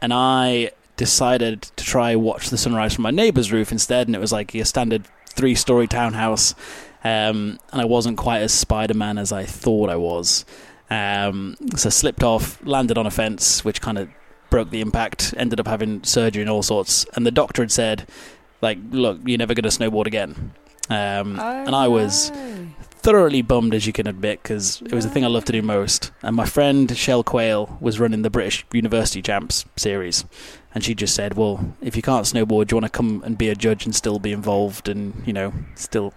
and 0.00 0.12
I 0.14 0.70
decided 0.96 1.62
to 1.62 1.84
try 1.84 2.14
watch 2.16 2.50
the 2.50 2.58
sunrise 2.58 2.94
from 2.94 3.02
my 3.02 3.10
neighbour's 3.10 3.52
roof 3.52 3.70
instead. 3.72 4.08
And 4.08 4.16
it 4.16 4.18
was 4.18 4.32
like 4.32 4.54
a 4.54 4.64
standard 4.64 5.06
three-story 5.26 5.86
townhouse, 5.88 6.54
um, 7.04 7.58
and 7.72 7.80
I 7.80 7.84
wasn't 7.84 8.16
quite 8.18 8.40
as 8.40 8.52
Spider-Man 8.52 9.18
as 9.18 9.30
I 9.32 9.44
thought 9.44 9.90
I 9.90 9.96
was. 9.96 10.44
Um, 10.90 11.56
so 11.76 11.88
I 11.88 11.90
slipped 11.90 12.22
off, 12.24 12.58
landed 12.64 12.98
on 12.98 13.06
a 13.06 13.10
fence, 13.10 13.64
which 13.64 13.80
kind 13.80 13.98
of 13.98 14.08
broke 14.48 14.70
the 14.70 14.80
impact. 14.80 15.34
Ended 15.36 15.60
up 15.60 15.68
having 15.68 16.02
surgery 16.02 16.42
and 16.42 16.50
all 16.50 16.62
sorts. 16.62 17.06
And 17.14 17.24
the 17.26 17.30
doctor 17.30 17.62
had 17.62 17.70
said, 17.70 18.08
like, 18.60 18.78
look, 18.90 19.20
you're 19.24 19.38
never 19.38 19.54
going 19.54 19.62
to 19.62 19.68
snowboard 19.68 20.06
again. 20.06 20.52
Um, 20.90 21.38
and 21.38 21.74
I 21.74 21.88
was 21.88 22.30
thoroughly 23.02 23.42
bummed, 23.42 23.74
as 23.74 23.86
you 23.86 23.92
can 23.92 24.06
admit, 24.06 24.42
because 24.42 24.82
it 24.82 24.92
was 24.92 25.04
the 25.04 25.10
thing 25.10 25.24
I 25.24 25.28
loved 25.28 25.46
to 25.46 25.52
do 25.52 25.62
most. 25.62 26.10
And 26.22 26.36
my 26.36 26.44
friend 26.44 26.94
Shell 26.96 27.24
Quayle 27.24 27.78
was 27.80 27.98
running 27.98 28.22
the 28.22 28.30
British 28.30 28.66
University 28.72 29.22
Champs 29.22 29.64
series, 29.76 30.24
and 30.74 30.84
she 30.84 30.94
just 30.94 31.14
said, 31.14 31.36
"Well, 31.36 31.74
if 31.80 31.96
you 31.96 32.02
can't 32.02 32.26
snowboard, 32.26 32.66
do 32.66 32.74
you 32.74 32.80
want 32.80 32.92
to 32.92 32.96
come 32.96 33.22
and 33.24 33.38
be 33.38 33.48
a 33.48 33.54
judge 33.54 33.86
and 33.86 33.94
still 33.94 34.18
be 34.18 34.32
involved, 34.32 34.88
and 34.88 35.22
you 35.26 35.32
know, 35.32 35.52
still 35.74 36.12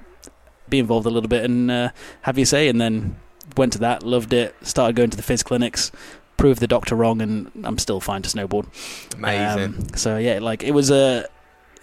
be 0.70 0.80
involved 0.80 1.06
a 1.06 1.10
little 1.10 1.30
bit 1.30 1.44
and 1.44 1.72
uh, 1.72 1.90
have 2.24 2.38
your 2.38 2.46
say?" 2.46 2.68
And 2.68 2.82
then 2.82 3.16
went 3.56 3.74
to 3.74 3.80
that, 3.80 4.04
loved 4.04 4.34
it, 4.34 4.56
started 4.64 4.96
going 4.96 5.10
to 5.12 5.18
the 5.18 5.24
FIS 5.24 5.44
clinics. 5.44 5.92
Proved 6.36 6.60
the 6.60 6.68
doctor 6.68 6.96
wrong, 6.96 7.22
and 7.22 7.52
I'm 7.64 7.78
still 7.78 8.02
fine 8.02 8.24
to 8.24 8.30
snowboard. 8.30 8.66
Amazing. 9.14 9.76
Um, 9.76 9.88
so 9.96 10.18
yeah, 10.18 10.40
like 10.40 10.64
it 10.64 10.72
was 10.72 10.90
a, 10.90 11.28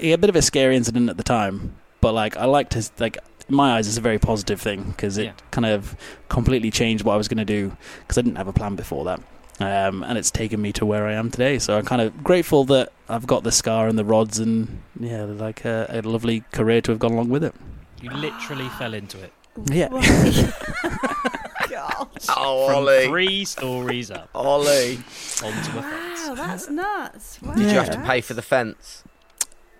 a 0.01 0.17
bit 0.17 0.29
of 0.29 0.35
a 0.35 0.43
scary 0.43 0.77
incident 0.77 1.09
at 1.09 1.17
the 1.17 1.23
time, 1.23 1.77
but 2.01 2.13
like 2.15 2.37
I 2.37 2.45
like 2.47 2.69
to 2.71 2.83
like 2.99 3.19
in 3.49 3.55
my 3.55 3.73
eyes 3.77 3.89
it's 3.89 3.97
a 3.97 4.01
very 4.01 4.19
positive 4.19 4.61
thing 4.61 4.85
because 4.91 5.19
it 5.19 5.25
Yeah. 5.25 5.33
kind 5.51 5.67
of 5.67 5.97
completely 6.29 6.71
changed 6.71 7.05
what 7.05 7.15
I 7.15 7.17
was 7.17 7.29
going 7.29 7.39
to 7.39 7.45
do 7.45 7.77
because 8.01 8.17
I 8.19 8.23
didn't 8.23 8.37
have 8.37 8.49
a 8.49 8.53
plan 8.53 8.77
before 8.77 9.05
that. 9.07 9.21
Um, 9.63 10.03
and 10.05 10.17
it's 10.17 10.31
taken 10.31 10.63
me 10.63 10.73
to 10.73 10.87
where 10.87 11.07
I 11.07 11.13
am 11.13 11.31
today. 11.31 11.59
So 11.59 11.77
I'm 11.77 11.85
kind 11.85 12.01
of 12.01 12.25
grateful 12.25 12.65
that 12.65 12.93
I've 13.11 13.27
got 13.27 13.43
the 13.45 13.53
scar 13.53 13.89
and 13.89 13.99
the 13.99 14.07
rods, 14.07 14.39
and 14.39 14.81
yeah, 14.99 15.25
like 15.25 15.67
a, 15.67 15.87
a 15.91 16.01
lovely 16.01 16.45
career 16.53 16.81
to 16.81 16.93
have 16.93 16.99
gone 16.99 17.13
along 17.13 17.29
with 17.29 17.45
it. 17.45 17.55
you 18.01 18.09
literally 18.11 18.69
fell 18.79 18.95
into 18.95 19.19
it. 19.23 19.33
Yeah. 19.71 19.89
God. 21.69 22.09
oh, 22.31 22.67
From 22.67 22.77
Ollie. 22.77 23.07
three 23.09 23.45
stories 23.45 24.11
up 24.11 24.31
Ollie. 24.35 24.97
onto 25.45 25.73
a 25.73 25.77
Wow, 25.77 25.83
fence. 25.83 26.39
that's 26.39 26.69
nuts. 26.71 27.43
Wow. 27.43 27.55
Did 27.55 27.71
you 27.71 27.79
have 27.79 27.91
to 27.91 28.01
pay 28.01 28.21
for 28.23 28.35
the 28.35 28.43
fence? 28.43 29.05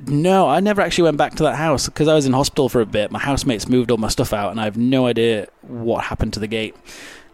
No, 0.07 0.49
I 0.49 0.61
never 0.61 0.81
actually 0.81 1.05
went 1.05 1.17
back 1.19 1.35
to 1.37 1.43
that 1.45 1.57
house 1.57 1.87
because 1.87 2.09
I 2.09 2.15
was 2.15 2.27
in 2.27 2.33
hospital 2.33 2.69
for 2.69 2.81
a 2.81 2.87
bit. 2.87 3.11
My 3.11 3.19
housemates 3.19 3.69
moved 3.69 3.91
all 3.91 3.99
my 3.99 4.09
stuff 4.09 4.33
out, 4.33 4.51
and 4.51 4.61
I 4.61 4.65
have 4.65 4.77
no 4.77 5.07
idea 5.07 5.49
what 5.63 6.05
happened 6.05 6.33
to 6.35 6.41
the 6.41 6.47
gate. 6.47 6.75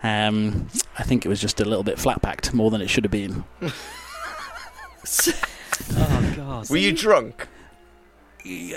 Um, 0.03 0.69
I 0.99 1.03
think 1.03 1.25
it 1.25 1.29
was 1.29 1.41
just 1.41 1.61
a 1.61 1.65
little 1.65 1.85
bit 1.85 1.99
flat 1.99 2.23
packed 2.23 2.53
more 2.53 2.71
than 2.71 2.81
it 2.81 2.89
should 2.91 3.05
have 3.05 3.11
been. 3.11 3.45
Oh 5.97 6.33
god. 6.37 6.71
Were 6.71 6.77
you 6.77 6.93
drunk? 6.93 7.47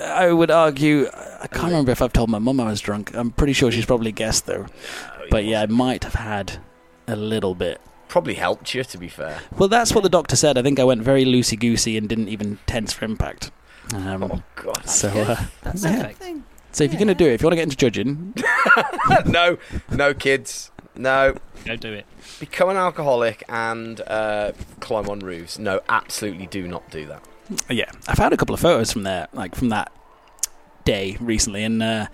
I 0.02 0.32
would 0.32 0.52
argue. 0.52 1.08
I 1.42 1.48
can't 1.48 1.66
remember 1.66 1.92
if 1.92 2.02
I've 2.02 2.14
told 2.14 2.30
my 2.30 2.40
mum 2.40 2.60
I 2.60 2.66
was 2.66 2.82
drunk. 2.82 3.16
I'm 3.16 3.32
pretty 3.32 3.54
sure 3.54 3.72
she's 3.72 3.86
probably 3.86 4.12
guessed 4.12 4.46
though. 4.46 4.66
But 5.30 5.46
yeah, 5.46 5.62
I 5.62 5.66
might 5.68 6.04
have 6.04 6.16
had 6.16 6.58
a 7.08 7.16
little 7.16 7.56
bit. 7.56 7.80
Probably 8.08 8.34
helped 8.34 8.74
you, 8.74 8.84
to 8.84 8.98
be 8.98 9.08
fair. 9.08 9.40
Well, 9.58 9.70
that's 9.70 9.94
what 9.94 10.02
the 10.02 10.10
doctor 10.10 10.36
said. 10.36 10.58
I 10.58 10.64
think 10.64 10.80
I 10.80 10.84
went 10.84 11.04
very 11.04 11.26
loosey 11.26 11.60
goosey 11.60 11.96
and 11.96 12.10
didn't 12.10 12.30
even 12.30 12.58
tense 12.66 12.92
for 12.92 13.06
impact. 13.06 13.52
Um, 13.94 14.24
Oh, 14.24 14.44
God. 14.56 14.88
so, 14.88 15.08
uh, 15.10 15.36
That's 15.64 15.84
Yeah. 15.84 16.04
Perfect. 16.08 16.24
so 16.72 16.84
if 16.84 16.92
you're 16.92 17.00
going 17.00 17.08
to 17.08 17.16
do 17.16 17.26
it, 17.28 17.34
if 17.34 17.42
you 17.42 17.46
want 17.48 17.54
to 17.54 17.56
get 17.58 17.64
into 17.64 17.76
judging, 17.78 18.34
no, 19.26 19.58
no, 19.92 20.14
kids. 20.14 20.72
No. 20.96 21.36
Don't 21.66 21.80
do 21.82 21.94
it. 21.94 22.06
Become 22.40 22.70
an 22.70 22.78
alcoholic 22.78 23.44
and 23.50 24.02
uh, 24.08 24.52
climb 24.80 25.10
on 25.10 25.20
roofs. 25.20 25.58
No, 25.60 25.82
absolutely 25.90 26.46
do 26.48 26.68
not 26.68 26.90
do 26.92 27.06
that. 27.08 27.24
yeah, 27.70 27.92
I 28.08 28.16
found 28.16 28.34
a 28.34 28.38
couple 28.38 28.54
of 28.54 28.60
photos 28.62 28.92
from 28.94 29.04
there, 29.04 29.28
like 29.34 29.56
from 29.56 29.70
that 29.70 29.92
day 30.86 31.18
recently, 31.20 31.64
and 31.64 31.82
uh, 31.82 32.08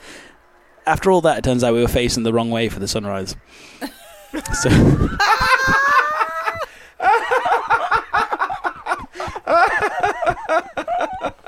after 0.88 1.11
all 1.11 1.21
that, 1.21 1.38
it 1.39 1.43
turns 1.43 1.63
out 1.63 1.73
we 1.73 1.82
were 1.82 1.88
facing 1.88 2.23
the 2.23 2.34
wrong 2.34 2.49
way 2.51 2.69
for 2.69 2.80
the 2.80 2.88
sunrise. 2.88 3.36
so 4.53 4.69
We're, 9.47 11.32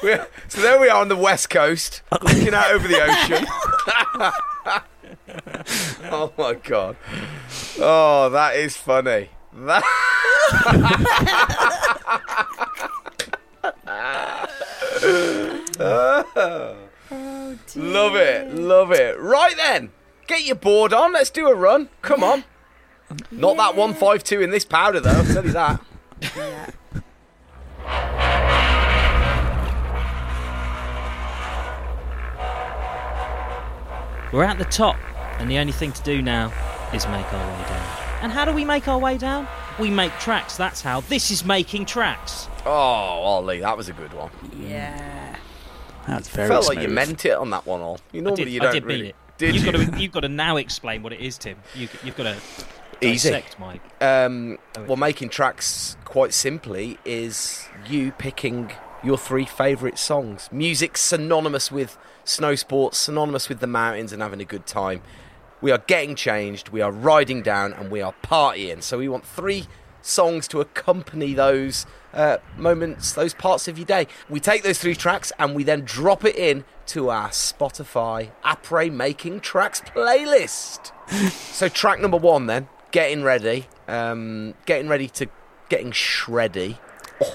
so 0.48 0.60
there 0.60 0.80
we 0.80 0.88
are 0.88 1.00
on 1.00 1.08
the 1.08 1.16
west 1.16 1.50
coast, 1.50 2.02
looking 2.22 2.54
out 2.54 2.70
over 2.70 2.88
the 2.88 3.02
ocean. 3.02 3.46
oh 6.10 6.32
my 6.36 6.54
god! 6.54 6.96
Oh, 7.78 8.28
that 8.30 8.56
is 8.56 8.76
funny. 8.76 9.30
That. 9.52 9.84
love 17.76 18.16
it, 18.16 18.54
love 18.54 18.92
it. 18.92 19.18
Right 19.18 19.56
then, 19.56 19.92
get 20.26 20.44
your 20.44 20.56
board 20.56 20.92
on. 20.92 21.12
Let's 21.12 21.30
do 21.30 21.48
a 21.48 21.54
run. 21.54 21.88
Come 22.02 22.22
on. 22.22 22.44
Not 23.30 23.56
that 23.56 23.76
one 23.76 23.94
five 23.94 24.22
two 24.22 24.40
in 24.40 24.50
this 24.50 24.64
powder 24.64 25.00
though. 25.00 25.10
I'll 25.10 25.24
tell 25.24 25.44
you 25.44 25.52
that. 25.52 25.80
Yeah. 26.36 26.70
We're 34.32 34.44
at 34.44 34.58
the 34.58 34.64
top, 34.64 34.96
and 35.40 35.50
the 35.50 35.58
only 35.58 35.72
thing 35.72 35.92
to 35.92 36.02
do 36.02 36.22
now 36.22 36.52
is 36.94 37.06
make 37.06 37.32
our 37.32 37.48
way 37.58 37.68
down. 37.68 37.96
And 38.22 38.32
how 38.32 38.44
do 38.44 38.52
we 38.52 38.64
make 38.64 38.86
our 38.86 38.98
way 38.98 39.18
down? 39.18 39.48
We 39.78 39.90
make 39.90 40.12
tracks, 40.18 40.56
that's 40.56 40.82
how. 40.82 41.00
This 41.00 41.30
is 41.30 41.44
making 41.44 41.86
tracks. 41.86 42.46
Oh, 42.66 42.70
Ollie, 42.70 43.60
that 43.60 43.76
was 43.76 43.88
a 43.88 43.92
good 43.92 44.12
one. 44.12 44.30
Yeah. 44.60 45.36
that's 46.06 46.28
very 46.28 46.48
Felt 46.48 46.68
like 46.68 46.80
you 46.80 46.88
meant 46.88 47.24
it 47.24 47.32
on 47.32 47.50
that 47.50 47.66
one, 47.66 47.80
all. 47.80 47.98
You 48.12 48.20
I 48.20 48.24
normally 48.24 48.44
did, 48.44 48.52
you 48.52 48.60
don't 48.60 48.68
I 48.68 48.72
did 48.72 48.84
really. 48.84 49.00
mean 49.00 49.08
it. 49.10 49.16
Did 49.38 49.54
you've 49.54 49.64
you? 49.64 49.72
got 49.72 49.92
to 49.92 50.00
you've 50.00 50.12
got 50.12 50.20
to 50.20 50.28
now 50.28 50.56
explain 50.58 51.02
what 51.02 51.12
it 51.14 51.20
is, 51.20 51.38
Tim. 51.38 51.56
You, 51.74 51.88
you've 52.04 52.16
got 52.16 52.24
to 52.24 52.36
Easy. 53.00 53.30
dissect, 53.30 53.58
Mike. 53.58 53.80
Um, 54.02 54.58
Oh, 54.76 54.84
well, 54.84 54.96
making 54.96 55.30
tracks 55.30 55.96
quite 56.04 56.34
simply 56.34 56.98
is 57.06 57.66
you 57.88 58.12
picking 58.12 58.70
your 59.02 59.16
three 59.16 59.46
favourite 59.46 59.98
songs. 59.98 60.50
Music 60.52 60.98
synonymous 60.98 61.72
with 61.72 61.96
snow 62.24 62.54
sports, 62.54 62.98
synonymous 62.98 63.48
with 63.48 63.60
the 63.60 63.66
mountains 63.66 64.12
and 64.12 64.22
having 64.22 64.40
a 64.40 64.44
good 64.44 64.66
time. 64.66 65.02
We 65.60 65.70
are 65.70 65.78
getting 65.78 66.14
changed, 66.14 66.70
we 66.70 66.80
are 66.80 66.90
riding 66.90 67.42
down, 67.42 67.72
and 67.74 67.90
we 67.90 68.00
are 68.00 68.14
partying. 68.22 68.82
So 68.82 68.98
we 68.98 69.08
want 69.08 69.26
three 69.26 69.66
songs 70.02 70.48
to 70.48 70.60
accompany 70.60 71.34
those 71.34 71.86
uh, 72.14 72.38
moments, 72.56 73.12
those 73.12 73.34
parts 73.34 73.68
of 73.68 73.78
your 73.78 73.84
day. 73.86 74.06
We 74.28 74.40
take 74.40 74.62
those 74.62 74.78
three 74.78 74.94
tracks 74.94 75.32
and 75.38 75.54
we 75.54 75.64
then 75.64 75.82
drop 75.84 76.24
it 76.24 76.36
in 76.36 76.64
to 76.86 77.10
our 77.10 77.28
Spotify 77.28 78.30
Après 78.44 78.90
Making 78.90 79.40
Tracks 79.40 79.80
playlist. 79.80 80.92
So 81.30 81.68
track 81.68 82.00
number 82.00 82.16
one, 82.16 82.46
then 82.46 82.68
getting 82.90 83.22
ready, 83.22 83.66
um, 83.88 84.54
getting 84.64 84.88
ready 84.88 85.08
to 85.08 85.28
getting 85.68 85.90
shreddy. 85.90 86.78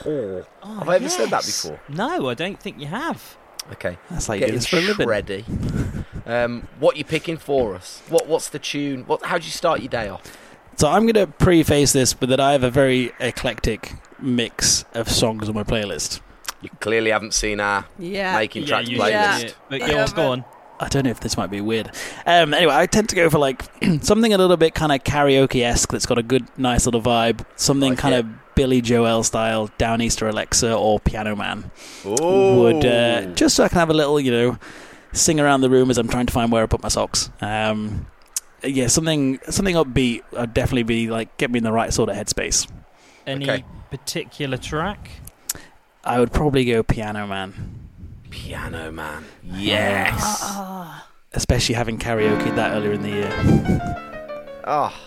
Oh, 0.06 0.46
have 0.64 0.90
I 0.90 0.96
ever 0.96 1.10
said 1.10 1.30
that 1.30 1.46
before? 1.46 1.80
No, 1.88 2.28
I 2.28 2.34
don't 2.34 2.60
think 2.60 2.80
you 2.80 2.88
have. 2.88 3.38
Okay, 3.74 3.98
That's 4.12 4.30
like 4.30 4.42
you 4.42 4.48
do 4.48 4.54
getting 4.54 4.60
this 4.60 4.68
for 4.68 4.78
a 4.78 4.82
living. 4.82 5.08
shreddy. 5.08 6.06
Um, 6.28 6.68
what 6.80 6.98
you 6.98 7.04
picking 7.04 7.38
for 7.38 7.76
us? 7.76 8.02
What 8.10 8.28
What's 8.28 8.50
the 8.50 8.60
tune? 8.60 9.04
What? 9.06 9.24
How 9.26 9.38
do 9.38 9.46
you 9.46 9.52
start 9.52 9.80
your 9.82 9.90
day 9.90 10.08
off? 10.08 10.22
So 10.78 10.90
I'm 10.90 11.04
going 11.04 11.14
to 11.16 11.28
preface 11.28 11.94
this 11.94 12.20
with 12.20 12.30
that 12.30 12.40
I 12.40 12.52
have 12.52 12.64
a 12.64 12.70
very 12.70 13.12
eclectic 13.20 13.94
mix 14.20 14.84
of 14.94 15.10
songs 15.10 15.48
on 15.48 15.56
my 15.56 15.64
playlist. 15.64 16.20
You 16.62 16.70
clearly 16.82 17.12
haven't 17.12 17.34
seen 17.34 17.60
our 17.60 17.86
Yeah. 17.98 18.36
making 18.38 18.66
tracks 18.66 18.90
you 18.90 18.98
playlist. 18.98 19.44
Yeah. 19.44 19.50
But 19.70 19.80
Yeah, 19.82 20.08
go 20.14 20.32
on, 20.32 20.40
on. 20.42 20.46
I 20.80 20.90
don't 20.90 21.06
know 21.06 21.12
if 21.12 21.22
this 21.22 21.38
might 21.38 21.50
be 21.50 21.62
weird. 21.62 21.92
Um, 22.26 22.54
anyway, 22.54 22.74
I 22.76 22.86
tend 22.88 23.08
to 23.10 23.16
go 23.16 23.30
for 23.30 23.38
like 23.40 23.64
something 24.02 24.34
a 24.34 24.38
little 24.38 24.58
bit 24.58 24.74
kind 24.76 24.92
of 24.92 25.04
karaoke 25.04 25.64
esque 25.64 25.92
that's 25.92 26.06
got 26.06 26.18
a 26.18 26.24
good, 26.24 26.46
nice 26.58 26.86
little 26.86 27.02
vibe. 27.02 27.46
Something 27.56 27.92
Like 27.92 28.00
kind 28.00 28.16
it. 28.16 28.20
of 28.26 28.28
Billy 28.56 28.82
Joel 28.82 29.24
style, 29.24 29.70
Downeaster 29.78 30.30
Alexa 30.30 30.74
or 30.76 31.00
Piano 31.00 31.36
Man. 31.36 31.70
Ooh. 32.06 32.62
Would 32.62 32.86
uh, 32.86 33.26
just 33.34 33.56
so 33.56 33.64
I 33.66 33.70
can 33.70 33.78
have 33.80 33.90
a 33.90 33.94
little, 33.94 34.20
you 34.20 34.32
know, 34.32 34.58
sing 35.12 35.40
around 35.40 35.62
the 35.62 35.70
room 35.70 35.90
as 35.90 35.98
I'm 35.98 36.08
trying 36.08 36.26
to 36.26 36.34
find 36.34 36.52
where 36.52 36.64
I 36.64 36.66
put 36.66 36.82
my 36.82 36.90
socks. 36.90 37.30
Um, 37.42 38.08
yeah, 38.64 38.88
something 38.88 39.40
something 39.50 39.76
upbeat. 39.76 40.22
I'd 40.38 40.54
definitely 40.54 40.84
be 40.84 41.10
like 41.10 41.36
get 41.38 41.52
me 41.52 41.58
in 41.60 41.64
the 41.64 41.72
right 41.72 41.94
sort 41.94 42.10
of 42.10 42.16
headspace. 42.16 42.70
Any 43.28 43.50
Okay. 43.50 43.64
particular 43.92 44.58
track? 44.58 45.10
I 46.04 46.20
would 46.20 46.32
probably 46.32 46.66
go 46.66 46.84
Piano 46.84 47.26
Man, 47.28 47.90
Piano 48.30 48.92
Man. 48.92 49.26
Yes. 49.44 50.14
Ah, 50.44 51.08
especially 51.34 51.76
having 51.76 51.98
karaoke 51.98 52.56
that 52.56 52.72
earlier 52.74 52.94
in 52.94 53.02
the 53.02 53.10
year. 53.10 53.32
Oh. 54.64 54.94
oh 54.94 55.02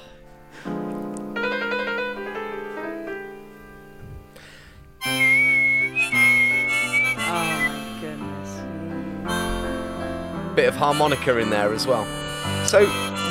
Bit 10.59 10.67
of 10.67 10.75
harmonica 10.75 11.39
in 11.39 11.51
there 11.51 11.73
as 11.73 11.87
well. 11.87 12.05
So, 12.67 12.81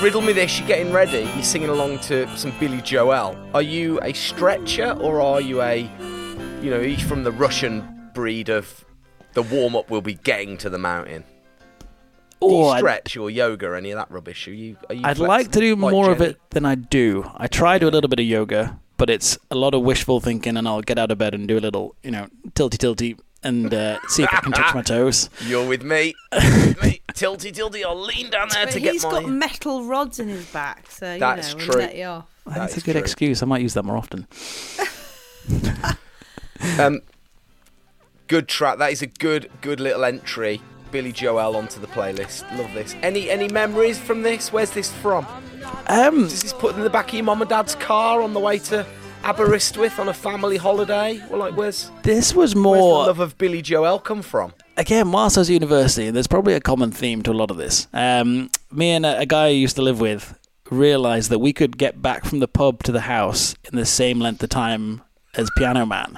riddle 0.01 0.21
me 0.21 0.31
this: 0.31 0.57
you're 0.57 0.67
getting 0.69 0.93
ready, 0.93 1.29
you're 1.35 1.43
singing 1.43 1.67
along 1.67 1.99
to 2.03 2.25
some 2.37 2.53
Billy 2.57 2.79
Joel. 2.79 3.37
Are 3.53 3.61
you 3.61 3.99
a 4.01 4.13
stretcher 4.13 4.91
or 4.93 5.19
are 5.19 5.41
you 5.41 5.61
a, 5.61 5.81
you 6.61 6.69
know, 6.69 6.77
are 6.77 6.87
you 6.87 6.95
from 6.95 7.25
the 7.25 7.33
Russian 7.33 8.09
breed 8.13 8.47
of 8.47 8.85
the 9.33 9.41
warm 9.41 9.75
up 9.75 9.89
will 9.89 10.01
be 10.01 10.13
getting 10.13 10.57
to 10.59 10.69
the 10.69 10.77
mountain? 10.77 11.25
Do 12.39 12.47
you 12.47 12.63
I'd- 12.67 12.79
stretch 12.79 13.17
or 13.17 13.29
yoga 13.29 13.67
or 13.67 13.75
any 13.75 13.91
of 13.91 13.97
that 13.97 14.09
rubbish? 14.09 14.47
Are 14.47 14.53
you? 14.53 14.77
Are 14.87 14.95
you 14.95 15.01
I'd 15.03 15.17
like 15.17 15.51
to 15.51 15.59
do? 15.59 15.75
Quite 15.75 15.91
more 15.91 16.09
of 16.09 16.21
it 16.21 16.39
than 16.51 16.65
I 16.65 16.75
do. 16.75 17.29
I 17.35 17.47
try 17.47 17.73
to 17.77 17.79
do 17.81 17.89
a 17.89 17.91
little 17.91 18.07
bit 18.07 18.21
of 18.21 18.25
yoga, 18.25 18.79
but 18.95 19.09
it's 19.09 19.37
a 19.51 19.55
lot 19.55 19.73
of 19.73 19.81
wishful 19.81 20.21
thinking, 20.21 20.55
and 20.55 20.65
I'll 20.65 20.81
get 20.81 20.97
out 20.97 21.11
of 21.11 21.17
bed 21.17 21.33
and 21.33 21.45
do 21.45 21.57
a 21.57 21.59
little, 21.59 21.93
you 22.03 22.11
know, 22.11 22.27
tilty 22.53 22.77
tilty 22.77 23.19
and 23.43 23.73
uh, 23.73 23.99
see 24.07 24.23
if 24.23 24.33
I 24.33 24.39
can 24.41 24.51
touch 24.51 24.73
my 24.75 24.81
toes. 24.83 25.29
You're 25.45 25.67
with 25.67 25.83
me. 25.83 26.13
With 26.33 26.81
me. 26.83 27.01
Tilty, 27.13 27.51
tilty. 27.51 27.83
I'll 27.83 27.99
lean 27.99 28.29
down 28.29 28.49
there 28.51 28.65
But 28.65 28.73
to 28.73 28.79
get 28.79 28.93
he's 28.93 29.03
my. 29.03 29.09
got 29.11 29.25
metal 29.27 29.83
rods 29.85 30.19
in 30.19 30.27
his 30.27 30.45
back, 30.51 30.89
so 30.91 31.13
you 31.13 31.19
That's 31.19 31.53
know, 31.55 31.59
true. 31.59 31.81
let 31.81 31.95
you 31.95 32.03
off. 32.05 32.29
That's 32.45 32.77
a 32.77 32.81
good 32.81 32.91
true. 32.93 33.01
excuse. 33.01 33.41
I 33.41 33.45
might 33.45 33.61
use 33.61 33.73
that 33.73 33.83
more 33.83 33.97
often. 33.97 34.27
Um, 36.79 37.01
good 38.27 38.47
track. 38.47 38.79
That 38.79 38.91
is 38.91 39.01
a 39.03 39.07
good, 39.07 39.49
good 39.61 39.79
little 39.79 40.03
entry. 40.03 40.61
Billy 40.91 41.11
Joel 41.11 41.55
onto 41.55 41.79
the 41.79 41.87
playlist. 41.87 42.49
Love 42.57 42.73
this. 42.73 42.95
Any 43.03 43.29
any 43.29 43.47
memories 43.49 43.99
from 43.99 44.23
this? 44.23 44.51
Where's 44.51 44.71
this 44.71 44.91
from? 44.91 45.27
Um, 45.87 46.25
Is 46.25 46.41
this 46.41 46.53
put 46.53 46.75
in 46.75 46.81
the 46.81 46.89
back 46.89 47.09
of 47.09 47.13
your 47.13 47.23
mum 47.25 47.41
and 47.41 47.49
dad's 47.49 47.75
car 47.75 48.21
on 48.21 48.33
the 48.33 48.39
way 48.39 48.57
to 48.59 48.85
Aberystwyth 49.27 49.99
on 49.99 50.07
a 50.07 50.13
family 50.13 50.55
holiday? 50.55 51.21
Well, 51.29 51.39
like, 51.39 51.57
where's 51.57 51.91
this 52.03 52.33
was 52.33 52.35
where's 52.35 52.53
the 52.53 52.59
more 52.61 53.05
love 53.05 53.19
of 53.19 53.37
Billy 53.37 53.61
Joel 53.61 53.99
come 53.99 54.21
from? 54.21 54.53
again, 54.77 55.11
whilst 55.11 55.37
I 55.37 55.41
was 55.41 55.49
at 55.49 55.53
university, 55.53 56.09
there's 56.11 56.27
probably 56.27 56.53
a 56.53 56.61
common 56.61 56.91
theme 56.91 57.23
to 57.23 57.31
a 57.31 57.33
lot 57.33 57.51
of 57.51 57.57
this. 57.57 57.87
Um, 57.93 58.49
me 58.71 58.91
and 58.91 59.05
a, 59.05 59.19
a 59.19 59.25
guy 59.25 59.45
I 59.45 59.49
used 59.49 59.75
to 59.75 59.81
live 59.81 59.99
with 59.99 60.39
realised 60.69 61.29
that 61.31 61.39
we 61.39 61.51
could 61.51 61.77
get 61.77 62.01
back 62.01 62.25
from 62.25 62.39
the 62.39 62.47
pub 62.47 62.83
to 62.83 62.91
the 62.91 63.01
house 63.01 63.55
in 63.65 63.77
the 63.77 63.85
same 63.85 64.19
length 64.19 64.43
of 64.43 64.49
time 64.49 65.01
as 65.35 65.49
Piano 65.57 65.85
Man. 65.85 66.15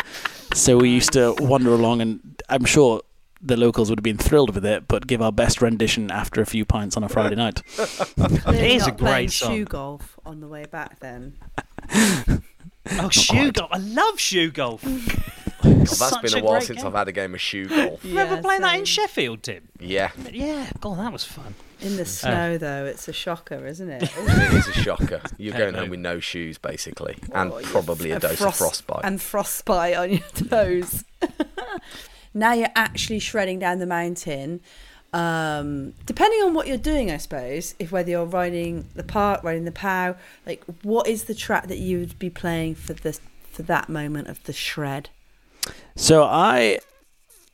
So 0.54 0.78
we 0.78 0.90
used 0.90 1.14
to 1.14 1.36
wander 1.40 1.74
along, 1.74 2.02
and 2.02 2.42
I'm 2.50 2.66
sure 2.66 3.02
the 3.42 3.56
locals 3.56 3.90
would 3.90 4.00
have 4.00 4.04
been 4.04 4.18
thrilled 4.18 4.54
with 4.54 4.66
it, 4.66 4.88
but 4.88 5.08
give 5.08 5.22
our 5.22 5.32
best 5.32 5.62
rendition 5.62 6.12
after 6.12 6.42
a 6.42 6.46
few 6.46 6.66
pints 6.66 6.98
on 6.98 7.04
a 7.04 7.10
Friday 7.10 7.36
night. 7.36 7.64
Clearly 7.66 8.76
is 8.76 8.88
a 8.88 8.92
great 8.92 9.32
song. 9.32 9.56
shoe 9.56 9.66
golf 9.66 10.20
on 10.26 10.42
the 10.42 10.48
way 10.48 10.66
back 10.66 11.00
then. 11.00 11.38
Oh, 12.94 13.10
shoe 13.10 13.52
golf! 13.52 13.70
I 13.72 13.78
love 13.78 14.20
shoe 14.20 14.52
golf. 14.52 14.84
God, 15.62 15.74
that's 15.88 15.98
Such 15.98 16.22
been 16.22 16.34
a 16.36 16.38
a 16.38 16.44
while 16.44 16.62
since 16.62 16.78
game. 16.80 16.88
I've 16.88 16.94
had 16.94 17.08
a 17.10 17.12
game 17.12 17.34
of 17.34 17.42
shoe 17.42 17.68
golf. 17.68 18.04
Remember 18.04 18.36
Yeah, 18.36 18.42
playing 18.42 18.62
that 18.62 18.80
in. 18.80 18.86
Sheffield, 18.86 19.44
Tim? 19.44 19.68
yeah, 19.80 20.12
Yeah, 20.32 20.70
God, 20.80 21.00
that 21.00 21.12
was 21.12 21.26
fun. 21.26 21.54
In 21.82 21.96
the 21.98 22.04
uh, 22.04 22.06
snow, 22.06 22.58
though, 22.58 22.86
it's 22.86 23.08
a 23.10 23.14
shocker, 23.14 23.66
isn't 23.66 23.90
it? 23.90 24.04
it 24.18 24.54
is 24.54 24.68
a 24.70 24.74
shocker. 24.74 25.22
You're 25.38 25.58
going 25.58 25.74
home 25.76 25.90
with 25.90 26.00
no 26.00 26.20
shoes, 26.22 26.58
basically, 26.58 27.18
oh, 27.34 27.42
and 27.42 27.52
Oh, 27.52 27.60
probably 27.64 28.12
a 28.12 28.14
and 28.14 28.22
dose 28.22 28.38
frost- 28.38 28.62
of 28.62 28.68
frostbite. 28.68 29.02
And 29.06 29.22
frostbite 29.22 29.96
on 29.96 30.10
your 30.12 30.20
toes. 30.50 31.04
now 32.34 32.54
you're 32.54 32.68
actually 32.76 33.20
shredding 33.20 33.60
down 33.60 33.80
the 33.80 33.86
mountain. 33.86 34.62
Um, 35.12 35.94
depending 36.06 36.42
on 36.42 36.54
what 36.54 36.68
you're 36.68 36.78
doing, 36.78 37.10
I 37.10 37.18
suppose, 37.18 37.74
if 37.80 37.92
whether 37.92 38.12
you're 38.12 38.26
riding 38.26 38.88
the 38.96 39.04
park, 39.04 39.44
riding 39.44 39.66
the 39.66 39.72
pow, 39.72 40.16
like 40.46 40.64
what 40.84 41.08
is 41.08 41.24
the 41.24 41.36
track 41.36 41.68
that 41.68 41.80
you 41.80 42.00
would 42.00 42.20
be 42.20 42.30
playing 42.30 42.76
for 42.76 42.94
this 42.94 43.20
for 43.52 43.64
that 43.64 43.90
moment 43.90 44.28
of 44.28 44.44
the 44.44 44.54
shred? 44.54 45.10
So 45.96 46.24
I 46.24 46.80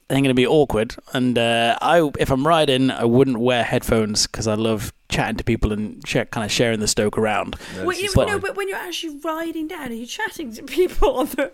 am 0.10 0.18
going 0.22 0.26
to 0.26 0.34
be 0.34 0.46
awkward, 0.48 0.96
and 1.14 1.38
uh, 1.38 1.78
I, 1.82 2.10
if 2.20 2.30
I'm 2.32 2.46
riding, 2.46 2.92
I 2.92 3.06
wouldn't 3.06 3.40
wear 3.40 3.64
headphones 3.64 4.28
because 4.28 4.48
I 4.48 4.54
love 4.56 4.94
chatting 5.10 5.38
to 5.38 5.44
people 5.44 5.72
and 5.72 6.06
sh- 6.08 6.18
kind 6.32 6.44
of 6.46 6.52
sharing 6.52 6.80
the 6.80 6.88
stoke 6.88 7.18
around. 7.18 7.56
No, 7.76 7.86
Well, 7.86 7.98
you, 7.98 8.06
is 8.06 8.14
fine. 8.14 8.28
no, 8.28 8.40
but 8.40 8.56
when 8.56 8.68
you're 8.68 8.78
actually 8.78 9.18
riding 9.24 9.68
down, 9.68 9.90
are 9.90 9.94
you 9.94 10.06
chatting 10.06 10.52
to 10.54 10.64
people 10.64 11.18
on 11.18 11.28
the? 11.28 11.52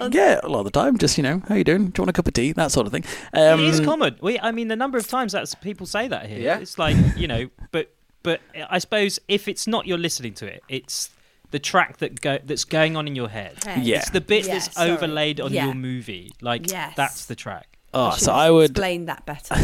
On 0.00 0.12
yeah, 0.12 0.40
a 0.42 0.48
lot 0.48 0.60
of 0.60 0.64
the 0.66 0.70
time, 0.72 0.98
just 0.98 1.16
you 1.16 1.22
know, 1.22 1.42
how 1.48 1.54
you 1.54 1.64
doing? 1.64 1.86
Do 1.88 2.00
you 2.00 2.02
want 2.02 2.10
a 2.10 2.12
cup 2.12 2.26
of 2.28 2.34
tea? 2.34 2.52
That 2.52 2.70
sort 2.72 2.86
of 2.86 2.92
thing. 2.92 3.04
Um, 3.32 3.60
it 3.60 3.66
is 3.66 3.80
common. 3.80 4.16
We, 4.20 4.38
I 4.40 4.50
mean, 4.52 4.68
the 4.68 4.76
number 4.76 4.98
of 4.98 5.06
times 5.08 5.32
that 5.32 5.52
people 5.62 5.86
say 5.86 6.08
that 6.08 6.26
here. 6.26 6.40
Yeah. 6.40 6.58
It's 6.58 6.78
like 6.78 6.96
you 7.16 7.28
know, 7.28 7.48
but 7.72 7.92
but 8.22 8.40
I 8.68 8.78
suppose 8.78 9.18
if 9.28 9.48
it's 9.48 9.66
not 9.66 9.86
you're 9.86 9.98
listening 9.98 10.34
to 10.34 10.46
it, 10.46 10.62
it's 10.68 11.10
the 11.52 11.58
track 11.60 11.98
that 11.98 12.20
go 12.20 12.38
that's 12.44 12.64
going 12.64 12.96
on 12.96 13.06
in 13.06 13.14
your 13.14 13.28
head. 13.28 13.62
Head. 13.64 13.84
Yeah. 13.84 13.98
It's 13.98 14.10
the 14.10 14.20
bit 14.20 14.46
Yeah, 14.46 14.54
that's 14.54 14.74
sorry. 14.74 14.90
overlaid 14.90 15.40
on 15.40 15.52
Yeah. 15.52 15.66
your 15.66 15.74
movie. 15.74 16.32
Like 16.40 16.70
Yes. 16.70 16.94
that's 16.96 17.26
the 17.26 17.36
track. 17.36 17.75
Oh, 17.96 18.10
should 18.12 18.20
so 18.24 18.32
I 18.32 18.50
would. 18.50 18.70
explain 18.72 19.06
that 19.06 19.24
better. 19.26 19.54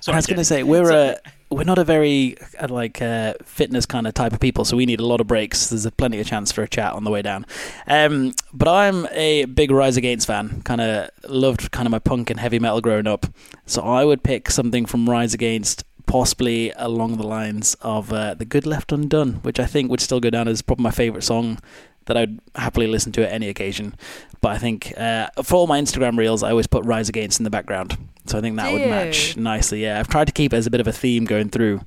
Sorry, 0.00 0.14
I 0.14 0.18
was 0.18 0.26
going 0.26 0.38
to 0.38 0.44
say 0.44 0.62
we're 0.62 0.90
a 0.90 1.16
we're 1.50 1.64
not 1.64 1.78
a 1.78 1.84
very 1.84 2.36
uh, 2.58 2.68
like 2.68 3.00
uh, 3.02 3.34
fitness 3.44 3.86
kind 3.86 4.06
of 4.06 4.14
type 4.14 4.32
of 4.32 4.40
people, 4.40 4.64
so 4.64 4.76
we 4.76 4.86
need 4.86 5.00
a 5.00 5.06
lot 5.06 5.20
of 5.20 5.26
breaks. 5.26 5.68
There's 5.68 5.86
a 5.86 5.92
plenty 5.92 6.18
of 6.18 6.26
chance 6.26 6.50
for 6.50 6.62
a 6.62 6.68
chat 6.68 6.92
on 6.94 7.04
the 7.04 7.10
way 7.10 7.22
down. 7.22 7.46
Um, 7.86 8.32
but 8.52 8.68
I'm 8.68 9.06
a 9.12 9.44
big 9.44 9.70
Rise 9.70 9.96
Against 9.96 10.26
fan. 10.26 10.62
Kind 10.62 10.80
of 10.80 11.10
loved 11.28 11.70
kind 11.70 11.86
of 11.86 11.90
my 11.92 11.98
punk 11.98 12.30
and 12.30 12.40
heavy 12.40 12.58
metal 12.58 12.80
growing 12.80 13.06
up, 13.06 13.26
so 13.66 13.82
I 13.82 14.04
would 14.04 14.22
pick 14.24 14.50
something 14.50 14.86
from 14.86 15.08
Rise 15.08 15.34
Against. 15.34 15.84
Possibly 16.04 16.72
along 16.76 17.16
the 17.16 17.26
lines 17.26 17.76
of 17.80 18.12
uh, 18.12 18.34
"The 18.34 18.44
Good 18.44 18.66
Left 18.66 18.90
Undone," 18.90 19.34
which 19.42 19.60
I 19.60 19.66
think 19.66 19.90
would 19.90 20.00
still 20.00 20.20
go 20.20 20.30
down 20.30 20.48
as 20.48 20.60
probably 20.60 20.82
my 20.82 20.90
favorite 20.90 21.22
song 21.22 21.58
that 22.06 22.16
I'd 22.16 22.38
happily 22.54 22.86
listen 22.86 23.12
to 23.12 23.26
at 23.26 23.32
any 23.32 23.48
occasion. 23.48 23.94
But 24.40 24.52
I 24.52 24.58
think 24.58 24.92
uh, 24.96 25.28
for 25.42 25.54
all 25.56 25.66
my 25.66 25.80
Instagram 25.80 26.18
reels, 26.18 26.42
I 26.42 26.50
always 26.50 26.66
put 26.66 26.84
Rise 26.84 27.08
Against 27.08 27.38
in 27.40 27.44
the 27.44 27.50
background. 27.50 27.96
So 28.26 28.38
I 28.38 28.40
think 28.40 28.56
that 28.56 28.66
Do 28.68 28.72
would 28.74 28.82
you? 28.82 28.88
match 28.88 29.36
nicely. 29.36 29.82
Yeah, 29.82 29.98
I've 30.00 30.08
tried 30.08 30.26
to 30.26 30.32
keep 30.32 30.52
it 30.52 30.56
as 30.56 30.66
a 30.66 30.70
bit 30.70 30.80
of 30.80 30.86
a 30.86 30.92
theme 30.92 31.24
going 31.24 31.48
through. 31.50 31.80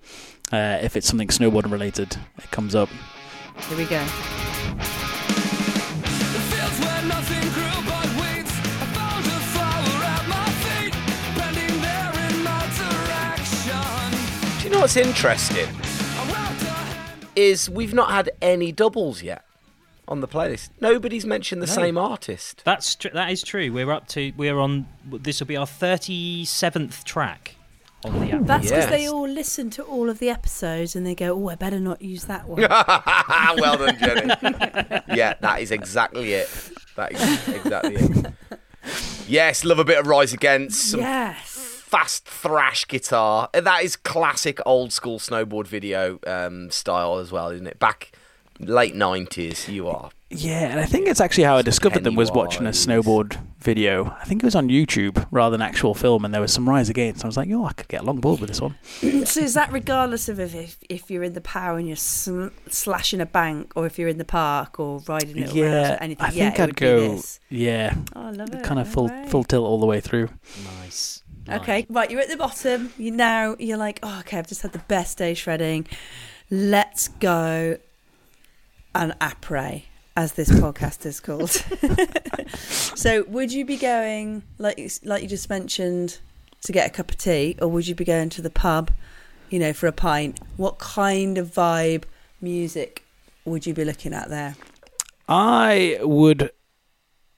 Uh, 0.51 0.79
if 0.81 0.95
it's 0.95 1.07
something 1.07 1.27
snowboarding 1.29 1.71
related, 1.71 2.15
it 2.37 2.51
comes 2.51 2.75
up. 2.75 2.89
Here 3.69 3.77
we 3.77 3.85
go. 3.85 3.99
The 4.03 4.09
fields 6.51 6.79
where 6.79 7.01
nothing 7.07 7.41
grew 7.53 7.77
but 7.89 8.07
weeds. 8.19 8.51
I 8.51 8.85
found 8.93 9.25
a 9.25 9.39
flower 9.53 10.03
at 10.03 10.27
my 10.27 10.49
feet, 10.63 10.93
bending 11.37 11.81
there 11.81 12.13
in 12.29 12.43
my 12.43 12.63
direction. 12.77 14.59
Do 14.59 14.63
you 14.65 14.69
know 14.71 14.81
what's 14.81 14.97
interesting? 14.97 15.67
I 15.67 16.31
wrapped 16.31 16.61
a 16.61 16.65
hand 16.65 17.27
Is 17.35 17.69
we've 17.69 17.93
not 17.93 18.11
had 18.11 18.31
any 18.41 18.71
doubles 18.71 19.23
yet 19.23 19.44
on 20.07 20.21
the 20.21 20.27
playlist. 20.27 20.69
Nobody's 20.79 21.25
mentioned 21.25 21.61
the 21.61 21.67
No. 21.67 21.73
same 21.73 21.97
artist. 21.97 22.61
That's 22.65 22.95
tr- 22.95 23.09
that 23.13 23.31
is 23.31 23.41
true. 23.43 23.71
We're 23.71 23.91
up 23.91 24.07
to 24.09 24.31
we're 24.37 24.59
on. 24.59 24.87
This 25.05 25.39
will 25.39 25.47
be 25.47 25.57
our 25.57 25.67
thirty 25.67 26.45
seventh 26.45 27.03
track 27.03 27.55
on 28.03 28.19
the 28.19 28.31
app. 28.31 28.41
That's 28.43 28.69
because 28.69 28.89
they 28.89 29.07
all 29.07 29.27
listen 29.27 29.69
to 29.71 29.83
all 29.83 30.09
of 30.09 30.19
the 30.19 30.29
episodes 30.29 30.95
and 30.95 31.05
they 31.05 31.15
go, 31.15 31.33
"Oh, 31.35 31.49
I 31.49 31.55
better 31.55 31.79
not 31.79 32.01
use 32.01 32.25
that 32.25 32.47
one." 32.47 32.61
well 33.59 33.77
done, 33.77 33.97
Jenny. 33.97 34.27
yeah, 35.17 35.33
that 35.41 35.57
is 35.61 35.71
exactly 35.71 36.33
it. 36.33 36.49
That 36.95 37.11
is 37.11 37.47
exactly 37.47 37.95
it. 37.95 38.33
Yes, 39.27 39.65
love 39.65 39.79
a 39.79 39.83
bit 39.83 39.97
of 39.97 40.05
Rise 40.07 40.33
Against. 40.33 40.91
Some 40.91 40.99
yes. 40.99 41.49
fast 41.85 42.25
thrash 42.27 42.87
guitar. 42.87 43.49
That 43.53 43.83
is 43.83 43.95
classic 43.95 44.59
old 44.65 44.93
school 44.93 45.17
snowboard 45.17 45.65
video 45.67 46.19
um, 46.27 46.69
style 46.69 47.17
as 47.17 47.31
well, 47.31 47.49
isn't 47.49 47.65
it? 47.65 47.79
Back 47.79 48.11
late 48.59 48.95
nineties, 48.95 49.67
you 49.69 49.87
are. 49.87 50.09
Yeah, 50.31 50.69
and 50.71 50.79
I 50.79 50.85
think 50.85 51.07
it's 51.07 51.21
actually 51.21 51.43
how 51.43 51.55
I 51.55 51.61
discovered 51.61 52.03
them 52.03 52.15
was 52.15 52.31
watching 52.31 52.65
a 52.65 52.71
snowboard 52.71 53.37
video. 53.59 54.05
I 54.19 54.25
think 54.25 54.41
it 54.41 54.45
was 54.45 54.55
on 54.55 54.69
YouTube 54.69 55.25
rather 55.29 55.55
than 55.55 55.61
actual 55.61 55.93
film, 55.93 56.25
and 56.25 56.33
there 56.33 56.41
was 56.41 56.51
some 56.51 56.67
Rise 56.67 56.89
Against. 56.89 57.23
I 57.23 57.27
was 57.27 57.37
like, 57.37 57.47
oh, 57.51 57.65
I 57.65 57.73
could 57.73 57.87
get 57.87 58.01
along 58.01 58.21
board 58.21 58.39
with 58.41 58.49
this 58.49 58.59
one. 58.59 58.75
so 59.25 59.39
is 59.39 59.53
that 59.53 59.71
regardless 59.71 60.27
of 60.27 60.39
if 60.39 60.55
if, 60.55 60.77
if 60.89 61.11
you're 61.11 61.23
in 61.23 61.33
the 61.33 61.41
power 61.41 61.77
and 61.77 61.87
you're 61.87 61.95
sl- 61.95 62.47
slashing 62.69 63.21
a 63.21 63.25
bank, 63.25 63.71
or 63.75 63.85
if 63.85 63.99
you're 63.99 64.09
in 64.09 64.17
the 64.17 64.25
park 64.25 64.79
or 64.79 64.99
riding 65.07 65.37
it 65.37 65.53
yeah, 65.53 65.93
or 65.93 65.97
anything? 66.01 66.25
I 66.25 66.31
yeah, 66.31 66.49
think 66.49 66.59
it 66.59 66.61
I'd 66.63 66.75
go. 66.75 67.21
Yeah, 67.49 67.95
Oh, 68.15 68.27
I 68.27 68.31
love 68.31 68.53
it. 68.53 68.63
kind 68.63 68.79
of 68.79 68.87
full 68.89 69.07
way. 69.07 69.25
full 69.29 69.43
tilt 69.43 69.65
all 69.65 69.79
the 69.79 69.85
way 69.85 70.01
through. 70.01 70.29
Nice. 70.81 71.21
Okay, 71.47 71.85
right, 71.89 72.09
you're 72.09 72.21
at 72.21 72.29
the 72.29 72.37
bottom. 72.37 72.91
You 72.97 73.11
now 73.11 73.55
you're 73.59 73.77
like, 73.77 73.99
oh, 74.01 74.19
okay, 74.21 74.39
I've 74.39 74.47
just 74.47 74.63
had 74.63 74.71
the 74.73 74.79
best 74.79 75.19
day 75.19 75.35
shredding. 75.35 75.85
Let's 76.49 77.07
go 77.07 77.77
an 78.95 79.13
après, 79.19 79.83
as 80.15 80.33
this 80.33 80.49
podcast 80.49 81.05
is 81.05 81.19
called. 81.19 81.49
so, 82.59 83.23
would 83.27 83.51
you 83.51 83.65
be 83.65 83.77
going 83.77 84.43
like 84.57 84.79
like 85.03 85.23
you 85.23 85.29
just 85.29 85.49
mentioned 85.49 86.19
to 86.63 86.71
get 86.71 86.87
a 86.87 86.89
cup 86.89 87.11
of 87.11 87.17
tea, 87.17 87.55
or 87.61 87.67
would 87.67 87.87
you 87.87 87.95
be 87.95 88.05
going 88.05 88.29
to 88.29 88.41
the 88.41 88.49
pub, 88.49 88.91
you 89.49 89.59
know, 89.59 89.73
for 89.73 89.87
a 89.87 89.91
pint? 89.91 90.39
What 90.57 90.79
kind 90.79 91.37
of 91.37 91.51
vibe 91.51 92.03
music 92.41 93.03
would 93.43 93.65
you 93.65 93.73
be 93.73 93.85
looking 93.85 94.13
at 94.13 94.29
there? 94.29 94.55
I 95.27 95.99
would 96.01 96.51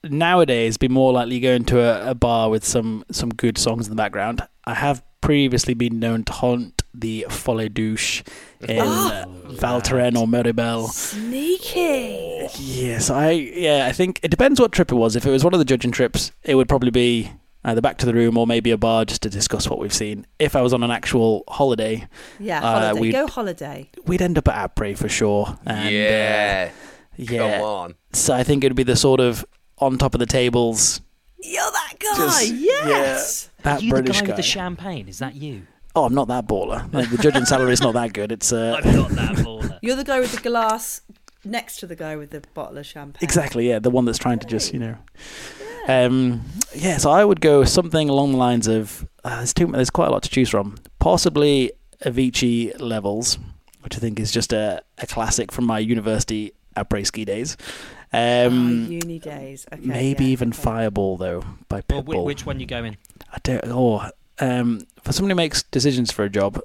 nowadays 0.03 0.77
be 0.77 0.87
more 0.87 1.11
likely 1.11 1.39
going 1.39 1.65
to 1.65 1.79
a, 1.79 2.11
a 2.11 2.15
bar 2.15 2.49
with 2.49 2.63
some 2.63 3.03
some 3.11 3.29
good 3.29 3.57
songs 3.57 3.87
in 3.87 3.91
the 3.91 3.95
background. 3.95 4.41
I 4.65 4.75
have 4.75 5.03
previously 5.21 5.73
been 5.73 5.99
known 5.99 6.23
to 6.25 6.33
haunt 6.33 6.76
the 6.93 7.25
Folie 7.29 7.69
Douce 7.69 8.23
in 8.67 8.79
uh, 8.79 9.25
Val 9.45 9.79
Thorens 9.81 10.17
or 10.17 10.25
Meribel. 10.27 10.87
Sneaky. 10.89 12.47
Yes, 12.59 13.09
I 13.09 13.31
yeah, 13.31 13.85
I 13.87 13.91
think 13.91 14.19
it 14.23 14.29
depends 14.31 14.59
what 14.59 14.71
trip 14.71 14.91
it 14.91 14.95
was. 14.95 15.15
If 15.15 15.25
it 15.25 15.31
was 15.31 15.43
one 15.43 15.53
of 15.53 15.59
the 15.59 15.65
judging 15.65 15.91
trips, 15.91 16.31
it 16.43 16.55
would 16.55 16.67
probably 16.69 16.91
be 16.91 17.31
either 17.63 17.81
back 17.81 17.97
to 17.97 18.05
the 18.05 18.13
room 18.13 18.37
or 18.37 18.47
maybe 18.47 18.71
a 18.71 18.77
bar 18.77 19.03
just 19.05 19.21
to 19.23 19.29
discuss 19.29 19.69
what 19.69 19.79
we've 19.79 19.93
seen. 19.93 20.25
If 20.39 20.55
I 20.55 20.61
was 20.61 20.73
on 20.73 20.83
an 20.83 20.91
actual 20.91 21.43
holiday, 21.49 22.07
Yeah, 22.39 22.59
Uh, 22.59 22.79
holiday. 22.79 22.99
we'd- 22.99 23.11
Go 23.13 23.27
holiday. 23.27 23.89
we'd 24.05 24.21
end 24.21 24.37
up 24.37 24.47
at 24.47 24.63
Apres 24.71 24.97
for 24.99 25.09
sure. 25.09 25.57
And, 25.65 25.87
uh, 25.87 25.89
yeah, 25.89 26.69
yeah. 27.17 27.57
come 27.59 27.61
on. 27.63 27.95
So 28.13 28.33
I 28.33 28.43
think 28.43 28.63
it'd 28.63 28.75
be 28.77 28.83
the 28.83 28.95
sort 28.95 29.19
of 29.19 29.43
on 29.79 29.97
top 29.97 30.13
of 30.15 30.19
the 30.19 30.25
tables 30.25 31.01
You're 31.43 31.61
that 31.71 31.93
guy. 31.99 32.15
Just- 32.17 32.53
yes. 32.53 33.49
that 33.63 33.81
you 33.81 33.91
British 33.91 34.15
the 34.17 34.21
guy, 34.21 34.27
guy. 34.27 34.29
with 34.29 34.37
the 34.37 34.43
champagne? 34.43 35.07
Is 35.09 35.19
that 35.19 35.35
you? 35.35 35.63
Oh, 35.97 36.05
I'm 36.05 36.13
not 36.13 36.27
that 36.29 36.47
baller. 36.47 36.91
Like, 36.93 37.09
the 37.09 37.17
judging 37.17 37.45
salary 37.45 37.73
is 37.73 37.81
not 37.81 37.93
that 37.93 38.13
good. 38.13 38.31
It's 38.31 38.53
uh, 38.53 38.79
I'm 38.83 38.95
not 38.95 39.09
that 39.11 39.35
baller. 39.37 39.79
You're 39.81 39.95
the 39.95 40.03
guy 40.03 40.19
with 40.19 40.31
the 40.33 40.41
glass 40.49 41.01
next 41.43 41.77
to 41.77 41.87
the 41.87 41.95
guy 41.95 42.15
with 42.15 42.31
the 42.31 42.41
bottle 42.53 42.77
of 42.77 42.85
champagne. 42.85 43.23
exactly 43.23 43.69
yeah, 43.69 43.79
the 43.79 43.89
one 43.89 44.05
that's 44.05 44.17
trying 44.17 44.39
to 44.39 44.47
just 44.47 44.73
you 44.73 44.79
know. 44.79 44.95
Um, 45.87 46.41
yeah, 46.75 46.97
so 46.97 47.09
I 47.11 47.23
would 47.23 47.39
go 47.41 47.63
something 47.63 48.09
along 48.09 48.31
the 48.33 48.37
lines 48.37 48.67
of 48.67 49.07
uh, 49.23 49.37
there's 49.37 49.53
too 49.53 49.67
there's 49.67 49.89
quite 49.89 50.07
a 50.07 50.11
lot 50.11 50.23
to 50.23 50.29
choose 50.29 50.49
from. 50.49 50.77
Possibly 50.99 51.71
Avicii 52.03 52.79
Levels, 52.79 53.37
which 53.81 53.95
I 53.95 53.99
think 53.99 54.19
is 54.19 54.31
just 54.31 54.51
a, 54.53 54.81
a 54.97 55.07
classic 55.07 55.51
from 55.51 55.65
my 55.65 55.79
university 55.79 56.51
après 56.75 57.05
ski 57.05 57.23
days. 57.25 57.55
Um, 58.13 58.87
oh, 58.87 58.91
uni 58.91 59.19
days. 59.19 59.65
Okay, 59.71 59.81
maybe 59.85 60.25
yeah, 60.25 60.31
even 60.31 60.49
okay. 60.49 60.61
Fireball 60.61 61.17
though 61.17 61.43
by 61.69 61.81
Well, 61.89 62.03
Pitbull. 62.03 62.15
whi- 62.15 62.23
which 62.25 62.45
one 62.45 62.59
you 62.59 62.65
going? 62.65 62.97
I 63.31 63.37
don't. 63.43 63.61
Oh, 63.65 64.09
um, 64.39 64.81
for 65.01 65.11
somebody 65.13 65.31
who 65.33 65.35
makes 65.35 65.63
decisions 65.63 66.11
for 66.11 66.23
a 66.23 66.29
job, 66.29 66.59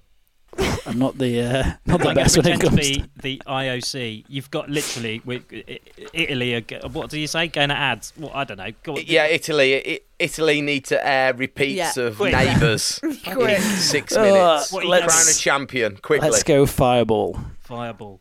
I'm 0.87 0.99
not 0.99 1.17
the 1.17 1.41
uh, 1.41 1.73
not 1.87 2.01
the 2.01 2.09
I'm 2.11 2.15
best 2.15 2.37
when 2.37 2.47
it 2.47 2.61
comes. 2.61 2.77
to 2.77 2.95
to- 3.01 3.09
the 3.23 3.41
IOC. 3.47 4.25
You've 4.29 4.51
got 4.51 4.69
literally 4.69 5.23
we, 5.25 5.37
I- 5.53 5.63
I- 5.69 5.79
Italy. 6.13 6.65
What 6.93 7.09
do 7.11 7.19
you 7.19 7.27
say? 7.27 7.49
Going 7.49 7.71
to 7.71 7.77
ads? 7.77 8.13
Well, 8.19 8.31
I 8.35 8.45
don't 8.45 8.59
know. 8.59 8.69
Go 8.83 8.97
on. 8.97 9.03
Yeah, 9.07 9.27
Italy. 9.27 10.01
Italy 10.19 10.61
need 10.61 10.85
to 10.87 11.07
air 11.07 11.33
repeats 11.35 11.97
Yeah. 11.97 12.05
of 12.05 12.17
Quick. 12.17 12.33
neighbours 12.35 13.01
in 13.03 13.17
Quick. 13.35 13.61
six 13.61 14.15
Uh, 14.15 14.23
minutes. 14.23 14.73
What 14.73 14.85
are 14.85 14.87
you 14.99 15.03
Crown 15.07 15.29
a 15.31 15.35
champion 15.39 15.97
quickly. 15.97 16.29
let's 16.31 16.43
go 16.43 16.67
Fireball. 16.67 17.39
Fireball. 17.61 18.21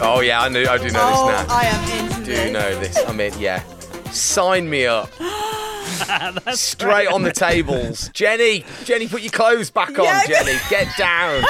Oh 0.00 0.20
yeah, 0.20 0.40
I 0.42 0.48
knew. 0.48 0.66
I 0.66 0.78
do 0.78 0.90
know 0.90 1.00
Oh, 1.02 1.28
this 1.30 1.48
now. 1.48 1.54
I 1.54 1.64
am 1.64 2.10
into 2.10 2.24
do 2.24 2.32
this. 2.32 2.52
know 2.52 2.80
this. 2.80 2.98
I 3.06 3.12
mean, 3.12 3.32
yeah. 3.38 3.62
Sign 4.10 4.68
me 4.68 4.86
up. 4.86 5.10
Straight 6.54 7.08
on 7.08 7.22
the 7.22 7.32
tables. 7.32 8.08
Jenny, 8.12 8.64
Jenny, 8.84 9.08
put 9.08 9.22
your 9.22 9.30
clothes 9.32 9.70
back 9.70 9.98
on, 9.98 10.04
Yeah. 10.04 10.26
Jenny. 10.26 10.56
Get 10.68 10.88
down. 10.98 11.42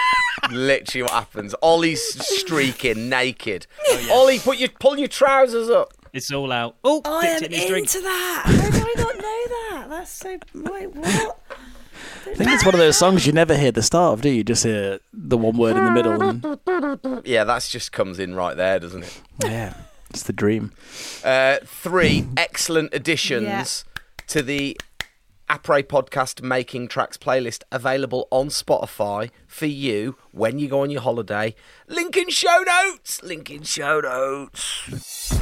Literally 0.50 1.02
what 1.02 1.12
happens. 1.12 1.54
Ollie's 1.62 2.02
streaking 2.24 3.08
naked. 3.08 3.66
Oh, 3.88 4.08
Ollie, 4.12 4.38
put 4.38 4.58
your 4.58 4.68
pull 4.80 4.98
your 4.98 5.08
trousers 5.08 5.70
up. 5.70 5.92
It's 6.12 6.30
all 6.32 6.52
out. 6.52 6.76
Oh, 6.84 7.00
I 7.04 7.26
am 7.26 7.40
dipped 7.40 7.52
in 7.54 7.58
his 7.60 7.68
drink. 7.70 7.86
into 7.86 8.00
that. 8.02 8.42
How 8.44 8.70
did 8.70 8.82
I 8.82 9.02
not 9.02 9.16
know 9.16 9.44
that? 9.48 9.86
That's 9.88 10.10
so. 10.10 10.38
Wait, 10.54 10.94
what? 10.94 11.38
I 12.26 12.34
think 12.34 12.50
it's 12.50 12.64
one 12.64 12.74
of 12.74 12.78
those 12.80 12.96
songs 12.96 13.26
you 13.26 13.32
never 13.32 13.56
hear 13.56 13.72
the 13.72 13.82
start 13.82 14.14
of, 14.14 14.22
do 14.22 14.28
you? 14.28 14.36
You 14.36 14.44
Just 14.44 14.64
hear 14.64 15.00
the 15.12 15.36
one 15.36 15.56
word 15.56 15.76
in 15.76 15.84
the 15.84 15.90
middle. 15.90 16.22
And, 16.22 17.26
Yeah, 17.26 17.44
that's 17.44 17.68
just 17.68 17.92
comes 17.92 18.18
in 18.18 18.34
right 18.34 18.56
there, 18.56 18.78
doesn't 18.78 19.02
it? 19.04 19.20
yeah, 19.44 19.74
it's 20.10 20.22
the 20.24 20.32
dream. 20.32 20.72
Uh, 21.24 21.58
three 21.64 22.26
excellent 22.36 22.94
additions 22.94 23.84
to 24.28 24.42
the 24.42 24.78
Après 25.50 25.82
podcast 25.82 26.42
Making 26.42 26.88
Tracks 26.88 27.18
playlist 27.18 27.62
available 27.70 28.26
on 28.30 28.48
Spotify 28.48 29.30
for 29.46 29.66
you 29.66 30.16
when 30.30 30.58
you 30.58 30.68
go 30.68 30.80
on 30.80 30.90
your 30.90 31.02
holiday. 31.02 31.54
Link 31.88 32.16
in 32.16 32.30
show 32.30 32.62
notes. 32.66 33.22
Link 33.22 33.50
in 33.50 33.62
show 33.62 34.00
notes. 34.00 35.38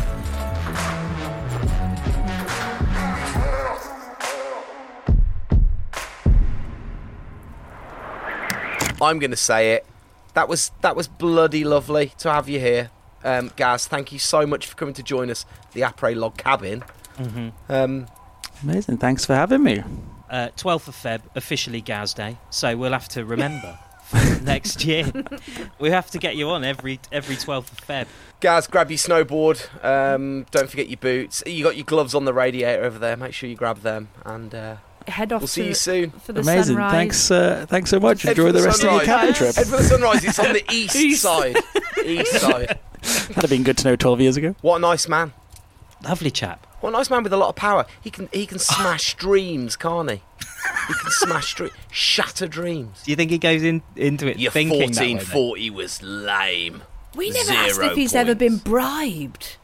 I'm 9.02 9.18
going 9.18 9.31
to 9.31 9.36
say 9.36 9.72
it. 9.72 9.86
That 10.35 10.48
was 10.48 10.70
that 10.82 10.94
was 10.94 11.09
bloody 11.09 11.64
lovely 11.64 12.12
to 12.18 12.31
have 12.32 12.48
you 12.48 12.60
here, 12.60 12.90
um, 13.24 13.51
Gaz. 13.56 13.86
Thank 13.86 14.12
you 14.12 14.18
so 14.18 14.47
much 14.47 14.66
for 14.66 14.77
coming 14.77 14.94
to 14.94 15.02
join 15.02 15.31
us, 15.31 15.44
the 15.72 15.81
Après 15.81 16.14
Log 16.14 16.36
Cabin. 16.36 16.85
Um, 17.68 18.06
Amazing. 18.62 18.98
Thanks 18.98 19.24
for 19.27 19.35
having 19.35 19.62
me. 19.62 19.82
Uh, 20.28 20.48
12th 20.56 20.86
of 20.89 20.94
Feb, 20.94 21.22
officially 21.35 21.81
Gaz 21.81 22.14
Day, 22.14 22.36
so 22.51 22.77
we'll 22.77 22.93
have 22.93 23.09
to 23.09 23.24
remember 23.24 23.77
next 24.43 24.85
year. 24.85 25.10
We 25.81 25.90
have 25.90 26.10
to 26.12 26.18
get 26.18 26.36
you 26.36 26.48
on 26.51 26.62
every 26.62 27.01
every 27.10 27.35
12th 27.35 27.72
of 27.72 27.81
Feb. 27.86 28.06
Gaz, 28.39 28.68
grab 28.68 28.90
your 28.90 28.98
snowboard. 28.98 29.66
Um, 29.85 30.47
don't 30.52 30.70
forget 30.70 30.89
your 30.89 30.98
boots. 30.98 31.43
You 31.47 31.64
got 31.64 31.77
your 31.77 31.85
gloves 31.85 32.14
on 32.14 32.24
the 32.24 32.32
radiator 32.32 32.85
over 32.85 32.98
there. 32.98 33.16
Make 33.16 33.35
sure 33.35 33.48
you 33.51 33.56
grab 33.56 33.81
them, 33.81 34.09
and 34.24 34.55
uh, 34.55 34.77
Head 35.09 35.32
off 35.32 35.40
we'll 35.43 35.48
see 35.48 35.66
you 35.68 35.74
soon. 35.74 36.10
for 36.10 36.32
the 36.32 36.40
Amazing. 36.40 36.74
sunrise. 36.74 36.93
Thanks. 36.93 37.31
Uh, 37.31 37.66
thanks 37.68 37.90
so 37.90 37.98
much. 38.01 38.22
Head 38.22 38.31
Enjoy 38.31 38.52
the 38.52 38.60
the 38.60 38.66
rest 38.66 38.78
of 38.85 38.90
your 38.90 39.01
sunrise. 39.01 39.06
cabin 39.06 39.35
trip. 39.35 39.55
Head 39.56 39.66
for 39.66 39.77
the 39.78 39.82
sunrise. 39.82 40.24
It's 40.24 40.39
on 40.39 40.52
the 40.52 40.64
east, 40.72 40.97
East. 40.97 41.22
side. 41.22 41.56
East 42.05 42.32
side. 42.40 42.78
That'd 43.02 43.36
have 43.36 43.51
been 43.51 43.62
good 43.62 43.78
to 43.78 43.89
know 43.89 43.97
12 43.97 44.20
years 44.20 44.36
ago. 44.36 44.55
What 44.60 44.77
a 44.77 44.78
nice 44.81 45.09
man. 45.09 45.32
Lovely 46.05 46.31
chap. 46.31 46.66
What 46.81 46.90
a 46.90 46.93
nice 46.93 47.10
man 47.10 47.22
with 47.22 47.32
a 47.32 47.36
lot 47.36 47.48
of 47.48 47.56
power. 47.56 47.86
He 48.01 48.10
can 48.10 48.28
he 48.32 48.47
can 48.47 48.59
smash 48.59 49.14
dreams, 49.16 49.77
can't 49.77 50.10
he? 50.10 50.16
He 50.89 50.94
can 50.94 51.10
smash 51.10 51.55
dreams, 51.55 51.74
shatter 51.90 52.47
dreams. 52.47 53.02
Do 53.05 53.10
you 53.10 53.16
think 53.16 53.31
he 53.31 53.39
goes 53.39 53.62
in 53.62 53.82
into 53.97 54.27
it 54.28 54.39
Your 54.39 54.51
thinking 54.51 54.78
that 54.78 55.01
way, 55.01 55.09
then? 55.09 55.16
1440 55.16 55.70
was 55.70 56.02
lame. 56.02 56.82
We 57.14 57.31
never 57.31 57.52
asked 57.52 57.81
if 57.82 57.97
he's 57.97 58.14
ever 58.14 58.35
been 58.35 58.56
bribed. 58.59 59.56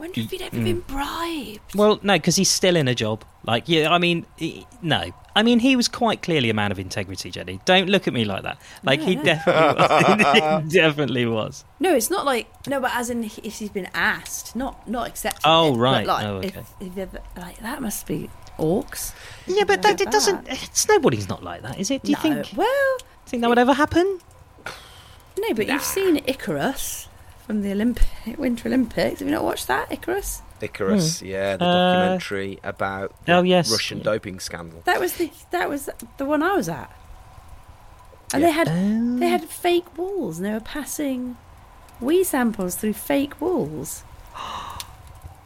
Wonder 0.00 0.18
if 0.22 0.30
he'd 0.30 0.40
ever 0.40 0.56
been 0.56 0.80
mm. 0.80 0.86
bribed. 0.86 1.74
Well, 1.74 2.00
no, 2.02 2.14
because 2.14 2.34
he's 2.36 2.48
still 2.50 2.74
in 2.74 2.88
a 2.88 2.94
job. 2.94 3.22
Like, 3.44 3.68
yeah, 3.68 3.92
I 3.92 3.98
mean, 3.98 4.24
he- 4.38 4.66
no. 4.80 5.12
I 5.36 5.42
mean, 5.42 5.58
he 5.58 5.76
was 5.76 5.88
quite 5.88 6.22
clearly 6.22 6.48
a 6.48 6.54
man 6.54 6.72
of 6.72 6.78
integrity, 6.78 7.30
Jenny. 7.30 7.60
Don't 7.66 7.86
look 7.90 8.08
at 8.08 8.14
me 8.14 8.24
like 8.24 8.42
that. 8.44 8.58
Like, 8.82 9.00
he 9.00 9.16
No, 9.16 9.22
no. 9.22 9.32
definitely 9.34 9.66
was. 10.24 10.62
he 10.62 10.68
definitely 10.70 11.26
was. 11.26 11.64
No, 11.80 11.94
it's 11.94 12.08
not 12.08 12.24
like 12.24 12.48
no, 12.66 12.80
but 12.80 12.92
as 12.94 13.10
in 13.10 13.24
if 13.24 13.58
he's 13.58 13.68
been 13.68 13.88
asked, 13.92 14.56
not 14.56 14.88
not 14.88 15.06
accepted. 15.06 15.42
Oh, 15.44 15.74
it, 15.74 15.78
right. 15.78 16.06
Like, 16.06 16.24
Oh, 16.24 16.36
okay. 16.36 16.62
if 16.80 16.96
ever, 16.96 17.20
like 17.36 17.58
that 17.58 17.82
must 17.82 18.06
be 18.06 18.30
orcs. 18.58 19.12
Yeah, 19.46 19.64
but 19.64 19.82
that, 19.82 20.00
at 20.00 20.00
it 20.00 20.10
doesn't. 20.10 20.46
that. 20.46 20.56
Snowboarding's 20.56 21.28
not 21.28 21.42
like 21.42 21.60
that, 21.62 21.78
is 21.78 21.90
it? 21.90 22.02
Do 22.02 22.10
you 22.10 22.16
No, 22.16 22.22
think? 22.42 22.56
Well, 22.56 22.96
Think 23.26 23.42
that 23.42 23.48
would 23.48 23.58
ever 23.58 23.74
happen? 23.74 24.18
no, 25.38 25.54
but 25.54 25.68
you've 25.68 25.82
seen 25.84 26.16
Icarus 26.26 27.08
from 27.50 27.62
the 27.62 27.72
Olympic 27.72 28.06
Winter 28.38 28.68
Olympics. 28.68 29.18
Have 29.18 29.26
you 29.26 29.34
not 29.34 29.42
watched 29.42 29.66
that 29.66 29.90
Icarus? 29.90 30.40
Icarus, 30.60 31.20
yeah, 31.20 31.56
the 31.56 31.64
Uh, 31.64 31.92
documentary 31.94 32.60
about 32.62 33.12
the 33.26 33.32
oh, 33.32 33.42
yes. 33.42 33.68
Russian 33.72 33.98
doping 34.02 34.38
scandal. 34.38 34.82
That 34.84 35.00
was 35.00 35.14
the 35.14 35.32
that 35.50 35.68
was 35.68 35.90
the 36.18 36.24
one 36.24 36.44
I 36.44 36.54
was 36.54 36.68
at. 36.68 36.94
And 38.32 38.40
Yeah. 38.42 38.46
they 38.48 38.52
had 38.52 39.18
they 39.18 39.26
had 39.26 39.44
fake 39.46 39.98
walls 39.98 40.36
and 40.38 40.46
they 40.46 40.52
were 40.52 40.60
passing 40.60 41.38
wee 42.00 42.22
samples 42.22 42.76
through 42.76 42.92
fake 42.92 43.40
walls. 43.40 44.04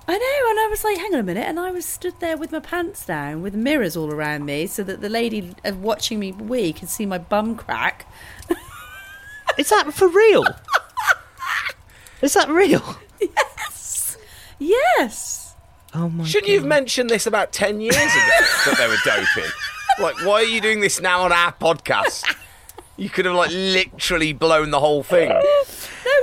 I 0.06 0.18
know, 0.18 0.50
and 0.50 0.58
I 0.60 0.66
was 0.68 0.84
like, 0.84 0.98
hang 0.98 1.14
on 1.14 1.20
a 1.20 1.22
minute, 1.22 1.48
and 1.48 1.58
I 1.58 1.70
was 1.70 1.86
stood 1.86 2.20
there 2.20 2.36
with 2.36 2.52
my 2.52 2.58
pants 2.60 3.06
down, 3.06 3.40
with 3.40 3.54
mirrors 3.54 3.96
all 3.96 4.12
around 4.12 4.44
me, 4.44 4.66
so 4.66 4.82
that 4.82 5.00
the 5.00 5.08
lady 5.08 5.54
uh, 5.64 5.72
watching 5.72 6.18
me 6.18 6.32
wee 6.32 6.74
could 6.74 6.90
see 6.90 7.06
my 7.06 7.16
bum 7.16 7.56
crack. 7.56 8.04
Is 9.56 9.70
that 9.70 9.94
for 9.94 10.06
real? 10.08 10.44
Is 12.24 12.32
that 12.34 12.48
real? 12.48 12.82
Yes, 13.20 14.16
Yes. 14.58 15.54
Oh 15.94 16.08
my 16.08 16.24
Shouldn't 16.24 16.46
god! 16.46 16.52
you 16.52 16.58
have 16.58 16.66
mentioned 16.68 17.08
this 17.10 17.26
about 17.26 17.52
10 17.52 17.80
years 17.80 17.94
ago 17.96 18.02
that 18.10 18.74
they 18.78 18.88
were 18.88 18.96
doping? 19.04 19.50
Like, 20.00 20.16
why 20.26 20.36
are 20.40 20.42
you 20.44 20.60
doing 20.60 20.80
this 20.80 21.00
now 21.00 21.22
on 21.22 21.32
our 21.32 21.52
podcast? 21.52 22.24
You 22.96 23.08
could 23.08 23.24
have, 23.26 23.34
like, 23.34 23.50
literally 23.52 24.32
blown 24.32 24.70
the 24.70 24.80
whole 24.80 25.02
thing. 25.02 25.28
no, 25.28 25.42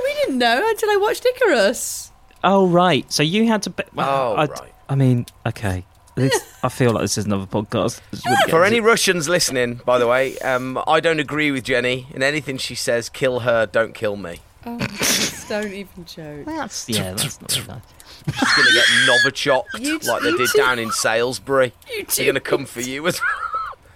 we 0.04 0.14
didn't 0.22 0.38
know 0.38 0.62
until 0.68 0.90
I 0.90 0.96
watched 0.96 1.24
Icarus. 1.24 2.10
Oh 2.44 2.66
right. 2.68 3.10
So 3.12 3.22
you 3.22 3.46
had 3.46 3.62
to. 3.64 3.70
Be- 3.70 3.84
well, 3.94 4.32
Oh, 4.32 4.34
I, 4.34 4.44
right. 4.46 4.72
I 4.88 4.94
mean, 4.94 5.26
okay. 5.46 5.84
This, 6.14 6.38
I 6.62 6.68
feel 6.68 6.92
like 6.92 7.02
this 7.02 7.16
is 7.16 7.24
another 7.24 7.46
podcast. 7.46 8.00
This 8.10 8.22
would 8.26 8.36
get 8.40 8.50
For 8.50 8.64
any 8.64 8.78
into- 8.78 8.88
Russians 8.88 9.28
listening, 9.28 9.80
by 9.86 9.98
the 9.98 10.06
way, 10.06 10.36
um, 10.40 10.82
I 10.86 11.00
don't 11.00 11.20
agree 11.20 11.50
with 11.50 11.64
Jenny 11.64 12.06
in 12.12 12.22
anything 12.22 12.58
she 12.58 12.74
says. 12.74 13.08
Kill 13.08 13.40
her, 13.40 13.64
don't 13.66 13.94
kill 13.94 14.16
me. 14.16 14.40
Oh, 14.64 14.78
just 14.98 15.48
don't 15.48 15.72
even 15.72 16.04
joke. 16.04 16.46
That's 16.46 16.88
yeah. 16.88 17.12
That's 17.14 17.40
not 17.40 17.52
very 17.52 17.66
nice. 17.66 17.82
She's 18.24 18.54
going 18.54 18.68
to 18.68 18.74
get 18.74 18.84
Novichoked 19.08 19.64
You- 19.80 19.98
like 20.10 20.22
they 20.22 20.32
did 20.32 20.48
two- 20.52 20.58
down 20.58 20.78
in 20.78 20.90
Salisbury. 20.92 21.72
You 21.90 22.04
They're 22.04 22.24
going 22.26 22.34
to 22.34 22.40
come 22.40 22.64
for 22.66 22.80
you 22.80 23.06
as 23.08 23.18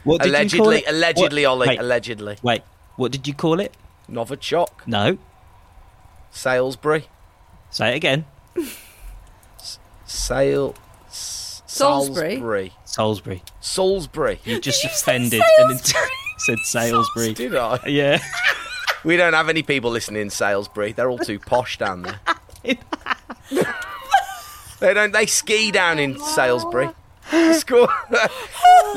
What 0.05 0.23
did 0.23 0.29
you 0.53 0.59
call 0.59 0.69
allegedly. 0.71 0.79
it? 0.79 0.85
Allegedly, 0.89 1.43
What- 1.43 1.51
Ollie. 1.51 1.69
Wait, 1.69 1.79
Allegedly. 1.79 2.37
wait. 2.43 2.63
What 2.97 3.13
did 3.13 3.27
you 3.29 3.35
call 3.35 3.61
it? 3.61 3.75
Novichok, 4.11 4.69
No. 4.87 5.19
Salisbury, 6.31 7.07
Say 7.71 7.93
it 7.93 7.97
again. 7.97 8.25
Sale. 10.07 10.75
S- 11.09 11.63
Salisbury? 11.67 12.37
Salisbury. 12.37 12.73
Salisbury. 12.85 13.43
Salisbury. 13.61 14.41
You 14.45 14.61
just 14.61 14.83
you 14.85 14.91
say 14.91 14.95
offended 15.17 15.43
and 15.59 15.71
then 15.71 15.79
said 16.39 16.59
Salisbury. 16.65 17.35
Did 17.35 17.55
I? 17.57 17.81
Yeah. 17.87 18.19
We 19.07 19.17
don't 19.17 19.35
have 19.35 19.49
any 19.49 19.63
people 19.63 19.93
listening 19.93 20.23
in 20.23 20.31
Salisbury. 20.31 20.91
They're 20.91 21.09
all 21.09 21.17
too 21.17 21.39
posh 21.39 21.79
down 21.79 22.03
there. 22.03 22.19
they 24.81 24.95
don't. 24.95 25.13
They 25.13 25.27
ski 25.27 25.71
down 25.71 26.01
in 26.01 26.19
Salisbury. 26.19 26.89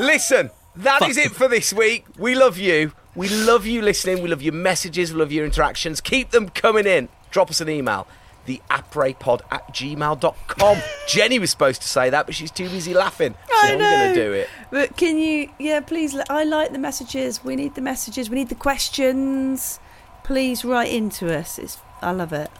Listen, 0.00 0.50
that 0.74 1.02
is 1.08 1.16
it 1.16 1.30
for 1.30 1.46
this 1.46 1.72
week. 1.72 2.06
We 2.18 2.34
love 2.34 2.58
you. 2.58 2.90
We 3.14 3.28
love 3.28 3.66
you 3.66 3.82
listening. 3.82 4.20
We 4.20 4.28
love 4.28 4.42
your 4.42 4.52
messages. 4.52 5.12
We 5.12 5.20
love 5.20 5.30
your 5.30 5.44
interactions. 5.44 6.00
Keep 6.00 6.30
them 6.30 6.48
coming 6.48 6.86
in. 6.86 7.08
Drop 7.30 7.48
us 7.48 7.60
an 7.60 7.68
email. 7.68 8.08
The 8.46 8.60
aprespod 8.68 9.42
at 9.52 9.72
gmail.com. 9.72 10.78
Jenny 11.06 11.38
was 11.38 11.52
supposed 11.52 11.82
to 11.82 11.88
say 11.88 12.10
that, 12.10 12.26
but 12.26 12.34
she's 12.34 12.50
too 12.50 12.68
busy 12.68 12.94
laughing. 12.94 13.34
So 13.46 13.54
I 13.54 13.72
I'm 13.74 13.78
going 13.78 14.14
to 14.14 14.24
do 14.24 14.32
it. 14.32 14.48
But 14.72 14.96
can 14.96 15.18
you, 15.18 15.50
yeah, 15.60 15.78
please, 15.78 16.16
I 16.28 16.42
like 16.42 16.72
the 16.72 16.78
messages. 16.78 17.44
We 17.44 17.54
need 17.54 17.76
the 17.76 17.80
messages. 17.80 18.28
We 18.28 18.34
need 18.34 18.48
the 18.48 18.56
questions. 18.56 19.78
Please 20.24 20.64
write 20.64 20.92
into 20.92 21.36
us. 21.36 21.58
It's, 21.58 21.78
I 22.02 22.12
love 22.12 22.32
it. 22.32 22.50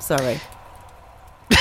Sorry. 0.00 0.40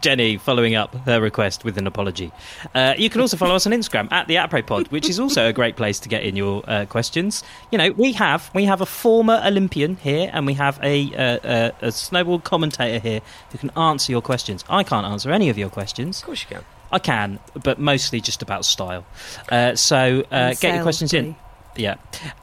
Jenny 0.00 0.36
following 0.36 0.74
up 0.74 0.94
her 1.06 1.20
request 1.20 1.64
with 1.64 1.78
an 1.78 1.86
apology. 1.86 2.30
Uh, 2.74 2.94
you 2.96 3.10
can 3.10 3.20
also 3.20 3.36
follow 3.36 3.54
us 3.54 3.66
on 3.66 3.72
Instagram 3.72 4.10
at 4.12 4.28
the 4.28 4.36
ApresPod, 4.36 4.90
which 4.90 5.08
is 5.08 5.18
also 5.18 5.48
a 5.48 5.52
great 5.52 5.76
place 5.76 5.98
to 6.00 6.08
get 6.08 6.22
in 6.24 6.36
your 6.36 6.62
uh, 6.68 6.84
questions. 6.86 7.42
You 7.70 7.78
know, 7.78 7.90
we 7.92 8.12
have 8.12 8.50
we 8.54 8.64
have 8.64 8.80
a 8.80 8.86
former 8.86 9.42
Olympian 9.44 9.96
here, 9.96 10.30
and 10.32 10.46
we 10.46 10.54
have 10.54 10.78
a, 10.82 11.14
uh, 11.14 11.20
uh, 11.20 11.70
a 11.80 11.88
snowboard 11.88 12.44
commentator 12.44 12.98
here 12.98 13.20
who 13.50 13.58
can 13.58 13.70
answer 13.70 14.12
your 14.12 14.22
questions. 14.22 14.64
I 14.68 14.82
can't 14.82 15.06
answer 15.06 15.30
any 15.30 15.48
of 15.48 15.58
your 15.58 15.70
questions. 15.70 16.20
Of 16.20 16.26
course 16.26 16.42
you 16.42 16.56
can. 16.56 16.64
I 16.92 16.98
can, 16.98 17.40
but 17.62 17.78
mostly 17.78 18.20
just 18.20 18.42
about 18.42 18.64
style. 18.64 19.04
Uh, 19.50 19.74
so 19.74 20.20
uh, 20.30 20.34
And 20.34 20.60
get 20.60 20.74
your 20.74 20.82
questions 20.82 21.12
in. 21.12 21.34
Yeah, 21.76 21.96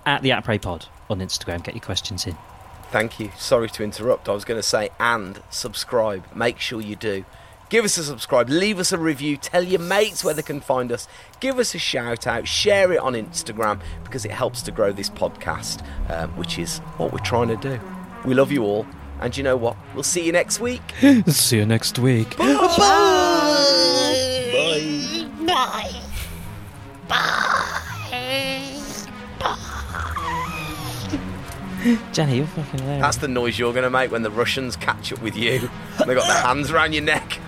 at 0.06 0.24
the 0.24 0.32
ApresPod 0.32 0.88
on 1.12 1.20
Instagram. 1.20 1.64
Get 1.64 1.76
your 1.76 1.84
questions 1.84 2.26
in. 2.26 2.38
Thank 2.92 3.20
you. 3.20 3.32
Sorry 3.38 3.70
to 3.70 3.84
interrupt. 3.84 4.28
I 4.28 4.34
was 4.34 4.44
going 4.44 4.60
to 4.60 4.68
say 4.68 4.90
and 5.00 5.42
subscribe. 5.50 6.26
Make 6.36 6.60
sure 6.60 6.82
you 6.82 6.96
do. 6.96 7.24
Give 7.70 7.86
us 7.86 7.98
a 7.98 8.04
subscribe. 8.04 8.50
Leave 8.50 8.80
us 8.80 8.92
a 8.92 8.98
review. 8.98 9.38
Tell 9.38 9.64
your 9.64 9.80
mates 9.80 10.26
where 10.26 10.34
they 10.34 10.42
can 10.42 10.60
find 10.60 10.92
us. 10.92 11.08
Give 11.40 11.58
us 11.58 11.74
a 11.74 11.80
shout 11.80 12.28
out. 12.28 12.46
Share 12.46 12.92
it 12.92 13.00
on 13.00 13.14
Instagram 13.14 13.80
because 14.04 14.26
it 14.26 14.32
helps 14.32 14.62
to 14.64 14.72
grow 14.72 14.92
this 14.92 15.10
podcast, 15.10 15.82
um, 16.10 16.32
which 16.36 16.60
is 16.60 16.80
what 16.98 17.14
we're 17.14 17.20
trying 17.20 17.48
to 17.48 17.56
do. 17.56 17.80
We 18.26 18.34
love 18.34 18.52
you 18.52 18.64
all. 18.64 18.86
And 19.22 19.38
you 19.38 19.44
know 19.44 19.56
what? 19.56 19.78
We'll 19.94 20.04
see 20.04 20.26
you 20.26 20.34
next 20.34 20.60
week. 20.60 20.82
See 21.28 21.58
you 21.58 21.66
next 21.66 21.98
week. 22.00 22.36
Jenny, 32.14 32.38
you're 32.38 32.48
fucking 32.48 32.80
hilarious. 32.80 33.02
That's 33.02 33.18
the 33.18 33.28
noise 33.28 33.58
you're 33.58 33.74
going 33.74 33.84
to 33.84 33.90
make 33.90 34.12
when 34.12 34.22
the 34.24 34.32
Russians 34.32 34.76
catch 34.76 35.12
up 35.12 35.22
with 35.22 35.36
you. 35.36 35.70
They 36.06 36.14
got 36.14 36.28
their 36.28 36.42
hands 36.42 36.72
around 36.72 36.94
your 36.94 37.04
neck. 37.04 37.40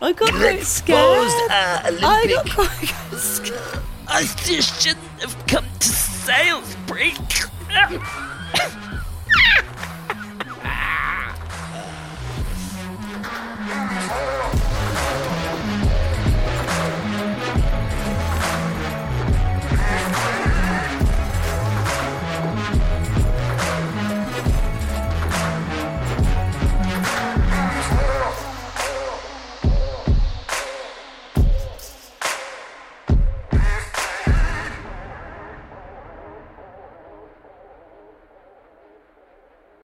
I 0.00 0.12
got 0.12 0.30
quite 0.30 0.62
scared. 0.62 1.26
Exposed, 1.26 1.50
uh, 1.50 1.80
I 1.84 1.90
got 2.00 2.24
Olympic. 2.26 2.52
quite 2.52 3.18
scared. 3.18 3.82
I 4.08 4.22
just 4.44 4.82
shouldn't 4.82 5.04
have 5.20 5.46
come 5.46 5.64
to 5.80 5.88
sales 5.88 6.76
break. 6.86 7.16